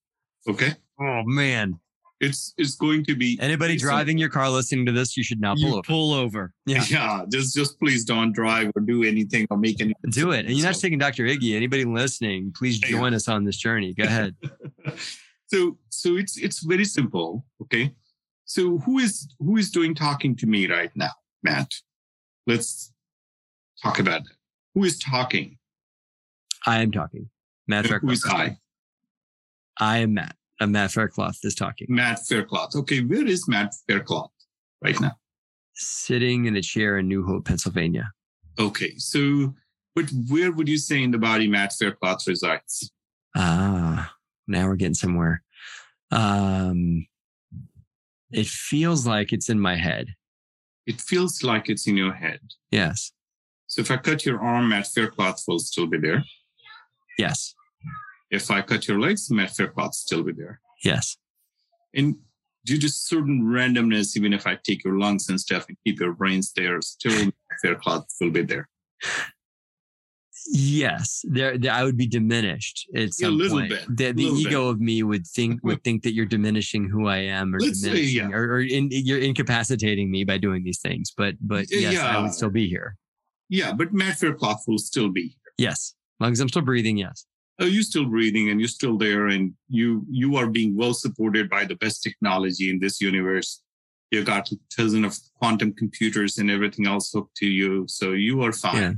Okay, 0.47 0.73
Oh 0.99 1.23
man! 1.25 1.79
It's 2.25 2.53
it's 2.57 2.75
going 2.75 3.03
to 3.05 3.15
be 3.15 3.37
Anybody 3.41 3.73
very 3.77 3.77
driving 3.77 4.17
your 4.17 4.29
car 4.29 4.49
listening 4.49 4.85
to 4.87 4.91
this, 4.91 5.15
you 5.15 5.23
should 5.23 5.39
not 5.39 5.57
pull 5.57 5.65
You 5.69 5.73
over. 5.73 5.81
pull 5.83 6.13
over. 6.13 6.53
Yeah. 6.65 6.83
Yeah, 6.89 7.23
just 7.31 7.55
just 7.55 7.79
please 7.79 8.03
don't 8.05 8.31
drive 8.33 8.71
or 8.75 8.81
do 8.81 9.03
anything 9.03 9.47
or 9.49 9.57
make 9.57 9.79
any. 9.81 9.93
Do 10.09 10.31
it. 10.31 10.45
And 10.45 10.55
you're 10.55 10.65
not 10.65 10.75
So- 10.75 10.81
taking 10.81 10.99
Dr. 10.99 11.23
Iggy. 11.23 11.55
Anybody 11.55 11.85
listening, 11.85 12.51
please 12.55 12.81
Yeah. 12.81 12.89
join 12.89 13.13
us 13.13 13.27
on 13.27 13.43
this 13.45 13.57
journey. 13.57 13.93
Go 13.93 14.03
ahead. 14.03 14.35
so 15.47 15.77
so 15.89 16.17
it's 16.17 16.37
it's 16.37 16.59
very 16.63 16.85
simple. 16.85 17.45
Okay. 17.61 17.93
So 18.45 18.77
who 18.79 18.99
is 18.99 19.33
who 19.39 19.57
is 19.57 19.71
doing 19.71 19.95
talking 19.95 20.35
to 20.37 20.45
me 20.47 20.67
right 20.67 20.91
now, 20.95 21.11
Matt? 21.43 21.71
Let's 22.47 22.91
talk 23.81 23.99
about 23.99 24.23
that. 24.25 24.33
Who 24.75 24.83
is 24.83 24.99
talking? 24.99 25.57
I 26.65 26.81
am 26.81 26.91
talking. 26.91 27.29
Matt 27.67 27.89
And 27.89 28.01
who 28.01 28.09
is 28.11 28.23
I? 28.25 28.57
I 29.79 29.97
am 29.99 30.13
Matt. 30.13 30.35
I'm 30.59 30.71
Matt 30.71 30.91
Faircloth 30.91 31.39
is 31.43 31.55
talking. 31.55 31.87
Matt 31.89 32.25
Faircloth. 32.25 32.75
Okay, 32.75 33.01
where 33.01 33.25
is 33.25 33.47
Matt 33.47 33.73
Faircloth 33.87 34.31
right 34.81 34.99
now? 35.01 35.13
Sitting 35.73 36.45
in 36.45 36.55
a 36.55 36.61
chair 36.61 36.97
in 36.97 37.07
New 37.07 37.25
Hope, 37.25 37.45
Pennsylvania. 37.45 38.11
Okay, 38.57 38.95
so 38.97 39.53
but 39.95 40.05
where 40.29 40.51
would 40.51 40.67
you 40.67 40.77
say 40.77 41.03
in 41.03 41.11
the 41.11 41.17
body 41.17 41.47
Matt 41.47 41.73
Faircloth 41.73 42.27
resides? 42.27 42.91
Ah, 43.35 44.13
now 44.47 44.67
we're 44.67 44.75
getting 44.75 44.93
somewhere. 44.93 45.41
Um, 46.11 47.07
it 48.31 48.47
feels 48.47 49.05
like 49.05 49.33
it's 49.33 49.49
in 49.49 49.59
my 49.59 49.75
head. 49.75 50.15
It 50.85 51.01
feels 51.01 51.43
like 51.43 51.69
it's 51.69 51.87
in 51.87 51.97
your 51.97 52.13
head. 52.13 52.39
Yes. 52.71 53.11
So 53.67 53.81
if 53.81 53.91
I 53.91 53.97
cut 53.97 54.25
your 54.25 54.39
arm, 54.39 54.69
Matt 54.69 54.87
Faircloth 54.87 55.43
will 55.47 55.59
still 55.59 55.87
be 55.87 55.97
there. 55.97 56.23
Yes. 57.17 57.55
If 58.31 58.49
I 58.51 58.61
cut 58.61 58.87
your 58.87 58.99
legs, 58.99 59.29
Matt 59.29 59.51
Faircloth 59.55 59.93
still 59.93 60.23
be 60.23 60.33
there. 60.33 60.59
Yes. 60.83 61.17
And 61.93 62.15
due 62.65 62.79
to 62.79 62.89
certain 62.89 63.43
randomness, 63.43 64.17
even 64.17 64.33
if 64.33 64.47
I 64.47 64.57
take 64.63 64.83
your 64.83 64.97
lungs 64.97 65.29
and 65.29 65.39
stuff 65.39 65.65
and 65.69 65.77
keep 65.85 65.99
your 65.99 66.13
brains 66.13 66.51
there, 66.55 66.81
still 66.81 67.31
Faircloth 67.61 68.07
will 68.19 68.31
be 68.31 68.41
there. 68.43 68.67
Yes, 70.51 71.25
there, 71.27 71.57
there 71.57 71.71
I 71.71 71.83
would 71.83 71.97
be 71.97 72.05
diminished 72.05 72.87
at 72.95 73.09
Yeah, 73.17 73.27
a 73.27 73.29
little 73.29 73.57
point. 73.57 73.69
bit, 73.69 73.85
The, 73.89 74.11
the 74.11 74.23
little 74.29 74.39
ego 74.39 74.67
of 74.67 74.79
me 74.79 75.01
would 75.01 75.25
think 75.25 75.59
would 75.63 75.83
think 75.83 76.03
that 76.03 76.13
you're 76.13 76.27
diminishing 76.27 76.87
who 76.87 77.07
I 77.07 77.17
am, 77.17 77.55
or 77.55 77.59
Let's 77.59 77.81
say, 77.81 77.89
diminishing, 77.89 78.29
yeah. 78.29 78.35
or, 78.35 78.53
or 78.55 78.61
in, 78.61 78.89
you're 78.91 79.19
incapacitating 79.19 80.11
me 80.11 80.23
by 80.23 80.37
doing 80.37 80.63
these 80.63 80.79
things. 80.79 81.11
But 81.17 81.35
but 81.41 81.65
Yeah, 81.71 81.91
yes, 81.91 82.01
I 82.01 82.21
would 82.21 82.33
still 82.33 82.51
be 82.51 82.67
here. 82.67 82.95
Yeah, 83.49 83.73
but 83.73 83.91
Matt 83.93 84.19
Faircloth 84.19 84.63
will 84.67 84.77
still 84.77 85.09
be 85.09 85.21
here. 85.29 85.39
Yes, 85.57 85.95
as 86.19 86.23
long 86.23 86.31
as 86.33 86.39
I'm 86.39 86.49
still 86.49 86.61
breathing. 86.61 86.97
Yes. 86.97 87.25
Oh, 87.59 87.65
you're 87.65 87.83
still 87.83 88.05
breathing 88.05 88.49
and 88.49 88.59
you're 88.59 88.67
still 88.67 88.97
there, 88.97 89.27
and 89.27 89.53
you 89.69 90.05
you 90.09 90.35
are 90.35 90.47
being 90.47 90.75
well 90.75 90.93
supported 90.93 91.49
by 91.49 91.65
the 91.65 91.75
best 91.75 92.03
technology 92.03 92.69
in 92.69 92.79
this 92.79 92.99
universe. 92.99 93.61
you've 94.11 94.25
got 94.25 94.51
a 94.51 94.57
dozen 94.77 95.03
of 95.03 95.17
quantum 95.39 95.73
computers 95.73 96.37
and 96.37 96.49
everything 96.51 96.85
else 96.87 97.11
hooked 97.11 97.35
to 97.37 97.47
you, 97.47 97.85
so 97.87 98.11
you 98.11 98.41
are 98.43 98.51
fine. 98.51 98.81
Yeah. 98.81 98.91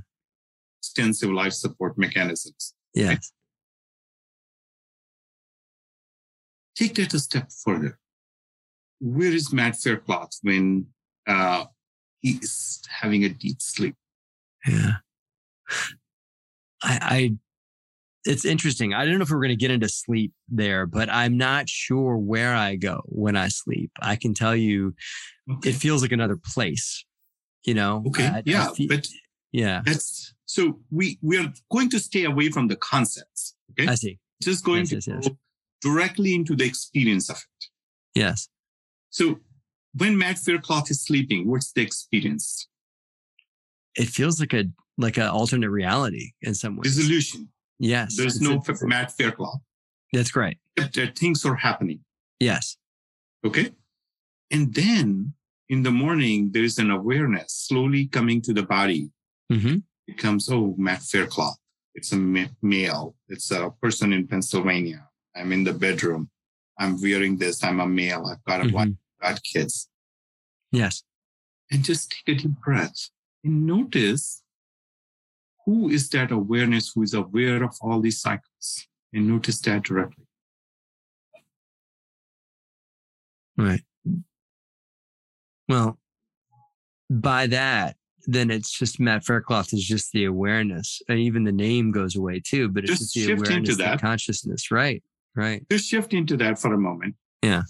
Extensive 0.82 1.32
life 1.32 1.54
support 1.54 1.98
mechanisms. 1.98 2.74
Yes. 2.94 3.32
take 6.78 6.96
that 6.96 7.14
a 7.14 7.20
step 7.20 7.52
further. 7.66 8.00
Where 9.00 9.32
is 9.32 9.52
Matt 9.52 9.76
Faircloth 9.76 10.38
when 10.42 10.88
uh, 11.28 11.66
he 12.22 12.32
is 12.42 12.82
having 12.90 13.24
a 13.24 13.30
deep 13.30 13.62
sleep? 13.62 13.96
Yeah. 14.66 14.98
I, 16.84 17.00
I, 17.02 17.36
it's 18.28 18.46
interesting. 18.46 18.94
I 18.94 19.06
don't 19.06 19.18
know 19.18 19.24
if 19.24 19.30
we're 19.30 19.38
going 19.38 19.50
to 19.50 19.56
get 19.56 19.72
into 19.72 19.90
sleep 19.90 20.34
there, 20.50 20.86
but 20.86 21.10
I'm 21.10 21.38
not 21.38 21.70
sure 21.70 22.18
where 22.18 22.54
I 22.54 22.76
go 22.76 23.02
when 23.06 23.36
I 23.36 23.48
sleep. 23.48 23.92
I 24.02 24.16
can 24.16 24.34
tell 24.34 24.56
you, 24.56 24.94
Okay, 25.50 25.70
it 25.70 25.74
feels 25.74 26.02
like 26.02 26.12
another 26.12 26.38
place. 26.38 27.06
You 27.66 27.74
know. 27.74 28.04
okay, 28.08 28.28
I- 28.28 28.38
I 28.38 28.44
yeah, 28.46 28.70
but 28.88 29.08
yeah. 29.52 29.82
that's 29.86 30.34
so 30.46 30.80
we 30.92 31.18
we 31.22 31.38
are 31.38 31.52
going 31.72 31.90
to 31.90 32.00
stay 32.00 32.24
away 32.26 32.50
from 32.50 32.68
the 32.68 32.76
concepts. 32.76 33.56
Okay, 33.72 33.90
I 33.92 33.96
see. 33.96 34.20
just 34.42 34.64
going 34.64 34.86
yes, 34.86 34.90
to 34.90 34.96
yes, 34.96 35.08
yes. 35.26 35.30
directly 35.82 36.34
into 36.36 36.56
the 36.56 36.66
experience 36.66 37.30
of 37.30 37.38
it. 37.38 37.66
Yes. 38.16 38.48
So 39.10 39.40
when 39.94 40.18
Matt 40.18 40.38
Faircloth 40.38 40.92
is 40.92 41.02
sleeping, 41.04 41.48
what's 41.48 41.72
the 41.74 41.82
experience? 41.82 42.68
It 43.96 44.08
feels 44.10 44.40
like 44.40 44.54
a 44.54 44.66
like 44.98 45.18
an 45.18 45.28
alternate 45.28 45.70
reality 45.70 46.32
in 46.42 46.54
some 46.54 46.76
ways. 46.78 46.96
Dissolution. 46.96 47.50
Yes. 47.80 48.16
There's 48.18 48.42
no 48.42 48.62
Matt 48.84 49.12
Faircloth. 49.12 49.62
That's 50.14 50.32
great. 50.32 50.58
Things 51.16 51.46
are 51.46 51.56
happening. 51.56 52.00
Yes. 52.40 52.78
Okay. 53.46 53.72
And 54.52 54.74
then 54.74 55.34
in 55.70 55.84
the 55.84 55.92
morning, 55.92 56.52
there 56.52 56.64
is 56.64 56.78
an 56.80 56.92
awareness 56.92 57.54
slowly 57.54 58.08
coming 58.08 58.42
to 58.44 58.54
the 58.54 58.64
body. 58.64 59.10
hmm 59.52 59.78
It 60.08 60.18
comes, 60.18 60.50
oh, 60.50 60.76
Matt 60.78 61.02
Faircloth. 61.04 61.58
It's 61.94 62.12
a 62.14 62.18
ma- 62.18 62.54
male. 62.62 63.16
It's 63.28 63.52
a 63.52 63.72
person 63.82 64.14
in 64.14 64.28
Pennsylvania. 64.28 65.08
I'm 65.36 65.52
in 65.52 65.64
the 65.64 65.74
bedroom. 65.74 66.30
I'm 66.80 67.02
wearing 67.02 67.38
this. 67.38 67.64
I'm 67.64 67.80
a 67.80 67.88
male. 67.88 68.26
I've 68.28 68.44
got 68.46 68.66
a 68.66 68.72
wife, 68.72 68.90
I've 69.22 69.36
got 69.36 69.44
kids. 69.44 69.90
Yes. 70.72 71.04
And 71.72 71.84
just 71.84 72.12
take 72.12 72.38
a 72.38 72.40
deep 72.42 72.62
breath 72.64 73.10
and 73.44 73.66
notice 73.66 74.44
who 75.68 75.90
is 75.90 76.10
that 76.10 76.32
awareness 76.32 76.94
who 76.96 77.04
is 77.04 77.14
aware 77.14 77.62
of 77.62 77.76
all 77.82 78.00
these 78.00 78.22
cycles? 78.22 78.88
And 79.14 79.28
notice 79.28 79.60
that 79.62 79.84
directly. 79.84 80.26
Right. 83.58 83.82
Well, 85.68 86.00
by 87.10 87.48
that, 87.48 87.98
then 88.28 88.50
it's 88.50 88.72
just 88.72 89.00
Matt 89.00 89.26
Faircloth 89.26 89.74
is 89.74 89.84
just 89.84 90.14
the 90.14 90.24
awareness. 90.24 91.02
And 91.10 91.20
even 91.20 91.44
the 91.44 91.52
name 91.52 91.92
goes 91.92 92.16
away 92.16 92.40
too, 92.40 92.70
but 92.70 92.84
it's 92.86 93.00
Just 93.00 93.14
just, 93.14 93.28
the 93.28 93.34
into 93.34 93.44
awareness, 93.44 93.78
the 93.78 93.84
that. 93.84 94.02
consciousness. 94.02 94.72
Right. 94.72 95.04
Right. 95.36 95.66
Just 95.70 95.90
shift 95.90 96.14
into 96.14 96.38
that 96.38 96.60
for 96.60 96.74
a 96.74 96.78
moment. 96.78 97.16
Yeah. 97.44 97.64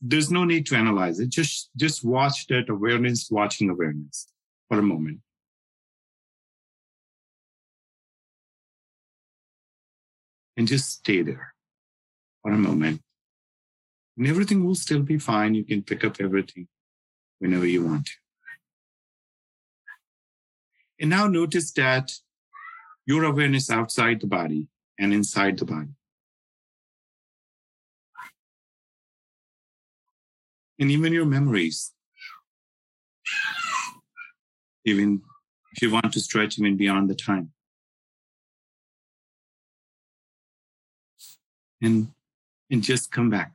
There's 0.00 0.30
no 0.30 0.44
need 0.44 0.66
to 0.66 0.76
analyze 0.76 1.18
it. 1.18 1.30
Just 1.30 1.70
just 1.76 2.04
watch 2.04 2.46
that 2.46 2.68
awareness, 2.68 3.28
watching 3.30 3.70
awareness 3.70 4.28
for 4.68 4.78
a 4.78 4.82
moment. 4.82 5.18
And 10.56 10.68
just 10.68 10.90
stay 10.90 11.22
there 11.22 11.54
for 12.42 12.52
a 12.52 12.58
moment. 12.58 13.00
And 14.16 14.26
everything 14.26 14.64
will 14.64 14.76
still 14.76 15.02
be 15.02 15.18
fine. 15.18 15.54
You 15.54 15.64
can 15.64 15.82
pick 15.82 16.04
up 16.04 16.16
everything 16.20 16.68
whenever 17.40 17.66
you 17.66 17.84
want 17.84 18.06
to. 18.06 18.12
And 21.00 21.10
now 21.10 21.26
notice 21.26 21.72
that 21.72 22.12
your 23.06 23.24
awareness 23.24 23.68
outside 23.70 24.20
the 24.20 24.26
body 24.26 24.68
and 24.98 25.12
inside 25.12 25.58
the 25.58 25.64
body. 25.64 25.90
And 30.78 30.90
even 30.90 31.12
your 31.12 31.26
memories. 31.26 31.92
Even 34.84 35.22
if 35.72 35.82
you 35.82 35.90
want 35.90 36.12
to 36.12 36.20
stretch 36.20 36.58
even 36.58 36.76
beyond 36.76 37.10
the 37.10 37.14
time. 37.14 37.52
And 41.82 42.08
and 42.70 42.82
just 42.82 43.10
come 43.10 43.30
back. 43.30 43.52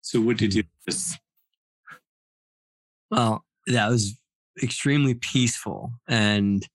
So 0.00 0.20
what 0.20 0.38
did 0.38 0.54
you 0.54 0.64
just 0.88 1.18
Well, 3.10 3.44
that 3.66 3.88
was 3.88 4.16
extremely 4.62 5.14
peaceful. 5.14 5.92
And 6.08 6.66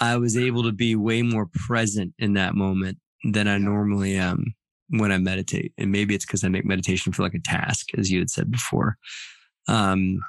I 0.00 0.16
was 0.16 0.36
able 0.36 0.62
to 0.62 0.72
be 0.72 0.94
way 0.94 1.22
more 1.22 1.48
present 1.52 2.14
in 2.18 2.34
that 2.34 2.54
moment 2.54 2.98
than 3.24 3.48
I 3.48 3.58
normally 3.58 4.16
am 4.16 4.54
when 4.90 5.12
I 5.12 5.18
meditate. 5.18 5.72
And 5.76 5.90
maybe 5.90 6.14
it's 6.14 6.24
because 6.24 6.44
I 6.44 6.48
make 6.48 6.64
meditation 6.64 7.12
feel 7.12 7.26
like 7.26 7.34
a 7.34 7.40
task, 7.40 7.88
as 7.98 8.10
you 8.10 8.20
had 8.20 8.30
said 8.30 8.50
before. 8.50 8.96
Um, 9.66 10.20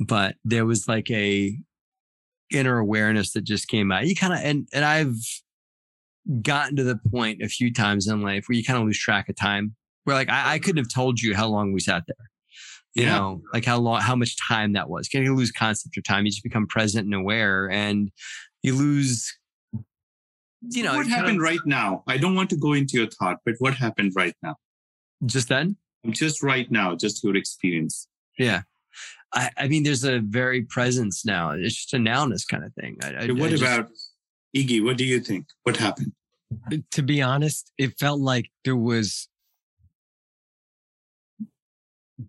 but 0.00 0.36
there 0.44 0.66
was 0.66 0.88
like 0.88 1.10
a 1.10 1.56
inner 2.50 2.78
awareness 2.78 3.32
that 3.32 3.44
just 3.44 3.68
came 3.68 3.92
out. 3.92 4.06
You 4.06 4.14
kind 4.14 4.32
of 4.32 4.40
and 4.40 4.68
and 4.72 4.84
I've 4.84 5.16
gotten 6.42 6.76
to 6.76 6.84
the 6.84 6.98
point 7.10 7.42
a 7.42 7.48
few 7.48 7.72
times 7.72 8.06
in 8.06 8.22
life 8.22 8.44
where 8.48 8.56
you 8.56 8.64
kind 8.64 8.78
of 8.78 8.84
lose 8.84 8.98
track 8.98 9.28
of 9.28 9.36
time. 9.36 9.74
Where 10.04 10.16
like 10.16 10.30
I, 10.30 10.54
I 10.54 10.58
couldn't 10.58 10.78
have 10.82 10.92
told 10.92 11.20
you 11.20 11.34
how 11.34 11.48
long 11.48 11.72
we 11.72 11.80
sat 11.80 12.04
there 12.06 12.28
you 12.94 13.04
Yeah. 13.04 13.18
know, 13.18 13.42
like 13.52 13.64
how 13.64 13.78
long, 13.78 14.00
how 14.00 14.16
much 14.16 14.36
time 14.36 14.72
that 14.72 14.88
was. 14.88 15.08
You 15.12 15.34
lose 15.34 15.52
concept 15.52 15.96
of 15.96 16.04
time. 16.04 16.24
You 16.24 16.32
just 16.32 16.42
become 16.42 16.66
present 16.66 17.04
and 17.04 17.14
aware, 17.14 17.70
and 17.70 18.10
you 18.62 18.74
lose. 18.74 19.32
You 20.70 20.82
know, 20.82 20.96
what 20.96 21.06
happened 21.06 21.40
right 21.40 21.60
now? 21.64 22.02
I 22.08 22.16
don't 22.16 22.34
want 22.34 22.50
to 22.50 22.56
go 22.56 22.72
into 22.72 22.98
your 22.98 23.06
thought, 23.06 23.38
but 23.44 23.54
what 23.58 23.74
happened 23.74 24.12
right 24.16 24.34
now? 24.42 24.56
just 25.26 25.48
then? 25.48 25.76
Just 26.10 26.42
right 26.42 26.70
now, 26.70 26.96
just 26.96 27.22
your 27.22 27.36
experience. 27.36 28.08
Yeah. 28.38 28.62
I, 29.34 29.50
I 29.56 29.68
mean, 29.68 29.82
there's 29.82 30.04
a 30.04 30.20
very 30.20 30.62
presence 30.62 31.24
now. 31.24 31.50
It's 31.52 31.74
just 31.74 31.94
a 31.94 31.98
nowness 31.98 32.46
kind 32.48 32.64
of 32.64 32.72
thing. 32.74 32.96
I, 33.02 33.08
I, 33.26 33.26
what 33.32 33.50
just- 33.50 33.62
about 33.62 33.88
Iggy? 34.56 34.82
What 34.82 34.96
do 34.96 35.04
you 35.04 35.20
think? 35.20 35.46
What 35.62 35.76
happened? 35.76 36.12
to 36.90 37.02
be 37.02 37.20
honest, 37.20 37.72
it 37.78 37.98
felt 37.98 38.20
like 38.20 38.46
there 38.64 38.76
was 38.76 39.28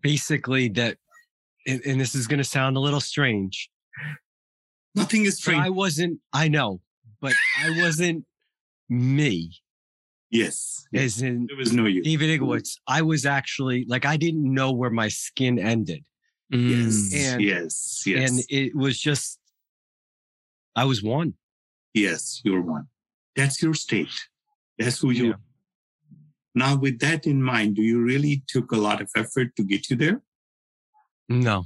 basically 0.02 0.70
that, 0.70 0.98
and, 1.66 1.82
and 1.86 2.02
this 2.02 2.16
is 2.16 2.28
going 2.28 2.40
to 2.40 2.44
sound 2.44 2.78
a 2.78 2.80
little 2.80 3.00
strange. 3.00 3.70
Nothing 4.96 5.26
is 5.26 5.38
strange. 5.38 5.64
I 5.64 5.70
wasn't, 5.70 6.20
I 6.34 6.48
know, 6.48 6.82
but 7.22 7.34
I 7.64 7.82
wasn't 7.82 8.26
me, 8.90 9.54
yes. 10.30 10.86
yes. 10.92 11.04
as 11.18 11.22
in 11.22 11.46
There 11.48 11.58
was 11.58 11.74
no 11.74 11.86
you. 11.86 12.04
David 12.04 12.40
Igwitz. 12.40 12.78
I 12.88 13.02
was 13.02 13.26
actually 13.26 13.86
like, 13.88 14.06
I 14.06 14.18
didn't 14.18 14.52
know 14.54 14.72
where 14.72 14.90
my 14.90 15.08
skin 15.08 15.60
ended. 15.60 16.04
Yes. 16.50 17.14
Mm. 17.14 17.34
And- 17.34 17.42
yes. 17.42 18.04
Yes. 18.06 18.30
And 18.30 18.42
it 18.50 18.76
was 18.76 19.00
just, 19.00 19.40
I 20.76 20.86
was 20.86 21.04
one. 21.04 21.36
Yes. 22.08 22.42
You're 22.44 22.62
one. 22.76 22.86
That's 23.36 23.62
your 23.64 23.74
state. 23.86 24.16
That's 24.78 25.00
who 25.02 25.12
you 25.12 25.26
Yeah. 25.28 25.32
are. 25.34 25.40
Now, 26.56 26.72
with 26.86 26.98
that 27.06 27.22
in 27.28 27.40
mind, 27.54 27.76
do 27.76 27.84
you 27.92 27.98
really 28.12 28.44
took 28.48 28.72
a 28.72 28.78
lot 28.88 29.02
of 29.02 29.10
effort 29.16 29.56
to 29.58 29.64
get 29.64 29.90
you 29.90 29.96
there? 29.96 30.22
No, 31.30 31.66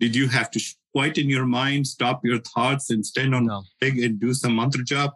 Did 0.00 0.14
you 0.16 0.28
have 0.28 0.50
to 0.52 0.58
sh- 0.58 0.76
quieten 0.94 1.28
your 1.36 1.46
mind, 1.46 1.86
stop 1.86 2.24
your 2.24 2.38
thoughts, 2.52 2.90
and 2.90 3.04
stand 3.04 3.34
on 3.34 3.46
no. 3.46 3.62
leg 3.80 3.98
and 4.04 4.20
do 4.20 4.30
some 4.34 4.54
mantra 4.56 4.84
job 4.84 5.10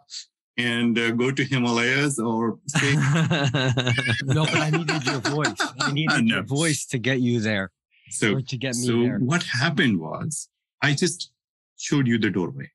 and 0.57 0.97
uh, 0.99 1.11
go 1.11 1.31
to 1.31 1.43
Himalayas 1.43 2.19
or 2.19 2.59
say, 2.67 2.93
No, 4.37 4.43
but 4.51 4.59
I 4.67 4.69
needed 4.69 5.01
your 5.05 5.19
voice. 5.19 5.53
I 5.79 5.91
needed 5.99 6.23
No. 6.25 6.35
your 6.35 6.43
voice 6.43 6.85
to 6.87 6.97
get 6.97 7.19
you 7.21 7.39
there 7.39 7.71
so 8.09 8.39
to 8.39 8.57
get 8.57 8.73
me 8.75 8.83
so 8.87 8.93
there. 9.03 9.19
what 9.19 9.43
happened 9.43 9.99
was 9.99 10.49
I 10.81 10.93
just 10.93 11.31
showed 11.77 12.05
you 12.07 12.17
the 12.17 12.29
doorway. 12.29 12.69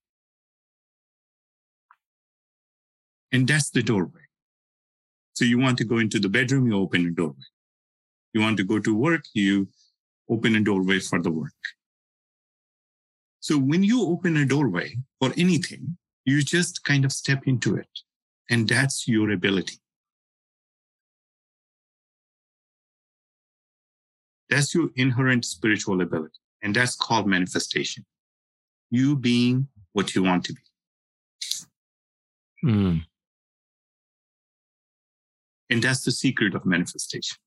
And 3.33 3.49
that's 3.49 3.71
the 3.71 3.83
doorway. 3.83 4.21
So 5.33 5.45
you 5.45 5.59
want 5.59 5.79
to 5.79 5.85
go 5.85 5.99
into 5.99 6.21
the 6.21 6.29
bedroom, 6.29 6.67
you 6.67 6.79
open 6.79 7.07
a 7.07 7.11
doorway. 7.11 7.49
You 8.35 8.41
want 8.41 8.59
to 8.59 8.65
go 8.65 8.79
to 8.79 8.95
work, 8.95 9.25
you 9.35 9.69
open 10.29 10.57
a 10.57 10.61
doorway 10.61 11.01
for 11.01 11.21
the 11.21 11.31
work. 11.31 11.53
So 13.41 13.59
when 13.59 13.83
you 13.83 14.07
open 14.07 14.37
a 14.37 14.47
doorway 14.47 14.97
for 15.19 15.33
anything, 15.37 15.97
you 16.25 16.43
just 16.43 16.85
kind 16.85 17.05
of 17.05 17.13
step 17.13 17.43
into 17.47 17.77
it. 17.77 17.89
And 18.51 18.69
that's 18.69 19.09
your 19.09 19.31
ability. 19.31 19.79
That's 24.49 24.75
your 24.75 24.91
inherent 24.97 25.45
spiritual 25.45 26.03
ability. 26.03 26.39
And 26.63 26.77
that's 26.77 26.95
called 26.95 27.27
manifestation. 27.27 28.05
You 28.91 29.17
being 29.17 29.69
what 29.93 30.15
you 30.15 30.23
want 30.23 30.45
to 30.45 30.53
be. 30.53 30.63
Mm. 32.65 33.05
And 35.73 35.83
that's 35.83 36.05
the 36.05 36.13
secret 36.13 36.55
of 36.55 36.67
manifestation. 36.67 37.39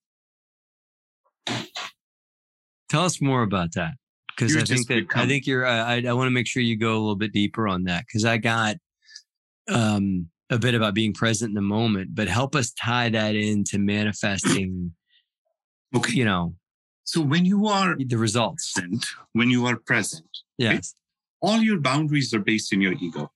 Tell 2.90 3.04
us 3.04 3.22
more 3.22 3.44
about 3.44 3.74
that 3.74 3.92
because 4.36 4.56
I 4.58 4.64
think 4.64 4.88
that 4.88 5.06
I 5.16 5.28
think 5.28 5.46
you're. 5.46 5.64
I, 5.66 6.02
I 6.02 6.14
want 6.14 6.26
to 6.28 6.32
make 6.32 6.48
sure 6.48 6.64
you 6.64 6.76
go 6.76 6.94
a 6.94 6.98
little 6.98 7.16
bit 7.16 7.32
deeper 7.34 7.68
on 7.68 7.84
that 7.84 8.06
because 8.08 8.26
I 8.26 8.38
got 8.38 8.78
um, 9.70 10.28
a 10.50 10.58
bit 10.58 10.74
about 10.74 10.96
being 10.96 11.14
present 11.14 11.50
in 11.50 11.56
the 11.56 11.62
moment, 11.62 12.16
but 12.16 12.28
help 12.28 12.56
us 12.56 12.72
tie 12.72 13.10
that 13.10 13.36
into 13.36 13.78
manifesting. 13.80 14.94
Okay. 15.96 16.14
You 16.14 16.26
know 16.26 16.56
So 17.06 17.22
when 17.22 17.46
you 17.46 17.68
are 17.68 17.96
the 17.98 18.18
results. 18.18 18.74
present, 18.74 19.06
when 19.32 19.50
you 19.50 19.66
are 19.66 19.78
present, 19.78 20.28
Yes. 20.58 20.94
all 21.42 21.62
your 21.62 21.80
boundaries 21.80 22.34
are 22.34 22.40
based 22.42 22.74
in 22.74 22.82
your 22.82 22.94
ego. 23.00 23.32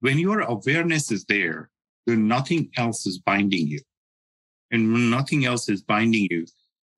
When 0.00 0.18
your 0.18 0.40
awareness 0.42 1.10
is 1.10 1.24
there, 1.24 1.68
then 2.06 2.28
nothing 2.28 2.70
else 2.76 3.06
is 3.06 3.18
binding 3.18 3.66
you. 3.66 3.80
And 4.70 4.92
when 4.92 5.10
nothing 5.10 5.44
else 5.44 5.68
is 5.68 5.82
binding 5.82 6.28
you, 6.30 6.46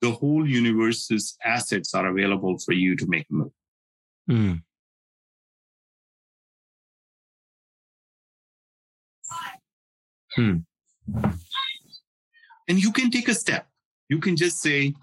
the 0.00 0.10
whole 0.10 0.46
universe's 0.48 1.36
assets 1.44 1.94
are 1.94 2.08
available 2.08 2.58
for 2.58 2.72
you 2.72 2.96
to 2.96 3.06
make 3.06 3.26
a 3.30 3.34
move. 3.34 3.52
Mm. 4.28 4.62
And 12.68 12.82
you 12.82 12.92
can 12.92 13.10
take 13.10 13.28
a 13.28 13.34
step. 13.34 13.66
You 14.08 14.18
can 14.18 14.36
just 14.36 14.60
say, 14.60 14.94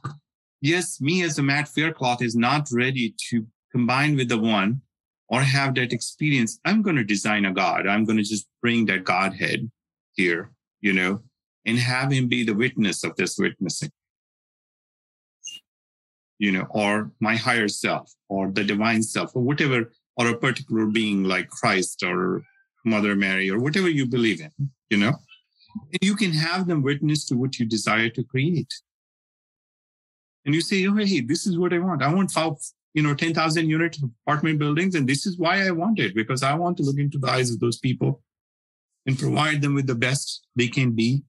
yes, 0.62 1.00
me 1.00 1.24
as 1.24 1.40
a 1.40 1.44
Matt 1.44 1.68
Faircloth 1.68 2.22
is 2.22 2.36
not 2.36 2.70
ready 2.72 3.16
to 3.30 3.46
combine 3.72 4.16
with 4.16 4.30
the 4.30 4.38
one 4.38 4.82
or 5.28 5.42
have 5.42 5.76
that 5.76 5.94
experience. 5.94 6.60
I'm 6.66 6.82
going 6.82 6.96
to 6.96 7.04
design 7.04 7.46
a 7.46 7.54
God. 7.54 7.88
I'm 7.88 8.06
going 8.06 8.18
to 8.18 8.24
just 8.24 8.48
bring 8.62 8.86
that 8.88 9.04
Godhead 9.04 9.70
here, 10.20 10.52
you 10.82 10.94
know, 10.94 11.22
and 11.66 11.80
have 11.80 12.12
him 12.12 12.28
be 12.28 12.44
the 12.44 12.60
witness 12.64 13.04
of 13.06 13.16
this 13.16 13.38
witnessing. 13.38 13.92
You 16.38 16.52
know, 16.54 16.68
or 16.70 17.12
my 17.20 17.36
higher 17.36 17.68
self 17.68 18.14
or 18.28 18.52
the 18.52 18.64
divine 18.64 19.04
self 19.04 19.36
or 19.36 19.42
whatever, 19.42 19.92
or 20.18 20.28
a 20.28 20.38
particular 20.38 20.86
being 20.86 21.24
like 21.24 21.50
Christ 21.50 22.04
or 22.04 22.44
Mother 22.86 23.16
Mary 23.16 23.50
or 23.50 23.60
whatever 23.60 23.90
you 23.90 24.06
believe 24.06 24.42
in, 24.42 24.54
you 24.90 24.98
know. 24.98 25.14
And 25.94 26.02
you 26.02 26.16
can 26.16 26.32
have 26.32 26.68
them 26.68 26.82
witness 26.82 27.26
to 27.28 27.36
what 27.36 27.60
you 27.60 27.66
desire 27.66 28.10
to 28.10 28.24
create. 28.24 28.74
And 30.46 30.56
you 30.56 30.62
say, 30.62 30.88
oh, 30.88 30.96
hey, 30.96 31.22
this 31.22 31.46
is 31.46 31.58
what 31.58 31.74
I 31.74 31.80
want. 31.80 32.02
I 32.02 32.14
want 32.14 32.32
five, 32.32 32.54
you 32.94 33.04
know, 33.04 33.14
10,000 33.14 33.70
unit 33.70 33.98
apartment 34.26 34.60
buildings. 34.60 34.96
And 34.96 35.08
this 35.08 35.26
is 35.26 35.38
why 35.38 35.68
I 35.68 35.72
want 35.72 36.00
it 36.00 36.16
because 36.16 36.42
I 36.42 36.54
want 36.56 36.78
to 36.78 36.84
look 36.84 36.98
into 36.98 37.20
the 37.20 37.30
eyes 37.30 37.52
of 37.52 37.60
those 37.60 37.80
people 37.80 38.22
and 39.10 39.18
provide 39.18 39.60
them 39.60 39.74
with 39.74 39.88
the 39.88 39.96
best 39.96 40.46
they 40.56 40.68
can 40.68 40.92
be 40.92 41.24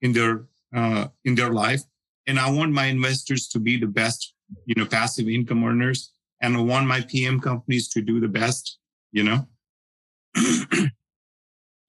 in 0.00 0.14
their, 0.14 0.46
uh, 0.74 1.06
in 1.26 1.34
their 1.34 1.50
life. 1.50 1.82
And 2.26 2.40
I 2.40 2.50
want 2.50 2.72
my 2.72 2.86
investors 2.86 3.46
to 3.48 3.58
be 3.58 3.76
the 3.76 3.86
best, 3.86 4.34
you 4.64 4.74
know, 4.74 4.86
passive 4.86 5.28
income 5.28 5.62
earners. 5.62 6.14
And 6.40 6.56
I 6.56 6.60
want 6.62 6.86
my 6.86 7.02
PM 7.02 7.38
companies 7.38 7.90
to 7.90 8.00
do 8.00 8.20
the 8.20 8.28
best, 8.28 8.78
you 9.12 9.22
know, 9.22 9.46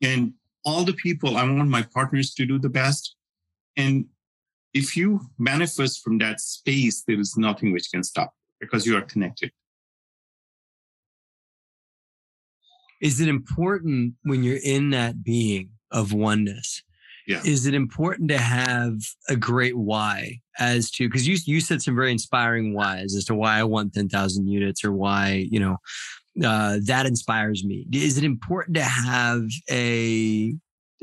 and 0.01 0.33
all 0.65 0.83
the 0.83 0.97
people, 1.05 1.37
I 1.37 1.43
want 1.43 1.69
my 1.69 1.83
partners 1.83 2.33
to 2.33 2.45
do 2.45 2.59
the 2.59 2.73
best. 2.81 3.15
And 3.77 4.07
if 4.73 4.97
you 4.97 5.21
manifest 5.39 6.03
from 6.03 6.17
that 6.17 6.41
space, 6.41 7.03
there 7.07 7.21
is 7.21 7.37
nothing 7.37 7.71
which 7.71 7.89
can 7.89 8.03
stop 8.03 8.33
because 8.59 8.85
you 8.85 8.97
are 8.97 9.01
connected. 9.13 9.53
Is 13.01 13.19
it 13.19 13.27
important 13.27 14.13
when 14.23 14.43
you're 14.43 14.59
in 14.63 14.91
that 14.91 15.23
being 15.23 15.69
of 15.91 16.13
oneness? 16.13 16.83
Yeah. 17.27 17.41
Is 17.45 17.65
it 17.65 17.73
important 17.73 18.29
to 18.29 18.37
have 18.37 18.93
a 19.29 19.35
great 19.35 19.77
why 19.77 20.39
as 20.59 20.89
to 20.91 21.07
because 21.07 21.27
you 21.27 21.37
you 21.45 21.61
said 21.61 21.81
some 21.81 21.95
very 21.95 22.11
inspiring 22.11 22.73
whys 22.73 23.15
as 23.15 23.25
to 23.25 23.35
why 23.35 23.57
I 23.57 23.63
want 23.63 23.93
10,000 23.93 24.47
units 24.47 24.83
or 24.83 24.91
why, 24.91 25.47
you 25.49 25.59
know, 25.59 25.77
uh, 26.43 26.79
that 26.85 27.05
inspires 27.05 27.63
me. 27.63 27.85
Is 27.93 28.17
it 28.17 28.23
important 28.23 28.75
to 28.77 28.83
have 28.83 29.43
a 29.69 30.55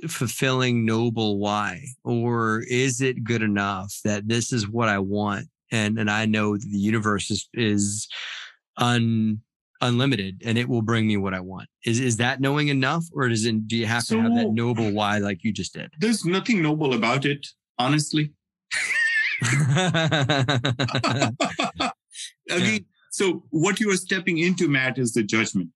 fulfilling, 0.09 0.85
noble 0.85 1.39
why, 1.39 1.85
or 2.05 2.63
is 2.69 3.01
it 3.01 3.25
good 3.25 3.43
enough 3.43 3.93
that 4.05 4.29
this 4.29 4.53
is 4.53 4.69
what 4.69 4.89
I 4.89 4.99
want, 4.99 5.47
and 5.71 5.99
and 5.99 6.11
I 6.11 6.27
know 6.27 6.57
that 6.57 6.69
the 6.71 6.79
universe 6.79 7.31
is 7.31 7.49
is 7.53 8.09
un 8.77 9.41
unlimited 9.81 10.43
and 10.45 10.59
it 10.59 10.69
will 10.69 10.83
bring 10.83 11.07
me 11.07 11.17
what 11.17 11.35
I 11.35 11.41
want. 11.41 11.69
Is 11.85 12.01
is 12.01 12.17
that 12.19 12.41
knowing 12.41 12.69
enough, 12.69 13.05
or 13.13 13.29
does 13.29 13.45
it? 13.47 13.67
Do 13.69 13.77
you 13.77 13.87
have 13.87 14.03
So- 14.05 14.17
to 14.17 14.23
have 14.23 14.35
that 14.35 14.51
noble 14.53 14.91
why 14.93 15.19
like 15.19 15.45
you 15.45 15.53
just 15.53 15.75
did? 15.75 15.91
There's 16.01 16.25
nothing 16.25 16.63
noble 16.63 16.95
about 16.95 17.25
it, 17.25 17.47
honestly. 17.79 18.33
Again, 22.51 22.85
so 23.11 23.45
what 23.51 23.79
you 23.81 23.91
are 23.91 23.97
stepping 23.97 24.39
into, 24.39 24.69
Matt, 24.69 24.99
is 24.99 25.13
the 25.13 25.23
judgment. 25.23 25.71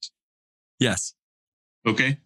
yes. 0.79 1.15
Okay. 1.87 2.19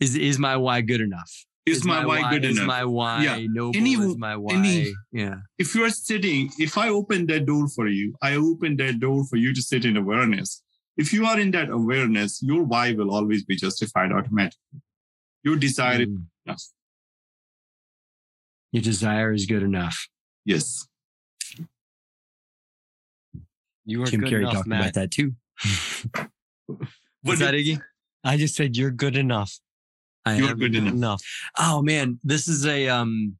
Is 0.00 0.14
is 0.16 0.38
my 0.38 0.56
why 0.56 0.80
good 0.80 1.00
enough? 1.00 1.30
Is, 1.66 1.82
my, 1.84 2.04
why 2.04 2.20
good 2.30 2.44
enough? 2.44 2.50
is 2.52 2.58
enough? 2.58 2.66
my 2.68 2.84
why 2.84 3.22
Yeah. 3.24 3.46
noble? 3.50 3.76
Any- 3.76 3.94
is 3.94 4.16
my 4.18 4.36
why? 4.36 4.54
any- 4.54 4.92
yeah. 5.12 5.36
if 5.58 5.74
you 5.74 5.82
are 5.84 5.90
sitting, 5.90 6.50
if 6.58 6.76
I 6.76 6.90
open 6.90 7.26
that 7.28 7.46
door 7.46 7.68
for 7.68 7.88
you, 7.88 8.14
I 8.22 8.34
open 8.34 8.76
that 8.76 9.00
door 9.00 9.24
for 9.26 9.36
you 9.36 9.54
to 9.54 9.62
sit 9.62 9.84
in 9.84 9.96
awareness. 9.96 10.62
If 10.96 11.12
you 11.12 11.26
are 11.26 11.38
in 11.40 11.50
that 11.52 11.70
awareness, 11.70 12.42
your 12.42 12.62
why 12.62 12.92
will 12.92 13.12
always 13.14 13.44
be 13.44 13.56
justified 13.56 14.12
automatically. 14.12 14.80
Your 15.42 15.56
desire 15.56 16.02
is 16.02 16.08
Mm. 16.08 16.26
enough. 16.46 16.62
Your 18.72 18.82
desire 18.82 19.32
is 19.32 19.46
good 19.46 19.62
enough. 19.62 20.08
Yes. 20.44 20.86
You 23.84 24.02
are 24.02 24.06
Jim 24.06 24.20
good 24.20 24.30
Carrey 24.32 24.38
enough, 24.40 24.54
talked 24.54 24.66
Matt. 24.68 24.80
about 24.80 24.94
that 24.94 25.10
too. 25.10 25.34
What's 27.22 27.40
that, 27.40 27.54
Iggy? 27.54 27.80
I 28.22 28.36
just 28.36 28.54
said 28.54 28.76
you're 28.76 28.90
good 28.90 29.16
enough. 29.16 29.58
I 30.24 30.36
You're 30.36 30.50
am. 30.50 30.58
good 30.58 30.74
enough. 30.74 30.94
Enough. 30.94 31.22
Oh 31.58 31.82
man, 31.82 32.18
this 32.24 32.48
is 32.48 32.64
a 32.66 32.88
um 32.88 33.36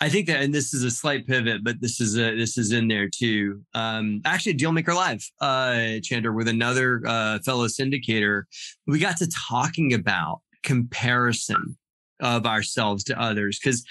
I 0.00 0.08
think 0.08 0.26
that 0.26 0.42
and 0.42 0.54
this 0.54 0.74
is 0.74 0.84
a 0.84 0.90
slight 0.90 1.26
pivot, 1.26 1.64
but 1.64 1.80
this 1.80 2.00
is 2.00 2.18
a 2.18 2.36
this 2.36 2.58
is 2.58 2.72
in 2.72 2.88
there 2.88 3.08
too. 3.08 3.62
Um 3.74 4.20
actually 4.24 4.54
Dealmaker 4.54 4.94
Live, 4.94 5.24
uh 5.40 6.00
Chander 6.00 6.34
with 6.34 6.48
another 6.48 7.02
uh 7.06 7.38
fellow 7.40 7.66
syndicator. 7.66 8.44
We 8.86 8.98
got 8.98 9.16
to 9.18 9.28
talking 9.48 9.94
about 9.94 10.40
comparison 10.62 11.76
of 12.20 12.46
ourselves 12.46 13.04
to 13.04 13.20
others 13.20 13.58
because 13.62 13.84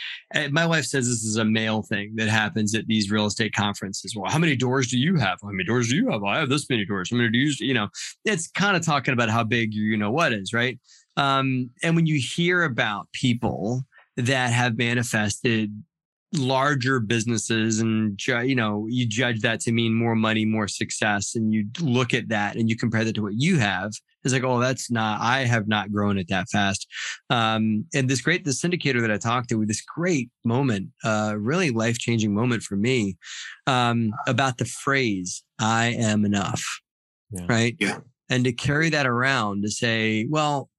my 0.51 0.65
wife 0.65 0.85
says 0.85 1.07
this 1.07 1.23
is 1.23 1.37
a 1.37 1.45
male 1.45 1.83
thing 1.83 2.13
that 2.15 2.27
happens 2.27 2.73
at 2.73 2.87
these 2.87 3.11
real 3.11 3.27
estate 3.27 3.53
conferences. 3.53 4.15
Well, 4.15 4.31
how 4.31 4.39
many 4.39 4.55
doors 4.55 4.87
do 4.87 4.97
you 4.97 5.15
have? 5.17 5.39
How 5.41 5.49
many 5.49 5.63
doors 5.63 5.89
do 5.89 5.95
you 5.95 6.09
have? 6.09 6.23
I 6.23 6.39
have 6.39 6.49
this 6.49 6.69
many 6.69 6.85
doors. 6.85 7.11
How 7.11 7.17
many 7.17 7.29
do 7.29 7.37
you? 7.37 7.53
You 7.59 7.73
know, 7.73 7.89
it's 8.23 8.47
kind 8.47 8.75
of 8.75 8.83
talking 8.83 9.13
about 9.13 9.29
how 9.29 9.43
big 9.43 9.73
your 9.73 9.85
you 9.85 9.97
know 9.97 10.11
what 10.11 10.33
is, 10.33 10.53
right? 10.53 10.79
Um, 11.17 11.69
and 11.83 11.95
when 11.95 12.05
you 12.05 12.19
hear 12.19 12.63
about 12.63 13.11
people 13.13 13.83
that 14.17 14.51
have 14.51 14.77
manifested 14.77 15.71
larger 16.33 16.99
businesses 16.99 17.79
and 17.79 18.19
you 18.27 18.55
know 18.55 18.87
you 18.89 19.05
judge 19.05 19.39
that 19.41 19.61
to 19.61 19.71
mean 19.71 19.93
more 19.93 20.15
money 20.15 20.43
more 20.43 20.67
success 20.67 21.33
and 21.35 21.53
you 21.53 21.65
look 21.79 22.13
at 22.13 22.27
that 22.27 22.55
and 22.57 22.67
you 22.69 22.75
compare 22.75 23.05
that 23.05 23.13
to 23.13 23.21
what 23.21 23.35
you 23.35 23.57
have 23.57 23.91
it's 24.23 24.33
like 24.33 24.43
oh 24.43 24.59
that's 24.59 24.91
not 24.91 25.21
i 25.21 25.41
have 25.45 25.67
not 25.67 25.91
grown 25.93 26.17
it 26.17 26.27
that 26.27 26.49
fast 26.49 26.87
um, 27.29 27.85
and 27.93 28.09
this 28.09 28.21
great 28.21 28.43
the 28.43 28.51
syndicator 28.51 28.99
that 28.99 29.11
i 29.11 29.17
talked 29.17 29.47
to 29.47 29.55
with 29.55 29.69
this 29.69 29.81
great 29.81 30.29
moment 30.43 30.89
uh, 31.05 31.35
really 31.37 31.69
life 31.69 31.97
changing 31.97 32.33
moment 32.33 32.61
for 32.63 32.75
me 32.75 33.15
um, 33.67 34.11
about 34.27 34.57
the 34.57 34.65
phrase 34.65 35.43
i 35.59 35.85
am 35.97 36.25
enough 36.25 36.63
Yeah. 37.31 37.45
right 37.47 37.77
Yeah. 37.79 37.99
and 38.29 38.43
to 38.43 38.51
carry 38.51 38.89
that 38.89 39.07
around 39.07 39.61
to 39.61 39.69
say 39.71 40.25
well 40.29 40.69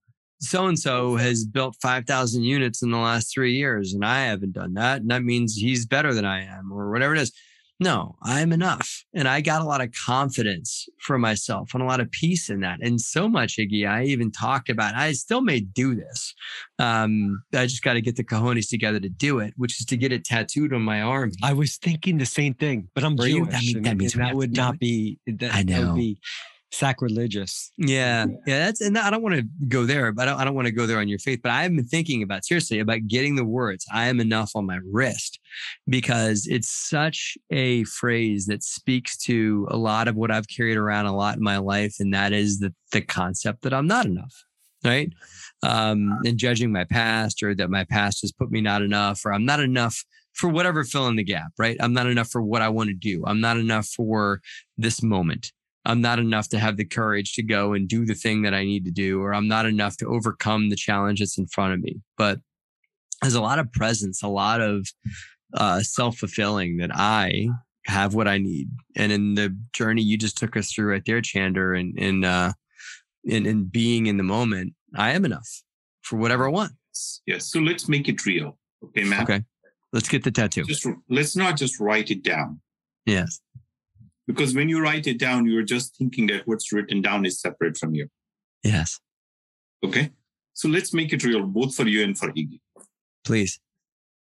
so 0.41 0.66
and 0.66 0.78
so 0.78 1.16
has 1.16 1.45
built 1.45 1.76
5,000 1.80 2.43
units 2.43 2.82
in 2.82 2.91
the 2.91 2.99
last 2.99 3.32
three 3.32 3.55
years, 3.57 3.95
and 3.95 4.05
I 4.05 4.24
haven't 4.26 4.53
done 4.53 4.74
that. 4.74 5.01
And 5.03 5.11
that 5.11 5.22
means 5.22 5.55
he's 5.55 5.87
better 5.87 6.12
than 6.14 6.24
I 6.24 6.45
am, 6.45 6.72
or 6.72 6.91
whatever 6.91 7.14
it 7.14 7.20
is. 7.20 7.32
No, 7.78 8.16
I'm 8.22 8.55
enough. 8.55 9.05
And 9.12 9.28
I 9.28 9.43
got 9.43 9.61
a 9.61 9.64
lot 9.66 9.82
of 9.82 9.91
confidence 10.07 10.89
for 10.99 11.18
myself 11.18 11.74
and 11.74 11.82
a 11.82 11.87
lot 11.87 12.01
of 12.01 12.11
peace 12.11 12.49
in 12.49 12.61
that. 12.61 12.78
And 12.80 12.99
so 12.99 13.28
much, 13.28 13.59
Iggy, 13.59 13.87
I 13.87 14.05
even 14.05 14.30
talked 14.30 14.70
about, 14.70 14.95
I 14.95 15.12
still 15.12 15.43
may 15.43 15.61
do 15.61 15.95
this. 15.95 16.34
Um, 16.78 17.43
I 17.55 17.66
just 17.66 17.82
got 17.82 17.93
to 17.93 18.01
get 18.01 18.16
the 18.16 18.24
cojones 18.24 18.70
together 18.70 18.99
to 19.01 19.11
do 19.11 19.41
it, 19.41 19.53
which 19.59 19.78
is 19.78 19.84
to 19.87 19.97
get 19.99 20.11
it 20.11 20.24
tattooed 20.24 20.72
on 20.72 20.80
my 20.82 21.03
arm. 21.03 21.32
I 21.43 21.53
was 21.53 21.76
thinking 21.76 22.16
the 22.16 22.24
same 22.24 22.55
thing, 22.55 22.89
but 22.95 23.05
I'm 23.05 23.14
Were 23.14 23.26
you? 23.26 23.45
Jewish. 23.45 23.53
That 23.53 23.62
mean- 23.74 23.82
that 23.82 23.97
means 23.99 24.14
and 24.14 24.22
we 24.22 24.26
have 24.26 24.32
that 24.32 24.37
would 24.39 24.57
not 24.57 24.74
it. 24.76 24.80
be 24.80 25.18
that, 25.26 25.55
I 25.55 25.62
that 25.62 25.66
know. 25.66 25.87
would 25.89 25.97
be 25.97 26.18
sacrilegious. 26.70 27.72
Yeah, 27.76 28.26
yeah, 28.46 28.66
that's 28.66 28.80
and 28.80 28.98
I 28.98 29.10
don't 29.10 29.22
want 29.22 29.36
to 29.36 29.44
go 29.68 29.84
there, 29.84 30.12
but 30.12 30.28
I 30.28 30.30
don't, 30.30 30.40
I 30.40 30.44
don't 30.44 30.54
want 30.54 30.66
to 30.66 30.72
go 30.72 30.86
there 30.86 30.98
on 30.98 31.08
your 31.08 31.18
faith. 31.18 31.40
But 31.42 31.52
I've 31.52 31.74
been 31.74 31.86
thinking 31.86 32.22
about 32.22 32.44
seriously 32.44 32.78
about 32.78 33.06
getting 33.06 33.36
the 33.36 33.44
words 33.44 33.86
"I 33.92 34.06
am 34.06 34.20
enough" 34.20 34.52
on 34.54 34.66
my 34.66 34.78
wrist 34.90 35.38
because 35.88 36.46
it's 36.46 36.70
such 36.70 37.38
a 37.50 37.84
phrase 37.84 38.46
that 38.46 38.62
speaks 38.62 39.16
to 39.18 39.66
a 39.70 39.76
lot 39.76 40.08
of 40.08 40.16
what 40.16 40.30
I've 40.30 40.48
carried 40.48 40.76
around 40.76 41.06
a 41.06 41.16
lot 41.16 41.36
in 41.36 41.42
my 41.42 41.58
life, 41.58 41.96
and 42.00 42.12
that 42.14 42.32
is 42.32 42.58
the 42.58 42.74
the 42.92 43.00
concept 43.00 43.62
that 43.62 43.74
I'm 43.74 43.86
not 43.86 44.06
enough, 44.06 44.34
right? 44.84 45.12
Um, 45.62 46.18
and 46.24 46.38
judging 46.38 46.72
my 46.72 46.84
past, 46.84 47.42
or 47.42 47.54
that 47.54 47.70
my 47.70 47.84
past 47.84 48.20
has 48.22 48.32
put 48.32 48.50
me 48.50 48.60
not 48.60 48.82
enough, 48.82 49.24
or 49.24 49.32
I'm 49.32 49.44
not 49.44 49.60
enough 49.60 50.04
for 50.34 50.50
whatever 50.50 50.84
fill 50.84 51.08
in 51.08 51.16
the 51.16 51.24
gap, 51.24 51.50
right? 51.58 51.78
I'm 51.80 51.94
not 51.94 52.06
enough 52.06 52.28
for 52.28 52.42
what 52.42 52.60
I 52.60 52.68
want 52.68 52.88
to 52.88 52.94
do. 52.94 53.24
I'm 53.26 53.40
not 53.40 53.56
enough 53.56 53.86
for 53.86 54.42
this 54.76 55.02
moment. 55.02 55.50
I'm 55.87 56.01
not 56.01 56.18
enough 56.18 56.49
to 56.49 56.59
have 56.59 56.76
the 56.76 56.84
courage 56.84 57.34
to 57.34 57.43
go 57.43 57.72
and 57.72 57.89
do 57.89 58.05
the 58.05 58.14
thing 58.14 58.43
that 58.43 58.55
I 58.55 58.64
need 58.64 58.84
to 58.87 58.91
do, 58.91 59.22
or 59.22 59.32
I'm 59.32 59.49
not 59.49 59.66
enough 59.66 59.97
to 59.99 60.07
overcome 60.07 60.68
the 60.68 60.76
challenge 60.76 61.20
that's 61.20 61.39
in 61.39 61.47
front 61.47 61.74
of 61.74 61.80
me. 61.80 62.01
But 62.18 62.41
there's 63.23 63.35
a 63.35 63.40
lot 63.40 63.59
of 63.59 63.73
presence, 63.73 64.23
a 64.23 64.28
lot 64.28 64.60
of 64.60 64.86
uh, 65.55 65.81
self 65.81 66.19
fulfilling 66.19 66.78
that 66.78 66.90
I 66.93 67.48
have 67.86 68.15
what 68.15 68.28
I 68.28 68.39
need. 68.39 68.69
And 68.97 69.12
in 69.12 69.35
the 69.35 69.56
journey 69.73 70.02
you 70.02 70.19
just 70.19 70.36
took 70.36 70.56
us 70.56 70.73
through 70.73 70.90
right 70.90 71.02
there, 71.06 71.23
Chander, 71.23 71.78
and 71.78 71.97
in 71.98 72.24
uh, 72.24 72.52
in, 73.24 73.47
in 73.47 73.65
being 73.65 74.06
in 74.06 74.16
the 74.16 74.23
moment, 74.23 74.74
I 74.97 75.12
am 75.12 75.24
enough 75.24 75.48
for 76.02 76.16
whatever 76.16 76.47
I 76.47 76.51
want. 76.51 76.73
Yes. 77.27 77.47
So 77.47 77.60
let's 77.60 77.89
make 77.89 78.09
it 78.09 78.24
real. 78.27 78.59
Okay, 78.85 79.05
Matt. 79.05 79.23
Okay. 79.23 79.43
Let's 79.93 80.09
get 80.09 80.24
the 80.24 80.31
tattoo. 80.31 80.65
Just 80.65 80.86
let's 81.09 81.36
not 81.36 81.56
just 81.56 81.81
write 81.81 82.10
it 82.10 82.23
down. 82.23 82.60
Yes. 83.06 83.40
Because 84.27 84.55
when 84.55 84.69
you 84.69 84.82
write 84.82 85.07
it 85.07 85.19
down, 85.19 85.47
you're 85.47 85.62
just 85.62 85.97
thinking 85.97 86.27
that 86.28 86.47
what's 86.47 86.73
written 86.73 87.01
down 87.01 87.24
is 87.24 87.40
separate 87.40 87.77
from 87.77 87.94
you. 87.94 88.09
Yes. 88.65 88.98
Okay. 89.85 90.11
So 90.55 90.69
let's 90.69 90.93
make 90.93 91.12
it 91.12 91.23
real, 91.23 91.44
both 91.44 91.74
for 91.74 91.86
you 91.86 92.03
and 92.03 92.19
for 92.19 92.32
Iggy. 92.32 92.61
Please. 93.24 93.61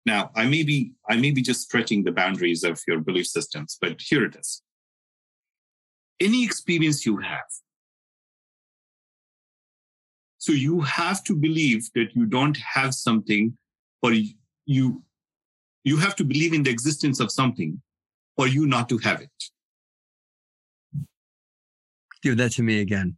Now, 0.05 0.29
I 0.35 0.45
may 0.45 0.63
be 0.63 0.91
I 1.09 1.17
may 1.17 1.31
be 1.31 1.41
just 1.41 1.61
stretching 1.61 2.03
the 2.03 2.11
boundaries 2.11 2.63
of 2.63 2.79
your 2.87 2.99
belief 2.99 3.27
systems, 3.27 3.77
but 3.81 3.99
here 3.99 4.23
it 4.23 4.35
is. 4.35 4.61
Any 6.19 6.43
experience 6.43 7.05
you 7.05 7.17
have. 7.17 7.49
So 10.37 10.51
you 10.51 10.81
have 10.81 11.23
to 11.23 11.35
believe 11.35 11.89
that 11.95 12.15
you 12.15 12.27
don't 12.27 12.57
have 12.57 12.93
something, 12.93 13.57
or 14.03 14.13
you 14.65 15.01
you 15.83 15.97
have 15.97 16.15
to 16.17 16.23
believe 16.23 16.53
in 16.53 16.61
the 16.63 16.69
existence 16.69 17.19
of 17.19 17.31
something, 17.31 17.81
for 18.35 18.47
you 18.47 18.67
not 18.67 18.87
to 18.89 18.99
have 18.99 19.21
it. 19.21 19.31
Give 22.25 22.37
that 22.37 22.53
to 22.53 22.63
me 22.63 22.79
again. 22.81 23.17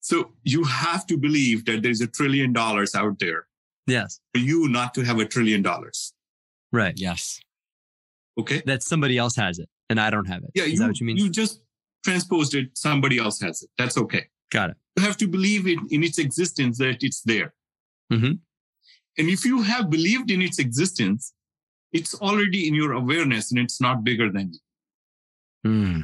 So 0.00 0.32
you 0.44 0.64
have 0.64 1.06
to 1.06 1.16
believe 1.16 1.64
that 1.64 1.82
there's 1.82 2.02
a 2.02 2.06
trillion 2.06 2.52
dollars 2.52 2.94
out 2.94 3.18
there 3.18 3.46
Yes. 3.86 4.20
for 4.34 4.38
you 4.40 4.68
not 4.68 4.92
to 4.94 5.02
have 5.02 5.18
a 5.18 5.24
trillion 5.24 5.62
dollars. 5.62 6.12
Right. 6.72 6.92
Yes. 6.98 7.40
Okay. 8.38 8.62
That 8.66 8.82
somebody 8.82 9.16
else 9.16 9.34
has 9.36 9.58
it 9.58 9.68
and 9.88 9.98
I 9.98 10.10
don't 10.10 10.26
have 10.26 10.42
it. 10.44 10.50
Yeah, 10.54 10.64
Is 10.64 10.72
you, 10.74 10.78
that 10.80 10.88
what 10.88 11.00
you 11.00 11.06
mean? 11.06 11.16
you 11.16 11.30
just 11.30 11.62
transposed 12.04 12.54
it, 12.54 12.76
somebody 12.76 13.16
else 13.18 13.40
has 13.40 13.62
it. 13.62 13.70
That's 13.78 13.96
okay. 13.96 14.26
Got 14.50 14.70
it. 14.70 14.76
You 14.98 15.02
have 15.04 15.16
to 15.16 15.26
believe 15.26 15.66
it 15.66 15.78
in 15.90 16.04
its 16.04 16.18
existence 16.18 16.76
that 16.78 17.02
it's 17.02 17.22
there. 17.22 17.54
Mhm. 18.12 18.40
And 19.16 19.28
if 19.30 19.46
you 19.46 19.62
have 19.62 19.88
believed 19.88 20.30
in 20.30 20.42
its 20.42 20.58
existence, 20.58 21.32
it's 21.92 22.14
already 22.14 22.68
in 22.68 22.74
your 22.74 22.92
awareness 22.92 23.50
and 23.50 23.58
it's 23.58 23.80
not 23.80 24.04
bigger 24.04 24.30
than 24.30 24.52
you. 24.52 24.60
Hmm. 25.64 26.00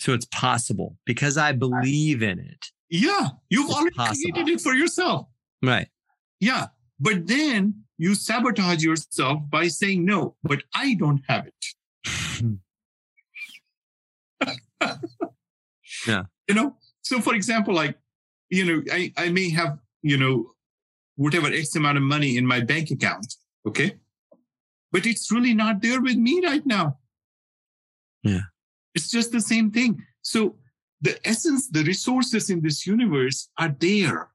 So 0.00 0.14
it's 0.14 0.26
possible 0.26 0.96
because 1.04 1.36
I 1.36 1.52
believe 1.52 2.22
in 2.22 2.38
it. 2.38 2.66
Yeah, 2.88 3.28
you've 3.50 3.66
It's 3.66 3.74
already 3.74 3.94
possible. 3.94 4.32
created 4.32 4.54
it 4.54 4.60
for 4.60 4.72
yourself. 4.72 5.26
Right. 5.62 5.88
Yeah. 6.40 6.68
But 6.98 7.26
then 7.26 7.84
you 7.98 8.14
sabotage 8.14 8.82
yourself 8.82 9.42
by 9.50 9.68
saying, 9.68 10.04
no, 10.06 10.36
but 10.42 10.62
I 10.74 10.94
don't 10.94 11.22
have 11.28 11.46
it. 11.46 11.64
Yeah. 16.06 16.22
You 16.48 16.54
know, 16.54 16.76
so 17.02 17.20
for 17.20 17.34
example, 17.34 17.74
like, 17.74 17.94
you 18.48 18.64
know, 18.64 18.82
I, 18.90 19.12
I 19.18 19.28
may 19.28 19.50
have, 19.50 19.78
you 20.02 20.16
know, 20.16 20.52
whatever 21.16 21.48
X 21.48 21.76
amount 21.76 21.98
of 21.98 22.02
money 22.04 22.38
in 22.38 22.46
my 22.46 22.60
bank 22.60 22.90
account. 22.90 23.34
Okay. 23.66 23.96
But 24.92 25.04
it's 25.04 25.30
really 25.30 25.52
not 25.52 25.82
there 25.82 26.00
with 26.00 26.16
me 26.16 26.40
right 26.42 26.64
now. 26.64 26.98
Yeah. 28.22 28.40
It's 28.94 29.10
just 29.10 29.32
the 29.32 29.40
same 29.40 29.70
thing. 29.70 30.02
So 30.22 30.56
the 31.00 31.18
essence, 31.26 31.68
the 31.68 31.82
resources 31.84 32.50
in 32.50 32.60
this 32.60 32.86
universe 32.86 33.48
are 33.58 33.74
there. 33.78 34.28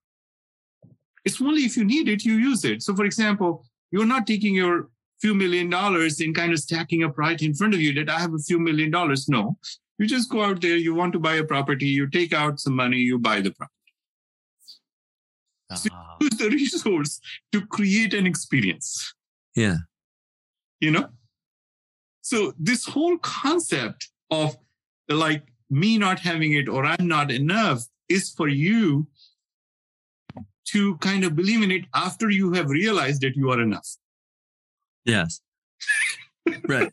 It's 1.23 1.41
only 1.41 1.61
if 1.63 1.75
you 1.75 1.83
need 1.83 2.07
it, 2.07 2.23
you 2.23 2.33
use 2.35 2.63
it. 2.65 2.81
So 2.83 2.95
for 2.95 3.05
example, 3.05 3.65
you're 3.91 4.05
not 4.05 4.27
taking 4.27 4.55
your 4.55 4.89
few 5.21 5.33
million 5.33 5.69
dollars 5.69 6.19
and 6.19 6.35
kind 6.35 6.51
of 6.53 6.59
stacking 6.59 7.03
up 7.03 7.17
right 7.17 7.41
in 7.41 7.53
front 7.53 7.73
of 7.73 7.81
you 7.81 7.93
that 7.93 8.09
I 8.09 8.19
have 8.19 8.33
a 8.33 8.39
few 8.39 8.59
million 8.59 8.91
dollars. 8.91 9.27
No, 9.29 9.57
you 9.97 10.07
just 10.07 10.29
go 10.29 10.43
out 10.43 10.61
there, 10.61 10.75
you 10.75 10.93
want 10.93 11.13
to 11.13 11.19
buy 11.19 11.35
a 11.35 11.43
property, 11.43 11.85
you 11.87 12.07
take 12.07 12.33
out 12.33 12.59
some 12.59 12.75
money, 12.75 12.97
you 12.97 13.17
buy 13.17 13.41
the 13.41 13.51
property. 13.51 13.71
Ah, 15.71 16.17
Use 16.21 16.37
the 16.37 16.49
resource 16.51 17.19
to 17.51 17.65
create 17.65 18.13
an 18.13 18.27
experience, 18.27 19.13
Yeah. 19.55 19.77
you 20.79 20.91
know? 20.91 21.09
So 22.21 22.53
this 22.59 22.85
whole 22.85 23.17
concept 23.19 24.09
of 24.31 24.57
like 25.09 25.43
me 25.69 25.97
not 25.97 26.19
having 26.19 26.53
it 26.53 26.67
or 26.69 26.85
I'm 26.85 27.07
not 27.07 27.31
enough 27.31 27.83
is 28.09 28.29
for 28.31 28.47
you 28.47 29.07
to 30.69 30.97
kind 30.97 31.23
of 31.23 31.35
believe 31.35 31.61
in 31.61 31.71
it 31.71 31.85
after 31.93 32.29
you 32.29 32.51
have 32.53 32.69
realized 32.69 33.21
that 33.21 33.35
you 33.35 33.51
are 33.51 33.61
enough. 33.61 33.87
Yes. 35.05 35.41
right. 36.67 36.91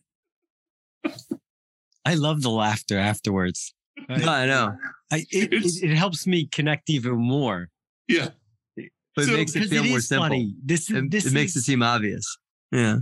I 2.05 2.15
love 2.15 2.43
the 2.43 2.51
laughter 2.51 2.99
afterwards. 2.99 3.75
No, 4.09 4.29
I 4.33 4.47
know. 4.47 4.77
I, 5.13 5.25
it, 5.31 5.53
it, 5.53 5.83
it 5.85 5.95
helps 5.97 6.27
me 6.27 6.47
connect 6.47 6.91
even 6.91 7.15
more. 7.17 7.69
Yeah. 8.09 8.31
But 9.15 9.25
So- 9.27 9.33
it 9.33 9.37
makes 9.37 9.55
it 9.57 9.69
feel 9.69 9.85
it 9.85 9.89
more 9.91 10.01
simple. 10.01 10.25
funny. 10.29 10.55
This, 10.65 10.91
It, 10.91 11.11
this 11.11 11.27
it 11.27 11.33
makes 11.33 11.55
it 11.55 11.61
is- 11.61 11.67
seem 11.67 11.83
obvious. 11.83 12.27
Yeah. 12.73 12.99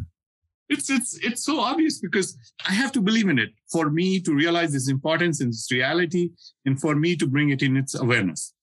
It's 0.71 0.89
it's 0.89 1.19
it's 1.19 1.45
so 1.45 1.59
obvious 1.59 1.99
because 1.99 2.39
I 2.67 2.73
have 2.73 2.93
to 2.93 3.01
believe 3.01 3.29
in 3.29 3.41
it 3.41 3.51
for 3.73 3.91
me 3.91 4.21
to 4.21 4.33
realize 4.33 4.73
its 4.73 4.89
importance 4.89 5.41
and 5.41 5.49
its 5.53 5.71
reality, 5.71 6.31
and 6.65 6.81
for 6.81 6.95
me 6.95 7.17
to 7.17 7.27
bring 7.27 7.51
it 7.51 7.61
in 7.61 7.77
its 7.77 7.95
awareness. 7.97 8.55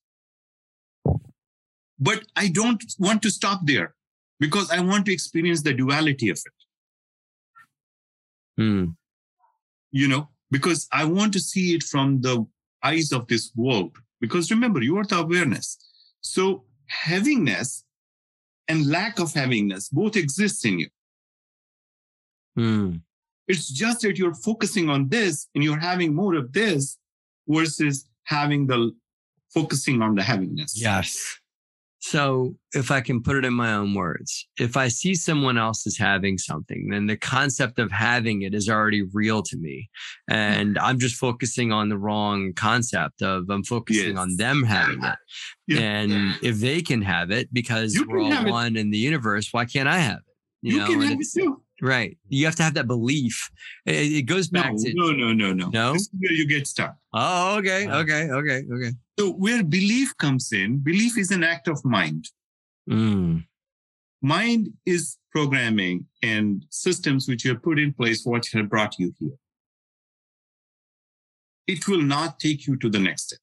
But 1.99 2.23
I 2.35 2.47
don't 2.47 2.81
want 2.97 3.21
to 3.23 3.29
stop 3.29 3.59
there 3.65 3.93
because 4.39 4.71
I 4.71 4.79
want 4.79 5.05
to 5.07 5.13
experience 5.13 5.63
the 5.63 5.73
duality 5.73 6.29
of 6.29 6.39
it. 6.45 6.57
Hmm. 8.61 8.85
You 9.91 10.07
know, 10.07 10.29
because 10.49 10.87
I 10.93 11.03
want 11.03 11.33
to 11.33 11.41
see 11.41 11.75
it 11.75 11.83
from 11.83 12.21
the 12.21 12.45
eyes 12.83 13.11
of 13.11 13.27
this 13.27 13.51
world. 13.55 13.97
Because 14.21 14.49
remember, 14.49 14.81
you 14.81 14.97
are 14.97 15.03
the 15.05 15.17
awareness. 15.19 15.77
So 16.21 16.63
havingness 17.05 17.83
and 18.69 18.87
lack 18.87 19.19
of 19.19 19.33
havingness 19.33 19.91
both 19.91 20.15
exist 20.15 20.65
in 20.65 20.79
you. 20.79 20.89
Hmm. 22.57 22.95
It's 23.47 23.69
just 23.69 24.01
that 24.01 24.17
you're 24.17 24.33
focusing 24.35 24.89
on 24.89 25.07
this 25.09 25.47
and 25.55 25.63
you're 25.63 25.79
having 25.79 26.13
more 26.13 26.35
of 26.35 26.51
this 26.51 26.97
versus 27.47 28.05
having 28.23 28.67
the 28.67 28.91
focusing 29.53 30.01
on 30.01 30.15
the 30.15 30.21
havingness. 30.21 30.71
Yes. 30.75 31.37
So, 31.99 32.55
if 32.73 32.91
I 32.91 33.01
can 33.01 33.21
put 33.23 33.35
it 33.37 33.43
in 33.43 33.53
my 33.53 33.73
own 33.73 33.93
words, 33.93 34.47
if 34.59 34.77
I 34.77 34.87
see 34.87 35.15
someone 35.15 35.57
else 35.57 35.85
is 35.87 35.97
having 35.97 36.37
something, 36.37 36.89
then 36.89 37.07
the 37.07 37.17
concept 37.17 37.79
of 37.79 37.91
having 37.91 38.43
it 38.43 38.53
is 38.53 38.69
already 38.69 39.01
real 39.13 39.41
to 39.43 39.57
me. 39.57 39.89
And 40.29 40.77
I'm 40.77 40.99
just 40.99 41.15
focusing 41.15 41.71
on 41.71 41.89
the 41.89 41.97
wrong 41.97 42.53
concept 42.53 43.21
of 43.23 43.49
I'm 43.49 43.63
focusing 43.63 44.11
Yes. 44.11 44.17
on 44.17 44.37
them 44.37 44.63
having 44.63 45.03
it. 45.03 45.15
Yeah. 45.67 45.79
And 45.79 46.35
if 46.43 46.59
they 46.59 46.81
can 46.81 47.01
have 47.01 47.31
it 47.31 47.51
because 47.51 47.95
You 47.95 48.05
we're 48.07 48.19
all 48.21 48.31
have 48.31 48.47
it. 48.47 48.51
one 48.51 48.77
in 48.77 48.91
the 48.91 48.97
universe, 48.99 49.49
why 49.51 49.65
can't 49.65 49.89
I 49.89 49.97
have 49.97 50.19
it? 50.19 50.33
You, 50.61 50.79
know, 50.79 50.85
can 50.85 51.01
and 51.01 51.09
have 51.09 51.19
it 51.19 51.27
too. 51.35 51.61
Right. 51.81 52.17
You 52.29 52.45
have 52.45 52.55
to 52.55 52.63
have 52.63 52.73
that 52.75 52.87
belief. 52.87 53.49
It, 53.85 54.11
it 54.11 54.21
goes 54.23 54.51
No, 54.51 54.61
back 54.61 54.75
to, 54.77 54.93
no, 54.93 55.11
no, 55.11 55.33
no, 55.33 55.53
no. 55.53 55.69
No? 55.69 55.93
This 55.93 56.03
is 56.03 56.09
where 56.19 56.31
you 56.33 56.47
get 56.47 56.67
stuck. 56.67 56.95
oh, 57.13 57.57
okay, 57.59 57.85
Uh, 57.85 57.99
okay, 57.99 58.29
okay, 58.29 58.63
okay. 58.73 58.91
So 59.19 59.31
where 59.31 59.63
belief 59.63 60.15
comes 60.17 60.51
in, 60.51 60.77
belief 60.79 61.17
is 61.17 61.31
an 61.31 61.43
act 61.43 61.67
of 61.67 61.83
mind. 61.85 62.29
Mm, 62.89 63.45
Mind 64.21 64.69
is 64.85 65.17
programming 65.31 66.05
and 66.23 66.65
systems 66.71 67.27
which 67.27 67.45
you 67.45 67.51
have 67.53 67.61
put 67.61 67.77
in 67.77 67.93
place, 67.93 68.25
what 68.25 68.45
have 68.53 68.67
brought 68.69 68.97
you 68.97 69.13
here. 69.19 69.37
It 71.67 71.87
will 71.87 72.01
not 72.01 72.39
take 72.39 72.65
you 72.65 72.77
to 72.77 72.89
the 72.89 72.97
next 72.99 73.23
step. 73.27 73.39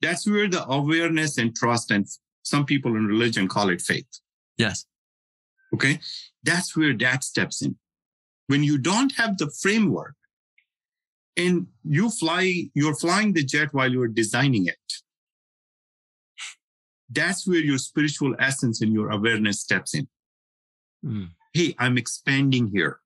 That's 0.00 0.26
where 0.28 0.48
the 0.48 0.64
awareness 0.68 1.38
and 1.38 1.56
trust, 1.56 1.90
and 1.90 2.06
some 2.42 2.64
people 2.64 2.94
in 2.96 3.06
religion 3.06 3.48
call 3.48 3.68
it 3.70 3.80
faith. 3.80 4.06
yes. 4.56 4.84
Okay. 5.74 6.00
That's 6.42 6.76
where 6.76 6.96
that 6.96 7.24
steps 7.24 7.62
in. 7.62 7.76
When 8.46 8.62
you 8.62 8.78
don't 8.78 9.12
have 9.16 9.36
the 9.36 9.50
framework 9.50 10.14
and 11.36 11.66
you 11.84 12.10
fly, 12.10 12.70
you're 12.74 12.96
flying 12.96 13.34
the 13.34 13.44
jet 13.44 13.68
while 13.72 13.90
you're 13.90 14.08
designing 14.08 14.66
it. 14.66 14.76
That's 17.10 17.46
where 17.46 17.58
your 17.58 17.78
spiritual 17.78 18.34
essence 18.38 18.82
and 18.82 18.92
your 18.92 19.10
awareness 19.10 19.60
steps 19.60 19.94
in. 19.94 20.08
Mm, 21.04 21.30
Hey, 21.52 21.74
I'm 21.78 21.96
expanding 21.96 22.68
here. 22.68 23.00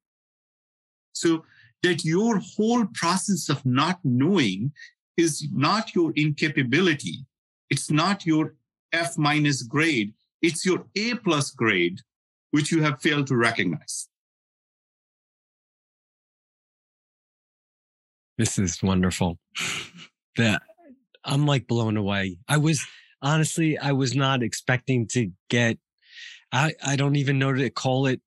So 1.13 1.45
that 1.83 2.05
your 2.05 2.39
whole 2.39 2.87
process 2.95 3.49
of 3.49 3.65
not 3.65 4.01
knowing 4.05 4.73
is 5.17 5.47
not 5.53 5.95
your 5.95 6.13
incapability. 6.17 7.25
It's 7.71 7.91
not 7.91 8.27
your 8.27 8.55
F 8.93 9.17
minus 9.19 9.63
grade. 9.63 10.15
It's 10.43 10.67
your 10.67 10.85
A 10.97 11.15
plus 11.15 11.51
grade, 11.51 12.01
which 12.53 12.70
you 12.70 12.83
have 12.83 13.01
failed 13.03 13.27
to 13.27 13.37
recognize. 13.37 14.09
This 18.39 18.59
is 18.59 18.83
wonderful. 18.83 19.39
That 20.37 20.62
I'm 21.24 21.47
like 21.47 21.66
blown 21.66 21.97
away. 21.97 22.39
I 22.49 22.57
was 22.57 22.85
honestly, 23.20 23.77
I 23.79 23.93
was 23.93 24.15
not 24.15 24.43
expecting 24.43 25.07
to 25.09 25.31
get. 25.51 25.79
I 26.53 26.73
I 26.85 26.97
don't 26.97 27.16
even 27.16 27.39
know 27.39 27.53
to 27.53 27.69
call 27.70 28.07
it 28.07 28.20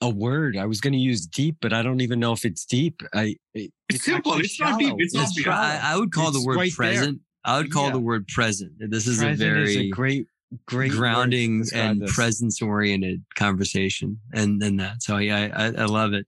a 0.00 0.08
word. 0.08 0.56
I 0.56 0.64
was 0.64 0.80
going 0.80 0.94
to 0.94 0.98
use 0.98 1.26
deep, 1.26 1.56
but 1.60 1.72
I 1.74 1.82
don't 1.82 2.00
even 2.00 2.18
know 2.20 2.32
if 2.32 2.44
it's 2.46 2.64
deep. 2.64 3.02
I 3.12 3.36
it- 3.54 3.72
It's 3.90 4.04
simple. 4.04 4.32
actually 4.32 4.44
It's 4.46 4.60
not 4.60 4.78
deep. 4.78 4.94
It's 4.98 5.14
It's 5.14 5.22
obvious. 5.28 5.44
tr- 5.44 5.50
I, 5.50 5.80
I 5.82 5.96
would 5.98 6.10
call 6.12 6.30
the 6.32 6.42
word 6.42 6.56
right 6.56 6.72
there. 6.78 6.92
present. 6.94 7.20
I 7.44 7.58
would 7.58 7.70
call 7.70 7.86
Yeah. 7.86 7.92
the 7.92 7.98
word 8.00 8.26
present. 8.28 8.72
This 8.78 9.06
is 9.06 9.18
Present 9.18 9.40
a 9.40 9.44
very 9.44 9.70
is 9.70 9.76
a 9.76 9.88
great, 9.90 10.26
great 10.66 10.92
grounding 10.92 11.64
and 11.74 12.02
this. 12.02 12.14
presence 12.14 12.60
oriented 12.60 13.22
conversation 13.34 14.20
and 14.32 14.62
and 14.62 14.80
that. 14.80 15.02
So 15.02 15.18
yeah, 15.18 15.48
I, 15.54 15.66
I 15.66 15.84
love 15.86 16.12
it. 16.12 16.26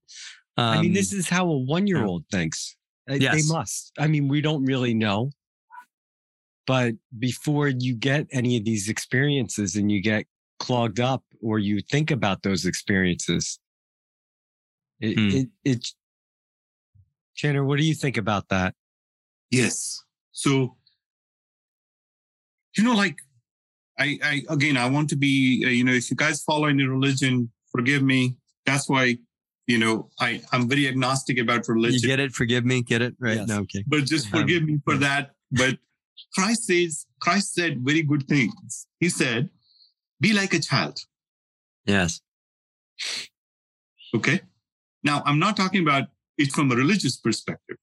Um, 0.56 0.78
I 0.78 0.82
mean, 0.82 0.92
this 0.92 1.12
is 1.12 1.28
how 1.28 1.46
a 1.48 1.58
one 1.58 1.86
year 1.86 2.04
old 2.04 2.24
thinks. 2.30 2.76
Uh, 3.10 3.18
They 3.18 3.42
must. 3.46 3.92
I 3.98 4.06
mean, 4.06 4.28
we 4.28 4.40
don't 4.40 4.64
really 4.64 4.94
know. 4.94 5.30
But 6.66 6.94
before 7.18 7.68
you 7.68 7.96
get 7.96 8.26
any 8.30 8.56
of 8.56 8.64
these 8.64 8.88
experiences 8.88 9.74
and 9.74 9.90
you 9.90 10.00
get 10.00 10.26
clogged 10.60 11.00
up 11.00 11.24
or 11.42 11.58
you 11.58 11.80
think 11.80 12.12
about 12.12 12.42
those 12.42 12.66
experiences, 12.66 13.58
it, 15.00 15.18
Hmm. 15.18 15.30
it, 15.30 15.48
it, 15.64 15.88
Chander, 17.36 17.66
what 17.66 17.78
do 17.78 17.84
you 17.84 17.94
think 17.94 18.16
about 18.16 18.48
that? 18.50 18.76
Yes. 19.50 20.00
So, 20.30 20.76
you 22.76 22.84
know, 22.84 22.94
like, 22.94 23.18
I, 24.02 24.06
I, 24.30 24.34
again, 24.56 24.76
I 24.84 24.86
want 24.94 25.08
to 25.10 25.16
be, 25.26 25.34
uh, 25.66 25.74
you 25.78 25.84
know, 25.86 25.96
if 26.00 26.10
you 26.10 26.16
guys 26.24 26.36
follow 26.42 26.66
any 26.74 26.84
religion, 26.96 27.32
forgive 27.74 28.02
me. 28.14 28.20
That's 28.68 28.86
why, 28.92 29.04
you 29.72 29.78
know, 29.82 29.94
I, 30.26 30.28
I'm 30.52 30.64
very 30.72 30.84
agnostic 30.92 31.36
about 31.38 31.68
you 31.68 31.74
religion, 31.74 32.08
get 32.12 32.20
it. 32.20 32.32
Forgive 32.32 32.64
me. 32.72 32.82
Get 32.92 33.02
it 33.02 33.14
right? 33.26 33.38
Yes. 33.38 33.48
No, 33.48 33.58
okay. 33.64 33.82
but 33.86 34.02
just 34.14 34.26
Um, 34.26 34.40
forgive 34.40 34.62
me 34.70 34.74
for 34.86 34.94
yeah. 34.94 35.06
that. 35.06 35.22
But 35.60 35.74
Christ 36.34 36.62
says, 36.70 37.06
Christ 37.24 37.54
said 37.54 37.72
very 37.88 38.02
good 38.02 38.24
things. 38.26 38.86
He 39.00 39.08
said, 39.08 39.50
be 40.24 40.30
like 40.40 40.52
a 40.54 40.60
child. 40.60 40.96
Yes. 41.84 42.20
Okay. 44.14 44.38
Now, 45.02 45.22
I'm 45.26 45.40
not 45.46 45.56
talking 45.56 45.82
about 45.86 46.04
it 46.38 46.52
from 46.52 46.70
a 46.72 46.76
religious 46.76 47.16
perspective. 47.16 47.78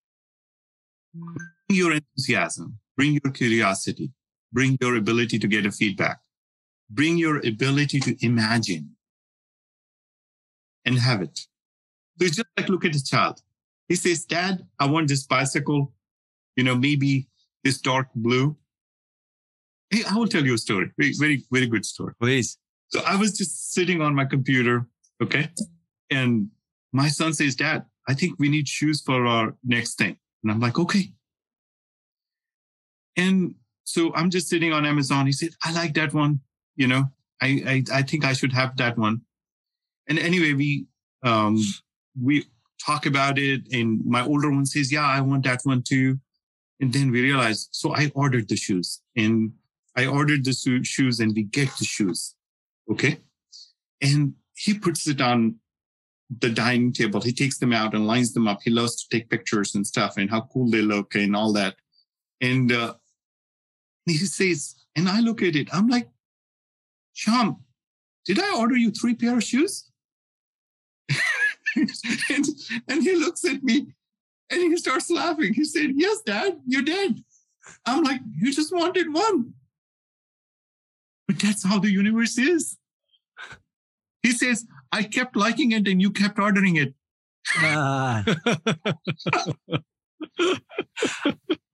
Bring 1.14 1.80
your 1.84 1.94
enthusiasm, 2.00 2.80
bring 2.98 3.12
your 3.22 3.32
curiosity, 3.34 4.12
bring 4.52 4.78
your 4.82 4.96
ability 4.96 5.40
to 5.40 5.48
get 5.48 5.66
a 5.66 5.72
feedback, 5.72 6.20
bring 6.90 7.18
your 7.18 7.38
ability 7.46 8.00
to 8.00 8.16
imagine 8.26 8.96
and 10.86 11.00
have 11.00 11.22
it. 11.22 11.38
So 12.18 12.26
it's 12.26 12.36
just 12.36 12.48
like 12.58 12.70
look 12.70 12.86
at 12.86 12.96
a 12.96 13.04
child. 13.04 13.42
He 13.88 13.96
says, 13.96 14.26
Dad, 14.26 14.66
I 14.80 14.86
want 14.86 15.08
this 15.08 15.26
bicycle, 15.26 15.94
you 16.56 16.64
know, 16.64 16.76
maybe 16.76 17.28
this 17.64 17.80
dark 17.80 18.08
blue. 18.16 18.56
Hey, 19.90 20.04
I 20.10 20.16
will 20.16 20.28
tell 20.28 20.46
you 20.46 20.54
a 20.54 20.58
story. 20.58 20.92
Very, 20.98 21.14
very, 21.18 21.44
very 21.52 21.68
good 21.68 21.86
story. 21.86 22.14
Please. 22.22 22.58
So 22.90 23.02
I 23.06 23.16
was 23.16 23.38
just 23.38 23.74
sitting 23.74 24.02
on 24.02 24.14
my 24.14 24.26
computer, 24.26 24.88
okay? 25.22 25.50
And 26.10 26.50
my 26.92 27.08
son 27.08 27.34
says, 27.34 27.56
Dad, 27.56 27.86
I 28.08 28.14
think 28.14 28.40
we 28.40 28.50
need 28.50 28.68
shoes 28.68 29.02
for 29.02 29.26
our 29.26 29.56
next 29.64 29.96
thing. 29.96 30.18
And 30.44 30.52
I'm 30.52 30.60
like, 30.60 30.80
okay. 30.80 31.12
And 33.16 33.56
so 33.84 34.14
I'm 34.16 34.30
just 34.30 34.48
sitting 34.48 34.74
on 34.74 34.86
Amazon. 34.86 35.26
He 35.26 35.32
said, 35.32 35.50
I 35.64 35.72
like 35.74 35.94
that 35.96 36.14
one. 36.14 36.42
You 36.76 36.88
know, 36.88 37.06
I, 37.42 37.84
I, 37.92 38.00
I 38.00 38.02
think 38.04 38.26
I 38.26 38.34
should 38.34 38.54
have 38.54 38.78
that 38.78 38.98
one. 38.98 39.22
And 40.08 40.20
anyway, 40.20 40.54
we, 40.54 40.86
um, 41.24 41.58
we 42.20 42.46
talk 42.84 43.06
about 43.06 43.38
it. 43.38 43.62
And 43.72 44.04
my 44.06 44.26
older 44.26 44.50
one 44.50 44.66
says, 44.66 44.92
yeah, 44.92 45.06
I 45.06 45.22
want 45.22 45.44
that 45.44 45.62
one 45.64 45.84
too. 45.84 46.20
And 46.80 46.94
then 46.94 47.12
we 47.12 47.22
realized, 47.22 47.70
so 47.72 47.94
I 47.94 48.12
ordered 48.16 48.48
the 48.48 48.56
shoes 48.56 49.02
and 49.16 49.52
I 49.96 50.06
ordered 50.06 50.46
the 50.46 50.54
shoes 50.84 51.20
and 51.20 51.36
we 51.36 51.44
get 51.44 51.70
the 51.78 51.86
shoes. 51.86 52.36
Okay. 52.90 53.18
And 54.02 54.34
he 54.56 54.74
puts 54.74 55.08
it 55.08 55.20
on 55.20 55.56
the 56.30 56.50
dining 56.50 56.94
table. 56.94 57.22
He 57.22 57.34
takes 57.34 57.58
them 57.58 57.74
out 57.74 57.94
and 57.94 58.08
lines 58.08 58.34
them 58.34 58.48
up. 58.48 58.60
He 58.64 58.70
loves 58.70 59.04
to 59.04 59.10
take 59.10 59.30
pictures 59.30 59.76
and 59.76 59.86
stuff 59.86 60.18
and 60.18 60.30
how 60.30 60.42
cool 60.54 60.70
they 60.70 60.82
look 60.82 61.16
and 61.16 61.36
all 61.36 61.52
that. 61.54 61.76
And 62.40 62.72
uh, 62.72 62.94
he 64.10 64.18
says, 64.18 64.76
and 64.96 65.08
I 65.08 65.20
look 65.20 65.42
at 65.42 65.56
it, 65.56 65.70
I'm 65.74 65.88
like, 65.88 66.10
Sham, 67.14 67.58
did 68.26 68.40
I 68.40 68.58
order 68.58 68.76
you 68.76 68.92
three 68.92 69.16
pair 69.16 69.38
of 69.38 69.44
shoes? 69.44 69.90
and, 71.76 72.46
and 72.88 73.04
he 73.04 73.16
looks 73.16 73.44
at 73.46 73.64
me 73.64 73.88
and 74.50 74.62
he 74.62 74.78
starts 74.78 75.10
laughing. 75.10 75.54
He 75.54 75.64
said, 75.64 75.92
Yes, 75.96 76.22
Dad, 76.26 76.60
you 76.66 76.84
did. 76.84 77.24
I'm 77.86 78.04
like, 78.04 78.22
You 78.36 78.54
just 78.54 78.74
wanted 78.74 79.14
one. 79.14 79.54
But 81.28 81.40
that's 81.40 81.66
how 81.66 81.80
the 81.80 81.92
universe 81.92 82.38
is. 82.38 82.78
He 84.24 84.32
says, 84.32 84.66
I 84.92 85.04
kept 85.04 85.36
liking 85.36 85.72
it 85.72 85.88
and 85.88 86.02
you 86.02 86.12
kept 86.12 86.40
ordering 86.40 86.76
it. 86.76 86.94
Uh. 87.62 88.24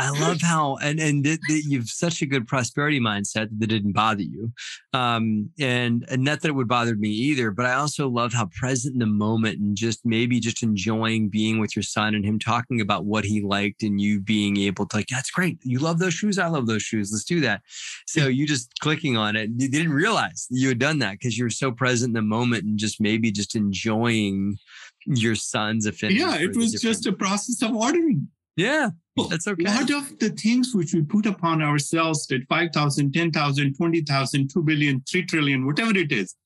I 0.00 0.10
love 0.10 0.40
how 0.42 0.76
and 0.76 0.98
and 0.98 1.24
th- 1.24 1.40
th- 1.48 1.64
you've 1.64 1.88
such 1.88 2.22
a 2.22 2.26
good 2.26 2.46
prosperity 2.46 3.00
mindset 3.00 3.48
that 3.58 3.66
didn't 3.66 3.92
bother 3.92 4.22
you, 4.22 4.52
um, 4.92 5.50
and, 5.58 6.04
and 6.10 6.24
not 6.24 6.40
that 6.40 6.48
it 6.48 6.54
would 6.54 6.68
bother 6.68 6.96
me 6.96 7.10
either. 7.10 7.50
But 7.50 7.66
I 7.66 7.74
also 7.74 8.08
love 8.08 8.32
how 8.32 8.46
present 8.46 8.94
in 8.94 8.98
the 8.98 9.06
moment 9.06 9.58
and 9.58 9.76
just 9.76 10.00
maybe 10.04 10.40
just 10.40 10.62
enjoying 10.62 11.28
being 11.28 11.60
with 11.60 11.76
your 11.76 11.82
son 11.82 12.14
and 12.14 12.24
him 12.24 12.38
talking 12.38 12.80
about 12.80 13.04
what 13.04 13.24
he 13.24 13.42
liked 13.42 13.82
and 13.82 14.00
you 14.00 14.20
being 14.20 14.56
able 14.56 14.86
to 14.86 14.96
like 14.96 15.08
that's 15.08 15.30
great. 15.30 15.58
You 15.62 15.78
love 15.78 15.98
those 15.98 16.14
shoes. 16.14 16.38
I 16.38 16.48
love 16.48 16.66
those 16.66 16.82
shoes. 16.82 17.10
Let's 17.12 17.24
do 17.24 17.40
that. 17.40 17.62
So 18.06 18.26
you 18.26 18.46
just 18.46 18.72
clicking 18.80 19.16
on 19.16 19.36
it. 19.36 19.50
You 19.56 19.68
didn't 19.68 19.92
realize 19.92 20.46
you 20.50 20.68
had 20.68 20.78
done 20.78 20.98
that 21.00 21.12
because 21.12 21.36
you 21.36 21.44
were 21.44 21.50
so 21.50 21.70
present 21.70 22.10
in 22.10 22.14
the 22.14 22.22
moment 22.22 22.64
and 22.64 22.78
just 22.78 23.00
maybe 23.00 23.30
just 23.30 23.54
enjoying 23.54 24.58
your 25.06 25.34
son's 25.34 25.86
affinity. 25.86 26.20
Yeah, 26.20 26.36
it 26.36 26.56
was 26.56 26.72
just 26.72 27.06
a 27.06 27.12
process 27.12 27.62
of 27.62 27.74
ordering. 27.74 28.28
Yeah, 28.60 28.90
that's 29.30 29.48
okay. 29.48 29.64
A 29.64 29.74
lot 29.74 29.90
of 29.90 30.18
the 30.18 30.28
things 30.28 30.72
which 30.74 30.92
we 30.92 31.02
put 31.02 31.24
upon 31.24 31.62
ourselves 31.62 32.26
that 32.26 32.42
5,000, 32.46 33.12
10,000, 33.12 33.74
20,000, 33.74 34.50
2 34.52 34.62
billion, 34.62 35.00
3 35.10 35.24
trillion, 35.24 35.64
whatever 35.64 35.96
it 35.96 36.12
is, 36.12 36.36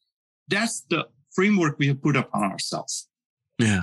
that's 0.47 0.83
the 0.91 1.09
framework 1.35 1.77
we 1.81 1.89
have 1.89 2.01
put 2.01 2.17
upon 2.17 2.45
ourselves. 2.45 3.09
Yeah. 3.59 3.83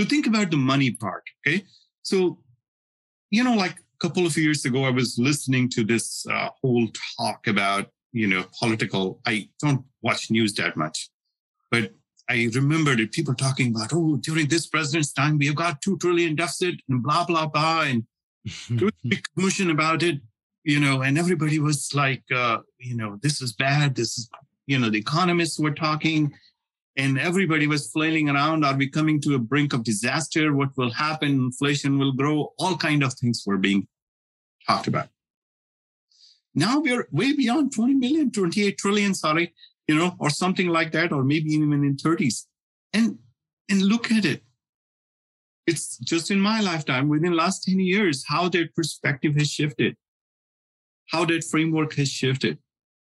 So 0.00 0.06
think 0.06 0.26
about 0.26 0.50
the 0.50 0.56
money 0.56 0.92
part. 0.92 1.24
Okay. 1.46 1.64
So, 2.02 2.38
you 3.30 3.44
know, 3.44 3.54
like 3.54 3.72
a 3.72 3.98
couple 4.00 4.24
of 4.24 4.34
years 4.38 4.64
ago, 4.64 4.84
I 4.84 4.90
was 4.90 5.18
listening 5.18 5.68
to 5.70 5.84
this 5.84 6.24
uh, 6.26 6.48
whole 6.62 6.88
talk 7.18 7.46
about, 7.46 7.90
you 8.12 8.28
know, 8.28 8.46
political. 8.58 9.20
I 9.26 9.50
don't 9.60 9.84
watch 10.00 10.30
news 10.30 10.54
that 10.54 10.74
much, 10.74 11.10
but 11.70 11.92
I 12.28 12.48
remember 12.54 12.94
people 13.06 13.34
talking 13.34 13.74
about, 13.74 13.90
oh, 13.92 14.16
during 14.16 14.48
this 14.48 14.66
president's 14.66 15.12
time, 15.12 15.38
we 15.38 15.46
have 15.46 15.54
got 15.54 15.80
two 15.80 15.96
trillion 15.98 16.34
deficit 16.36 16.74
and 16.88 17.02
blah, 17.02 17.24
blah, 17.24 17.46
blah. 17.46 17.82
And 17.82 18.04
there 18.68 18.86
was 18.86 18.94
a 19.04 19.08
big 19.08 19.24
commotion 19.34 19.70
about 19.70 20.02
it, 20.02 20.20
you 20.62 20.78
know, 20.78 21.00
and 21.00 21.16
everybody 21.16 21.58
was 21.58 21.94
like, 21.94 22.22
uh, 22.34 22.58
you 22.78 22.96
know, 22.96 23.18
this 23.22 23.40
is 23.40 23.54
bad. 23.54 23.94
This 23.94 24.18
is, 24.18 24.30
you 24.66 24.78
know, 24.78 24.90
the 24.90 24.98
economists 24.98 25.58
were 25.58 25.70
talking 25.70 26.34
and 26.96 27.18
everybody 27.18 27.66
was 27.66 27.90
flailing 27.90 28.28
around. 28.28 28.62
Are 28.62 28.76
we 28.76 28.90
coming 28.90 29.22
to 29.22 29.34
a 29.34 29.38
brink 29.38 29.72
of 29.72 29.82
disaster? 29.82 30.52
What 30.52 30.76
will 30.76 30.92
happen? 30.92 31.30
Inflation 31.30 31.98
will 31.98 32.12
grow. 32.12 32.52
All 32.58 32.76
kind 32.76 33.02
of 33.02 33.14
things 33.14 33.44
were 33.46 33.56
being 33.56 33.88
talked 34.66 34.86
about. 34.86 35.08
Now 36.54 36.80
we're 36.80 37.08
way 37.10 37.32
beyond 37.32 37.72
20 37.72 37.94
million, 37.94 38.30
28 38.30 38.76
trillion, 38.76 39.14
sorry 39.14 39.54
you 39.88 39.94
know, 39.94 40.14
or 40.20 40.30
something 40.30 40.68
like 40.68 40.92
that, 40.92 41.12
or 41.12 41.24
maybe 41.24 41.50
even 41.50 41.72
in 41.72 41.96
30s. 41.96 42.44
And 42.92 43.18
and 43.70 43.82
look 43.82 44.12
at 44.12 44.24
it. 44.24 44.42
It's 45.66 45.98
just 45.98 46.30
in 46.30 46.40
my 46.40 46.60
lifetime, 46.60 47.08
within 47.08 47.32
last 47.32 47.64
10 47.64 47.80
years, 47.80 48.24
how 48.26 48.48
that 48.50 48.74
perspective 48.74 49.34
has 49.36 49.50
shifted, 49.50 49.96
how 51.10 51.26
that 51.26 51.44
framework 51.44 51.94
has 51.94 52.08
shifted, 52.08 52.58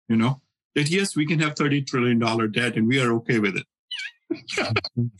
you 0.09 0.17
know, 0.17 0.43
that 0.75 0.91
yes, 0.91 1.17
we 1.17 1.27
can 1.27 1.39
have 1.41 1.55
$30 1.55 1.87
trillion 1.87 2.19
debt 2.53 2.77
and 2.77 2.87
we 2.87 3.01
are 3.01 3.13
okay 3.15 3.39
with 3.39 3.57
it. 3.57 3.67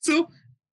so 0.00 0.28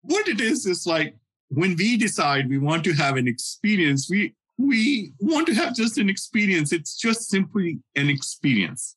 what 0.02 0.28
it 0.28 0.40
is 0.40 0.68
is 0.68 0.86
like 0.86 1.16
when 1.50 1.76
we 1.76 1.98
decide 1.98 2.50
we 2.50 2.60
want 2.60 2.84
to 2.84 2.94
have 2.94 3.18
an 3.18 3.28
experience, 3.28 4.08
we 4.10 4.36
we 4.58 5.14
want 5.20 5.48
to 5.48 5.54
have 5.54 5.76
just 5.76 5.98
an 5.98 6.10
experience. 6.10 6.72
It's 6.72 6.96
just 6.96 7.30
simply 7.30 7.80
an 7.96 8.10
experience. 8.10 8.96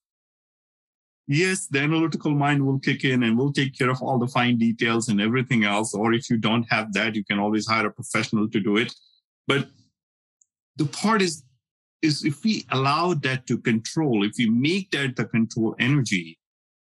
Yes, 1.29 1.67
the 1.67 1.81
analytical 1.81 2.31
mind 2.31 2.65
will 2.65 2.79
kick 2.79 3.05
in 3.05 3.25
and 3.25 3.37
will 3.37 3.53
take 3.53 3.77
care 3.77 3.91
of 3.91 4.01
all 4.01 4.19
the 4.19 4.29
fine 4.29 4.59
details 4.59 5.09
and 5.09 5.21
everything 5.21 5.65
else. 5.65 5.93
Or 5.93 6.13
if 6.13 6.31
you 6.31 6.37
don't 6.37 6.63
have 6.71 6.93
that, 6.93 7.17
you 7.17 7.25
can 7.25 7.41
always 7.41 7.67
hire 7.67 7.87
a 7.87 7.93
professional 7.93 8.49
to 8.49 8.61
do 8.61 8.77
it. 8.77 8.95
But 9.49 9.69
the 10.77 10.87
part 10.87 11.23
is, 11.23 11.43
is 12.03 12.25
if 12.25 12.45
we 12.45 12.65
allow 12.71 13.15
that 13.15 13.47
to 13.49 13.59
control, 13.59 14.25
if 14.25 14.35
we 14.39 14.49
make 14.49 14.93
that 14.93 15.17
the 15.17 15.25
control 15.25 15.75
energy, 15.81 16.39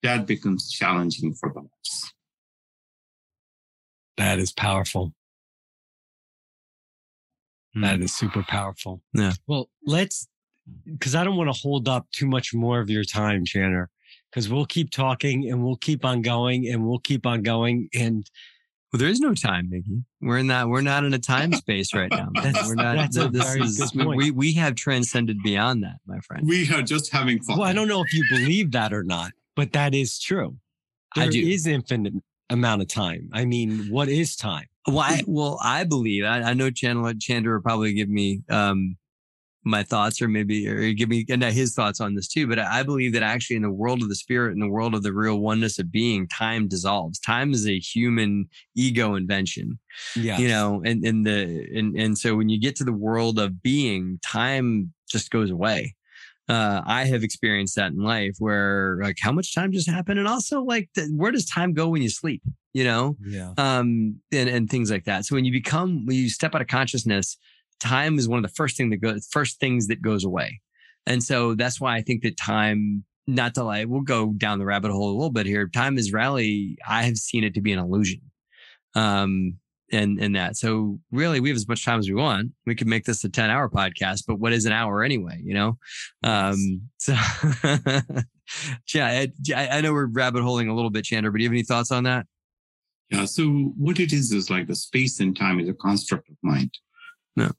that 0.05 0.27
becomes 0.27 0.71
challenging 0.71 1.35
for 1.35 1.53
the 1.53 1.61
lives. 1.61 2.13
That 4.19 4.39
is 4.39 4.53
powerful. 4.53 5.15
That 7.81 7.99
mm. 7.99 8.05
is 8.05 8.15
super 8.15 8.43
powerful. 8.43 9.03
Yeah. 9.13 9.33
Well, 9.47 9.69
let's, 9.85 10.29
because 10.85 11.15
I 11.15 11.25
don't 11.25 11.37
want 11.37 11.53
to 11.53 11.59
hold 11.59 11.89
up 11.89 12.07
too 12.13 12.27
much 12.27 12.55
more 12.55 12.81
of 12.81 12.91
your 12.91 13.05
time, 13.05 13.45
Chander, 13.45 13.87
because 14.31 14.49
we'll 14.49 14.67
keep 14.67 14.91
talking 14.91 15.51
and 15.51 15.65
we'll 15.65 15.77
keep 15.77 16.05
on 16.05 16.23
going 16.23 16.69
and 16.69 16.87
we'll 16.87 16.99
keep 16.99 17.27
on 17.27 17.43
going. 17.43 17.89
And 17.95 18.29
well, 18.93 18.99
there 18.99 19.09
is 19.09 19.21
no 19.21 19.35
time, 19.35 19.69
Mickey. 19.69 20.03
We're 20.23 20.39
in 20.39 20.47
that. 20.47 20.69
We're 20.69 20.81
not 20.81 21.05
in 21.05 21.13
a 21.13 21.19
time 21.19 21.53
space 21.55 21.93
right 21.95 22.11
now. 22.11 22.31
we're 22.35 22.75
not. 22.75 22.97
That's 22.97 23.19
a 23.19 23.29
this 23.29 23.45
very 23.45 23.63
is, 23.63 23.79
good 23.79 24.05
point. 24.05 24.17
We 24.17 24.31
we 24.31 24.53
have 24.55 24.77
transcended 24.77 25.43
beyond 25.43 25.83
that, 25.83 25.97
my 26.07 26.21
friend. 26.21 26.49
We 26.49 26.73
are 26.73 26.83
just 26.83 27.13
having 27.13 27.43
fun. 27.43 27.59
Well, 27.59 27.69
I 27.69 27.75
don't 27.75 27.89
know 27.89 28.03
if 28.03 28.13
you 28.15 28.25
believe 28.31 28.71
that 28.73 28.95
or 28.95 29.03
not, 29.03 29.33
but 29.57 29.73
that 29.73 29.95
is 29.95 30.19
true. 30.19 30.57
There 31.15 31.25
I 31.25 31.29
do. 31.29 31.39
is 31.39 31.67
infinite 31.67 32.15
amount 32.49 32.81
of 32.81 32.89
time. 32.89 33.29
I 33.33 33.45
mean, 33.45 33.89
what 33.91 34.09
is 34.09 34.37
time? 34.37 34.67
Well, 34.89 35.01
I, 35.01 35.23
well, 35.27 35.59
I 35.63 35.85
believe 35.85 36.25
I, 36.25 36.43
I 36.43 36.55
know 36.55 36.71
Chander 36.71 37.15
Chander 37.15 37.55
will 37.55 37.63
probably 37.63 37.93
give 37.93 38.09
me 38.09 38.43
um, 38.49 38.97
my 39.65 39.83
thoughts 39.83 40.23
or 40.23 40.29
maybe 40.29 40.69
or 40.69 40.93
give 40.93 41.09
me 41.09 41.25
and 41.29 41.43
his 41.45 41.75
thoughts 41.75 42.01
on 42.01 42.15
this 42.15 42.29
too. 42.29 42.47
But 42.47 42.59
I 42.59 42.83
believe 42.83 43.13
that 43.13 43.23
actually 43.23 43.57
in 43.57 43.63
the 43.63 43.71
world 43.71 44.03
of 44.03 44.09
the 44.09 44.15
spirit, 44.15 44.53
in 44.53 44.61
the 44.61 44.69
world 44.69 44.95
of 44.95 45.03
the 45.03 45.13
real 45.13 45.39
oneness 45.39 45.79
of 45.79 45.93
being, 45.93 46.27
time 46.29 46.69
dissolves. 46.69 47.19
Time 47.19 47.53
is 47.53 47.69
a 47.69 47.79
human 47.79 48.49
ego 48.75 49.15
invention. 49.15 49.79
Yeah. 50.17 50.39
You 50.39 50.49
know, 50.49 50.83
and, 50.85 51.05
and 51.05 51.27
the 51.27 51.69
and 51.75 51.97
and 51.97 52.19
so 52.19 52.37
when 52.37 52.49
you 52.49 52.59
get 52.59 52.77
to 52.77 52.85
the 52.85 52.93
world 52.93 53.39
of 53.39 53.63
being, 53.63 54.19
time 54.23 54.93
just 55.11 55.31
goes 55.31 55.51
away 55.51 55.95
uh, 56.49 56.83
I 56.87 57.05
have 57.05 57.23
experienced 57.23 57.77
that 57.77 57.93
in 57.93 57.99
life 57.99 58.37
where 58.39 58.99
like 59.03 59.17
how 59.21 59.33
much 59.33 59.55
time 59.55 59.73
just 59.73 59.89
happened, 59.89 60.19
and 60.19 60.29
also 60.29 60.63
like 60.63 60.89
the, 60.95 61.03
where 61.15 61.31
does 61.31 61.47
time 61.47 61.75
go 61.75 61.89
when 61.89 62.03
you 62.03 62.11
sleep? 62.11 62.43
You 62.73 62.85
know, 62.85 63.17
yeah, 63.25 63.53
um, 63.59 64.21
and 64.33 64.49
and 64.49 64.71
things 64.71 64.91
like 64.91 65.05
that. 65.05 65.27
So 65.27 65.35
when 65.35 65.45
you 65.45 65.53
become 65.53 66.07
when 66.07 66.17
you 66.17 66.29
step 66.29 66.55
out 66.55 66.63
of 66.63 66.69
consciousness, 66.69 67.37
time 67.81 68.19
is 68.19 68.29
one 68.29 68.43
of 68.43 68.51
the 68.51 68.55
first 68.55 68.77
thing 68.77 68.91
that 68.91 68.99
goes 68.99 69.29
first 69.31 69.61
things 69.61 69.89
that 69.89 70.01
goes 70.01 70.25
away. 70.25 70.61
And 71.07 71.23
so 71.23 71.55
that's 71.55 71.81
why 71.81 71.97
I 71.97 72.03
think 72.03 72.23
that 72.23 72.37
time, 72.37 73.05
not 73.27 73.55
to 73.55 73.65
lie, 73.65 73.85
we'll 73.85 74.03
go 74.03 74.33
down 74.37 74.59
the 74.59 74.67
rabbit 74.67 74.91
hole 74.91 75.11
a 75.11 75.17
little 75.17 75.33
bit 75.33 75.47
here. 75.47 75.67
Time 75.69 75.97
is 75.99 76.13
rally. 76.13 76.77
I 76.87 77.03
have 77.05 77.17
seen 77.17 77.45
it 77.45 77.55
to 77.55 77.61
be 77.61 77.73
an 77.73 77.79
illusion. 77.79 78.21
Um, 78.95 79.59
and 79.93 80.19
and 80.21 80.37
that. 80.37 80.57
So 80.57 80.99
really, 81.11 81.41
we 81.41 81.49
have 81.49 81.57
as 81.57 81.69
much 81.69 81.85
time 81.85 81.99
as 81.99 82.09
we 82.09 82.15
want. 82.15 82.53
We 82.67 82.75
could 82.75 82.87
make 82.87 83.05
this 83.05 83.25
a 83.25 83.29
ten 83.29 83.51
hour 83.51 83.69
podcast, 83.69 84.25
but 84.27 84.39
what 84.39 84.53
is 84.53 84.67
an 84.67 84.73
hour 84.73 85.03
anyway? 85.03 85.41
You 85.43 85.55
know. 85.55 85.79
Um, 86.23 86.83
so, 86.99 87.15
yeah, 88.95 89.27
I, 89.55 89.69
I 89.69 89.81
know 89.81 89.93
we're 89.93 90.07
rabbit 90.07 90.43
holing 90.43 90.69
a 90.69 90.75
little 90.75 90.91
bit, 90.91 91.05
Chander, 91.05 91.33
but 91.33 91.39
do 91.39 91.43
you 91.45 91.49
have 91.49 91.55
any 91.55 91.63
thoughts 91.63 91.91
on 91.91 92.05
that? 92.05 92.27
Yeah. 93.11 93.25
So 93.25 93.49
what 93.77 94.01
it 94.01 94.13
is 94.13 94.33
is 94.33 94.51
like 94.51 94.67
the 94.67 94.75
space 94.75 95.21
and 95.21 95.37
time 95.37 95.61
is 95.61 95.69
a 95.69 95.75
construct 95.75 96.29
of 96.29 96.37
mind. 96.43 96.73
No. 97.37 97.51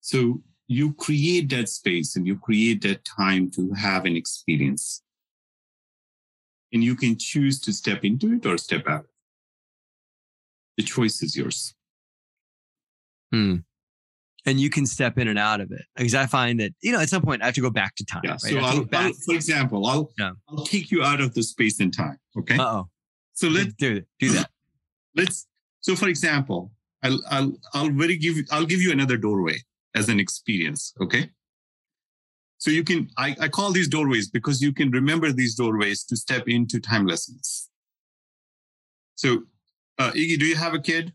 So 0.00 0.42
you 0.68 0.92
create 0.94 1.48
that 1.50 1.68
space 1.68 2.14
and 2.14 2.26
you 2.26 2.38
create 2.38 2.82
that 2.82 3.04
time 3.04 3.50
to 3.52 3.72
have 3.72 4.04
an 4.04 4.14
experience. 4.14 5.02
And 6.72 6.84
you 6.84 6.94
can 6.94 7.16
choose 7.18 7.60
to 7.62 7.72
step 7.72 8.04
into 8.04 8.34
it 8.34 8.46
or 8.46 8.58
step 8.58 8.86
out. 8.86 9.06
The 10.78 10.84
choice 10.84 11.22
is 11.22 11.36
yours. 11.36 11.74
Hmm. 13.32 13.56
And 14.46 14.58
you 14.58 14.70
can 14.70 14.86
step 14.86 15.18
in 15.18 15.28
and 15.28 15.38
out 15.38 15.60
of 15.60 15.70
it 15.72 15.82
because 15.96 16.14
I 16.14 16.24
find 16.26 16.58
that 16.60 16.72
you 16.80 16.92
know 16.92 17.00
at 17.00 17.10
some 17.10 17.20
point 17.20 17.42
I 17.42 17.46
have 17.46 17.54
to 17.56 17.60
go 17.60 17.68
back 17.70 17.96
to 17.96 18.04
time. 18.04 18.22
Yeah. 18.24 18.30
right? 18.30 18.40
So 18.40 18.58
I 18.58 18.62
have 18.62 18.70
to 18.70 18.76
I'll, 18.78 18.84
back. 18.84 19.06
I'll- 19.06 19.12
for 19.26 19.34
example, 19.34 19.86
I'll 19.86 20.10
Yeah. 20.18 20.30
I'll 20.48 20.64
take 20.64 20.90
you 20.90 21.02
out 21.02 21.20
of 21.20 21.34
the 21.34 21.42
space 21.42 21.80
and 21.80 21.92
time. 21.92 22.18
Okay. 22.38 22.56
Oh. 22.58 22.88
so 23.34 23.48
let's 23.48 23.74
do 23.74 24.02
do 24.18 24.30
that. 24.30 24.48
let's 25.16 25.46
so 25.80 25.94
for 25.96 26.08
example, 26.08 26.70
I'll 27.02 27.20
I'll 27.30 27.52
I'll 27.74 27.90
very 27.90 28.16
give 28.16 28.36
you 28.36 28.44
I'll 28.50 28.64
give 28.64 28.80
you 28.80 28.92
another 28.92 29.16
doorway 29.18 29.56
as 29.94 30.08
an 30.08 30.20
experience. 30.20 30.94
Okay. 31.02 31.30
So 32.58 32.70
you 32.70 32.84
can 32.84 33.10
I, 33.18 33.36
I 33.40 33.48
call 33.48 33.72
these 33.72 33.88
doorways 33.88 34.30
because 34.30 34.62
you 34.62 34.72
can 34.72 34.90
remember 34.90 35.32
these 35.32 35.56
doorways 35.56 36.04
to 36.04 36.16
step 36.16 36.48
into 36.48 36.80
timelessness. 36.80 37.68
So 39.16 39.42
uh 39.98 40.12
Iggy, 40.12 40.38
do 40.38 40.46
you 40.46 40.56
have 40.56 40.74
a 40.74 40.80
kid? 40.80 41.12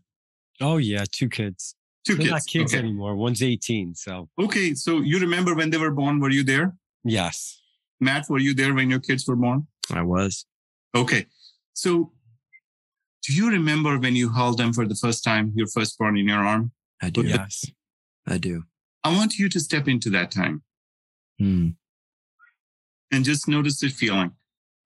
Oh 0.60 0.76
yeah, 0.76 1.04
two 1.10 1.28
kids. 1.28 1.74
Two 2.06 2.14
They're 2.14 2.22
kids. 2.24 2.30
not 2.32 2.46
kids 2.46 2.74
okay. 2.74 2.82
anymore. 2.82 3.16
One's 3.16 3.42
18. 3.42 3.94
So 3.94 4.28
okay. 4.38 4.74
So 4.74 5.00
you 5.00 5.18
remember 5.18 5.54
when 5.54 5.70
they 5.70 5.78
were 5.78 5.90
born? 5.90 6.20
Were 6.20 6.30
you 6.30 6.44
there? 6.44 6.74
yes. 7.04 7.60
Matt, 8.00 8.26
were 8.28 8.38
you 8.40 8.54
there 8.54 8.74
when 8.74 8.90
your 8.90 8.98
kids 8.98 9.26
were 9.26 9.36
born? 9.36 9.66
I 9.92 10.02
was. 10.02 10.44
Okay. 10.94 11.26
So 11.72 12.12
do 13.26 13.32
you 13.32 13.48
remember 13.50 13.98
when 13.98 14.14
you 14.16 14.30
held 14.32 14.58
them 14.58 14.72
for 14.74 14.86
the 14.86 14.94
first 14.96 15.24
time, 15.24 15.52
your 15.54 15.66
firstborn 15.68 16.18
in 16.18 16.28
your 16.28 16.44
arm? 16.44 16.72
I 17.00 17.08
do. 17.10 17.22
Yes. 17.22 17.64
I 18.26 18.36
do. 18.38 18.64
I 19.02 19.10
want 19.16 19.38
you 19.38 19.48
to 19.48 19.60
step 19.60 19.88
into 19.88 20.10
that 20.10 20.30
time 20.30 20.62
Hmm. 21.38 21.70
and 23.10 23.24
just 23.24 23.48
notice 23.48 23.80
the 23.80 23.88
feeling. 23.88 24.32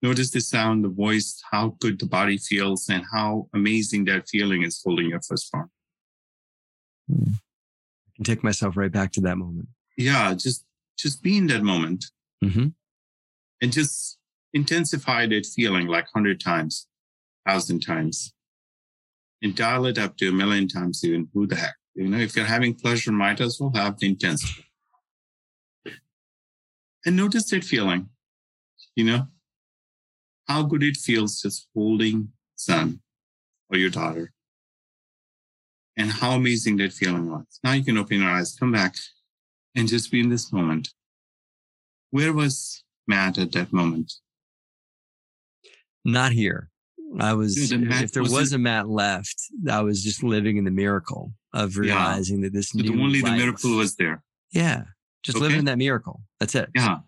Notice 0.01 0.31
the 0.31 0.39
sound, 0.39 0.83
the 0.85 0.89
voice, 0.89 1.41
how 1.51 1.75
good 1.79 1.99
the 1.99 2.05
body 2.05 2.37
feels, 2.37 2.87
and 2.89 3.03
how 3.11 3.49
amazing 3.53 4.05
that 4.05 4.29
feeling 4.29 4.63
is 4.63 4.81
holding 4.83 5.09
your 5.09 5.21
firstborn. 5.21 5.69
I 7.11 7.15
can 8.15 8.23
take 8.23 8.43
myself 8.43 8.77
right 8.77 8.91
back 8.91 9.11
to 9.13 9.21
that 9.21 9.37
moment. 9.37 9.67
Yeah, 9.97 10.33
just 10.35 10.65
just 10.97 11.21
be 11.21 11.37
in 11.37 11.47
that 11.47 11.63
moment 11.63 12.05
Mm-hmm. 12.43 12.67
and 13.61 13.73
just 13.73 14.17
intensify 14.53 15.25
that 15.27 15.45
feeling 15.45 15.87
like 15.87 16.07
hundred 16.13 16.39
times, 16.39 16.87
thousand 17.45 17.81
times, 17.81 18.33
and 19.41 19.53
dial 19.53 19.85
it 19.85 19.97
up 19.97 20.15
to 20.17 20.29
a 20.29 20.31
million 20.31 20.69
times 20.69 21.03
even. 21.03 21.27
Who 21.33 21.45
the 21.45 21.57
heck? 21.57 21.75
You 21.95 22.07
know, 22.07 22.17
if 22.17 22.37
you're 22.37 22.45
having 22.45 22.75
pleasure, 22.75 23.11
might 23.11 23.41
as 23.41 23.57
well 23.59 23.73
have 23.75 23.99
the 23.99 24.07
intensity. 24.07 24.63
And 27.05 27.17
notice 27.17 27.49
that 27.49 27.65
feeling. 27.65 28.09
You 28.95 29.03
know, 29.03 29.27
how 30.49 30.63
good 30.63 30.81
it 30.83 30.97
feels 30.97 31.39
just 31.41 31.67
holding 31.75 32.29
son 32.55 32.99
or 33.69 33.77
your 33.77 33.91
daughter. 33.91 34.33
And 35.95 36.11
how 36.11 36.31
amazing 36.31 36.77
that 36.77 36.91
feeling 36.91 37.29
was. 37.29 37.45
Now 37.63 37.73
you 37.73 37.83
can 37.83 37.97
open 37.97 38.19
your 38.21 38.29
eyes, 38.29 38.55
come 38.59 38.71
back, 38.71 38.95
and 39.75 39.87
just 39.87 40.11
be 40.11 40.19
in 40.21 40.29
this 40.29 40.51
moment. 40.51 40.89
Where 42.09 42.33
was 42.33 42.83
Matt 43.07 43.37
at 43.37 43.51
that 43.51 43.71
moment? 43.71 44.11
Not 46.03 46.31
here. 46.31 46.69
I 47.19 47.33
was, 47.33 47.71
Yeah, 47.71 47.77
the 47.77 48.03
if 48.03 48.11
there 48.11 48.23
was 48.23 48.53
a 48.53 48.57
Matt 48.57 48.87
left, 48.89 49.35
I 49.69 49.81
was 49.81 50.03
just 50.03 50.23
living 50.23 50.57
in 50.57 50.63
the 50.63 50.71
miracle 50.71 51.33
of 51.53 51.75
Yeah. 51.75 51.81
realizing 51.81 52.41
that 52.41 52.53
this 52.53 52.69
So 52.69 52.79
the 52.79 52.89
new 52.89 53.03
only 53.03 53.21
the 53.21 53.31
miracle 53.31 53.75
was 53.75 53.95
there. 53.95 54.23
Yeah. 54.51 54.85
Just 55.21 55.35
Okay. 55.35 55.43
living 55.43 55.59
in 55.59 55.65
that 55.65 55.77
miracle. 55.77 56.23
That's 56.39 56.55
it. 56.55 56.69
Yeah. 56.73 56.99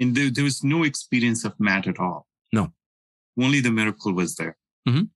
And 0.00 0.14
there, 0.14 0.30
there 0.30 0.44
was 0.44 0.64
no 0.64 0.82
experience 0.82 1.44
of 1.44 1.58
Matt 1.60 1.86
at 1.86 1.98
all. 1.98 2.26
No. 2.54 2.72
Only 3.38 3.60
the 3.60 3.70
miracle 3.70 4.12
was 4.12 4.36
there. 4.36 4.56
Mhm. 4.88 5.10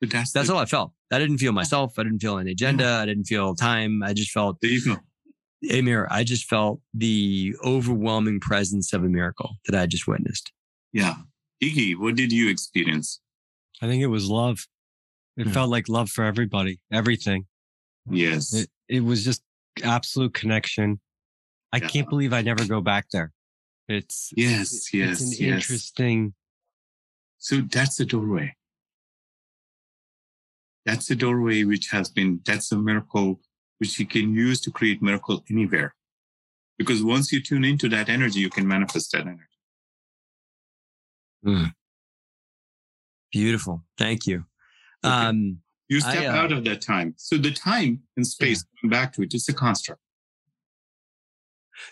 But 0.00 0.10
that's, 0.10 0.32
That's 0.32 0.48
the, 0.48 0.54
all 0.54 0.60
I 0.60 0.66
felt. 0.66 0.92
I 1.10 1.18
didn't 1.18 1.38
feel 1.38 1.52
myself. 1.52 1.98
I 1.98 2.02
didn't 2.04 2.20
feel 2.20 2.38
an 2.38 2.46
agenda. 2.46 2.86
I 3.02 3.06
didn't 3.06 3.24
feel 3.24 3.54
time. 3.56 4.02
I 4.02 4.12
just 4.12 4.30
felt 4.30 4.58
There 4.60 4.70
you 4.70 4.84
go. 4.84 4.96
a 5.70 5.80
mirror. 5.82 6.06
I 6.10 6.22
just 6.24 6.44
felt 6.48 6.80
the 6.94 7.56
overwhelming 7.64 8.38
presence 8.40 8.92
of 8.92 9.02
a 9.02 9.08
miracle 9.08 9.56
that 9.66 9.74
I 9.80 9.86
just 9.86 10.06
witnessed. 10.06 10.52
Yeah. 10.92 11.16
Iggy, 11.64 11.96
what 11.96 12.14
did 12.14 12.30
you 12.32 12.48
experience? 12.48 13.20
I 13.82 13.86
think 13.88 14.02
it 14.02 14.06
was 14.08 14.28
love. 14.28 14.66
It 15.36 15.46
Yeah. 15.46 15.52
felt 15.52 15.70
like 15.70 15.88
love 15.88 16.10
for 16.10 16.24
everybody, 16.24 16.80
everything. 16.92 17.46
Yes. 18.10 18.52
It, 18.54 18.70
it 18.88 19.00
was 19.00 19.24
just 19.24 19.42
absolute 19.82 20.34
connection. 20.34 21.00
I 21.72 21.78
Yeah. 21.78 21.88
can't 21.88 22.08
believe 22.08 22.32
I 22.32 22.42
never 22.42 22.64
go 22.66 22.80
back 22.80 23.06
there. 23.10 23.32
It's 23.88 24.32
yes, 24.36 24.72
it- 24.92 24.98
yes, 24.98 25.20
it's 25.22 25.38
an 25.40 25.46
yes. 25.46 25.54
interesting. 25.56 26.34
So 27.38 27.60
that's 27.60 27.96
the 27.96 28.04
doorway. 28.04 28.54
That's 30.84 31.06
the 31.06 31.14
doorway 31.14 31.64
which 31.64 31.88
has 31.90 32.08
been, 32.08 32.40
that's 32.44 32.72
a 32.72 32.76
miracle 32.76 33.40
which 33.78 33.98
you 33.98 34.06
can 34.06 34.34
use 34.34 34.60
to 34.62 34.70
create 34.70 35.02
miracle 35.02 35.44
anywhere. 35.50 35.94
Because 36.78 37.02
once 37.02 37.32
you 37.32 37.42
tune 37.42 37.64
into 37.64 37.88
that 37.88 38.08
energy, 38.08 38.40
you 38.40 38.50
can 38.50 38.66
manifest 38.66 39.12
that 39.12 39.22
energy. 39.22 39.44
Beautiful. 43.32 43.84
Thank 43.96 44.26
you. 44.26 44.44
Okay. 45.04 45.14
Um, 45.14 45.58
You 45.88 45.98
I, 45.98 46.00
step 46.00 46.34
uh, 46.34 46.36
out 46.36 46.52
of 46.52 46.64
that 46.64 46.80
time. 46.82 47.14
So 47.16 47.36
the 47.36 47.52
time 47.52 48.02
and 48.16 48.26
space, 48.26 48.64
going 48.82 48.90
back 48.90 49.12
to 49.14 49.22
it, 49.22 49.34
it's 49.34 49.48
a 49.48 49.54
construct. 49.54 50.00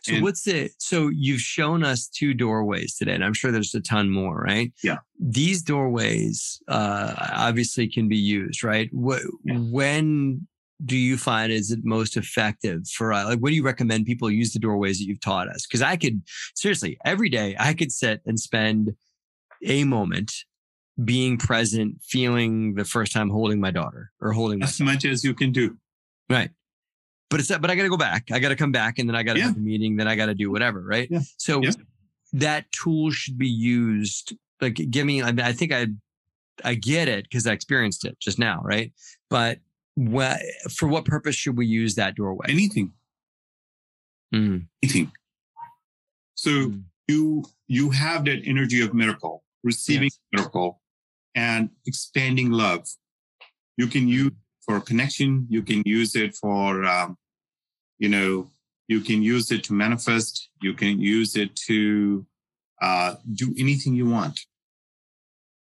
So 0.02 0.14
And- 0.14 0.22
what's 0.22 0.42
the 0.42 0.70
so 0.78 1.08
you've 1.08 1.40
shown 1.40 1.84
us 1.84 2.08
two 2.08 2.34
doorways 2.34 2.96
today, 2.96 3.14
and 3.14 3.24
I'm 3.24 3.34
sure 3.34 3.50
there's 3.52 3.74
a 3.74 3.80
ton 3.80 4.10
more, 4.10 4.40
right? 4.40 4.72
Yeah. 4.82 4.98
These 5.20 5.62
doorways 5.62 6.60
uh 6.68 7.14
obviously 7.32 7.88
can 7.88 8.08
be 8.08 8.16
used, 8.18 8.62
right? 8.64 8.88
What 8.92 9.22
Yeah. 9.44 9.58
when 9.58 10.46
do 10.84 10.96
you 10.96 11.16
find 11.16 11.50
is 11.50 11.70
it 11.70 11.78
most 11.84 12.16
effective 12.18 12.86
for 12.88 13.10
uh, 13.12 13.24
like 13.24 13.38
what 13.38 13.48
do 13.48 13.54
you 13.54 13.62
recommend 13.64 14.04
people 14.04 14.30
use 14.30 14.52
the 14.52 14.58
doorways 14.58 14.98
that 14.98 15.04
you've 15.06 15.20
taught 15.20 15.48
us? 15.48 15.66
Because 15.66 15.80
I 15.82 15.96
could 15.96 16.20
seriously 16.54 16.98
every 17.04 17.28
day 17.30 17.56
I 17.58 17.72
could 17.74 17.90
sit 17.92 18.20
and 18.26 18.38
spend 18.38 18.94
a 19.64 19.84
moment 19.84 20.32
being 21.04 21.36
present, 21.38 22.00
feeling 22.02 22.74
the 22.74 22.84
first 22.84 23.12
time 23.12 23.28
holding 23.30 23.60
my 23.60 23.70
daughter 23.70 24.10
or 24.20 24.32
holding 24.32 24.62
As 24.62 24.78
myself. 24.80 24.86
much 24.94 25.04
as 25.04 25.24
you 25.24 25.32
can 25.34 25.50
do. 25.52 25.76
Right. 26.28 26.50
But 27.28 27.40
it's 27.40 27.48
but 27.48 27.70
I 27.70 27.74
gotta 27.74 27.88
go 27.88 27.96
back. 27.96 28.30
I 28.30 28.38
gotta 28.38 28.56
come 28.56 28.72
back 28.72 28.98
and 28.98 29.08
then 29.08 29.16
I 29.16 29.22
gotta 29.22 29.40
Yeah. 29.40 29.46
have 29.46 29.56
a 29.56 29.60
meeting, 29.60 29.96
then 29.96 30.06
I 30.08 30.14
gotta 30.14 30.34
do 30.34 30.50
whatever, 30.50 30.82
right? 30.82 31.08
Yeah. 31.10 31.20
So 31.36 31.62
Yeah. 31.62 31.70
that 32.34 32.70
tool 32.72 33.10
should 33.10 33.36
be 33.36 33.48
used. 33.48 34.34
Like 34.60 34.74
give 34.74 35.04
me, 35.06 35.22
I 35.22 35.32
mean, 35.32 35.44
I 35.44 35.52
think 35.52 35.72
I 35.72 35.88
I 36.64 36.74
get 36.74 37.08
it 37.08 37.24
because 37.24 37.46
I 37.46 37.52
experienced 37.52 38.04
it 38.04 38.18
just 38.20 38.38
now, 38.38 38.62
right? 38.64 38.92
But 39.28 39.58
what 39.94 40.40
for 40.70 40.88
what 40.88 41.04
purpose 41.04 41.34
should 41.34 41.56
we 41.56 41.66
use 41.66 41.94
that 41.96 42.14
doorway? 42.14 42.46
Anything, 42.48 42.92
Mm, 44.34 44.66
anything. 44.82 45.12
So 46.34 46.50
mm, 46.50 46.82
you 47.08 47.44
you 47.66 47.90
have 47.90 48.24
that 48.26 48.42
energy 48.44 48.80
of 48.82 48.94
miracle, 48.94 49.42
receiving 49.64 50.10
miracle, 50.32 50.80
and 51.34 51.70
expanding 51.86 52.50
love. 52.50 52.86
You 53.76 53.86
can 53.88 54.08
use 54.08 54.32
for 54.66 54.80
connection. 54.80 55.46
You 55.48 55.62
can 55.62 55.82
use 55.86 56.14
it 56.16 56.34
for, 56.34 56.84
um, 56.84 57.16
you 57.98 58.08
know, 58.08 58.50
you 58.88 59.00
can 59.00 59.22
use 59.22 59.50
it 59.50 59.64
to 59.64 59.72
manifest. 59.72 60.50
You 60.60 60.74
can 60.74 61.00
use 61.00 61.36
it 61.36 61.56
to 61.68 62.26
uh, 62.82 63.14
do 63.32 63.54
anything 63.58 63.94
you 63.94 64.06
want. 64.06 64.40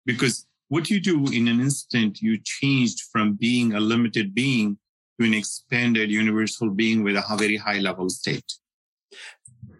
Because 0.06 0.46
what 0.68 0.88
you 0.88 1.00
do 1.00 1.26
in 1.32 1.48
an 1.48 1.60
instant, 1.60 2.20
you 2.22 2.38
changed 2.42 3.02
from 3.12 3.34
being 3.34 3.74
a 3.74 3.80
limited 3.80 4.34
being 4.34 4.78
to 5.20 5.26
an 5.26 5.34
expanded 5.34 6.10
universal 6.10 6.70
being 6.70 7.02
with 7.02 7.16
a 7.16 7.36
very 7.36 7.56
high 7.56 7.78
level 7.78 8.08
state. 8.08 8.52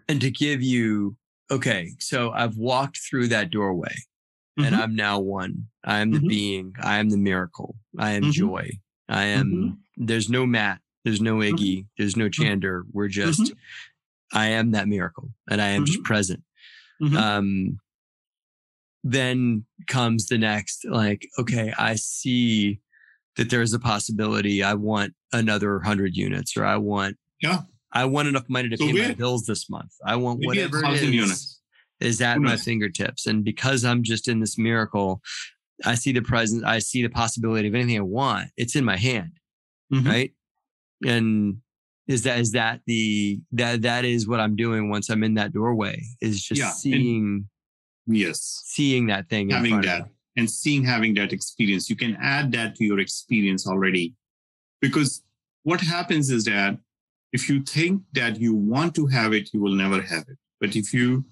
And 0.09 0.21
to 0.21 0.31
give 0.31 0.61
you, 0.61 1.15
okay, 1.51 1.91
so 1.99 2.31
I've 2.31 2.57
walked 2.57 2.99
through 3.09 3.27
that 3.27 3.49
doorway 3.49 3.95
and 4.57 4.73
Mhm. 4.73 4.79
I'm 4.79 4.95
now 4.95 5.19
one. 5.19 5.67
I 5.83 5.99
am 5.99 6.11
the 6.11 6.19
Mhm. 6.19 6.27
being. 6.27 6.73
I 6.81 6.97
am 6.97 7.09
the 7.09 7.17
miracle. 7.17 7.77
I 7.97 8.11
am 8.11 8.23
Mhm. 8.23 8.31
joy. 8.31 8.79
I 9.09 9.25
am, 9.25 9.51
Mhm. 9.51 9.77
there's 10.07 10.29
no 10.29 10.45
Matt. 10.45 10.81
There's 11.03 11.21
no 11.21 11.37
Iggy. 11.37 11.85
There's 11.97 12.17
no 12.17 12.29
Chander. 12.29 12.83
We're 12.91 13.07
just 13.07 13.53
I 14.33 14.47
am 14.47 14.71
that 14.71 14.87
miracle 14.89 15.31
and 15.49 15.61
I 15.61 15.67
am 15.69 15.85
just 15.85 16.03
present. 16.03 16.43
Um, 17.15 17.79
then 19.03 19.65
comes 19.87 20.27
the 20.27 20.37
next, 20.37 20.85
like, 20.85 21.27
okay, 21.39 21.73
I 21.77 21.95
see 21.95 22.79
that 23.37 23.49
there's 23.49 23.71
a 23.73 23.79
possibility 23.79 24.63
I 24.63 24.73
want 24.73 25.13
another 25.31 25.79
hundred 25.79 26.15
units 26.17 26.57
or 26.57 26.65
I 26.65 26.77
want, 26.77 27.17
Yeah. 27.41 27.61
I 27.93 28.05
want 28.05 28.27
enough 28.27 28.49
money 28.49 28.67
to 28.69 28.77
So 28.77 28.87
pay 28.87 29.07
my 29.09 29.13
bills 29.13 29.45
this 29.45 29.69
month. 29.69 29.93
I 30.05 30.17
want 30.17 30.43
whatever 30.45 30.83
it 30.83 30.93
is, 30.95 31.03
units. 31.03 31.61
is 32.01 32.19
at 32.21 32.39
my 32.39 32.57
fingertips. 32.57 33.25
And 33.25 33.43
because 33.45 33.85
I'm 33.85 34.03
just 34.03 34.27
in 34.27 34.39
this 34.41 34.57
miracle, 34.57 35.21
I 35.85 35.95
see 35.95 36.11
the 36.11 36.21
present, 36.21 36.65
I 36.65 36.79
see 36.79 37.01
the 37.03 37.09
possibility 37.09 37.67
of 37.67 37.75
anything 37.75 37.97
I 37.97 38.01
want. 38.01 38.49
It's 38.57 38.75
in 38.75 38.83
my 38.85 38.97
hand 38.97 39.31
Mhm. 39.93 40.05
right 40.05 40.33
and 41.05 41.57
is 42.07 42.23
that 42.23 42.39
is 42.39 42.51
that 42.51 42.81
the 42.87 43.39
that 43.51 43.81
that 43.83 44.03
is 44.05 44.27
what 44.27 44.39
i'm 44.39 44.55
doing 44.55 44.89
once 44.89 45.09
i'm 45.09 45.23
in 45.23 45.35
that 45.35 45.53
doorway 45.53 46.01
is 46.21 46.41
just 46.43 46.59
Yeah, 46.59 46.67
and- 46.69 46.75
seeing 46.75 47.49
Yes. 48.07 48.61
seeing 48.65 49.07
that 49.07 49.29
thing 49.29 49.49
in 49.49 49.55
having 49.55 49.81
that 49.81 50.09
and 50.35 50.49
seeing 50.49 50.83
having 50.83 51.13
that 51.15 51.31
experience 51.33 51.89
you 51.89 51.95
can 51.95 52.15
add 52.21 52.51
that 52.53 52.75
to 52.77 52.83
your 52.85 52.99
experience 52.99 53.67
already 53.67 54.15
because 54.81 55.23
what 55.63 55.79
happens 55.81 56.29
is 56.29 56.43
that 56.45 56.77
if 57.31 57.47
you 57.49 57.61
think 57.63 58.01
that 58.13 58.39
you 58.41 58.53
want 58.53 58.95
to 58.95 59.05
have 59.07 59.31
it 59.33 59.53
you 59.53 59.61
will 59.61 59.75
never 59.75 60.01
have 60.01 60.25
it 60.27 60.37
but 60.59 60.75
if 60.75 60.93
you 60.93 61.23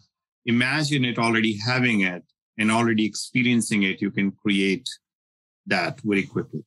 imagine 0.46 1.04
it 1.04 1.18
already 1.18 1.58
having 1.58 2.02
it 2.02 2.24
and 2.58 2.72
already 2.72 3.06
experiencing 3.06 3.84
it 3.84 4.02
you 4.02 4.12
can 4.12 4.32
create 4.32 4.88
that 5.66 6.00
very 6.02 6.24
quickly 6.24 6.64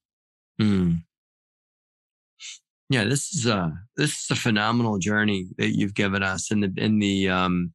Mm. 0.60 1.05
yeah 2.90 3.05
this 3.05 3.32
is 3.32 3.47
a 3.47 3.73
this 3.97 4.24
is 4.24 4.31
a 4.31 4.35
phenomenal 4.35 4.98
journey 4.98 5.47
that 5.56 5.77
you've 5.77 5.94
given 5.94 6.23
us 6.23 6.51
in 6.51 6.60
the 6.60 6.73
in 6.77 6.98
the 6.98 7.28
um 7.28 7.73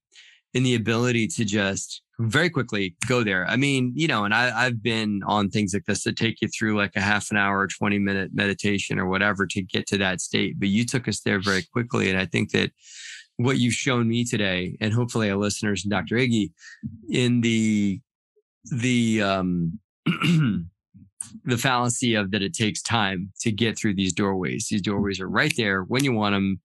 in 0.53 0.63
the 0.63 0.75
ability 0.75 1.27
to 1.27 1.45
just 1.45 2.03
very 2.19 2.49
quickly 2.49 2.95
go 3.07 3.23
there. 3.23 3.45
I 3.47 3.55
mean, 3.55 3.91
you 3.95 4.07
know, 4.07 4.23
and 4.23 4.33
I, 4.33 4.65
I've 4.65 4.83
been 4.83 5.21
on 5.25 5.49
things 5.49 5.73
like 5.73 5.85
this 5.85 6.03
that 6.03 6.15
take 6.15 6.41
you 6.41 6.47
through 6.47 6.77
like 6.77 6.95
a 6.95 7.01
half 7.01 7.31
an 7.31 7.37
hour, 7.37 7.67
20 7.67 7.97
minute 7.99 8.31
meditation 8.33 8.99
or 8.99 9.07
whatever 9.07 9.47
to 9.47 9.61
get 9.61 9.87
to 9.87 9.97
that 9.97 10.21
state. 10.21 10.59
But 10.59 10.69
you 10.69 10.85
took 10.85 11.07
us 11.07 11.21
there 11.21 11.41
very 11.41 11.63
quickly. 11.63 12.09
And 12.09 12.19
I 12.19 12.25
think 12.25 12.51
that 12.51 12.71
what 13.43 13.57
you've 13.57 13.73
shown 13.73 14.07
me 14.07 14.23
today, 14.23 14.77
and 14.81 14.93
hopefully 14.93 15.29
our 15.29 15.37
listeners 15.37 15.83
and 15.83 15.91
Dr. 15.91 16.15
Iggy, 16.15 16.51
in 17.09 17.41
the 17.41 17.99
the 18.71 19.21
um 19.21 19.79
the 20.05 21.57
fallacy 21.57 22.15
of 22.15 22.31
that 22.31 22.41
it 22.41 22.53
takes 22.53 22.81
time 22.81 23.31
to 23.41 23.51
get 23.51 23.77
through 23.77 23.95
these 23.95 24.13
doorways. 24.13 24.67
These 24.69 24.81
doorways 24.81 25.19
are 25.19 25.29
right 25.29 25.53
there 25.55 25.83
when 25.83 26.03
you 26.03 26.13
want 26.13 26.33
them 26.33 26.59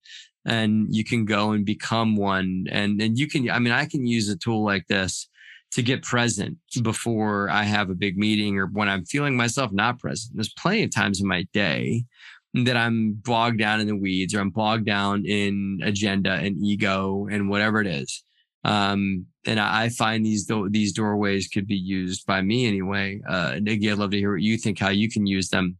and 0.48 0.86
you 0.94 1.04
can 1.04 1.24
go 1.24 1.52
and 1.52 1.64
become 1.64 2.16
one 2.16 2.66
and 2.70 3.00
and 3.00 3.18
you 3.18 3.28
can 3.28 3.48
i 3.50 3.58
mean 3.58 3.72
i 3.72 3.84
can 3.84 4.06
use 4.06 4.28
a 4.28 4.36
tool 4.36 4.64
like 4.64 4.86
this 4.88 5.28
to 5.70 5.82
get 5.82 6.02
present 6.02 6.56
before 6.82 7.50
i 7.50 7.62
have 7.62 7.90
a 7.90 7.94
big 7.94 8.16
meeting 8.16 8.58
or 8.58 8.66
when 8.66 8.88
i'm 8.88 9.04
feeling 9.04 9.36
myself 9.36 9.70
not 9.72 9.98
present 9.98 10.34
there's 10.34 10.52
plenty 10.54 10.82
of 10.82 10.90
times 10.90 11.20
in 11.20 11.28
my 11.28 11.46
day 11.52 12.04
that 12.54 12.76
i'm 12.76 13.12
bogged 13.24 13.58
down 13.58 13.80
in 13.80 13.86
the 13.86 13.96
weeds 13.96 14.34
or 14.34 14.40
i'm 14.40 14.50
bogged 14.50 14.86
down 14.86 15.24
in 15.26 15.80
agenda 15.82 16.32
and 16.32 16.56
ego 16.64 17.26
and 17.30 17.48
whatever 17.48 17.80
it 17.80 17.86
is. 17.86 18.24
Um 18.64 19.26
and 19.46 19.60
i 19.60 19.88
find 19.88 20.24
these 20.24 20.44
do- 20.44 20.68
these 20.70 20.92
doorways 20.92 21.48
could 21.48 21.66
be 21.66 21.76
used 21.76 22.26
by 22.26 22.40
me 22.42 22.66
anyway. 22.66 23.20
Uh 23.28 23.52
Iggy, 23.52 23.92
i'd 23.92 23.98
love 23.98 24.10
to 24.10 24.18
hear 24.18 24.32
what 24.32 24.42
you 24.42 24.56
think 24.56 24.78
how 24.78 24.90
you 24.90 25.08
can 25.08 25.26
use 25.26 25.48
them 25.48 25.78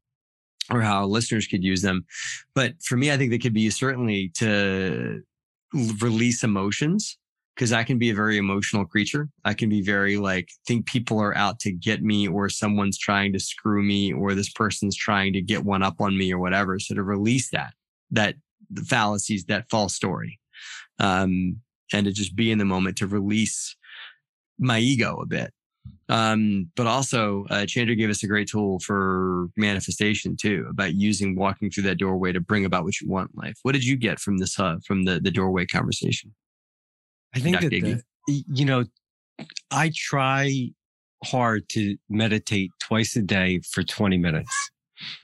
or 0.71 0.83
how 0.83 1.07
listeners 1.07 1.47
could 1.47 1.65
use 1.65 1.81
them. 1.81 2.05
But 2.55 2.75
for 2.83 2.97
me, 2.97 3.11
I 3.11 3.17
think 3.17 3.31
they 3.31 3.39
could 3.39 3.55
be 3.55 3.71
certainly 3.71 4.31
to 4.35 5.23
release 6.01 6.45
emotions 6.45 7.17
because 7.59 7.73
I 7.73 7.83
can 7.83 7.99
be 7.99 8.11
a 8.11 8.15
very 8.15 8.39
emotional 8.39 8.85
creature. 8.85 9.29
I 9.45 9.53
can 9.53 9.69
be 9.69 9.83
very 9.83 10.17
like, 10.17 10.49
think 10.65 10.87
people 10.87 11.19
are 11.19 11.37
out 11.37 11.59
to 11.61 11.73
get 11.73 12.05
me 12.05 12.29
or 12.29 12.49
someone's 12.49 12.97
trying 12.97 13.33
to 13.33 13.41
screw 13.41 13.83
me 13.83 14.13
or 14.13 14.35
this 14.35 14.53
person's 14.53 14.95
trying 14.95 15.33
to 15.33 15.43
get 15.43 15.65
one 15.65 15.83
up 15.83 16.01
on 16.01 16.17
me 16.17 16.33
or 16.33 16.39
whatever. 16.39 16.79
So 16.79 16.95
to 16.95 17.03
release 17.03 17.51
that, 17.51 17.75
that 18.13 18.37
the 18.71 18.83
fallacies, 18.83 19.47
that 19.47 19.69
false 19.71 19.93
story, 19.93 20.39
um, 21.01 21.57
and 21.93 22.07
to 22.07 22.13
just 22.13 22.37
be 22.37 22.53
in 22.53 22.59
the 22.59 22.65
moment 22.65 22.97
to 22.99 23.09
release 23.09 23.75
my 24.61 24.79
ego 24.79 25.21
a 25.21 25.27
bit. 25.27 25.53
Um, 26.09 26.71
but 26.77 26.87
also, 26.87 27.45
uh, 27.51 27.63
Chander 27.63 27.99
gave 27.99 28.09
us 28.09 28.23
a 28.23 28.29
great 28.29 28.47
tool 28.47 28.79
for 28.79 29.49
manifestation 29.57 30.37
too, 30.37 30.69
about 30.71 30.95
using 30.95 31.35
walking 31.35 31.71
through 31.71 31.85
that 31.85 31.99
doorway 31.99 32.31
to 32.31 32.41
bring 32.41 32.65
about 32.65 32.85
what 32.85 33.01
you 33.01 33.09
want 33.09 33.33
in 33.35 33.43
life. 33.43 33.59
What 33.63 33.73
did 33.73 33.85
you 33.85 33.97
get 33.97 34.21
from 34.21 34.39
this, 34.39 34.61
uh, 34.61 34.77
from 34.87 35.05
the 35.05 35.19
the 35.19 35.31
doorway 35.31 35.67
conversation? 35.67 36.35
I 37.35 37.41
think 37.41 37.61
that, 37.61 37.71
the, 37.71 38.03
you 38.27 38.65
know, 38.65 38.85
I 39.71 39.93
try 39.95 40.71
hard 41.25 41.69
to 41.71 41.97
meditate 42.09 42.71
twice 42.81 43.17
a 43.17 43.23
day 43.23 43.61
for 43.61 43.83
20 43.83 44.19
minutes. 44.19 44.71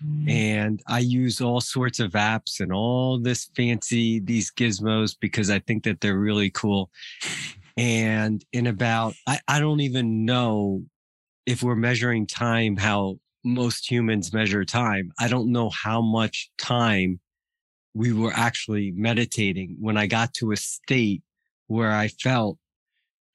Mm. 0.05 0.31
And 0.31 0.83
I 0.87 1.01
use 1.01 1.41
all 1.41 1.61
sorts 1.61 1.99
of 2.01 2.13
apps 2.13 2.61
and 2.61 2.73
all 2.73 3.19
this 3.19 3.51
fancy, 3.57 4.21
these 4.21 4.53
gizmos 4.53 5.17
because 5.19 5.51
I 5.51 5.59
think 5.61 5.85
that 5.85 6.01
they're 6.01 6.19
really 6.19 6.51
cool. 6.51 6.91
And 7.77 8.45
in 8.53 8.67
about, 8.67 9.15
I, 9.27 9.41
I 9.49 9.59
don't 9.59 9.81
even 9.81 10.25
know 10.25 10.85
if 11.47 11.63
we're 11.63 11.75
measuring 11.75 12.27
time 12.27 12.77
how 12.77 13.19
most 13.45 13.91
humans 13.91 14.33
measure 14.33 14.65
time. 14.65 15.11
I 15.19 15.29
don't 15.29 15.53
know 15.53 15.71
how 15.71 16.01
much 16.01 16.51
time 16.57 17.21
we 17.95 18.13
were 18.13 18.33
actually 18.33 18.93
meditating 18.93 19.77
when 19.81 19.97
I 19.97 20.07
got 20.07 20.35
to 20.35 20.53
a 20.53 20.57
state 20.57 21.23
where 21.67 21.93
I 21.93 22.09
felt 22.09 22.59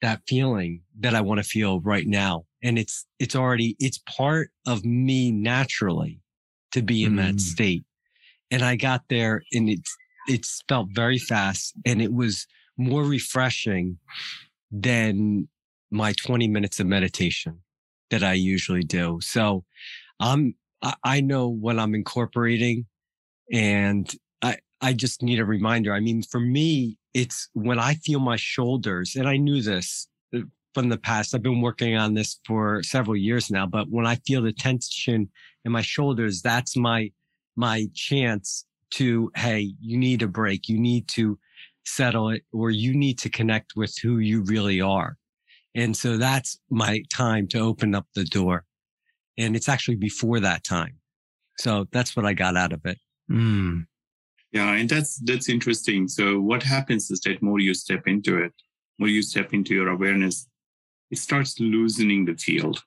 that 0.02 0.22
feeling 0.26 0.82
that 1.00 1.14
I 1.14 1.20
want 1.20 1.38
to 1.38 1.44
feel 1.44 1.80
right 1.80 2.06
now. 2.06 2.44
And 2.62 2.78
it's, 2.78 3.06
it's 3.18 3.36
already, 3.36 3.76
it's 3.78 3.98
part 3.98 4.50
of 4.66 4.84
me 4.84 5.30
naturally 5.30 6.20
to 6.72 6.82
be 6.82 7.04
in 7.04 7.16
that 7.16 7.34
Mm. 7.34 7.40
state. 7.40 7.84
And 8.50 8.62
I 8.62 8.76
got 8.76 9.02
there 9.08 9.42
and 9.52 9.68
it's, 9.68 9.96
it's 10.26 10.62
felt 10.68 10.88
very 10.92 11.18
fast 11.18 11.74
and 11.84 12.00
it 12.00 12.12
was 12.12 12.46
more 12.76 13.04
refreshing 13.04 13.98
than 14.70 15.48
my 15.90 16.12
20 16.12 16.48
minutes 16.48 16.80
of 16.80 16.86
meditation 16.86 17.60
that 18.10 18.22
I 18.22 18.34
usually 18.34 18.84
do. 18.84 19.18
So 19.20 19.64
I'm, 20.18 20.54
I, 20.82 20.94
I 21.02 21.20
know 21.20 21.48
what 21.48 21.78
I'm 21.78 21.94
incorporating 21.94 22.86
and 23.52 24.10
I, 24.42 24.58
I 24.80 24.92
just 24.92 25.22
need 25.22 25.40
a 25.40 25.44
reminder. 25.44 25.92
I 25.92 26.00
mean, 26.00 26.22
for 26.22 26.40
me, 26.40 26.96
it's 27.14 27.48
when 27.54 27.78
I 27.78 27.94
feel 27.94 28.20
my 28.20 28.36
shoulders 28.36 29.16
and 29.16 29.28
I 29.28 29.36
knew 29.36 29.62
this 29.62 30.08
uh, 30.34 30.40
from 30.74 30.88
the 30.88 30.98
past. 30.98 31.34
I've 31.34 31.42
been 31.42 31.60
working 31.60 31.96
on 31.96 32.14
this 32.14 32.38
for 32.46 32.82
several 32.82 33.16
years 33.16 33.50
now, 33.50 33.66
but 33.66 33.88
when 33.90 34.06
I 34.06 34.16
feel 34.26 34.42
the 34.42 34.52
tension 34.52 35.28
in 35.64 35.72
my 35.72 35.82
shoulders, 35.82 36.42
that's 36.42 36.76
my, 36.76 37.10
my 37.56 37.86
chance 37.94 38.64
to, 38.92 39.30
Hey, 39.34 39.74
you 39.80 39.98
need 39.98 40.22
a 40.22 40.28
break. 40.28 40.68
You 40.68 40.78
need 40.78 41.08
to 41.08 41.38
settle 41.84 42.30
it 42.30 42.44
or 42.52 42.70
you 42.70 42.94
need 42.94 43.18
to 43.18 43.28
connect 43.28 43.72
with 43.76 43.94
who 44.02 44.18
you 44.18 44.42
really 44.42 44.80
are. 44.80 45.16
And 45.74 45.96
so 45.96 46.16
that's 46.16 46.58
my 46.70 47.02
time 47.10 47.46
to 47.48 47.58
open 47.58 47.94
up 47.94 48.06
the 48.14 48.24
door. 48.24 48.64
And 49.38 49.56
it's 49.56 49.68
actually 49.68 49.96
before 49.96 50.40
that 50.40 50.64
time. 50.64 50.96
So 51.58 51.86
that's 51.92 52.16
what 52.16 52.26
I 52.26 52.32
got 52.32 52.56
out 52.56 52.72
of 52.72 52.84
it. 52.84 52.98
Mm. 53.30 53.86
Yeah, 54.52 54.72
and 54.72 54.88
that's 54.88 55.16
that's 55.18 55.48
interesting. 55.48 56.08
So 56.08 56.40
what 56.40 56.62
happens 56.62 57.10
is 57.10 57.20
that 57.20 57.42
more 57.42 57.60
you 57.60 57.72
step 57.74 58.06
into 58.06 58.36
it, 58.38 58.52
more 58.98 59.08
you 59.08 59.22
step 59.22 59.54
into 59.54 59.74
your 59.74 59.88
awareness, 59.88 60.48
it 61.10 61.18
starts 61.18 61.60
loosening 61.60 62.24
the 62.24 62.34
field. 62.34 62.82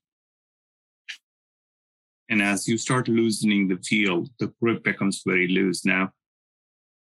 And 2.30 2.42
as 2.42 2.68
you 2.68 2.78
start 2.78 3.08
loosening 3.08 3.68
the 3.68 3.78
field, 3.78 4.30
the 4.40 4.52
grip 4.62 4.84
becomes 4.84 5.22
very 5.26 5.48
loose. 5.48 5.86
Now, 5.86 6.12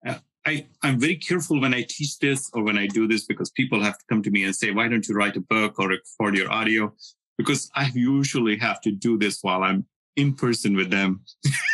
uh, 0.07 0.19
I, 0.47 0.67
I'm 0.83 1.01
very 1.01 1.17
careful 1.17 1.61
when 1.61 1.75
I 1.75 1.85
teach 1.89 2.19
this 2.19 2.51
or 2.55 2.63
when 2.63 2.79
I 2.79 2.87
do 2.87 3.09
this 3.09 3.27
because 3.27 3.51
people 3.51 3.83
have 3.83 3.99
to 3.99 4.05
come 4.09 4.23
to 4.23 4.31
me 4.31 4.45
and 4.45 4.55
say, 4.55 4.71
why 4.71 4.89
don't 4.89 5.07
you 5.09 5.15
write 5.15 5.37
a 5.37 5.41
book 5.41 5.79
or 5.79 5.89
record 5.89 6.37
your 6.37 6.51
audio? 6.51 6.95
Because 7.37 7.71
I 7.75 7.91
usually 7.95 8.57
have 8.59 8.81
to 8.83 8.91
do 8.91 9.19
this 9.19 9.43
while 9.43 9.63
I'm 9.63 9.87
in 10.19 10.35
person 10.35 10.75
with 10.75 10.91
them. 10.91 11.21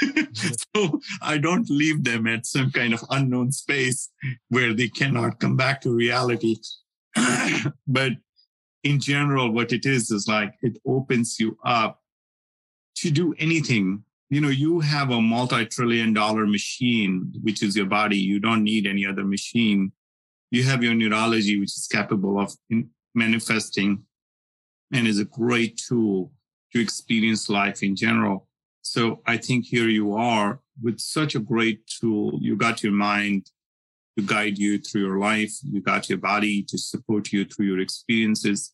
so 0.76 1.00
I 1.22 1.38
don't 1.38 1.68
leave 1.70 2.04
them 2.04 2.26
at 2.26 2.44
some 2.44 2.70
kind 2.70 2.92
of 2.92 3.02
unknown 3.10 3.50
space 3.52 4.10
where 4.50 4.74
they 4.74 4.88
cannot 4.88 5.40
come 5.40 5.56
back 5.56 5.80
to 5.80 5.90
reality. 5.90 6.56
but 7.86 8.12
in 8.82 9.00
general, 9.00 9.50
what 9.50 9.72
it 9.72 9.86
is 9.86 10.10
is 10.10 10.28
like 10.28 10.52
it 10.60 10.76
opens 10.86 11.40
you 11.40 11.56
up 11.64 12.02
to 12.96 13.10
do 13.10 13.34
anything. 13.38 14.04
You 14.28 14.42
know, 14.42 14.50
you 14.50 14.80
have 14.80 15.10
a 15.10 15.22
multi 15.22 15.64
trillion 15.64 16.12
dollar 16.12 16.46
machine, 16.46 17.32
which 17.42 17.62
is 17.62 17.74
your 17.74 17.86
body. 17.86 18.18
You 18.18 18.40
don't 18.40 18.62
need 18.62 18.86
any 18.86 19.06
other 19.06 19.24
machine. 19.24 19.90
You 20.50 20.64
have 20.64 20.84
your 20.84 20.94
neurology, 20.94 21.58
which 21.58 21.76
is 21.78 21.88
capable 21.90 22.38
of 22.38 22.52
in 22.68 22.90
manifesting 23.14 24.04
and 24.92 25.06
is 25.08 25.18
a 25.18 25.24
great 25.24 25.80
tool 25.88 26.30
to 26.74 26.80
experience 26.80 27.48
life 27.48 27.82
in 27.82 27.94
general. 27.94 28.48
So 28.82 29.20
I 29.26 29.36
think 29.36 29.64
here 29.64 29.88
you 29.88 30.14
are 30.14 30.60
with 30.82 30.98
such 30.98 31.34
a 31.34 31.40
great 31.40 31.86
tool. 31.86 32.38
You 32.40 32.56
got 32.56 32.82
your 32.82 32.92
mind 32.92 33.51
to 34.18 34.24
guide 34.24 34.59
you 34.59 34.78
through 34.78 35.02
your 35.02 35.18
life. 35.18 35.52
You 35.62 35.80
got 35.80 36.09
your 36.09 36.18
body 36.18 36.62
to 36.64 36.76
support 36.76 37.32
you 37.32 37.44
through 37.44 37.66
your 37.66 37.80
experiences. 37.80 38.72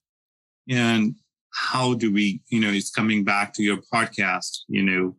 And 0.68 1.14
how 1.52 1.94
do 1.94 2.12
we, 2.12 2.42
you 2.48 2.60
know, 2.60 2.70
it's 2.70 2.90
coming 2.90 3.24
back 3.24 3.52
to 3.54 3.62
your 3.62 3.78
podcast, 3.92 4.60
you 4.68 4.82
know, 4.82 5.16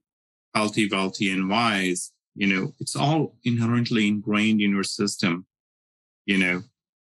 healthy, 0.55 0.89
wealthy, 0.89 1.31
and 1.31 1.49
wise. 1.49 2.11
You 2.35 2.47
know, 2.47 2.73
it's 2.79 2.95
all 2.95 3.35
inherently 3.43 4.07
ingrained 4.07 4.61
in 4.61 4.71
your 4.71 4.83
system. 4.83 5.45
You 6.25 6.37
know, 6.37 6.61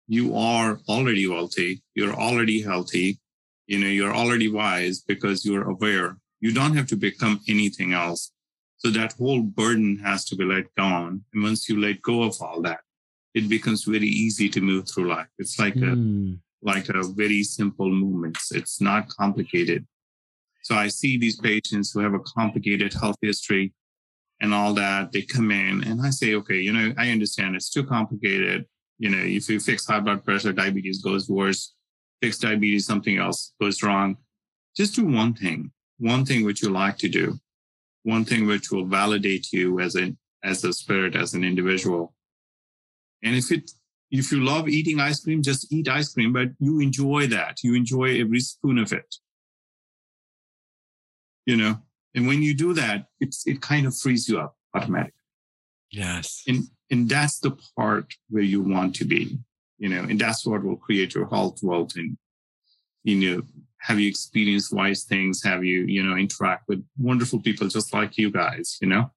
you 0.06 0.36
are 0.36 0.80
already 0.88 1.26
wealthy, 1.26 1.82
you're 1.94 2.14
already 2.14 2.60
healthy, 2.60 3.18
you 3.66 3.78
know, 3.78 3.86
you're 3.86 4.15
already 4.15 4.51
wise 4.51 5.01
because 5.01 5.45
you're 5.45 5.69
aware. 5.69 6.19
You 6.41 6.53
don't 6.53 6.77
have 6.77 6.86
to 6.89 6.97
become 6.97 7.41
anything 7.49 7.93
else. 7.93 8.32
So 8.77 8.91
that 8.91 9.15
whole 9.15 9.41
burden 9.41 9.99
has 10.05 10.24
to 10.27 10.36
be 10.36 10.45
let 10.45 10.74
go 10.77 10.85
on. 10.85 11.24
And 11.32 11.43
once 11.43 11.69
you 11.69 11.81
let 11.81 12.03
go 12.03 12.23
of 12.23 12.36
all 12.43 12.61
that, 12.62 12.81
it 13.35 13.49
becomes 13.49 13.85
very 13.85 14.07
easy 14.07 14.49
to 14.51 14.61
move 14.61 14.89
through 14.89 15.09
life. 15.09 15.28
It's 15.39 15.59
like 15.59 15.74
mm. 15.74 15.93
a 15.93 15.95
hmm. 15.95 16.32
like 16.62 16.89
a 16.89 17.03
very 17.03 17.43
simple 17.43 17.91
movements. 17.91 18.53
It's 18.53 18.81
not 18.81 19.09
complicated. 19.09 19.86
So 20.62 20.74
I 20.74 20.89
see 20.89 21.19
these 21.19 21.39
patients 21.39 21.93
who 21.93 22.01
have 22.01 22.15
a 22.15 22.20
complicated 22.20 22.95
health 22.95 23.16
history 23.20 23.73
and 24.41 24.55
all 24.55 24.73
that. 24.74 25.12
They 25.12 25.23
come 25.23 25.51
in 25.51 25.85
and 25.85 26.01
I 26.01 26.11
say, 26.11 26.35
okay, 26.35 26.59
you 26.61 26.73
know, 26.73 26.95
I 26.97 27.11
understand 27.11 27.57
it's 27.57 27.70
too 27.70 27.85
complicated. 27.85 28.66
You 28.99 29.11
know, 29.11 29.19
if 29.19 29.49
you 29.49 29.61
fix 29.61 29.86
high 29.86 30.01
blood 30.01 30.24
pressure, 30.24 30.53
diabetes 30.53 31.03
goes 31.03 31.28
worse. 31.28 31.74
Fix 32.24 32.38
diabetes, 32.38 32.86
something 32.86 33.18
else 33.18 33.52
goes 33.60 33.82
wrong. 33.82 34.16
Just 34.76 34.96
do 34.96 35.05
one 35.05 35.34
thing, 35.34 35.70
one 35.98 36.24
thing 36.24 36.44
which 36.44 36.62
you 36.62 36.70
like 36.70 36.98
to 36.98 37.09
do, 37.09 37.38
one 38.02 38.24
thing 38.24 38.46
which 38.46 38.70
will 38.70 38.86
validate 38.86 39.52
you 39.52 39.80
as 39.80 39.96
a 39.96 40.14
as 40.42 40.64
a 40.64 40.72
spirit, 40.72 41.16
as 41.16 41.34
an 41.34 41.44
individual 41.44 42.14
and 43.24 43.34
if 43.34 43.51
it 43.51 43.70
if 44.10 44.30
you 44.30 44.44
love 44.44 44.68
eating 44.68 45.01
ice 45.01 45.20
cream, 45.24 45.42
just 45.42 45.72
eat 45.72 45.88
ice 45.88 46.12
cream, 46.12 46.32
but 46.32 46.51
you 46.60 46.78
enjoy 46.78 47.26
that. 47.28 47.64
You 47.64 47.74
enjoy 47.74 48.20
every 48.20 48.38
spoon 48.38 48.78
of 48.78 48.92
it. 48.92 49.16
You 51.46 51.56
know, 51.56 51.78
and 52.14 52.28
when 52.28 52.42
you 52.42 52.55
do 52.55 52.74
that, 52.74 53.06
it's 53.18 53.46
it 53.46 53.60
kind 53.60 53.86
of 53.86 53.96
frees 53.96 54.28
you 54.28 54.38
up 54.38 54.56
automatically. 54.74 55.12
Yes. 55.90 56.42
And 56.46 56.64
and 56.90 57.09
that's 57.09 57.40
the 57.40 57.59
part 57.76 58.14
where 58.28 58.42
you 58.42 58.60
want 58.60 58.94
to 58.96 59.05
be, 59.05 59.38
you 59.78 59.88
know, 59.88 60.02
and 60.02 60.18
that's 60.18 60.46
what 60.46 60.64
will 60.64 60.76
create 60.76 61.14
your 61.14 61.28
health, 61.28 61.62
world. 61.62 61.92
and 61.96 62.16
you 63.02 63.16
know, 63.16 63.42
have 63.78 64.01
you 64.01 64.09
experienced 64.09 64.72
wise 64.72 65.05
things? 65.05 65.42
Have 65.42 65.64
you, 65.64 65.82
you 65.82 66.02
know, 66.02 66.16
interact 66.16 66.68
with 66.68 66.84
wonderful 66.98 67.40
people 67.40 67.68
just 67.68 67.92
like 67.92 68.16
you 68.16 68.30
guys, 68.30 68.78
you 68.80 68.88
know? 68.88 69.10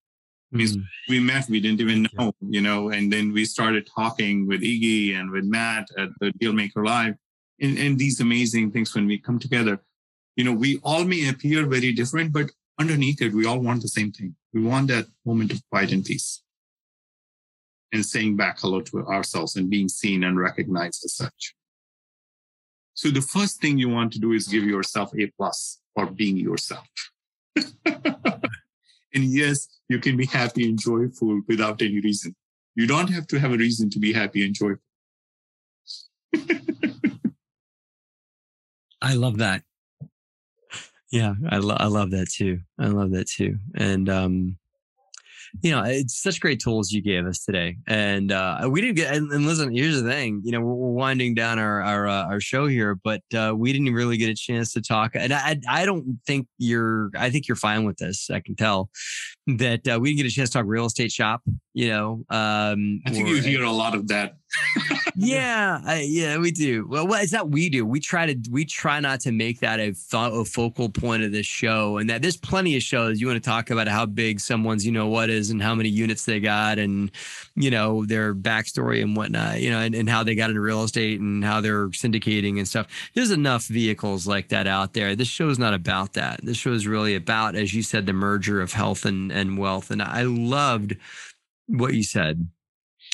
Mm. 0.53 0.83
We 1.09 1.19
met, 1.19 1.49
we 1.49 1.59
didn't 1.59 1.81
even 1.81 2.07
know, 2.17 2.33
you 2.41 2.61
know, 2.61 2.89
and 2.89 3.11
then 3.11 3.33
we 3.33 3.45
started 3.45 3.87
talking 3.93 4.47
with 4.47 4.61
Iggy 4.61 5.17
and 5.17 5.31
with 5.31 5.45
Matt 5.45 5.87
at 5.97 6.09
the 6.19 6.31
Dealmaker 6.33 6.85
Live. 6.85 7.15
And, 7.61 7.77
and 7.77 7.97
these 7.97 8.19
amazing 8.19 8.71
things 8.71 8.93
when 8.93 9.07
we 9.07 9.17
come 9.17 9.39
together, 9.39 9.79
you 10.35 10.43
know, 10.43 10.53
we 10.53 10.79
all 10.83 11.05
may 11.05 11.29
appear 11.29 11.65
very 11.65 11.91
different, 11.91 12.31
but 12.31 12.51
underneath 12.79 13.21
it, 13.21 13.33
we 13.33 13.45
all 13.45 13.59
want 13.59 13.81
the 13.81 13.87
same 13.87 14.11
thing. 14.11 14.35
We 14.53 14.61
want 14.63 14.87
that 14.89 15.07
moment 15.25 15.51
of 15.51 15.61
quiet 15.69 15.91
and 15.91 16.05
peace 16.05 16.43
and 17.93 18.05
saying 18.05 18.35
back 18.35 18.59
hello 18.59 18.81
to 18.81 19.05
ourselves 19.05 19.55
and 19.55 19.69
being 19.69 19.87
seen 19.87 20.23
and 20.23 20.39
recognized 20.39 21.03
as 21.05 21.15
such. 21.15 21.55
So 22.93 23.09
the 23.09 23.21
first 23.21 23.61
thing 23.61 23.77
you 23.77 23.89
want 23.89 24.11
to 24.13 24.19
do 24.19 24.31
is 24.33 24.47
give 24.47 24.63
yourself 24.63 25.11
a 25.17 25.27
plus 25.37 25.79
for 25.93 26.07
being 26.07 26.37
yourself. 26.37 26.87
And 29.17 29.25
yes, 29.25 29.67
you 29.89 29.99
can 29.99 30.15
be 30.15 30.27
happy 30.27 30.69
and 30.69 30.79
joyful 30.79 31.41
without 31.47 31.81
any 31.81 31.99
reason. 32.01 32.35
You 32.75 32.85
don't 32.85 33.09
have 33.09 33.25
to 33.27 33.39
have 33.39 33.51
a 33.51 33.57
reason 33.57 33.89
to 33.91 33.99
be 33.99 34.13
happy 34.13 34.45
and 34.45 34.53
joyful. 34.53 34.83
I 39.01 39.13
love 39.15 39.39
that. 39.39 39.63
Yeah, 41.11 41.33
I, 41.49 41.57
lo- 41.57 41.77
I 41.79 41.87
love 41.87 42.11
that 42.11 42.29
too. 42.29 42.59
I 42.77 42.87
love 42.87 43.09
that 43.11 43.27
too. 43.27 43.57
And 43.75 44.07
um, 44.07 44.57
you 45.61 45.71
know, 45.71 45.83
it's 45.83 46.21
such 46.21 46.39
great 46.39 46.59
tools 46.59 46.91
you 46.91 47.01
gave 47.01 47.25
us 47.25 47.43
today. 47.43 47.77
And 47.87 48.31
uh, 48.31 48.67
we 48.69 48.81
didn't 48.81 48.95
get, 48.95 49.15
and, 49.15 49.31
and, 49.31 49.45
listen, 49.45 49.73
here's 49.73 50.01
the 50.01 50.09
thing, 50.09 50.41
you 50.43 50.51
know, 50.51 50.59
we're, 50.59 50.73
we're 50.73 50.91
winding 50.91 51.33
down 51.33 51.59
our, 51.59 51.81
our, 51.81 52.07
uh, 52.07 52.25
our 52.25 52.39
show 52.39 52.67
here, 52.67 52.95
but 52.95 53.21
uh, 53.35 53.53
we 53.55 53.73
didn't 53.73 53.93
really 53.93 54.17
get 54.17 54.29
a 54.29 54.35
chance 54.35 54.73
to 54.73 54.81
talk. 54.81 55.11
And 55.15 55.33
I, 55.33 55.59
I 55.69 55.85
don't 55.85 56.19
think 56.25 56.47
you're, 56.57 57.09
I 57.17 57.29
think 57.29 57.47
you're 57.47 57.55
fine 57.55 57.83
with 57.85 57.97
this. 57.97 58.29
I 58.29 58.39
can 58.39 58.55
tell 58.55 58.89
that 59.47 59.87
uh, 59.87 59.97
we 59.99 60.09
didn't 60.09 60.17
get 60.17 60.31
a 60.31 60.35
chance 60.35 60.49
to 60.49 60.57
talk 60.59 60.65
real 60.67 60.85
estate 60.85 61.11
shop, 61.11 61.41
you 61.73 61.89
know. 61.89 62.25
Um, 62.29 63.01
I 63.05 63.11
think 63.11 63.27
or, 63.27 63.31
you 63.31 63.41
hear 63.41 63.63
a 63.63 63.71
lot 63.71 63.95
of 63.95 64.07
that. 64.09 64.37
yeah, 65.15 65.79
I, 65.85 66.01
yeah, 66.01 66.37
we 66.37 66.51
do. 66.51 66.85
Well, 66.87 67.07
well, 67.07 67.21
it's 67.21 67.31
not 67.31 67.49
we 67.49 67.69
do. 67.69 67.85
We 67.85 67.99
try 67.99 68.25
to 68.25 68.37
we 68.51 68.65
try 68.65 68.99
not 68.99 69.21
to 69.21 69.31
make 69.31 69.59
that 69.61 69.79
a, 69.79 69.93
a 70.13 70.45
focal 70.45 70.89
point 70.89 71.23
of 71.23 71.31
this 71.31 71.45
show, 71.45 71.97
and 71.97 72.09
that 72.09 72.21
there's 72.21 72.37
plenty 72.37 72.75
of 72.75 72.83
shows 72.83 73.21
you 73.21 73.27
want 73.27 73.41
to 73.41 73.49
talk 73.49 73.69
about 73.69 73.87
how 73.87 74.05
big 74.05 74.39
someone's 74.39 74.85
you 74.85 74.91
know 74.91 75.07
what 75.07 75.29
is 75.29 75.46
and 75.49 75.61
how 75.61 75.75
many 75.75 75.89
units 75.89 76.25
they 76.25 76.39
got 76.39 76.79
and 76.79 77.11
you 77.55 77.69
know 77.69 78.05
their 78.05 78.33
backstory 78.33 79.01
and 79.01 79.15
whatnot, 79.15 79.61
you 79.61 79.69
know, 79.69 79.79
and, 79.79 79.95
and 79.95 80.09
how 80.09 80.23
they 80.23 80.35
got 80.35 80.49
into 80.49 80.61
real 80.61 80.83
estate 80.83 81.19
and 81.19 81.43
how 81.43 81.61
they're 81.61 81.87
syndicating 81.89 82.57
and 82.57 82.67
stuff. 82.67 82.87
There's 83.13 83.31
enough 83.31 83.65
vehicles 83.65 84.27
like 84.27 84.49
that 84.49 84.67
out 84.67 84.93
there. 84.93 85.15
This 85.15 85.27
show 85.27 85.49
is 85.49 85.59
not 85.59 85.73
about 85.73 86.13
that. 86.13 86.39
This 86.43 86.57
show 86.57 86.73
is 86.73 86.87
really 86.87 87.15
about, 87.15 87.55
as 87.55 87.73
you 87.73 87.83
said, 87.83 88.05
the 88.05 88.13
merger 88.13 88.61
of 88.61 88.73
health 88.73 89.05
and 89.05 89.31
and 89.31 89.57
wealth. 89.57 89.91
And 89.91 90.01
I 90.01 90.23
loved 90.23 90.95
what 91.67 91.93
you 91.93 92.03
said 92.03 92.47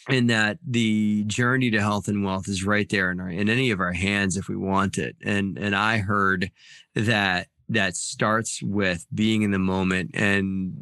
in 0.09 0.27
that 0.27 0.57
the 0.65 1.23
journey 1.25 1.71
to 1.71 1.79
health 1.79 2.07
and 2.07 2.25
wealth 2.25 2.47
is 2.47 2.63
right 2.63 2.89
there 2.89 3.11
in 3.11 3.19
our 3.19 3.29
in 3.29 3.49
any 3.49 3.71
of 3.71 3.79
our 3.79 3.93
hands 3.93 4.35
if 4.35 4.49
we 4.49 4.55
want 4.55 4.97
it 4.97 5.15
and 5.23 5.57
and 5.57 5.75
i 5.75 5.97
heard 5.97 6.51
that 6.93 7.47
that 7.73 7.95
starts 7.95 8.61
with 8.61 9.05
being 9.13 9.41
in 9.41 9.51
the 9.51 9.59
moment 9.59 10.11
and 10.13 10.73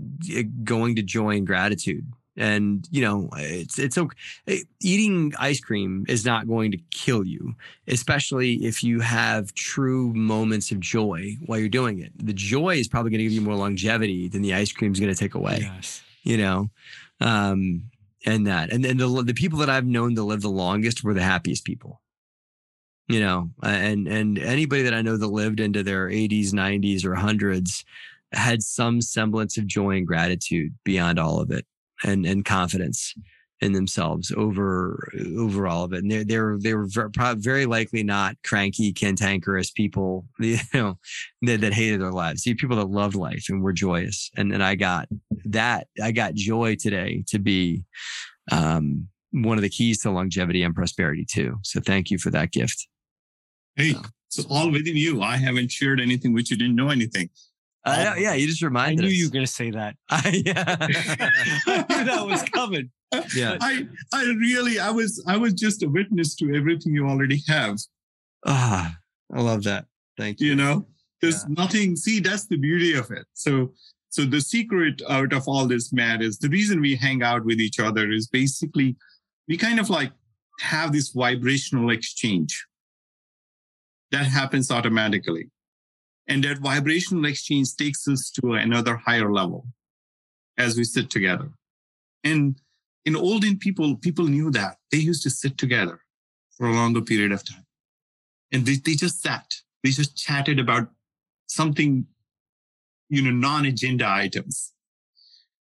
going 0.64 0.96
to 0.96 1.02
joy 1.02 1.32
and 1.36 1.48
gratitude. 1.48 2.12
And 2.38 2.88
you 2.90 3.02
know 3.02 3.30
it's 3.36 3.78
it's 3.78 3.98
okay 3.98 4.18
eh, 4.48 4.60
eating 4.82 5.34
ice 5.38 5.60
cream 5.60 6.06
is 6.08 6.26
not 6.26 6.48
going 6.48 6.72
to 6.72 6.78
kill 6.90 7.26
you 7.26 7.56
especially 7.90 8.54
if 8.66 8.86
you 8.86 9.02
have 9.02 9.54
true 9.54 10.14
moments 10.14 10.72
of 10.72 10.80
joy 10.80 11.36
while 11.46 11.60
you're 11.60 11.68
doing 11.68 12.00
it. 12.00 12.14
The 12.18 12.34
joy 12.34 12.76
is 12.76 12.88
probably 12.88 13.12
going 13.12 13.20
to 13.20 13.26
give 13.26 13.34
you 13.34 13.42
more 13.42 13.56
longevity 13.56 14.30
than 14.30 14.44
the 14.44 14.54
ice 14.54 14.72
cream 14.72 14.94
is 14.94 15.00
going 15.00 15.14
to 15.14 15.20
take 15.20 15.36
away 15.36 15.60
yes. 15.62 16.02
you 16.24 16.38
know? 16.38 16.70
Um 17.20 17.92
and 18.26 18.48
that. 18.48 18.72
And 18.72 18.86
then 18.86 18.98
the, 18.98 19.24
the 19.24 19.34
people 19.34 19.60
that 19.60 19.70
i've 19.70 19.86
known 19.86 20.16
to 20.16 20.24
live 20.24 20.42
the 20.42 20.50
longest 20.50 21.04
were 21.04 21.14
the 21.14 21.22
happiest 21.22 21.66
people 21.66 22.01
you 23.14 23.20
know 23.20 23.50
and 23.64 24.08
and 24.08 24.40
anybody 24.40 24.84
that 24.84 24.94
i 24.94 25.02
know 25.02 25.18
that 25.18 25.28
lived 25.28 25.60
into 25.60 25.84
their 25.84 26.08
80s 26.08 26.52
90s 26.52 27.06
or 27.06 27.16
100s 27.16 27.84
had 28.34 28.62
some 28.62 29.02
semblance 29.02 29.58
of 29.58 29.68
joy 29.68 29.98
and 29.98 30.08
gratitude 30.08 30.74
beyond 30.84 31.20
all 31.20 31.40
of 31.40 31.52
it 31.52 31.66
and 32.04 32.26
and 32.26 32.46
confidence 32.46 33.14
in 33.62 33.74
themselves 33.74 34.32
over 34.36 35.12
over 35.38 35.68
all 35.68 35.84
of 35.84 35.94
it. 35.94 36.00
And 36.00 36.12
they 36.12 36.24
they 36.24 36.40
were 36.40 36.58
they 36.60 36.74
were 36.74 36.88
very 37.36 37.66
likely 37.66 38.04
not 38.04 38.36
cranky, 38.44 38.92
cantankerous 38.92 39.72
people, 39.72 40.26
you 40.40 40.58
know, 40.74 40.98
that, 41.44 41.62
that 41.62 41.74
hated 41.74 42.02
their 42.02 42.12
lives. 42.12 42.42
See, 42.42 42.56
people 42.56 42.78
that 42.78 42.90
loved 42.90 43.16
life 43.16 43.46
and 43.50 43.62
were 43.62 43.74
joyous. 43.74 44.30
And 44.36 44.52
and 44.52 44.64
I 44.64 44.76
got 44.76 45.08
that. 45.46 45.88
I 46.02 46.12
got 46.12 46.34
joy 46.34 46.76
today 46.76 47.24
to 47.28 47.40
be 47.40 47.84
um, 48.52 49.08
one 49.32 49.58
of 49.58 49.62
the 49.62 49.70
keys 49.70 50.02
to 50.02 50.12
longevity 50.12 50.64
and 50.64 50.76
prosperity 50.76 51.26
too. 51.26 51.58
So 51.64 51.80
thank 51.80 52.10
you 52.10 52.18
for 52.18 52.32
that 52.32 52.52
gift. 52.52 52.88
Hey, 53.82 53.94
so. 53.94 54.02
it's 54.28 54.46
all 54.50 54.72
within 54.72 54.96
you. 54.96 55.22
I 55.22 55.38
haven't 55.38 55.72
shared 55.72 56.00
anything 56.00 56.34
which 56.34 56.52
you 56.52 56.58
didn't 56.58 56.76
know 56.76 56.90
anything. 56.90 57.30
Uh, 57.84 58.14
yeah, 58.18 58.34
you 58.34 58.46
just 58.46 58.62
reminded. 58.62 59.00
I 59.00 59.08
knew 59.08 59.12
us. 59.12 59.18
you 59.18 59.26
were 59.26 59.32
going 59.32 59.46
to 59.46 59.52
say 59.52 59.72
that. 59.72 59.96
yeah, 60.46 60.64
I 61.68 61.86
knew 61.90 62.06
that 62.06 62.28
was 62.28 62.44
coming. 62.44 62.92
Yeah, 63.36 63.58
I, 63.60 63.88
I 64.14 64.24
really, 64.24 64.80
I 64.80 64.92
was, 64.92 65.24
I 65.28 65.36
was 65.36 65.54
just 65.54 65.82
a 65.84 65.90
witness 65.90 66.36
to 66.36 66.56
everything 66.56 66.94
you 66.94 67.08
already 67.08 67.42
have. 67.48 67.80
Ah, 68.46 68.96
I 69.34 69.42
love 69.42 69.64
that. 69.64 69.86
Thank 70.18 70.40
you. 70.40 70.50
You 70.50 70.56
know, 70.56 70.86
there's 71.22 71.44
yeah. 71.44 71.56
nothing. 71.58 71.96
See, 71.96 72.20
that's 72.20 72.46
the 72.46 72.58
beauty 72.58 72.94
of 72.94 73.10
it. 73.10 73.26
So, 73.34 73.74
so 74.10 74.26
the 74.26 74.42
secret 74.42 75.02
out 75.10 75.34
of 75.34 75.48
all 75.48 75.66
this, 75.66 75.92
Matt, 75.92 76.22
is 76.22 76.38
the 76.38 76.50
reason 76.50 76.82
we 76.82 76.96
hang 76.96 77.24
out 77.24 77.44
with 77.44 77.60
each 77.60 77.80
other 77.80 78.12
is 78.12 78.28
basically 78.28 78.96
we 79.48 79.58
kind 79.58 79.80
of 79.80 79.90
like 79.90 80.12
have 80.60 80.92
this 80.94 81.10
vibrational 81.10 81.90
exchange 81.90 82.64
that 84.12 84.26
happens 84.26 84.72
automatically 84.72 85.50
and 86.28 86.44
that 86.44 86.60
vibrational 86.60 87.26
exchange 87.26 87.76
takes 87.76 88.08
us 88.08 88.32
to 88.32 88.54
another 88.54 88.96
higher 88.96 89.32
level 89.32 89.68
as 90.58 90.78
we 90.78 90.84
sit 90.84 91.10
together. 91.10 91.50
And 92.24 92.56
in 93.06 93.16
olden 93.16 93.58
people, 93.58 93.96
people 93.98 94.26
knew 94.26 94.52
that. 94.52 94.78
They 94.92 95.00
used 95.00 95.24
to 95.24 95.30
sit 95.30 95.58
together 95.58 96.00
for 96.56 96.68
a 96.68 96.74
longer 96.74 97.02
period 97.02 97.32
of 97.32 97.44
time. 97.44 97.66
And 98.52 98.66
they, 98.66 98.76
they 98.76 98.94
just 98.94 99.22
sat. 99.22 99.46
They 99.84 99.90
just 99.90 100.16
chatted 100.16 100.60
about 100.60 100.90
something, 101.48 102.06
you 103.10 103.22
know, 103.24 103.32
non-agenda 103.32 104.08
items. 104.08 104.74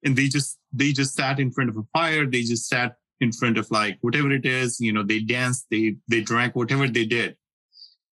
And 0.05 0.17
they 0.17 0.29
just 0.29 0.59
they 0.73 0.93
just 0.93 1.15
sat 1.15 1.41
in 1.41 1.51
front 1.51 1.71
of 1.71 1.77
a 1.77 1.85
fire. 1.93 2.27
They 2.27 2.43
just 2.43 2.69
sat 2.69 2.97
in 3.21 3.33
front 3.33 3.59
of 3.59 3.71
like 3.71 3.99
whatever 4.03 4.31
it 4.33 4.45
is, 4.45 4.81
you 4.81 4.93
know, 4.93 5.03
they 5.03 5.21
danced, 5.21 5.67
they 5.71 5.97
they 6.09 6.21
drank, 6.21 6.55
whatever 6.55 6.87
they 6.87 7.07
did. 7.07 7.37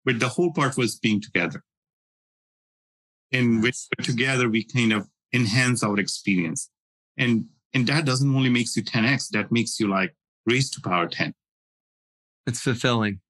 But 0.06 0.20
the 0.20 0.30
whole 0.30 0.52
part 0.52 0.78
was 0.78 0.98
being 0.98 1.22
together. 1.22 1.64
And 3.32 3.64
with 3.64 3.78
together, 4.02 4.50
we 4.50 4.64
kind 4.64 4.94
of 4.94 5.08
enhance 5.34 5.84
our 5.84 6.00
experience. 6.00 6.70
And 7.18 7.46
and 7.74 7.88
that 7.88 8.06
doesn't 8.06 8.36
only 8.36 8.50
makes 8.50 8.76
you 8.76 8.84
10x, 8.84 9.30
that 9.30 9.50
makes 9.52 9.80
you 9.80 9.88
like 9.88 10.14
raised 10.46 10.74
to 10.74 10.82
power 10.82 11.08
10. 11.08 11.34
It's 12.46 12.60
fulfilling. 12.60 13.22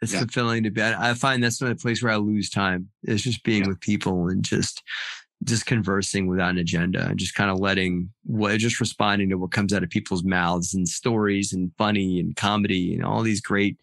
It's 0.00 0.12
Yeah. 0.12 0.20
fulfilling 0.20 0.62
to 0.64 0.70
be. 0.70 0.80
I 0.82 1.10
I 1.10 1.14
find 1.14 1.42
that's 1.42 1.60
another 1.60 1.74
place 1.74 2.02
where 2.02 2.12
I 2.12 2.16
lose 2.16 2.50
time. 2.50 2.90
It's 3.02 3.22
just 3.22 3.42
being 3.42 3.62
Yeah. 3.62 3.68
with 3.68 3.80
people 3.80 4.28
and 4.28 4.44
just 4.44 4.82
just 5.42 5.66
conversing 5.66 6.26
without 6.26 6.50
an 6.50 6.58
agenda 6.58 7.06
and 7.08 7.18
just 7.18 7.34
kind 7.34 7.50
of 7.50 7.58
letting 7.58 8.10
what 8.22 8.56
just 8.58 8.80
responding 8.80 9.28
to 9.28 9.36
what 9.36 9.50
comes 9.50 9.72
out 9.74 9.82
of 9.82 9.90
people's 9.90 10.24
mouths 10.24 10.72
and 10.72 10.88
stories 10.88 11.52
and 11.52 11.70
funny 11.76 12.18
and 12.20 12.34
comedy 12.36 12.94
and 12.94 13.04
all 13.04 13.22
these 13.22 13.40
great 13.42 13.76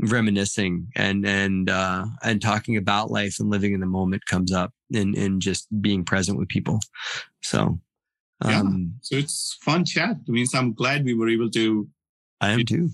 reminiscing 0.00 0.88
and 0.94 1.24
and 1.26 1.70
uh 1.70 2.04
and 2.22 2.42
talking 2.42 2.76
about 2.76 3.10
life 3.10 3.36
and 3.40 3.48
living 3.50 3.72
in 3.72 3.80
the 3.80 3.86
moment 3.86 4.24
comes 4.26 4.52
up 4.52 4.72
and 4.94 5.14
and 5.16 5.40
just 5.40 5.66
being 5.80 6.04
present 6.04 6.38
with 6.38 6.48
people 6.48 6.78
so 7.42 7.78
Yeah. 8.44 8.60
um 8.60 8.94
So 9.00 9.16
it's 9.16 9.56
fun 9.62 9.84
chat. 9.86 10.16
I 10.28 10.30
mean, 10.30 10.46
so 10.46 10.58
I'm 10.58 10.74
glad 10.74 11.04
we 11.04 11.14
were 11.14 11.28
able 11.30 11.50
to 11.50 11.88
i 12.42 12.50
am 12.50 12.64
too 12.66 12.90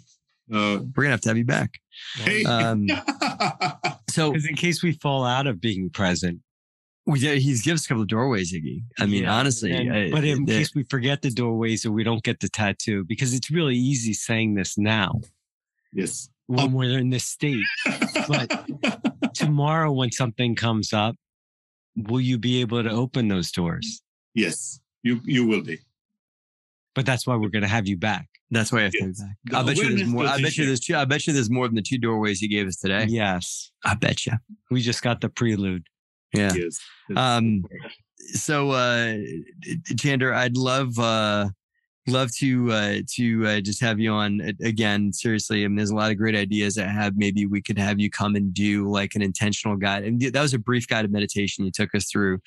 uh 0.54 0.78
we're 0.94 1.02
gonna 1.04 1.10
have 1.10 1.20
to 1.22 1.28
have 1.30 1.38
you 1.38 1.44
back 1.44 1.70
hey 2.14 2.44
um 2.44 2.86
so 4.10 4.30
Because 4.32 4.46
in 4.48 4.54
case 4.56 4.82
we 4.82 4.92
fall 4.92 5.24
out 5.24 5.46
of 5.46 5.60
being 5.60 5.90
present. 5.90 6.40
Well, 7.04 7.16
yeah, 7.16 7.32
he's 7.34 7.62
gives 7.62 7.84
a 7.84 7.88
couple 7.88 8.02
of 8.02 8.08
doorways, 8.08 8.52
Iggy. 8.54 8.84
I 9.00 9.06
mean, 9.06 9.24
Yeah, 9.24 9.34
honestly, 9.34 9.72
and- 9.72 9.92
I- 9.92 10.10
but 10.12 10.22
in 10.22 10.44
the- 10.44 10.52
case 10.52 10.72
we 10.72 10.84
forget 10.84 11.20
the 11.22 11.30
doorways 11.30 11.84
or 11.84 11.90
we 11.90 12.04
don't 12.04 12.22
get 12.22 12.38
the 12.38 12.48
tattoo, 12.48 13.02
because 13.04 13.34
it's 13.34 13.50
really 13.50 13.74
easy 13.74 14.12
saying 14.12 14.54
this 14.54 14.78
now 14.78 15.20
yes. 15.92 16.28
When 16.46 16.72
we're 16.72 16.98
in 16.98 17.10
this 17.10 17.24
state. 17.24 17.64
But 18.28 18.66
tomorrow, 19.34 19.92
when 19.92 20.10
something 20.12 20.54
comes 20.54 20.92
up, 20.92 21.16
will 21.96 22.20
you 22.20 22.38
be 22.38 22.60
able 22.60 22.82
to 22.82 22.90
open 22.90 23.28
those 23.28 23.50
doors? 23.52 24.02
yes, 24.34 24.80
you 25.02 25.20
you 25.24 25.46
will 25.46 25.62
be. 25.62 25.78
But 26.94 27.06
that's 27.06 27.26
why 27.26 27.36
we're 27.36 27.48
going 27.48 27.62
to 27.62 27.68
have 27.68 27.86
you 27.88 27.96
back. 27.96 28.28
that's 28.50 28.70
why 28.70 28.80
I 28.80 28.82
have 28.82 28.92
to 28.92 28.98
Yes. 29.06 29.22
be 29.22 29.24
back. 29.24 29.36
The 29.44 29.56
I 29.58 29.62
bet 29.62 29.76
you 29.76 29.82
there's 29.84 29.92
awareness 29.94 30.08
more. 30.08 30.26
I 30.26 30.42
bet 30.42 30.56
you 30.58 30.66
there's 30.66 30.80
two. 30.80 30.94
I 30.96 31.04
bet 31.06 31.26
you 31.26 31.32
there's 31.32 31.50
more 31.50 31.66
than 31.68 31.74
the 31.74 31.82
two 31.82 31.98
doorways 31.98 32.42
you 32.42 32.48
gave 32.50 32.66
us 32.66 32.76
today. 32.76 33.06
Yes. 33.08 33.72
I 33.84 33.94
bet 33.94 34.26
you. 34.26 34.32
We 34.70 34.80
just 34.82 35.02
got 35.02 35.20
the 35.22 35.28
prelude. 35.30 35.86
Yeah. 36.34 36.52
Yes. 36.54 36.78
Um, 37.16 37.64
so, 38.34 38.70
uh, 38.70 39.16
Chander, 39.94 40.34
I'd 40.34 40.56
love, 40.56 40.98
uh, 40.98 41.48
love 42.08 42.32
to, 42.36 42.70
uh, 42.72 42.96
to, 43.14 43.46
uh, 43.46 43.60
just 43.60 43.80
have 43.80 44.00
you 44.00 44.10
on 44.10 44.40
again. 44.62 45.12
Seriously. 45.12 45.64
I 45.64 45.68
mean, 45.68 45.76
there's 45.76 45.90
a 45.90 45.94
lot 45.94 46.10
of 46.10 46.16
great 46.18 46.34
ideas 46.34 46.74
that 46.74 46.88
have, 46.88 47.16
maybe 47.16 47.46
we 47.46 47.62
could 47.62 47.78
have 47.78 48.00
you 48.00 48.10
come 48.10 48.34
and 48.34 48.52
do 48.52 48.88
like 48.90 49.14
an 49.14 49.22
intentional 49.22 49.76
guide. 49.76 50.04
And 50.04 50.20
that 50.20 50.40
was 50.42 50.52
a 50.54 50.58
brief 50.58 50.88
guided 50.88 51.12
meditation 51.12 51.64
you 51.64 51.70
took 51.70 51.94
us 51.94 52.10
through. 52.10 52.40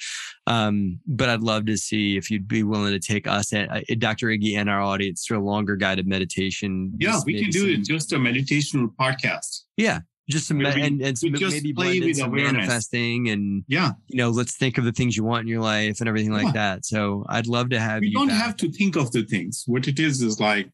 Um, 0.47 0.99
but 1.07 1.29
I'd 1.29 1.41
love 1.41 1.65
to 1.67 1.77
see 1.77 2.17
if 2.17 2.29
you'd 2.29 2.47
be 2.47 2.63
willing 2.63 2.91
to 2.91 2.99
take 2.99 3.27
us 3.27 3.53
at, 3.53 3.69
uh, 3.71 3.81
Dr. 3.97 4.27
Iggy 4.27 4.57
and 4.57 4.69
our 4.69 4.81
audience 4.81 5.25
through 5.25 5.39
a 5.39 5.45
longer 5.45 5.75
guided 5.75 6.05
meditation. 6.07 6.91
yeah, 6.99 7.19
we 7.25 7.41
can 7.41 7.49
do 7.49 7.59
some- 7.59 7.69
it 7.81 7.85
just 7.85 8.11
a 8.13 8.17
meditational 8.17 8.89
podcast. 8.99 9.61
Yeah. 9.77 9.99
Just 10.27 10.47
some, 10.47 10.57
we- 10.57 10.65
and, 10.65 11.01
and 11.03 11.17
some, 11.17 11.33
just 11.35 11.53
maybe 11.55 11.71
play 11.73 11.99
with 11.99 12.17
some 12.17 12.29
awareness. 12.31 12.53
manifesting 12.53 13.29
and, 13.29 13.63
Yeah. 13.67 13.91
you 14.07 14.17
know, 14.17 14.29
let's 14.31 14.55
think 14.57 14.77
of 14.79 14.83
the 14.83 14.91
things 14.91 15.15
you 15.15 15.23
want 15.23 15.41
in 15.41 15.47
your 15.47 15.61
life 15.61 15.99
and 15.99 16.09
everything 16.09 16.31
like 16.31 16.45
Yeah. 16.47 16.51
that. 16.53 16.85
So 16.85 17.25
I'd 17.29 17.45
love 17.47 17.69
to 17.69 17.79
have 17.79 18.01
we 18.01 18.07
you. 18.07 18.13
don't 18.13 18.29
back. 18.29 18.41
have 18.43 18.57
to 18.57 18.71
think 18.71 18.95
of 18.95 19.11
the 19.11 19.23
things. 19.23 19.63
What 19.67 19.87
it 19.87 19.99
is 19.99 20.21
is 20.23 20.39
like 20.39 20.69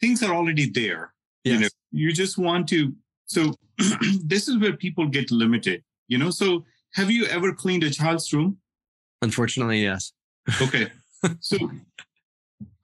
things 0.00 0.22
are 0.22 0.34
already 0.34 0.70
there. 0.70 1.12
You 1.44 1.54
know, 1.54 1.60
Yes. 1.62 1.70
you 1.90 2.12
just 2.12 2.38
want 2.38 2.68
to. 2.68 2.94
So 3.26 3.54
this 4.24 4.46
is 4.48 4.58
where 4.58 4.76
people 4.76 5.06
get 5.08 5.30
limited. 5.30 5.82
You 6.08 6.18
know, 6.18 6.30
so 6.30 6.64
have 6.94 7.10
you 7.10 7.24
ever 7.26 7.52
cleaned 7.52 7.82
a 7.84 7.90
child's 7.90 8.32
room? 8.32 8.58
Unfortunately, 9.22 9.82
yes. 9.82 10.12
Okay, 10.60 10.88
so 11.40 11.56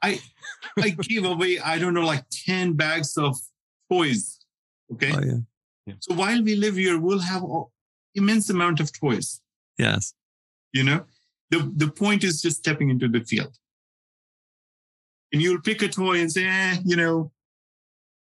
I 0.03 0.21
I 0.79 0.91
gave 0.91 1.25
away 1.25 1.59
I 1.59 1.79
don't 1.79 1.95
know 1.95 2.05
like 2.07 2.25
ten 2.31 2.73
bags 2.73 3.17
of 3.17 3.37
toys. 3.91 4.38
Okay, 4.93 5.13
Oh 5.15 5.21
yeah. 5.87 5.95
so 6.01 6.15
while 6.15 6.43
we 6.43 6.55
live 6.57 6.77
here, 6.77 6.99
we'll 6.99 7.19
have 7.21 7.43
a 7.43 7.63
immense 8.15 8.51
amount 8.51 8.81
of 8.81 8.91
toys. 8.99 9.41
Yes. 9.79 10.15
You 10.73 10.85
know, 10.85 11.05
the 11.51 11.71
the 11.77 11.89
point 11.91 12.25
is 12.25 12.41
just 12.43 12.59
stepping 12.59 12.91
into 12.91 13.09
the 13.09 13.21
field. 13.21 13.57
And 15.33 15.43
you'll 15.43 15.61
pick 15.61 15.83
a 15.83 15.89
toy 15.89 16.21
and 16.21 16.33
say, 16.33 16.47
eh, 16.47 16.77
you 16.85 16.97
know, 16.97 17.31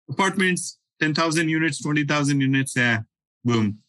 apartments, 0.10 0.80
10,000 1.02 1.49
units, 1.49 1.81
20,000 1.84 2.40
units, 2.40 2.77
eh, 2.77 2.99
boom. 3.44 3.80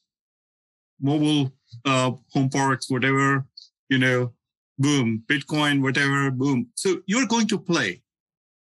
Mobile 1.00 1.52
uh, 1.84 2.12
home 2.32 2.48
parks, 2.50 2.90
whatever, 2.90 3.46
you 3.88 3.98
know, 3.98 4.32
boom. 4.78 5.22
Bitcoin, 5.28 5.80
whatever, 5.80 6.30
boom. 6.32 6.68
So 6.74 7.02
you're 7.06 7.26
going 7.26 7.46
to 7.48 7.58
play, 7.58 8.02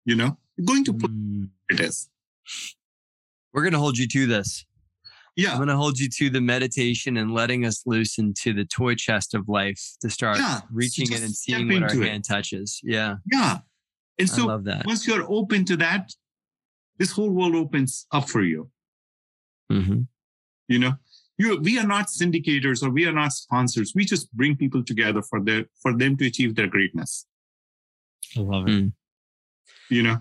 you 0.06 0.16
know, 0.16 0.38
you're 0.58 0.66
going 0.66 0.84
to 0.86 0.94
play 0.94 1.10
Mm. 1.10 1.50
it 1.70 1.80
is. 1.80 2.10
We're 3.56 3.64
gonna 3.64 3.80
hold 3.80 3.98
you 3.98 4.08
to 4.08 4.28
this. 4.28 4.66
Yeah. 5.38 5.54
I'm 5.54 5.60
gonna 5.60 5.76
hold 5.78 5.98
you 5.98 6.10
to 6.10 6.30
the 6.30 6.42
meditation 6.42 7.16
and 7.18 7.34
letting 7.34 7.66
us 7.66 7.84
loose 7.86 8.18
into 8.20 8.54
the 8.54 8.66
toy 8.66 8.96
chest 8.96 9.34
of 9.34 9.48
life 9.50 9.82
to 10.02 10.10
start 10.10 10.38
Yeah. 10.38 10.60
Reaching 10.72 11.08
just 11.08 11.22
it 11.22 11.26
and 11.26 11.34
seeing 11.36 11.68
what 11.70 11.84
our 11.84 12.04
it. 12.04 12.10
hand 12.10 12.26
touches. 12.26 12.80
Yeah. 12.84 13.16
Yeah. 13.32 13.60
And 14.20 14.30
I 14.30 14.34
so 14.34 14.46
love 14.46 14.66
that. 14.66 14.86
once 14.86 15.08
you're 15.08 15.26
open 15.30 15.64
to 15.66 15.78
that, 15.78 16.12
this 16.98 17.12
whole 17.12 17.30
world 17.32 17.56
opens 17.56 18.06
up 18.12 18.30
for 18.30 18.44
you. 18.44 18.70
hmm 19.72 20.02
you 20.68 20.80
know 20.80 20.94
you 21.38 21.60
we 21.62 21.78
are 21.80 21.86
not 21.88 22.08
syndicators 22.08 22.82
or 22.84 22.90
we 22.90 23.06
are 23.06 23.12
not 23.22 23.32
sponsors 23.34 23.94
we 23.96 24.04
just 24.04 24.26
bring 24.34 24.56
people 24.56 24.84
together 24.84 25.22
for 25.22 25.40
their 25.48 25.66
for 25.82 25.92
them 26.02 26.16
to 26.18 26.26
achieve 26.26 26.56
their 26.56 26.68
greatness 26.76 27.26
I 28.38 28.40
love 28.42 28.68
it. 28.68 28.72
Mm. 28.72 28.92
you 29.96 30.02
know 30.04 30.18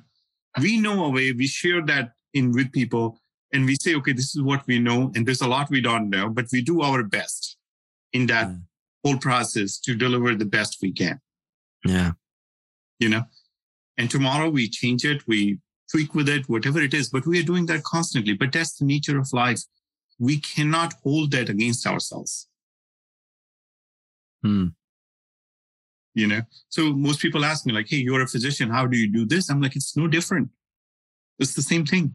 we 0.60 0.78
know 0.78 0.96
a 1.04 1.10
way 1.16 1.32
we 1.32 1.46
share 1.46 1.80
that 1.92 2.12
in 2.34 2.52
with 2.52 2.72
people 2.72 3.04
and 3.54 3.64
we 3.64 3.76
say 3.80 3.94
okay 3.94 4.12
this 4.12 4.34
is 4.34 4.42
what 4.42 4.66
we 4.66 4.78
know 4.78 5.12
and 5.14 5.24
there's 5.24 5.40
a 5.40 5.48
lot 5.48 5.70
we 5.70 5.80
don't 5.80 6.10
know 6.10 6.28
but 6.28 6.46
we 6.52 6.60
do 6.60 6.82
our 6.82 7.02
best 7.02 7.56
in 8.12 8.26
that 8.26 8.48
Yeah. 8.48 8.56
whole 9.04 9.18
process 9.18 9.78
to 9.84 9.94
deliver 9.94 10.34
the 10.34 10.50
best 10.56 10.78
we 10.82 10.92
can. 10.92 11.20
Yeah. 11.86 12.12
you 12.98 13.08
know? 13.08 13.24
And 13.98 14.10
tomorrow 14.10 14.48
we 14.50 14.68
change 14.68 15.04
it 15.12 15.26
we 15.32 15.58
tweak 15.90 16.14
with 16.14 16.28
it 16.28 16.48
whatever 16.48 16.80
it 16.80 16.94
is 17.00 17.08
but 17.14 17.26
we 17.26 17.38
are 17.40 17.48
doing 17.52 17.66
that 17.66 17.82
constantly 17.84 18.34
but 18.34 18.50
that's 18.52 18.74
the 18.78 18.84
nature 18.84 19.18
of 19.18 19.32
life. 19.32 19.62
We 20.18 20.34
cannot 20.40 20.90
hold 21.04 21.30
that 21.32 21.48
against 21.48 21.86
ourselves. 21.86 22.48
Hmm. 24.42 24.68
you 26.14 26.26
know? 26.26 26.42
So 26.68 26.92
most 26.92 27.20
people 27.20 27.44
ask 27.44 27.64
me 27.66 27.72
like 27.72 27.88
hey 27.88 27.98
you're 28.06 28.22
a 28.22 28.34
physician 28.34 28.68
how 28.70 28.84
do 28.86 28.96
you 28.96 29.08
do 29.18 29.24
this? 29.32 29.48
I'm 29.48 29.62
like 29.62 29.76
it's 29.76 29.96
no 29.96 30.06
different. 30.08 30.48
It's 31.38 31.54
the 31.54 31.62
same 31.72 31.84
thing 31.86 32.14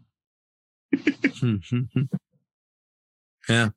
yeah. 3.49 3.69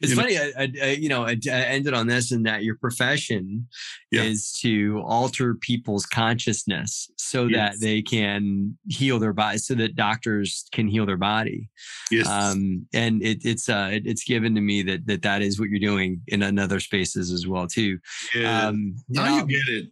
It's 0.00 0.10
You 0.10 0.16
funny, 0.16 0.36
I, 0.36 0.52
I, 0.58 0.72
I, 0.82 0.86
you 0.90 1.08
know, 1.08 1.22
I, 1.24 1.36
I 1.46 1.50
ended 1.66 1.94
on 1.94 2.08
this 2.08 2.32
and 2.32 2.44
that 2.46 2.64
your 2.64 2.74
profession 2.76 3.68
Yeah. 4.10 4.22
is 4.24 4.50
to 4.62 5.00
alter 5.06 5.54
people's 5.54 6.04
consciousness 6.04 7.08
so 7.16 7.48
that 7.50 7.76
they 7.80 8.02
can 8.02 8.76
heal 8.88 9.20
their 9.20 9.32
body, 9.32 9.58
so 9.58 9.74
that 9.76 9.94
doctors 9.94 10.64
can 10.72 10.88
heal 10.88 11.06
their 11.06 11.16
body. 11.16 11.70
yes 12.10 12.26
Um, 12.28 12.86
and 12.92 13.22
it, 13.22 13.44
it's 13.44 13.68
uh, 13.68 13.90
it, 13.92 14.02
it's 14.04 14.24
given 14.24 14.54
to 14.56 14.60
me 14.60 14.82
that 14.82 15.06
that 15.06 15.22
that 15.22 15.42
is 15.42 15.60
what 15.60 15.68
you're 15.70 15.78
doing 15.78 16.20
in 16.26 16.42
another 16.42 16.80
spaces 16.80 17.30
as 17.30 17.46
well 17.46 17.68
too. 17.68 17.98
yeah. 18.34 18.66
Um, 18.66 18.96
you 19.08 19.20
now 19.20 19.26
know, 19.26 19.46
you 19.46 19.46
get 19.46 19.74
it 19.74 19.86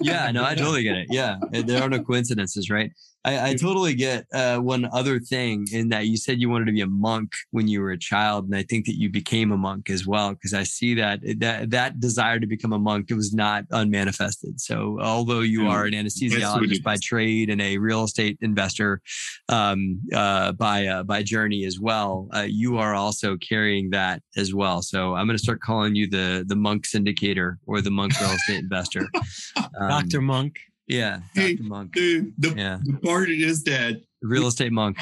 yeah, 0.00 0.30
no, 0.32 0.44
I 0.44 0.54
totally 0.56 0.82
get 0.82 0.96
it. 0.96 1.06
Yeah, 1.10 1.36
there 1.52 1.82
are 1.82 1.88
no 1.88 2.02
coincidences, 2.02 2.68
right? 2.68 2.90
I, 3.26 3.50
I 3.50 3.54
totally 3.54 3.94
get 3.94 4.26
uh, 4.32 4.58
one 4.58 4.88
other 4.92 5.18
thing 5.18 5.66
in 5.72 5.88
that 5.88 6.06
you 6.06 6.16
said 6.16 6.40
you 6.40 6.48
wanted 6.48 6.66
to 6.66 6.72
be 6.72 6.80
a 6.80 6.86
monk 6.86 7.32
when 7.50 7.66
you 7.66 7.80
were 7.80 7.90
a 7.90 7.98
child, 7.98 8.44
and 8.44 8.54
I 8.54 8.62
think 8.62 8.86
that 8.86 8.94
you 8.94 9.10
became 9.10 9.50
a 9.50 9.56
monk 9.56 9.90
as 9.90 10.06
well 10.06 10.32
because 10.32 10.54
I 10.54 10.62
see 10.62 10.94
that 10.94 11.18
that 11.40 11.70
that 11.70 11.98
desire 11.98 12.38
to 12.38 12.46
become 12.46 12.72
a 12.72 12.78
monk 12.78 13.10
it 13.10 13.14
was 13.14 13.34
not 13.34 13.64
unmanifested. 13.72 14.60
So 14.60 14.98
although 15.02 15.40
you 15.40 15.66
are 15.66 15.86
an 15.86 15.92
anesthesiologist 15.92 16.76
it 16.76 16.84
by 16.84 16.96
trade 17.02 17.50
and 17.50 17.60
a 17.60 17.78
real 17.78 18.04
estate 18.04 18.38
investor 18.42 19.00
um, 19.48 20.00
uh, 20.14 20.52
by 20.52 20.86
uh, 20.86 21.02
by 21.02 21.24
journey 21.24 21.64
as 21.64 21.80
well, 21.80 22.28
uh, 22.32 22.46
you 22.48 22.78
are 22.78 22.94
also 22.94 23.36
carrying 23.36 23.90
that 23.90 24.22
as 24.36 24.54
well. 24.54 24.82
So 24.82 25.14
I'm 25.16 25.26
going 25.26 25.36
to 25.36 25.42
start 25.42 25.60
calling 25.60 25.96
you 25.96 26.08
the 26.08 26.44
the 26.46 26.56
monk 26.56 26.86
syndicator 26.86 27.56
or 27.66 27.80
the 27.80 27.90
monk 27.90 28.18
real 28.20 28.30
estate 28.30 28.60
investor. 28.60 29.08
Um, 29.78 29.88
Dr. 29.88 30.22
Monk. 30.22 30.58
Yeah. 30.88 31.20
Hey, 31.34 31.56
Dr. 31.56 31.68
Monk. 31.68 31.92
The, 31.94 32.32
the, 32.38 32.54
Yeah. 32.56 32.78
the 32.84 32.94
part 32.98 33.28
is 33.30 33.64
that 33.64 34.00
Real 34.22 34.46
estate 34.46 34.72
monk. 34.72 34.98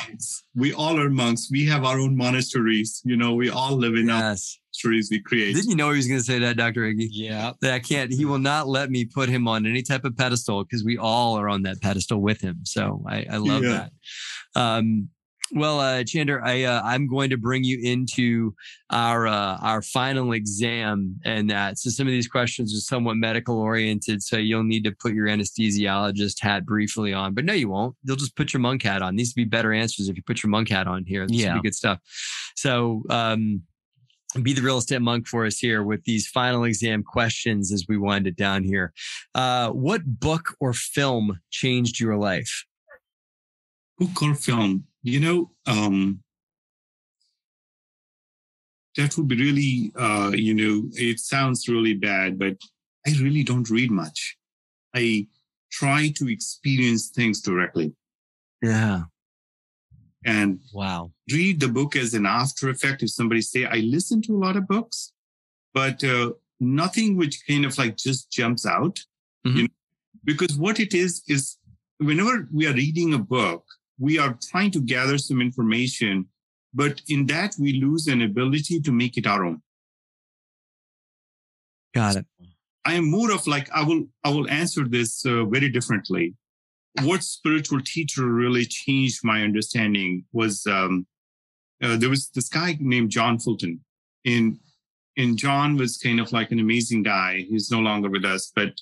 we 0.55 0.73
all 0.75 0.99
are 0.99 1.09
monks. 1.09 1.49
We 1.51 1.67
have 1.67 1.85
our 1.85 1.99
own 1.99 2.17
monasteries. 2.17 3.01
You 3.05 3.17
know, 3.17 3.35
we 3.35 3.49
all 3.49 3.75
live 3.77 3.95
in 3.95 4.11
our 4.11 4.19
Yes. 4.21 4.59
monasteries 4.69 5.09
we 5.11 5.21
create. 5.21 5.55
Didn't 5.55 5.71
you 5.71 5.77
know 5.77 5.91
he 5.91 5.97
was 5.97 6.07
going 6.09 6.21
to 6.21 6.25
say 6.25 6.39
that, 6.41 6.57
Dr. 6.57 6.83
Iggy? 6.83 7.09
Yeah. 7.11 7.53
That 7.61 7.73
I 7.75 7.79
can't, 7.79 8.13
he 8.13 8.25
will 8.25 8.39
not 8.41 8.67
let 8.69 8.91
me 8.91 9.05
put 9.05 9.29
him 9.29 9.47
on 9.49 9.67
any 9.67 9.83
type 9.83 10.05
of 10.05 10.17
pedestal 10.17 10.65
because 10.65 10.85
we 10.85 10.99
all 10.99 11.39
are 11.39 11.49
on 11.49 11.63
that 11.63 11.81
pedestal 11.81 12.21
with 12.21 12.41
him. 12.41 12.61
So 12.65 13.03
I, 13.09 13.25
I 13.31 13.37
love 13.37 13.63
Yeah. 13.63 13.89
that. 14.55 14.61
Um, 14.61 15.09
well, 15.55 15.81
uh, 15.81 16.03
Chander, 16.03 16.43
I, 16.43 16.65
uh, 16.65 16.83
I'm 16.85 17.07
going 17.07 17.31
to 17.31 17.37
bring 17.37 17.65
you 17.65 17.79
into 17.83 18.55
our, 18.91 19.27
uh, 19.27 19.59
our 19.59 19.83
final 19.83 20.33
exam 20.33 21.19
and 21.25 21.49
that. 21.51 21.79
So 21.79 21.91
some 21.91 22.07
of 22.07 22.11
these 22.11 22.29
questions 22.29 22.77
are 22.77 22.81
somewhat 22.81 23.17
medical 23.17 23.59
oriented. 23.59 24.23
So 24.23 24.37
you'll 24.37 24.65
need 24.65 24.85
to 24.85 24.93
put 24.93 25.15
your 25.15 25.27
anesthesiologist 25.27 26.41
hat 26.41 26.67
briefly 26.67 27.13
on, 27.13 27.35
but 27.35 27.45
no, 27.45 27.53
you 27.53 27.69
won't. 27.69 27.97
You'll 28.03 28.17
just 28.17 28.37
put 28.37 28.53
your 28.53 28.61
monk 28.61 28.83
hat 28.83 29.03
on. 29.03 29.17
These 29.17 29.31
would 29.31 29.41
be 29.41 29.45
better 29.45 29.73
answers 29.73 30.09
if 30.09 30.17
you 30.17 30.23
put 30.23 30.43
your 30.43 30.51
monk 30.51 30.69
hat 30.69 30.87
on 30.87 31.05
here. 31.05 31.27
This 31.27 31.39
Yeah. 31.39 31.55
would 31.55 31.63
be 31.63 31.69
good 31.69 31.75
stuff. 31.75 32.01
So, 32.57 33.03
um, 33.11 33.63
be 34.43 34.53
the 34.53 34.63
real 34.63 34.79
estate 34.79 35.01
monk 35.01 35.29
for 35.29 35.47
us 35.47 35.59
here 35.59 35.85
with 35.85 36.03
these 36.05 36.27
final 36.27 36.65
exam 36.65 37.05
questions 37.05 37.73
as 37.73 37.85
we 37.89 37.97
wind 37.97 38.27
it 38.27 38.35
down 38.35 38.65
here. 38.65 38.93
Uh, 39.33 39.71
what 39.71 40.03
book 40.05 40.57
or 40.59 40.73
film 40.73 41.39
changed 41.51 42.01
your 42.01 42.17
life? 42.17 42.65
book 43.99 44.23
or 44.23 44.35
film 44.35 44.85
you 45.05 45.21
know 45.21 45.51
um 45.67 46.21
that 48.97 49.17
would 49.17 49.29
be 49.29 49.37
really 49.37 49.93
uh 49.99 50.33
you 50.35 50.55
know 50.55 50.89
it 50.95 51.19
sounds 51.21 51.69
really 51.69 51.95
bad 51.95 52.39
but 52.39 52.57
i 53.07 53.11
really 53.21 53.43
don't 53.45 53.71
read 53.71 53.91
much 53.91 54.37
i 54.95 55.27
try 55.71 56.09
to 56.17 56.29
experience 56.29 57.09
things 57.09 57.41
directly 57.41 57.93
Yeah. 58.63 59.03
and 60.25 60.61
Wow. 60.73 61.13
read 61.33 61.61
the 61.61 61.69
book 61.69 61.97
as 61.97 62.15
an 62.15 62.27
after 62.27 62.69
effect 62.71 63.03
if 63.03 63.11
somebody 63.11 63.43
say 63.43 63.67
i 63.67 63.79
listen 63.97 64.23
to 64.23 64.33
a 64.35 64.43
lot 64.47 64.57
of 64.57 64.67
books 64.67 65.13
but 65.75 66.03
uh, 66.05 66.31
nothing 66.61 67.17
which 67.17 67.43
kind 67.49 67.65
of 67.65 67.77
like 67.79 67.97
just 67.97 68.31
jumps 68.31 68.65
out 68.67 68.97
Mhm. 69.47 69.57
you 69.57 69.63
know, 69.65 69.75
because 70.25 70.57
what 70.57 70.81
it 70.81 70.95
is 70.95 71.23
is 71.29 71.59
whenever 71.99 72.49
we 72.51 72.67
are 72.67 72.73
reading 72.85 73.13
a 73.13 73.19
book 73.19 73.65
we 73.99 74.19
are 74.19 74.39
trying 74.51 74.71
to 74.71 74.81
gather 74.81 75.19
some 75.19 75.41
information 75.41 76.27
but 76.73 77.01
in 77.09 77.27
that 77.27 77.55
we 77.59 77.81
lose 77.81 78.09
an 78.09 78.23
ability 78.23 78.81
to 78.81 78.93
make 78.93 79.17
it 79.17 79.27
our 79.27 79.45
own 79.45 79.61
Got 81.95 82.17
it. 82.17 82.27
I 82.85 82.95
am 82.95 83.11
more 83.11 83.31
of 83.33 83.47
like 83.47 83.71
I 83.73 83.83
will 83.83 84.05
I 84.25 84.31
will 84.31 84.51
answer 84.51 84.87
this 84.87 85.25
uh, 85.25 85.45
very 85.45 85.71
differently. 85.71 86.35
What 87.03 87.23
spiritual 87.23 87.81
teacher 87.81 88.27
really 88.27 88.67
changed 88.67 89.21
my 89.25 89.43
understanding 89.43 90.25
was 90.33 90.67
um, 90.67 91.07
uh, 91.83 91.97
there 91.97 92.11
was 92.11 92.29
this 92.31 92.49
guy 92.49 92.77
named 92.81 93.11
John 93.11 93.39
Fulton, 93.39 93.81
and 94.27 94.59
and 95.17 95.39
John 95.39 95.77
was 95.77 95.97
kind 95.97 96.21
of 96.21 96.33
like 96.33 96.51
an 96.51 96.59
amazing 96.59 97.05
guy. 97.05 97.47
He's 97.49 97.71
no 97.71 97.81
longer 97.81 98.11
with 98.11 98.25
us, 98.25 98.53
but 98.55 98.73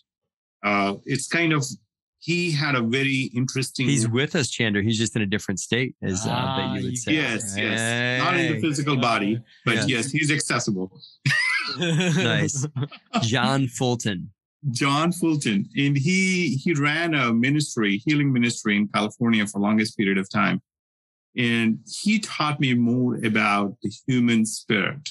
uh, 0.65 0.95
it's 1.05 1.29
kind 1.29 1.53
of 1.53 1.65
he 2.25 2.53
had 2.53 2.77
a 2.77 2.83
very 2.83 3.31
interesting. 3.35 3.89
He's 3.89 4.09
with 4.09 4.37
us, 4.37 4.49
Chander. 4.49 4.81
He's 4.83 4.97
just 4.97 5.17
in 5.17 5.23
a 5.23 5.27
different 5.27 5.59
state, 5.59 5.97
as 6.03 6.25
uh, 6.25 6.31
Ah, 6.31 6.57
that 6.57 6.75
you 6.77 6.81
you 6.81 6.87
would 6.91 6.99
say. 6.99 7.13
yes, 7.15 7.55
yes, 7.57 8.23
not 8.23 8.39
in 8.39 8.53
the 8.55 8.61
physical 8.61 8.97
body, 8.97 9.41
but 9.65 9.75
Yeah. 9.75 9.85
yes, 9.87 10.11
he's 10.13 10.31
accessible. 10.31 10.87
Nice. 11.79 12.67
John 13.23 13.67
Fulton. 13.69 14.31
John 14.73 15.11
Fulton, 15.13 15.69
and 15.77 15.97
he 15.97 16.57
he 16.57 16.75
ran 16.75 17.15
a 17.15 17.33
ministry, 17.33 17.99
healing 18.05 18.33
ministry 18.33 18.77
in 18.77 18.89
California 18.89 19.47
for 19.47 19.59
longest 19.61 19.97
period 19.97 20.19
of 20.19 20.29
time, 20.31 20.61
and 21.37 21.79
he 22.03 22.19
taught 22.19 22.61
me 22.61 22.75
more 22.75 23.15
about 23.25 23.77
the 23.83 23.91
human 24.07 24.45
spirit 24.45 25.09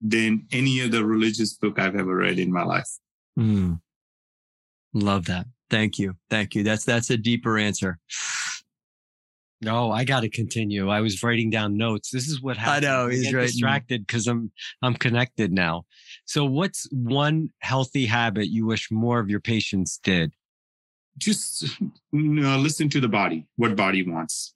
than 0.00 0.46
any 0.52 0.82
other 0.82 1.04
religious 1.04 1.54
book 1.54 1.78
I've 1.78 1.94
ever 1.96 2.16
read 2.16 2.38
in 2.38 2.50
my 2.52 2.64
life. 2.64 2.88
Mm. 3.38 3.80
Love 4.92 5.24
that. 5.26 5.46
Thank 5.70 5.98
you. 5.98 6.16
Thank 6.30 6.54
you. 6.54 6.62
That's 6.62 6.84
that's 6.84 7.10
a 7.10 7.16
deeper 7.16 7.58
answer. 7.58 7.98
No, 9.62 9.90
I 9.90 10.04
got 10.04 10.20
to 10.20 10.28
continue. 10.28 10.90
I 10.90 11.00
was 11.00 11.22
writing 11.22 11.48
down 11.48 11.76
notes. 11.76 12.10
This 12.10 12.28
is 12.28 12.42
what 12.42 12.56
happened. 12.56 12.86
I 12.86 12.88
know, 12.88 13.06
I 13.06 13.12
he's 13.12 13.32
get 13.32 13.40
distracted 13.40 14.06
because 14.06 14.26
I'm 14.26 14.52
I'm 14.82 14.94
connected 14.94 15.50
now. 15.50 15.86
So, 16.26 16.44
what's 16.44 16.86
one 16.92 17.50
healthy 17.60 18.06
habit 18.06 18.48
you 18.48 18.66
wish 18.66 18.90
more 18.90 19.18
of 19.18 19.30
your 19.30 19.40
patients 19.40 19.98
did? 20.02 20.32
Just 21.18 21.62
you 21.80 21.90
uh, 22.14 22.18
know, 22.18 22.58
listen 22.58 22.90
to 22.90 23.00
the 23.00 23.08
body, 23.08 23.46
what 23.56 23.74
body 23.74 24.06
wants. 24.06 24.54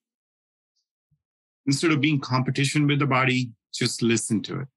Instead 1.66 1.92
of 1.92 2.00
being 2.00 2.20
competition 2.20 2.86
with 2.86 2.98
the 2.98 3.06
body, 3.06 3.50
just 3.72 4.02
listen 4.02 4.42
to 4.42 4.60
it. 4.60 4.68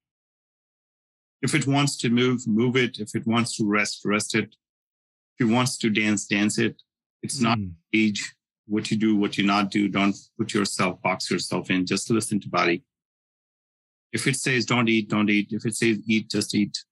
If 1.42 1.54
it 1.54 1.68
wants 1.68 1.98
to 1.98 2.10
move, 2.10 2.48
move 2.48 2.78
it. 2.78 3.00
If 3.00 3.14
it 3.16 3.28
wants 3.28 3.58
to 3.58 3.66
rest, 3.66 4.02
rest 4.06 4.36
it. 4.36 4.56
If 5.40 5.48
it 5.48 5.52
wants 5.52 5.78
to 5.80 5.90
dance, 5.90 6.26
dance 6.28 6.58
it. 6.58 6.82
It's 7.22 7.40
not 7.40 7.58
Mm. 7.58 7.74
age 7.94 8.34
what 8.66 8.92
you 8.92 8.98
do, 8.98 9.16
what 9.16 9.38
you 9.38 9.46
not 9.46 9.72
do. 9.72 9.88
Don't 9.90 10.16
put 10.38 10.54
yourself, 10.54 11.02
box 11.02 11.30
yourself 11.30 11.70
in. 11.70 11.86
Just 11.86 12.10
listen 12.10 12.40
to 12.42 12.50
body. 12.50 12.84
If 14.12 14.28
it 14.28 14.36
says 14.36 14.66
don't 14.66 14.88
eat, 14.90 15.10
don't 15.10 15.30
eat. 15.30 15.52
If 15.52 15.66
it 15.66 15.76
says 15.76 16.00
eat, 16.08 16.30
just 16.30 16.54
eat. 16.54 16.84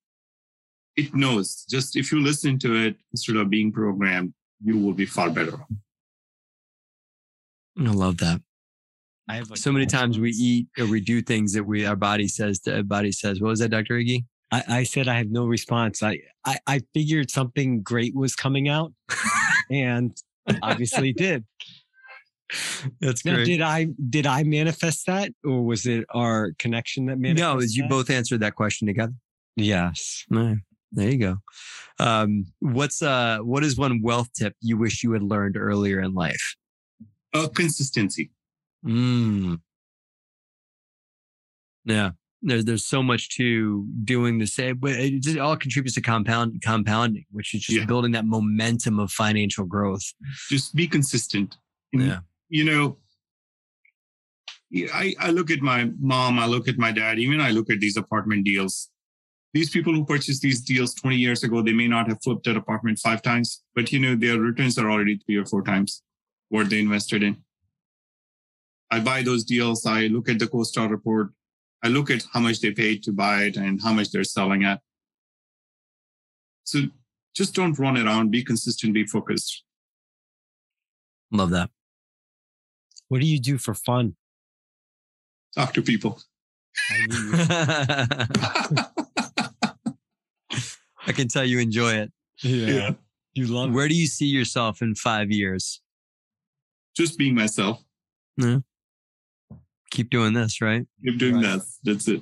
It 0.96 1.14
knows. 1.14 1.66
Just 1.70 1.96
if 1.96 2.12
you 2.12 2.20
listen 2.20 2.60
to 2.60 2.76
it 2.76 2.98
instead 3.12 3.38
of 3.38 3.50
being 3.50 3.72
programmed, 3.72 4.34
you 4.64 4.78
will 4.78 4.94
be 4.94 5.06
far 5.06 5.30
better. 5.30 5.58
I 7.78 7.84
love 7.84 8.18
that. 8.18 8.42
I 9.28 9.36
have 9.36 9.50
like 9.50 9.60
so 9.60 9.72
many 9.72 9.86
times 9.86 10.20
we 10.20 10.32
eat 10.32 10.68
or 10.78 10.88
we 10.88 11.00
do 11.00 11.22
things 11.22 11.54
that 11.54 11.64
we 11.64 11.86
our 11.86 11.96
body 11.96 12.28
says 12.28 12.60
to 12.62 12.78
our 12.78 12.84
body 12.84 13.12
says. 13.12 13.40
What 13.40 13.50
was 13.50 13.60
that, 13.60 13.70
Dr. 13.70 13.96
Iggy? 13.96 14.26
I, 14.52 14.64
I 14.68 14.84
said 14.84 15.08
I 15.08 15.18
have 15.18 15.30
no 15.30 15.46
response. 15.46 16.04
I, 16.04 16.20
I 16.46 16.58
I 16.68 16.82
figured 16.94 17.32
something 17.32 17.82
great 17.82 18.16
was 18.16 18.36
coming 18.36 18.68
out, 18.70 18.94
and 19.70 20.16
obviously 20.62 21.14
did. 21.14 21.46
That's 23.00 23.24
Now, 23.24 23.36
great. 23.36 23.46
did 23.46 23.62
I 23.62 23.88
did 24.10 24.28
I 24.28 24.44
manifest 24.44 25.06
that, 25.06 25.32
or 25.44 25.64
was 25.64 25.86
it 25.86 26.06
our 26.10 26.52
connection 26.60 27.06
that 27.06 27.18
manifested? 27.18 27.58
no, 27.58 27.64
as 27.64 27.78
you 27.78 27.88
both 27.88 28.10
answered 28.10 28.42
that 28.42 28.56
question 28.56 28.88
together. 28.88 29.14
Yes. 29.56 30.26
No, 30.30 30.58
there 30.92 31.10
you 31.10 31.18
go. 31.18 31.38
Um, 32.00 32.46
what's 32.60 33.02
uh 33.02 33.40
what 33.40 33.64
is 33.64 33.78
one 33.78 34.02
wealth 34.02 34.34
tip 34.34 34.56
you 34.60 34.78
wish 34.78 35.02
you 35.04 35.14
had 35.14 35.24
learned 35.24 35.56
earlier 35.56 36.02
in 36.02 36.14
life? 36.14 36.56
Uh, 37.34 37.48
consistency. 37.48 38.32
Mm. 38.86 39.62
Yeah. 41.86 42.12
There's 42.44 42.66
there's 42.66 42.86
so 42.86 43.04
much 43.04 43.30
to 43.38 43.86
doing 44.04 44.40
the 44.40 44.48
same, 44.48 44.78
but 44.78 44.92
it 44.94 45.22
just 45.22 45.38
all 45.38 45.56
contributes 45.56 45.96
to 45.96 46.02
compound 46.02 46.62
compounding, 46.64 47.26
which 47.32 47.54
is 47.54 47.62
just 47.62 47.78
Yeah. 47.78 47.86
building 47.86 48.12
that 48.14 48.26
momentum 48.26 49.00
of 49.00 49.12
financial 49.12 49.66
growth. 49.66 50.02
Just 50.50 50.74
be 50.76 50.88
consistent. 50.88 51.58
And, 51.94 52.02
Yeah. 52.04 52.20
You 52.50 52.66
know, 52.66 52.98
I, 54.94 55.14
I 55.20 55.32
look 55.32 55.52
at 55.52 55.62
my 55.62 55.92
mom, 56.00 56.40
I 56.40 56.46
look 56.46 56.68
at 56.68 56.78
my 56.78 56.92
dad, 56.92 57.20
even 57.20 57.40
I 57.42 57.52
look 57.52 57.70
at 57.70 57.80
these 57.80 57.98
apartment 57.98 58.46
deals. 58.46 58.90
These 59.54 59.70
people 59.70 59.94
who 59.94 60.06
purchased 60.06 60.42
these 60.42 60.62
deals 60.62 60.94
20 60.96 61.18
years 61.18 61.44
ago, 61.44 61.62
they 61.62 61.74
may 61.74 61.88
not 61.88 62.08
have 62.08 62.24
flipped 62.24 62.46
that 62.46 62.56
apartment 62.56 63.00
five 63.00 63.22
times, 63.22 63.64
but 63.76 63.92
you 63.92 64.00
know, 64.00 64.16
their 64.16 64.40
returns 64.40 64.78
are 64.78 64.90
already 64.90 65.18
three 65.18 65.36
or 65.36 65.46
four 65.46 65.62
times 65.62 66.02
what 66.50 66.70
they 66.70 66.80
invested 66.80 67.22
in. 67.22 67.38
I 68.90 69.00
buy 69.00 69.24
those 69.24 69.44
deals. 69.44 69.86
I 69.86 70.08
look 70.08 70.28
at 70.30 70.40
the 70.40 70.48
CoStar 70.48 70.90
report. 70.90 71.32
I 71.84 71.88
look 71.88 72.10
at 72.12 72.26
how 72.32 72.40
much 72.40 72.60
they 72.62 72.72
paid 72.72 73.04
to 73.04 73.12
buy 73.12 73.44
it 73.44 73.58
and 73.58 73.82
how 73.82 73.92
much 73.94 74.12
they're 74.12 74.24
selling 74.24 74.64
at. 74.64 74.82
So 76.64 76.82
just 77.36 77.56
don't 77.56 77.78
run 77.80 77.98
around, 77.98 78.30
be 78.32 78.44
consistent, 78.44 78.94
be 78.94 79.06
focused. 79.06 79.64
Love 81.32 81.50
that. 81.52 81.70
What 83.08 83.22
do 83.22 83.28
you 83.28 83.40
do 83.40 83.58
for 83.58 83.74
fun? 83.74 84.16
Talk 85.56 85.74
to 85.74 85.82
people. 85.82 86.22
I 86.90 87.06
knew 87.08 87.18
you- 87.18 87.34
I 91.08 91.12
can 91.14 91.28
tell 91.28 91.44
you 91.44 91.60
enjoy 91.60 91.94
it. 91.94 92.12
yeah. 92.44 92.92
You 93.34 93.48
love 93.48 93.72
Where 93.72 93.88
do 93.88 93.96
you 93.96 94.08
see 94.08 94.26
yourself 94.28 94.82
in 94.82 94.94
five 94.96 95.32
years? 95.32 95.82
Just 96.96 97.18
being 97.18 97.34
myself. 97.34 97.82
Keep 99.92 100.10
doing 100.10 100.34
this, 100.34 100.62
right? 100.62 100.86
Keep 101.06 101.20
doing 101.20 101.36
Right. 101.36 101.44
that. 101.60 101.62
That's 101.84 102.08
it. 102.08 102.22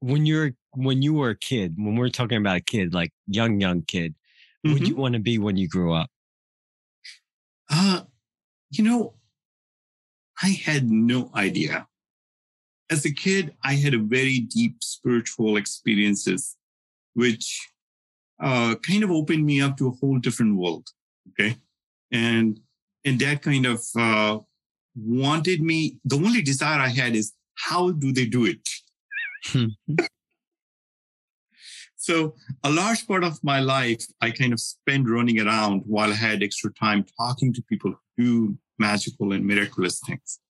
when 0.00 0.26
you're 0.26 0.52
when 0.74 1.00
you 1.02 1.14
were 1.14 1.30
a 1.30 1.38
kid. 1.38 1.74
When 1.78 1.96
we're 1.96 2.10
talking 2.10 2.36
about 2.38 2.56
a 2.56 2.60
kid, 2.60 2.92
like 2.92 3.10
young 3.26 3.60
young 3.60 3.82
kid, 3.82 4.14
what 4.62 4.74
would 4.74 4.82
Mhm. 4.82 4.88
you 4.88 4.96
want 4.96 5.14
to 5.14 5.20
be 5.20 5.38
when 5.38 5.56
you 5.56 5.66
grew 5.66 5.94
up? 5.94 6.10
Uh, 7.70 8.02
you 8.70 8.84
know, 8.84 9.14
I 10.42 10.50
had 10.50 10.90
no 10.90 11.30
idea. 11.34 11.88
As 12.90 13.06
a 13.06 13.12
kid, 13.14 13.54
I 13.62 13.74
had 13.74 13.94
a 13.94 13.98
very 13.98 14.40
deep 14.40 14.82
spiritual 14.82 15.56
experiences, 15.56 16.56
which 17.14 17.66
uh, 18.40 18.74
kind 18.82 19.04
of 19.04 19.10
opened 19.10 19.46
me 19.46 19.60
up 19.60 19.76
to 19.78 19.86
a 19.88 19.92
whole 19.92 20.18
different 20.18 20.56
world. 20.56 20.88
Okay. 21.30 21.56
and 22.10 22.60
and 23.06 23.18
that 23.20 23.40
kind 23.42 23.64
of 23.66 23.80
uh, 23.96 24.38
wanted 24.96 25.60
me. 25.60 25.98
The 26.04 26.16
only 26.16 26.42
desire 26.42 26.80
I 26.80 26.88
had 26.88 27.14
is 27.14 27.32
how 27.54 27.92
do 27.92 28.12
they 28.12 28.26
do 28.26 28.46
it? 28.46 28.68
so 31.96 32.34
a 32.62 32.70
large 32.70 33.06
part 33.06 33.24
of 33.24 33.42
my 33.42 33.60
life 33.60 34.04
I 34.20 34.30
kind 34.30 34.52
of 34.52 34.60
spent 34.60 35.08
running 35.08 35.40
around 35.40 35.82
while 35.86 36.10
I 36.10 36.14
had 36.14 36.42
extra 36.42 36.72
time 36.72 37.04
talking 37.18 37.52
to 37.54 37.62
people 37.62 37.94
who 38.16 38.24
do 38.24 38.58
magical 38.78 39.32
and 39.32 39.44
miraculous 39.44 40.00
things. 40.06 40.40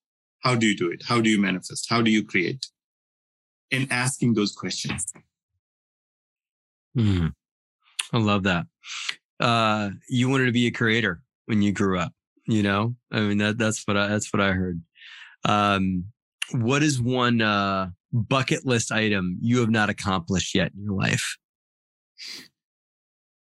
How 0.41 0.55
do 0.55 0.66
you 0.66 0.77
do 0.77 0.91
it? 0.91 1.03
How 1.07 1.21
do 1.21 1.31
you 1.31 1.41
manifest? 1.41 1.87
How 1.89 2.03
do 2.03 2.11
you 2.11 2.25
create? 2.25 2.66
And 3.73 3.91
asking 3.91 4.35
those 4.35 4.53
questions. 4.53 5.12
Mm. 6.97 7.33
I 8.12 8.19
love 8.19 8.45
that. 8.45 8.66
Uh, 9.41 9.91
you 10.09 10.29
wanted 10.29 10.47
to 10.47 10.53
be 10.53 10.66
a 10.66 10.71
creator 10.71 11.23
when 11.47 11.62
you 11.62 11.73
grew 11.73 11.99
up. 11.99 12.12
You 12.47 12.62
know, 12.62 12.95
I 13.11 13.21
mean 13.21 13.39
that 13.39 13.59
that's 13.59 13.87
what 13.87 13.97
I 13.97 14.09
that's 14.09 14.33
what 14.33 14.43
I 14.43 14.53
heard. 14.53 14.83
Um, 15.45 16.07
what 16.53 16.83
is 16.83 17.01
one 17.01 17.41
uh, 17.41 17.91
bucket 18.12 18.66
list 18.66 18.93
item 18.93 19.39
you 19.41 19.59
have 19.61 19.71
not 19.71 19.89
accomplished 19.91 20.55
yet 20.55 20.73
in 20.77 20.85
your 20.85 20.95
life? 20.95 21.37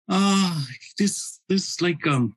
Uh 0.08 0.62
this 0.98 1.40
this 1.48 1.80
like 1.80 2.06
um 2.06 2.34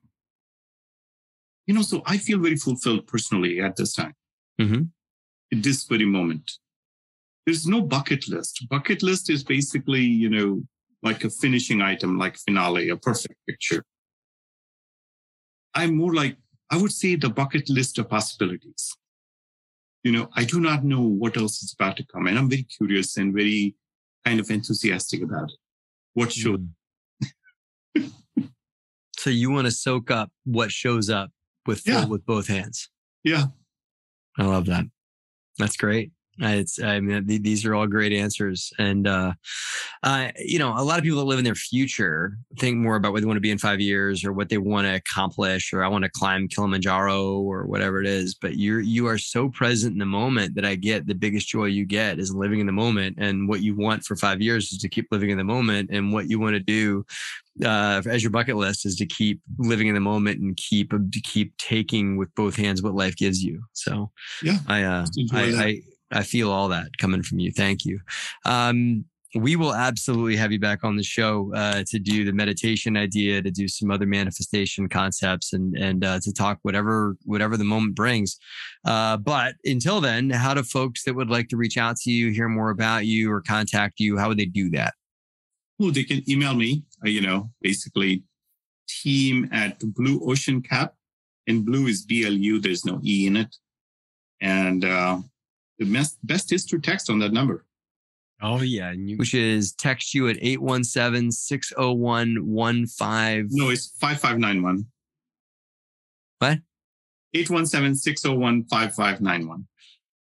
you 1.66 1.74
know, 1.74 1.82
so 1.82 2.02
I 2.06 2.16
feel 2.16 2.38
very 2.38 2.56
fulfilled 2.56 3.06
personally 3.06 3.60
at 3.60 3.76
this 3.76 3.94
time. 3.94 4.14
Mm-hmm. 4.60 4.82
At 5.52 5.62
this 5.62 5.84
very 5.84 6.04
moment. 6.04 6.52
There's 7.44 7.66
no 7.66 7.82
bucket 7.82 8.28
list. 8.28 8.66
Bucket 8.68 9.02
list 9.02 9.30
is 9.30 9.44
basically, 9.44 10.02
you 10.02 10.28
know, 10.28 10.62
like 11.02 11.24
a 11.24 11.30
finishing 11.30 11.82
item, 11.82 12.18
like 12.18 12.36
finale, 12.36 12.88
a 12.88 12.96
perfect 12.96 13.34
picture. 13.48 13.84
I'm 15.74 15.96
more 15.96 16.14
like, 16.14 16.36
I 16.70 16.76
would 16.76 16.92
say 16.92 17.14
the 17.16 17.30
bucket 17.30 17.68
list 17.68 17.98
of 17.98 18.08
possibilities. 18.08 18.92
You 20.02 20.12
know, 20.12 20.28
I 20.34 20.44
do 20.44 20.60
not 20.60 20.84
know 20.84 21.00
what 21.00 21.36
else 21.36 21.62
is 21.62 21.74
about 21.78 21.96
to 21.96 22.06
come. 22.06 22.26
And 22.26 22.38
I'm 22.38 22.48
very 22.48 22.62
curious 22.64 23.16
and 23.16 23.34
very 23.34 23.74
kind 24.24 24.40
of 24.40 24.50
enthusiastic 24.50 25.22
about 25.22 25.50
it. 25.50 25.58
What 26.14 26.32
should. 26.32 26.68
Mm. 27.96 28.12
so 29.18 29.30
you 29.30 29.50
want 29.50 29.66
to 29.66 29.70
soak 29.70 30.10
up 30.10 30.30
what 30.44 30.70
shows 30.70 31.10
up 31.10 31.30
with 31.66 31.86
Yeah. 31.86 32.04
with 32.06 32.24
both 32.24 32.48
hands. 32.48 32.88
Yeah. 33.24 33.46
I 34.38 34.44
love 34.44 34.66
that. 34.66 34.86
That's 35.58 35.76
great. 35.76 36.12
It's, 36.38 36.82
I 36.82 37.00
mean, 37.00 37.26
th- 37.26 37.42
these 37.42 37.64
are 37.64 37.74
all 37.74 37.86
great 37.86 38.12
answers. 38.12 38.72
And, 38.78 39.06
uh, 39.06 39.32
uh, 40.02 40.28
you 40.38 40.58
know, 40.58 40.74
a 40.76 40.84
lot 40.84 40.98
of 40.98 41.04
people 41.04 41.18
that 41.18 41.24
live 41.24 41.38
in 41.38 41.44
their 41.44 41.54
future 41.54 42.36
think 42.58 42.76
more 42.76 42.96
about 42.96 43.12
what 43.12 43.22
they 43.22 43.26
want 43.26 43.36
to 43.36 43.42
be 43.42 43.50
in 43.50 43.58
five 43.58 43.80
years 43.80 44.24
or 44.24 44.32
what 44.32 44.48
they 44.48 44.58
want 44.58 44.86
to 44.86 44.94
accomplish, 44.94 45.72
or 45.72 45.82
I 45.82 45.88
want 45.88 46.04
to 46.04 46.10
climb 46.10 46.48
Kilimanjaro 46.48 47.40
or 47.40 47.66
whatever 47.66 48.00
it 48.00 48.06
is. 48.06 48.34
But 48.34 48.56
you're, 48.56 48.80
you 48.80 49.06
are 49.06 49.18
so 49.18 49.48
present 49.48 49.92
in 49.92 49.98
the 49.98 50.06
moment 50.06 50.54
that 50.56 50.64
I 50.64 50.74
get 50.74 51.06
the 51.06 51.14
biggest 51.14 51.48
joy 51.48 51.66
you 51.66 51.86
get 51.86 52.18
is 52.18 52.34
living 52.34 52.60
in 52.60 52.66
the 52.66 52.72
moment. 52.72 53.16
And 53.18 53.48
what 53.48 53.62
you 53.62 53.76
want 53.76 54.04
for 54.04 54.16
five 54.16 54.40
years 54.40 54.72
is 54.72 54.78
to 54.78 54.88
keep 54.88 55.06
living 55.10 55.30
in 55.30 55.38
the 55.38 55.44
moment. 55.44 55.90
And 55.90 56.12
what 56.12 56.28
you 56.28 56.38
want 56.38 56.54
to 56.54 56.60
do 56.60 57.04
uh, 57.64 58.02
as 58.06 58.22
your 58.22 58.30
bucket 58.30 58.56
list 58.56 58.84
is 58.84 58.96
to 58.96 59.06
keep 59.06 59.40
living 59.58 59.86
in 59.86 59.94
the 59.94 60.00
moment 60.00 60.40
and 60.40 60.56
keep 60.56 60.90
to 60.90 61.20
keep 61.22 61.56
taking 61.56 62.16
with 62.16 62.34
both 62.34 62.56
hands 62.56 62.82
what 62.82 62.94
life 62.94 63.16
gives 63.16 63.42
you. 63.42 63.62
So 63.72 64.10
Yeah. 64.42 64.58
I 64.66 64.82
uh, 64.82 65.06
I. 65.32 65.42
I 65.42 65.80
I 66.12 66.22
feel 66.22 66.50
all 66.50 66.68
that 66.68 66.88
coming 66.98 67.22
from 67.22 67.38
you. 67.38 67.50
Thank 67.50 67.84
you. 67.84 68.00
Um, 68.44 69.04
we 69.34 69.56
will 69.56 69.74
absolutely 69.74 70.36
have 70.36 70.52
you 70.52 70.58
back 70.58 70.84
on 70.84 70.96
the 70.96 71.02
show 71.02 71.52
uh, 71.54 71.82
to 71.88 71.98
do 71.98 72.24
the 72.24 72.32
meditation 72.32 72.96
idea, 72.96 73.42
to 73.42 73.50
do 73.50 73.68
some 73.68 73.90
other 73.90 74.06
manifestation 74.06 74.88
concepts, 74.88 75.52
and 75.52 75.76
and 75.76 76.04
uh, 76.04 76.20
to 76.20 76.32
talk 76.32 76.58
whatever 76.62 77.16
whatever 77.24 77.56
the 77.56 77.64
moment 77.64 77.94
brings. 77.94 78.38
Uh, 78.84 79.16
but 79.16 79.54
until 79.64 80.00
then, 80.00 80.30
how 80.30 80.54
do 80.54 80.62
folks 80.62 81.04
that 81.04 81.14
would 81.14 81.28
like 81.28 81.48
to 81.48 81.56
reach 81.56 81.76
out 81.76 81.96
to 81.96 82.10
you, 82.10 82.30
hear 82.30 82.48
more 82.48 82.70
about 82.70 83.04
you, 83.04 83.30
or 83.30 83.42
contact 83.42 84.00
you? 84.00 84.16
How 84.16 84.28
would 84.28 84.38
they 84.38 84.46
do 84.46 84.70
that? 84.70 84.94
Well, 85.78 85.90
they 85.90 86.04
can 86.04 86.28
email 86.30 86.54
me, 86.54 86.84
uh, 87.04 87.08
you 87.08 87.20
know, 87.20 87.50
basically 87.60 88.22
team 88.88 89.48
at 89.52 89.78
Blue 89.80 90.20
Ocean 90.24 90.62
Cap. 90.62 90.94
And 91.48 91.64
blue 91.64 91.86
is 91.86 92.04
BLU. 92.04 92.60
There's 92.60 92.84
no 92.84 93.00
E 93.04 93.26
in 93.26 93.36
it. 93.36 93.54
And 94.40 94.84
uh, 94.84 95.18
the 95.78 95.92
best, 95.92 96.18
best 96.24 96.52
is 96.52 96.64
to 96.66 96.78
text 96.78 97.10
on 97.10 97.18
that 97.20 97.32
number. 97.32 97.64
Oh 98.42 98.60
yeah, 98.60 98.90
and 98.90 99.08
you 99.08 99.16
Which 99.16 99.32
is 99.32 99.72
text 99.72 100.12
you 100.12 100.28
at 100.28 100.36
817 100.40 101.32
601 101.32 102.86
15. 102.86 103.48
No, 103.50 103.70
it's 103.70 103.92
5591. 103.98 104.86
What? 106.38 106.58
817-601-5591. 107.34 109.64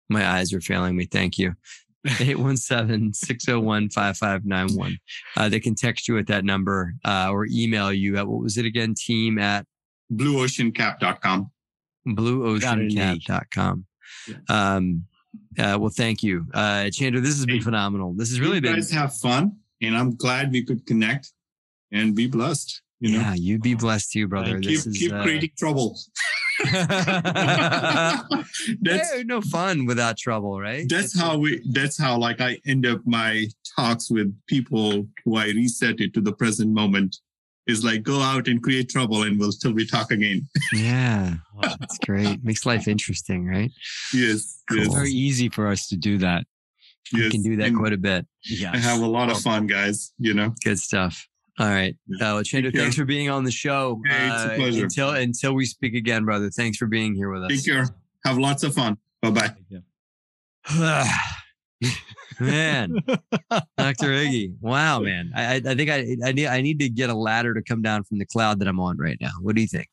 My 0.10 0.28
eyes 0.28 0.52
are 0.54 0.62
failing 0.62 0.96
me. 0.96 1.06
Thank 1.06 1.38
you. 1.38 1.54
817-601-5591. 2.08 4.98
Uh, 5.38 5.50
they 5.50 5.60
can 5.60 5.76
text 5.76 6.08
you 6.08 6.18
at 6.18 6.26
that 6.28 6.46
number 6.46 6.96
uh, 7.06 7.30
or 7.32 7.46
email 7.50 7.94
you 7.94 8.18
at 8.18 8.28
what 8.28 8.42
was 8.42 8.58
it 8.58 8.66
again? 8.66 8.96
Team 8.96 9.38
at 9.40 9.66
BlueOceanCap.com. 10.12 11.52
blueoceancap.com. 12.08 13.86
Yeah. 14.28 14.36
Um, 14.50 15.06
uh, 15.60 15.78
well, 15.80 15.90
thank 15.90 16.24
you. 16.24 16.46
Uh, 16.54 16.90
Chandra, 16.90 17.22
this 17.22 17.36
has 17.36 17.46
been 17.46 17.58
Hey, 17.58 17.62
phenomenal. 17.62 18.14
This 18.14 18.30
has 18.30 18.40
really 18.40 18.56
you 18.56 18.62
been, 18.62 18.76
guys 18.76 18.92
have 18.92 19.16
fun. 19.16 19.58
And 19.82 19.98
I'm 19.98 20.16
glad 20.16 20.52
we 20.52 20.64
could 20.64 20.86
connect 20.86 21.32
and 21.92 22.16
be 22.16 22.28
blessed. 22.28 22.82
You 23.00 23.12
know, 23.12 23.20
yeah, 23.20 23.34
you 23.34 23.60
be 23.60 23.76
blessed 23.76 24.14
too, 24.14 24.28
brother. 24.30 24.60
keep, 24.60 24.70
This 24.70 24.88
is, 24.88 24.98
keep 24.98 25.12
uh, 25.12 25.24
creating 25.24 25.52
trouble. 25.58 26.00
that's 28.82 29.24
no 29.26 29.42
fun 29.42 29.86
without 29.86 30.18
trouble, 30.18 30.60
right? 30.60 30.88
that's 30.88 31.20
how 31.20 31.38
we 31.38 31.62
that's 31.72 31.98
how 31.98 32.18
like 32.18 32.40
i 32.40 32.58
end 32.66 32.86
up 32.86 33.02
my 33.06 33.46
talks 33.76 34.10
with 34.10 34.34
people 34.48 35.06
who 35.26 35.36
i 35.36 35.46
reset 35.48 36.00
it 36.00 36.14
to 36.14 36.22
the 36.22 36.32
present 36.32 36.72
moment 36.72 37.18
is 37.68 37.84
like 37.84 38.04
go 38.04 38.20
out 38.20 38.48
and 38.48 38.62
create 38.62 38.90
trouble 38.90 39.24
and 39.24 39.40
we'll 39.40 39.52
still 39.52 39.72
we 39.74 39.86
talk 39.86 40.12
again 40.12 40.48
Yeah, 40.74 41.36
that's 41.62 41.98
great. 42.00 42.44
Makes 42.44 42.66
life 42.66 42.88
interesting, 42.88 43.46
right? 43.48 43.72
yes 44.14 44.62
Cool. 44.70 44.78
yes, 44.80 44.86
It's 44.88 44.96
very 44.96 45.12
easy 45.12 45.50
for 45.50 45.68
us 45.68 45.88
to 45.88 45.96
do 45.96 46.18
that. 46.20 46.46
You 47.12 47.24
yes. 47.24 47.32
can 47.32 47.42
do 47.44 47.56
that 47.58 47.68
And 47.68 47.78
quite 47.78 47.94
a 47.94 47.98
bit. 47.98 48.26
Yeah. 48.46 48.72
i 48.74 48.78
have 48.78 49.02
a 49.02 49.06
lot 49.06 49.30
of 49.30 49.40
fun 49.42 49.68
guys 49.68 50.14
you 50.18 50.34
know 50.34 50.54
Good 50.64 50.80
stuff. 50.80 51.28
All 51.60 51.68
right. 51.70 51.96
Uh, 52.20 52.42
Chandra, 52.44 52.72
Take 52.72 52.74
care. 52.74 52.82
thanks 52.82 52.96
for 52.96 53.06
being 53.06 53.30
on 53.30 53.44
the 53.44 53.52
show. 53.52 54.02
Hey, 54.08 54.28
it's 54.28 54.44
a 54.44 54.54
Uh, 54.54 54.56
pleasure. 54.56 54.84
Until 54.86 55.10
until 55.12 55.54
we 55.54 55.66
speak 55.66 55.94
again, 55.94 56.26
brother. 56.26 56.50
Thanks 56.50 56.78
for 56.78 56.88
being 56.88 57.14
here 57.14 57.30
with 57.32 57.44
us. 57.44 57.50
take 57.52 57.66
care 57.66 57.88
have 58.26 58.38
lots 58.40 58.64
of 58.64 58.74
fun 58.74 58.98
bye-bye 59.22 59.54
man, 62.40 62.96
Dr. 63.08 63.18
Iggy. 63.78 64.54
Wow, 64.62 65.00
man. 65.00 65.32
I 65.36 65.56
I 65.56 65.76
think 65.76 65.90
I 65.90 66.18
I 66.26 66.32
need 66.32 66.48
I 66.48 66.62
need 66.62 66.80
to 66.80 66.90
get 66.90 67.10
a 67.10 67.16
ladder 67.16 67.54
to 67.54 67.62
come 67.62 67.82
down 67.82 68.04
from 68.04 68.18
the 68.20 68.26
cloud 68.26 68.60
that 68.60 68.68
I'm 68.68 68.80
on 68.80 68.98
right 68.98 69.18
now. 69.20 69.32
What 69.42 69.56
do 69.56 69.62
you 69.62 69.68
think? 69.68 69.90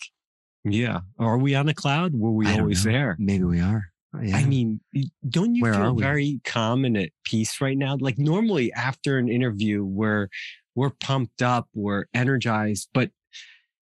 Yeah. 0.65 1.01
Are 1.19 1.39
we 1.39 1.55
on 1.55 1.69
a 1.69 1.75
cloud? 1.75 2.15
Were 2.15 2.33
we 2.33 2.47
always 2.47 2.85
know. 2.85 2.93
there? 2.93 3.17
Maybe 3.19 3.45
we 3.45 3.61
are. 3.61 3.85
Yeah. 4.23 4.37
I 4.37 4.45
mean, 4.45 4.81
don't 5.29 5.55
you 5.55 5.62
Where 5.62 5.75
feel 5.75 5.95
very 5.95 6.41
calm 6.45 6.85
and 6.85 6.97
at 6.97 7.11
peace 7.25 7.61
right 7.61 7.79
now? 7.79 7.97
Like 8.01 8.19
normally 8.19 8.73
after 8.73 9.19
an 9.19 9.29
interview, 9.29 9.85
we're 9.85 10.29
we're 10.75 10.91
pumped 10.91 11.43
up, 11.43 11.69
we're 11.75 12.07
energized, 12.12 12.89
but 12.93 13.11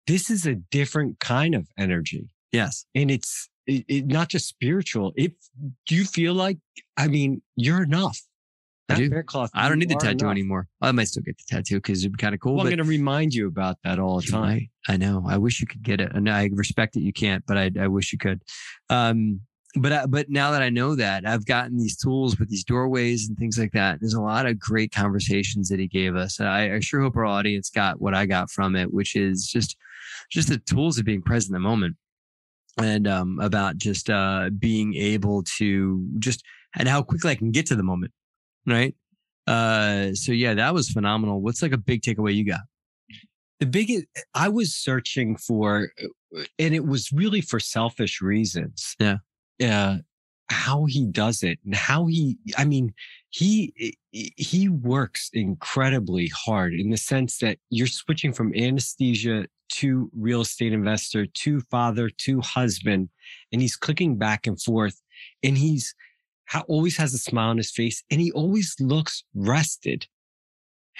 this 0.06 0.30
is 0.30 0.46
a 0.46 0.54
different 0.54 1.20
kind 1.20 1.54
of 1.54 1.68
energy, 1.78 2.28
yes. 2.52 2.86
and 2.94 3.10
it's 3.10 3.48
it, 3.66 3.84
it, 3.88 4.06
not 4.06 4.28
just 4.28 4.48
spiritual. 4.48 5.12
If 5.16 5.32
do 5.86 5.94
you 5.94 6.04
feel 6.04 6.34
like, 6.34 6.58
I 6.96 7.08
mean, 7.08 7.42
you're 7.56 7.82
enough. 7.82 8.20
I 8.88 8.94
That 8.94 9.10
bear 9.10 9.24
I 9.54 9.68
don't 9.68 9.78
need 9.80 9.88
the 9.88 9.96
tattoo 9.96 10.26
enough. 10.26 10.30
anymore. 10.30 10.68
I 10.80 10.92
might 10.92 11.08
still 11.08 11.22
get 11.24 11.36
the 11.38 11.44
tattoo 11.48 11.76
because 11.76 12.00
it'd 12.04 12.12
be 12.16 12.22
kind 12.22 12.34
of 12.34 12.40
cool. 12.40 12.54
Well, 12.54 12.66
I'm 12.66 12.70
going 12.70 12.78
to 12.78 12.84
remind 12.84 13.34
you 13.34 13.48
about 13.48 13.78
that 13.82 13.98
all 13.98 14.20
the 14.20 14.26
time. 14.26 14.40
might. 14.42 14.70
I 14.88 14.96
know. 14.96 15.24
I 15.26 15.38
wish 15.38 15.60
you 15.60 15.66
could 15.66 15.82
get 15.82 16.00
it, 16.00 16.12
and 16.14 16.30
I 16.30 16.48
respect 16.52 16.94
that 16.94 17.00
you 17.02 17.12
can't, 17.12 17.44
but 17.46 17.56
I, 17.58 17.70
I 17.80 17.88
wish 17.88 18.12
you 18.12 18.18
could. 18.18 18.42
Um, 18.88 19.40
but 19.78 19.92
I, 19.92 20.06
but 20.06 20.30
now 20.30 20.52
that 20.52 20.62
I 20.62 20.70
know 20.70 20.94
that, 20.94 21.26
I've 21.26 21.44
gotten 21.44 21.76
these 21.76 21.96
tools 21.96 22.38
with 22.38 22.48
these 22.48 22.64
doorways 22.64 23.28
and 23.28 23.36
things 23.36 23.58
like 23.58 23.72
that. 23.72 23.98
There's 24.00 24.14
a 24.14 24.20
lot 24.22 24.46
of 24.46 24.58
great 24.58 24.92
conversations 24.92 25.68
that 25.68 25.80
he 25.80 25.88
gave 25.88 26.14
us. 26.14 26.40
I, 26.40 26.74
I 26.74 26.80
sure 26.80 27.02
hope 27.02 27.16
our 27.16 27.26
audience 27.26 27.68
got 27.70 28.00
what 28.00 28.14
I 28.14 28.24
got 28.26 28.50
from 28.50 28.76
it, 28.76 28.92
which 28.92 29.16
is 29.16 29.46
just 29.48 29.76
just 30.30 30.48
the 30.48 30.58
tools 30.58 30.96
of 30.98 31.04
being 31.04 31.22
present 31.22 31.50
in 31.50 31.60
the 31.62 31.68
moment, 31.68 31.96
and 32.78 33.06
um, 33.08 33.38
about 33.40 33.76
just 33.76 34.08
uh, 34.08 34.48
being 34.56 34.94
able 34.94 35.42
to 35.58 36.06
just 36.20 36.42
and 36.78 36.88
how 36.88 37.02
quickly 37.02 37.32
I 37.32 37.34
can 37.34 37.50
get 37.50 37.66
to 37.66 37.76
the 37.76 37.82
moment, 37.82 38.12
right? 38.66 38.94
Uh, 39.46 40.12
so 40.14 40.32
yeah, 40.32 40.54
that 40.54 40.74
was 40.74 40.90
phenomenal. 40.90 41.40
What's 41.40 41.62
like 41.62 41.72
a 41.72 41.78
big 41.78 42.02
takeaway 42.02 42.34
you 42.34 42.44
got? 42.44 42.60
the 43.60 43.66
biggest 43.66 44.06
I 44.34 44.48
was 44.48 44.74
searching 44.74 45.36
for, 45.36 45.90
uh, 46.02 46.42
and 46.58 46.74
it 46.74 46.86
was 46.86 47.12
really 47.12 47.40
for 47.40 47.60
selfish 47.60 48.20
reasons. 48.20 48.96
Yeah. 48.98 49.18
Uh, 49.62 49.98
how 50.48 50.84
he 50.84 51.06
does 51.06 51.42
it 51.42 51.58
and 51.64 51.74
how 51.74 52.06
he, 52.06 52.36
I 52.56 52.64
mean, 52.64 52.94
he 53.30 53.96
he 54.12 54.68
works 54.68 55.28
incredibly 55.32 56.28
hard 56.28 56.72
in 56.72 56.90
the 56.90 56.96
sense 56.96 57.38
that 57.38 57.58
you're 57.68 57.86
switching 57.86 58.32
from 58.32 58.54
anesthesia 58.54 59.46
to 59.68 60.08
real 60.16 60.42
estate 60.42 60.72
investor 60.72 61.26
to 61.26 61.60
father 61.62 62.08
to 62.08 62.40
husband 62.40 63.08
and 63.52 63.60
he's 63.60 63.76
clicking 63.76 64.16
back 64.16 64.46
and 64.46 64.62
forth 64.62 65.02
and 65.42 65.58
he's 65.58 65.94
always 66.68 66.96
has 66.96 67.14
a 67.14 67.18
smile 67.18 67.50
on 67.50 67.56
his 67.56 67.70
face 67.70 68.02
and 68.10 68.20
he 68.20 68.32
always 68.32 68.74
looks 68.80 69.24
rested 69.34 70.06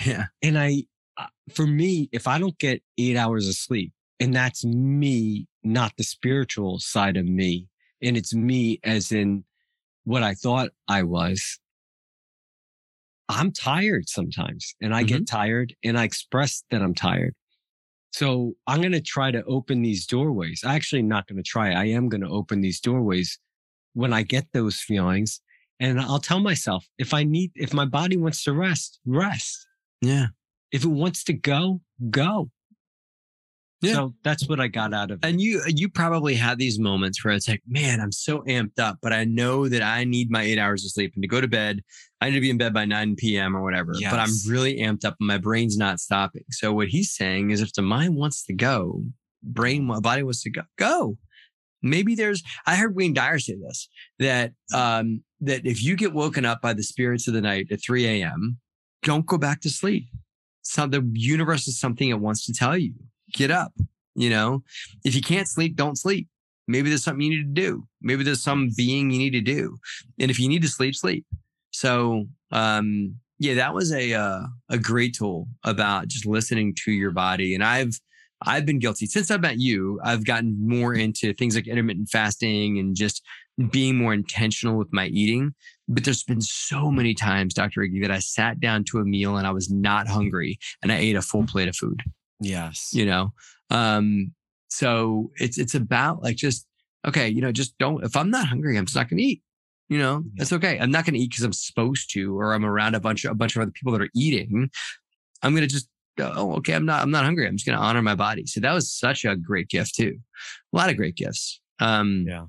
yeah 0.04 0.26
and 0.42 0.58
i 0.58 0.82
uh, 1.16 1.26
for 1.54 1.66
me 1.66 2.08
if 2.12 2.26
i 2.26 2.38
don't 2.38 2.58
get 2.58 2.82
8 2.98 3.16
hours 3.16 3.48
of 3.48 3.54
sleep 3.54 3.92
and 4.20 4.34
that's 4.34 4.64
me 4.64 5.46
not 5.62 5.92
the 5.96 6.04
spiritual 6.04 6.78
side 6.78 7.16
of 7.16 7.26
me 7.26 7.66
and 8.02 8.16
it's 8.16 8.34
me 8.34 8.80
as 8.84 9.12
in 9.12 9.44
what 10.04 10.22
i 10.22 10.34
thought 10.34 10.70
i 10.88 11.02
was 11.02 11.58
I'm 13.28 13.52
tired 13.52 14.08
sometimes 14.08 14.74
and 14.80 14.94
I 14.94 15.00
mm-hmm. 15.00 15.16
get 15.16 15.26
tired 15.26 15.74
and 15.84 15.98
I 15.98 16.04
express 16.04 16.62
that 16.70 16.82
I'm 16.82 16.94
tired. 16.94 17.34
So 18.12 18.54
I'm 18.66 18.80
going 18.80 18.92
to 18.92 19.00
try 19.00 19.30
to 19.30 19.44
open 19.44 19.82
these 19.82 20.06
doorways. 20.06 20.62
Actually 20.64 21.02
not 21.02 21.26
going 21.26 21.36
to 21.36 21.42
try. 21.42 21.72
I 21.72 21.86
am 21.86 22.08
going 22.08 22.22
to 22.22 22.28
open 22.28 22.60
these 22.60 22.80
doorways 22.80 23.38
when 23.96 24.12
I 24.12 24.22
get 24.22 24.46
those 24.52 24.78
feelings. 24.78 25.40
And 25.80 26.00
I'll 26.00 26.20
tell 26.20 26.40
myself 26.40 26.86
if 26.98 27.12
I 27.12 27.24
need, 27.24 27.52
if 27.54 27.72
my 27.72 27.86
body 27.86 28.16
wants 28.16 28.44
to 28.44 28.52
rest, 28.52 29.00
rest. 29.06 29.66
Yeah. 30.00 30.26
If 30.70 30.84
it 30.84 30.88
wants 30.88 31.24
to 31.24 31.32
go, 31.32 31.80
go. 32.10 32.50
Yeah. 33.82 33.92
So 33.92 34.14
that's 34.22 34.48
what 34.48 34.58
I 34.58 34.68
got 34.68 34.94
out 34.94 35.10
of 35.10 35.20
it. 35.22 35.28
And 35.28 35.40
you 35.40 35.62
you 35.66 35.88
probably 35.90 36.34
had 36.34 36.58
these 36.58 36.78
moments 36.78 37.22
where 37.22 37.34
it's 37.34 37.48
like, 37.48 37.62
man, 37.68 38.00
I'm 38.00 38.12
so 38.12 38.40
amped 38.42 38.78
up, 38.78 38.98
but 39.02 39.12
I 39.12 39.24
know 39.24 39.68
that 39.68 39.82
I 39.82 40.04
need 40.04 40.30
my 40.30 40.42
eight 40.42 40.58
hours 40.58 40.84
of 40.84 40.92
sleep 40.92 41.12
and 41.14 41.22
to 41.22 41.28
go 41.28 41.40
to 41.40 41.48
bed. 41.48 41.82
I 42.20 42.28
need 42.28 42.36
to 42.36 42.40
be 42.40 42.50
in 42.50 42.58
bed 42.58 42.72
by 42.72 42.86
9 42.86 43.16
p.m. 43.16 43.54
or 43.54 43.62
whatever. 43.62 43.92
Yes. 43.98 44.10
But 44.10 44.20
I'm 44.20 44.30
really 44.50 44.78
amped 44.78 45.04
up 45.04 45.16
and 45.20 45.26
my 45.26 45.38
brain's 45.38 45.76
not 45.76 46.00
stopping. 46.00 46.44
So 46.50 46.72
what 46.72 46.88
he's 46.88 47.14
saying 47.14 47.50
is 47.50 47.60
if 47.60 47.74
the 47.74 47.82
mind 47.82 48.16
wants 48.16 48.44
to 48.44 48.54
go, 48.54 49.02
brain 49.42 49.86
body 50.00 50.22
wants 50.22 50.42
to 50.42 50.50
go, 50.50 50.62
go. 50.78 51.18
Maybe 51.82 52.14
there's 52.14 52.42
I 52.66 52.76
heard 52.76 52.96
Wayne 52.96 53.14
Dyer 53.14 53.38
say 53.38 53.54
this 53.54 53.88
that 54.18 54.52
um 54.74 55.22
that 55.40 55.66
if 55.66 55.82
you 55.82 55.96
get 55.96 56.12
woken 56.12 56.44
up 56.44 56.62
by 56.62 56.72
the 56.72 56.82
spirits 56.82 57.28
of 57.28 57.34
the 57.34 57.40
night 57.40 57.66
at 57.70 57.82
3 57.82 58.06
a.m., 58.06 58.58
don't 59.02 59.26
go 59.26 59.38
back 59.38 59.60
to 59.60 59.70
sleep. 59.70 60.06
So 60.62 60.86
the 60.86 61.08
universe 61.12 61.68
is 61.68 61.78
something 61.78 62.08
it 62.08 62.20
wants 62.20 62.44
to 62.46 62.52
tell 62.52 62.76
you 62.76 62.94
get 63.32 63.50
up. 63.50 63.72
You 64.14 64.30
know, 64.30 64.62
if 65.04 65.14
you 65.14 65.20
can't 65.20 65.46
sleep, 65.46 65.76
don't 65.76 65.98
sleep. 65.98 66.28
Maybe 66.68 66.88
there's 66.88 67.04
something 67.04 67.22
you 67.22 67.36
need 67.36 67.54
to 67.54 67.60
do. 67.60 67.86
Maybe 68.00 68.24
there's 68.24 68.42
some 68.42 68.70
being 68.76 69.10
you 69.10 69.18
need 69.18 69.30
to 69.30 69.40
do. 69.40 69.78
And 70.18 70.30
if 70.30 70.38
you 70.40 70.48
need 70.48 70.62
to 70.62 70.68
sleep, 70.68 70.94
sleep. 70.94 71.24
So, 71.70 72.26
um, 72.50 73.16
yeah, 73.38 73.54
that 73.54 73.74
was 73.74 73.92
a 73.92 74.14
uh, 74.14 74.42
a 74.70 74.78
great 74.78 75.14
tool 75.14 75.46
about 75.62 76.08
just 76.08 76.24
listening 76.24 76.74
to 76.84 76.92
your 76.92 77.10
body. 77.10 77.54
And 77.54 77.62
I've 77.62 78.00
I've 78.42 78.66
been 78.66 78.78
guilty 78.78 79.06
since 79.06 79.30
I've 79.30 79.40
met 79.40 79.58
you. 79.58 79.98
I've 80.04 80.24
gotten 80.24 80.56
more 80.60 80.94
into 80.94 81.32
things 81.32 81.54
like 81.54 81.66
intermittent 81.66 82.10
fasting 82.10 82.78
and 82.78 82.94
just 82.94 83.22
being 83.70 83.96
more 83.96 84.12
intentional 84.12 84.76
with 84.76 84.92
my 84.92 85.06
eating. 85.06 85.54
But 85.88 86.04
there's 86.04 86.24
been 86.24 86.42
so 86.42 86.90
many 86.90 87.14
times, 87.14 87.54
Dr. 87.54 87.80
Iggy, 87.80 88.02
that 88.02 88.10
I 88.10 88.18
sat 88.18 88.60
down 88.60 88.84
to 88.84 88.98
a 88.98 89.04
meal 89.04 89.36
and 89.36 89.46
I 89.46 89.52
was 89.52 89.70
not 89.70 90.08
hungry 90.08 90.58
and 90.82 90.92
I 90.92 90.96
ate 90.96 91.16
a 91.16 91.22
full 91.22 91.46
plate 91.46 91.68
of 91.68 91.76
food. 91.76 92.02
Yes. 92.40 92.90
You 92.92 93.06
know, 93.06 93.32
um, 93.70 94.32
so 94.68 95.30
it's 95.36 95.58
it's 95.58 95.74
about 95.74 96.22
like 96.22 96.36
just 96.36 96.66
okay, 97.06 97.28
you 97.28 97.40
know, 97.40 97.52
just 97.52 97.78
don't. 97.78 98.04
If 98.04 98.16
I'm 98.16 98.30
not 98.30 98.46
hungry, 98.46 98.76
I'm 98.76 98.84
just 98.84 98.96
not 98.96 99.08
going 99.08 99.18
to 99.18 99.24
eat. 99.24 99.42
You 99.88 99.98
know, 99.98 100.22
yeah. 100.24 100.30
that's 100.36 100.52
okay. 100.52 100.78
I'm 100.78 100.90
not 100.90 101.04
going 101.04 101.14
to 101.14 101.20
eat 101.20 101.30
because 101.30 101.44
I'm 101.44 101.52
supposed 101.52 102.12
to, 102.12 102.38
or 102.38 102.52
I'm 102.52 102.64
around 102.64 102.94
a 102.94 103.00
bunch 103.00 103.24
of 103.24 103.30
a 103.30 103.34
bunch 103.34 103.56
of 103.56 103.62
other 103.62 103.70
people 103.70 103.92
that 103.92 104.02
are 104.02 104.10
eating. 104.14 104.70
I'm 105.42 105.52
going 105.52 105.66
to 105.66 105.72
just 105.72 105.88
oh, 106.18 106.54
okay. 106.56 106.74
I'm 106.74 106.86
not 106.86 107.02
I'm 107.02 107.10
not 107.10 107.24
hungry. 107.24 107.46
I'm 107.46 107.56
just 107.56 107.66
going 107.66 107.78
to 107.78 107.84
honor 107.84 108.02
my 108.02 108.14
body. 108.14 108.46
So 108.46 108.60
that 108.60 108.72
was 108.72 108.92
such 108.92 109.24
a 109.24 109.36
great 109.36 109.68
gift 109.68 109.94
too. 109.94 110.18
A 110.72 110.76
lot 110.76 110.90
of 110.90 110.96
great 110.96 111.16
gifts. 111.16 111.60
Um, 111.80 112.24
yeah. 112.26 112.46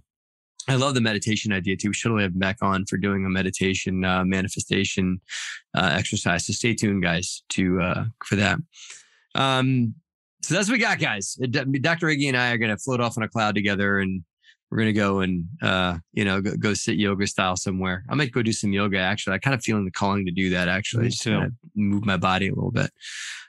I 0.70 0.76
love 0.76 0.96
the 0.96 1.02
meditation 1.02 1.54
idea 1.54 1.78
too. 1.78 1.90
We 1.90 1.94
should 1.94 2.20
have 2.20 2.38
back 2.38 2.58
on 2.62 2.86
for 2.86 2.98
doing 2.98 3.26
a 3.26 3.30
meditation 3.30 4.04
uh, 4.04 4.26
manifestation 4.26 5.22
uh, 5.76 5.92
exercise. 5.94 6.46
So 6.46 6.54
stay 6.54 6.74
tuned, 6.74 7.04
guys, 7.04 7.44
to 7.50 7.80
uh, 7.80 8.06
for 8.26 8.36
that. 8.36 8.60
Um, 9.36 9.96
so 10.42 10.54
that's 10.54 10.68
what 10.68 10.74
we 10.74 10.80
got, 10.80 11.00
guys. 11.00 11.36
Dr. 11.36 12.08
Iggy 12.08 12.28
and 12.28 12.38
I 12.38 12.52
are 12.52 12.58
going 12.58 12.72
to 12.72 12.78
float 12.78 13.00
off 13.00 13.18
on 13.18 13.24
a 13.24 13.30
cloud 13.30 13.56
together 13.56 14.00
and 14.00 14.24
we're 14.70 14.78
going 14.78 14.88
to 14.88 14.94
go 14.94 15.20
and, 15.20 15.48
uh, 15.62 15.98
you 16.14 16.26
know, 16.26 16.42
go, 16.42 16.56
go, 16.58 16.74
sit 16.74 16.98
yoga 16.98 17.26
style 17.26 17.56
somewhere. 17.56 18.04
I 18.10 18.16
might 18.16 18.32
go 18.32 18.42
do 18.42 18.52
some 18.52 18.74
yoga. 18.74 19.00
Actually, 19.00 19.36
I 19.36 19.40
kind 19.40 19.54
of 19.54 19.64
feeling 19.64 19.86
the 19.86 19.92
calling 19.92 20.26
to 20.26 20.32
do 20.32 20.50
that 20.50 20.68
actually. 20.68 21.06
Me 21.06 21.12
too. 21.12 21.52
move 21.76 22.06
my 22.06 22.18
body 22.18 22.48
a 22.48 22.54
little 22.54 22.72
bit. 22.72 22.92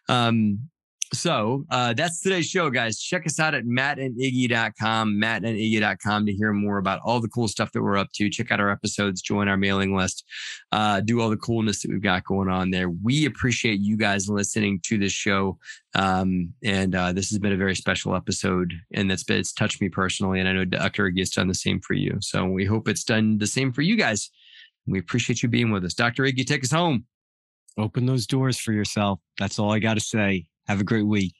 Um, 0.08 0.70
so 1.14 1.64
uh, 1.70 1.94
that's 1.94 2.20
today's 2.20 2.46
show, 2.46 2.70
guys. 2.70 2.98
Check 2.98 3.26
us 3.26 3.40
out 3.40 3.54
at 3.54 3.64
mattandiggy.com, 3.64 5.14
mattandiggy.com 5.14 6.26
to 6.26 6.32
hear 6.32 6.52
more 6.52 6.78
about 6.78 7.00
all 7.04 7.20
the 7.20 7.28
cool 7.28 7.48
stuff 7.48 7.72
that 7.72 7.82
we're 7.82 7.96
up 7.96 8.12
to. 8.14 8.28
Check 8.28 8.50
out 8.50 8.60
our 8.60 8.70
episodes, 8.70 9.22
join 9.22 9.48
our 9.48 9.56
mailing 9.56 9.96
list, 9.96 10.24
uh, 10.72 11.00
do 11.00 11.20
all 11.20 11.30
the 11.30 11.36
coolness 11.36 11.82
that 11.82 11.90
we've 11.90 12.02
got 12.02 12.24
going 12.24 12.48
on 12.48 12.70
there. 12.70 12.90
We 12.90 13.26
appreciate 13.26 13.80
you 13.80 13.96
guys 13.96 14.28
listening 14.28 14.80
to 14.84 14.98
this 14.98 15.12
show. 15.12 15.58
Um, 15.94 16.52
and 16.62 16.94
uh, 16.94 17.12
this 17.12 17.30
has 17.30 17.38
been 17.38 17.52
a 17.52 17.56
very 17.56 17.74
special 17.74 18.14
episode, 18.14 18.72
and 18.92 19.10
that's 19.10 19.24
been, 19.24 19.38
it's 19.38 19.52
touched 19.52 19.80
me 19.80 19.88
personally. 19.88 20.40
And 20.40 20.48
I 20.48 20.52
know 20.52 20.64
Dr. 20.64 21.10
Iggy 21.10 21.20
has 21.20 21.30
done 21.30 21.48
the 21.48 21.54
same 21.54 21.80
for 21.80 21.94
you. 21.94 22.18
So 22.20 22.44
we 22.44 22.64
hope 22.64 22.88
it's 22.88 23.04
done 23.04 23.38
the 23.38 23.46
same 23.46 23.72
for 23.72 23.82
you 23.82 23.96
guys. 23.96 24.30
We 24.86 24.98
appreciate 24.98 25.42
you 25.42 25.48
being 25.48 25.70
with 25.70 25.84
us. 25.84 25.94
Dr. 25.94 26.24
Iggy, 26.24 26.46
take 26.46 26.64
us 26.64 26.70
home. 26.70 27.04
Open 27.78 28.06
those 28.06 28.26
doors 28.26 28.58
for 28.58 28.72
yourself. 28.72 29.20
That's 29.38 29.58
all 29.58 29.72
I 29.72 29.78
got 29.78 29.94
to 29.94 30.00
say. 30.00 30.46
Have 30.68 30.80
a 30.80 30.84
great 30.84 31.06
week. 31.06 31.34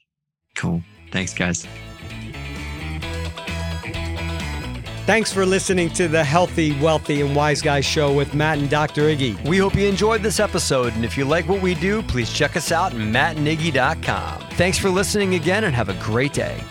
Cool. 0.55 0.81
Thanks, 1.11 1.33
guys. 1.33 1.67
Thanks 5.05 5.33
for 5.33 5.43
listening 5.43 5.89
to 5.93 6.07
the 6.07 6.23
Healthy, 6.23 6.79
Wealthy, 6.79 7.21
and 7.21 7.35
Wise 7.35 7.63
Guy 7.63 7.81
Show 7.81 8.13
with 8.13 8.35
Matt 8.35 8.59
and 8.59 8.69
Dr. 8.69 9.03
Iggy. 9.03 9.43
We 9.47 9.57
hope 9.57 9.73
you 9.73 9.87
enjoyed 9.87 10.21
this 10.21 10.39
episode, 10.39 10.93
and 10.93 11.03
if 11.03 11.17
you 11.17 11.25
like 11.25 11.49
what 11.49 11.63
we 11.63 11.73
do, 11.73 12.03
please 12.03 12.31
check 12.31 12.55
us 12.55 12.71
out 12.71 12.93
at 12.93 12.99
mattandiggy.com. 12.99 14.41
Thanks 14.51 14.77
for 14.77 14.91
listening 14.91 15.33
again, 15.33 15.63
and 15.63 15.73
have 15.73 15.89
a 15.89 15.95
great 15.95 16.33
day. 16.33 16.61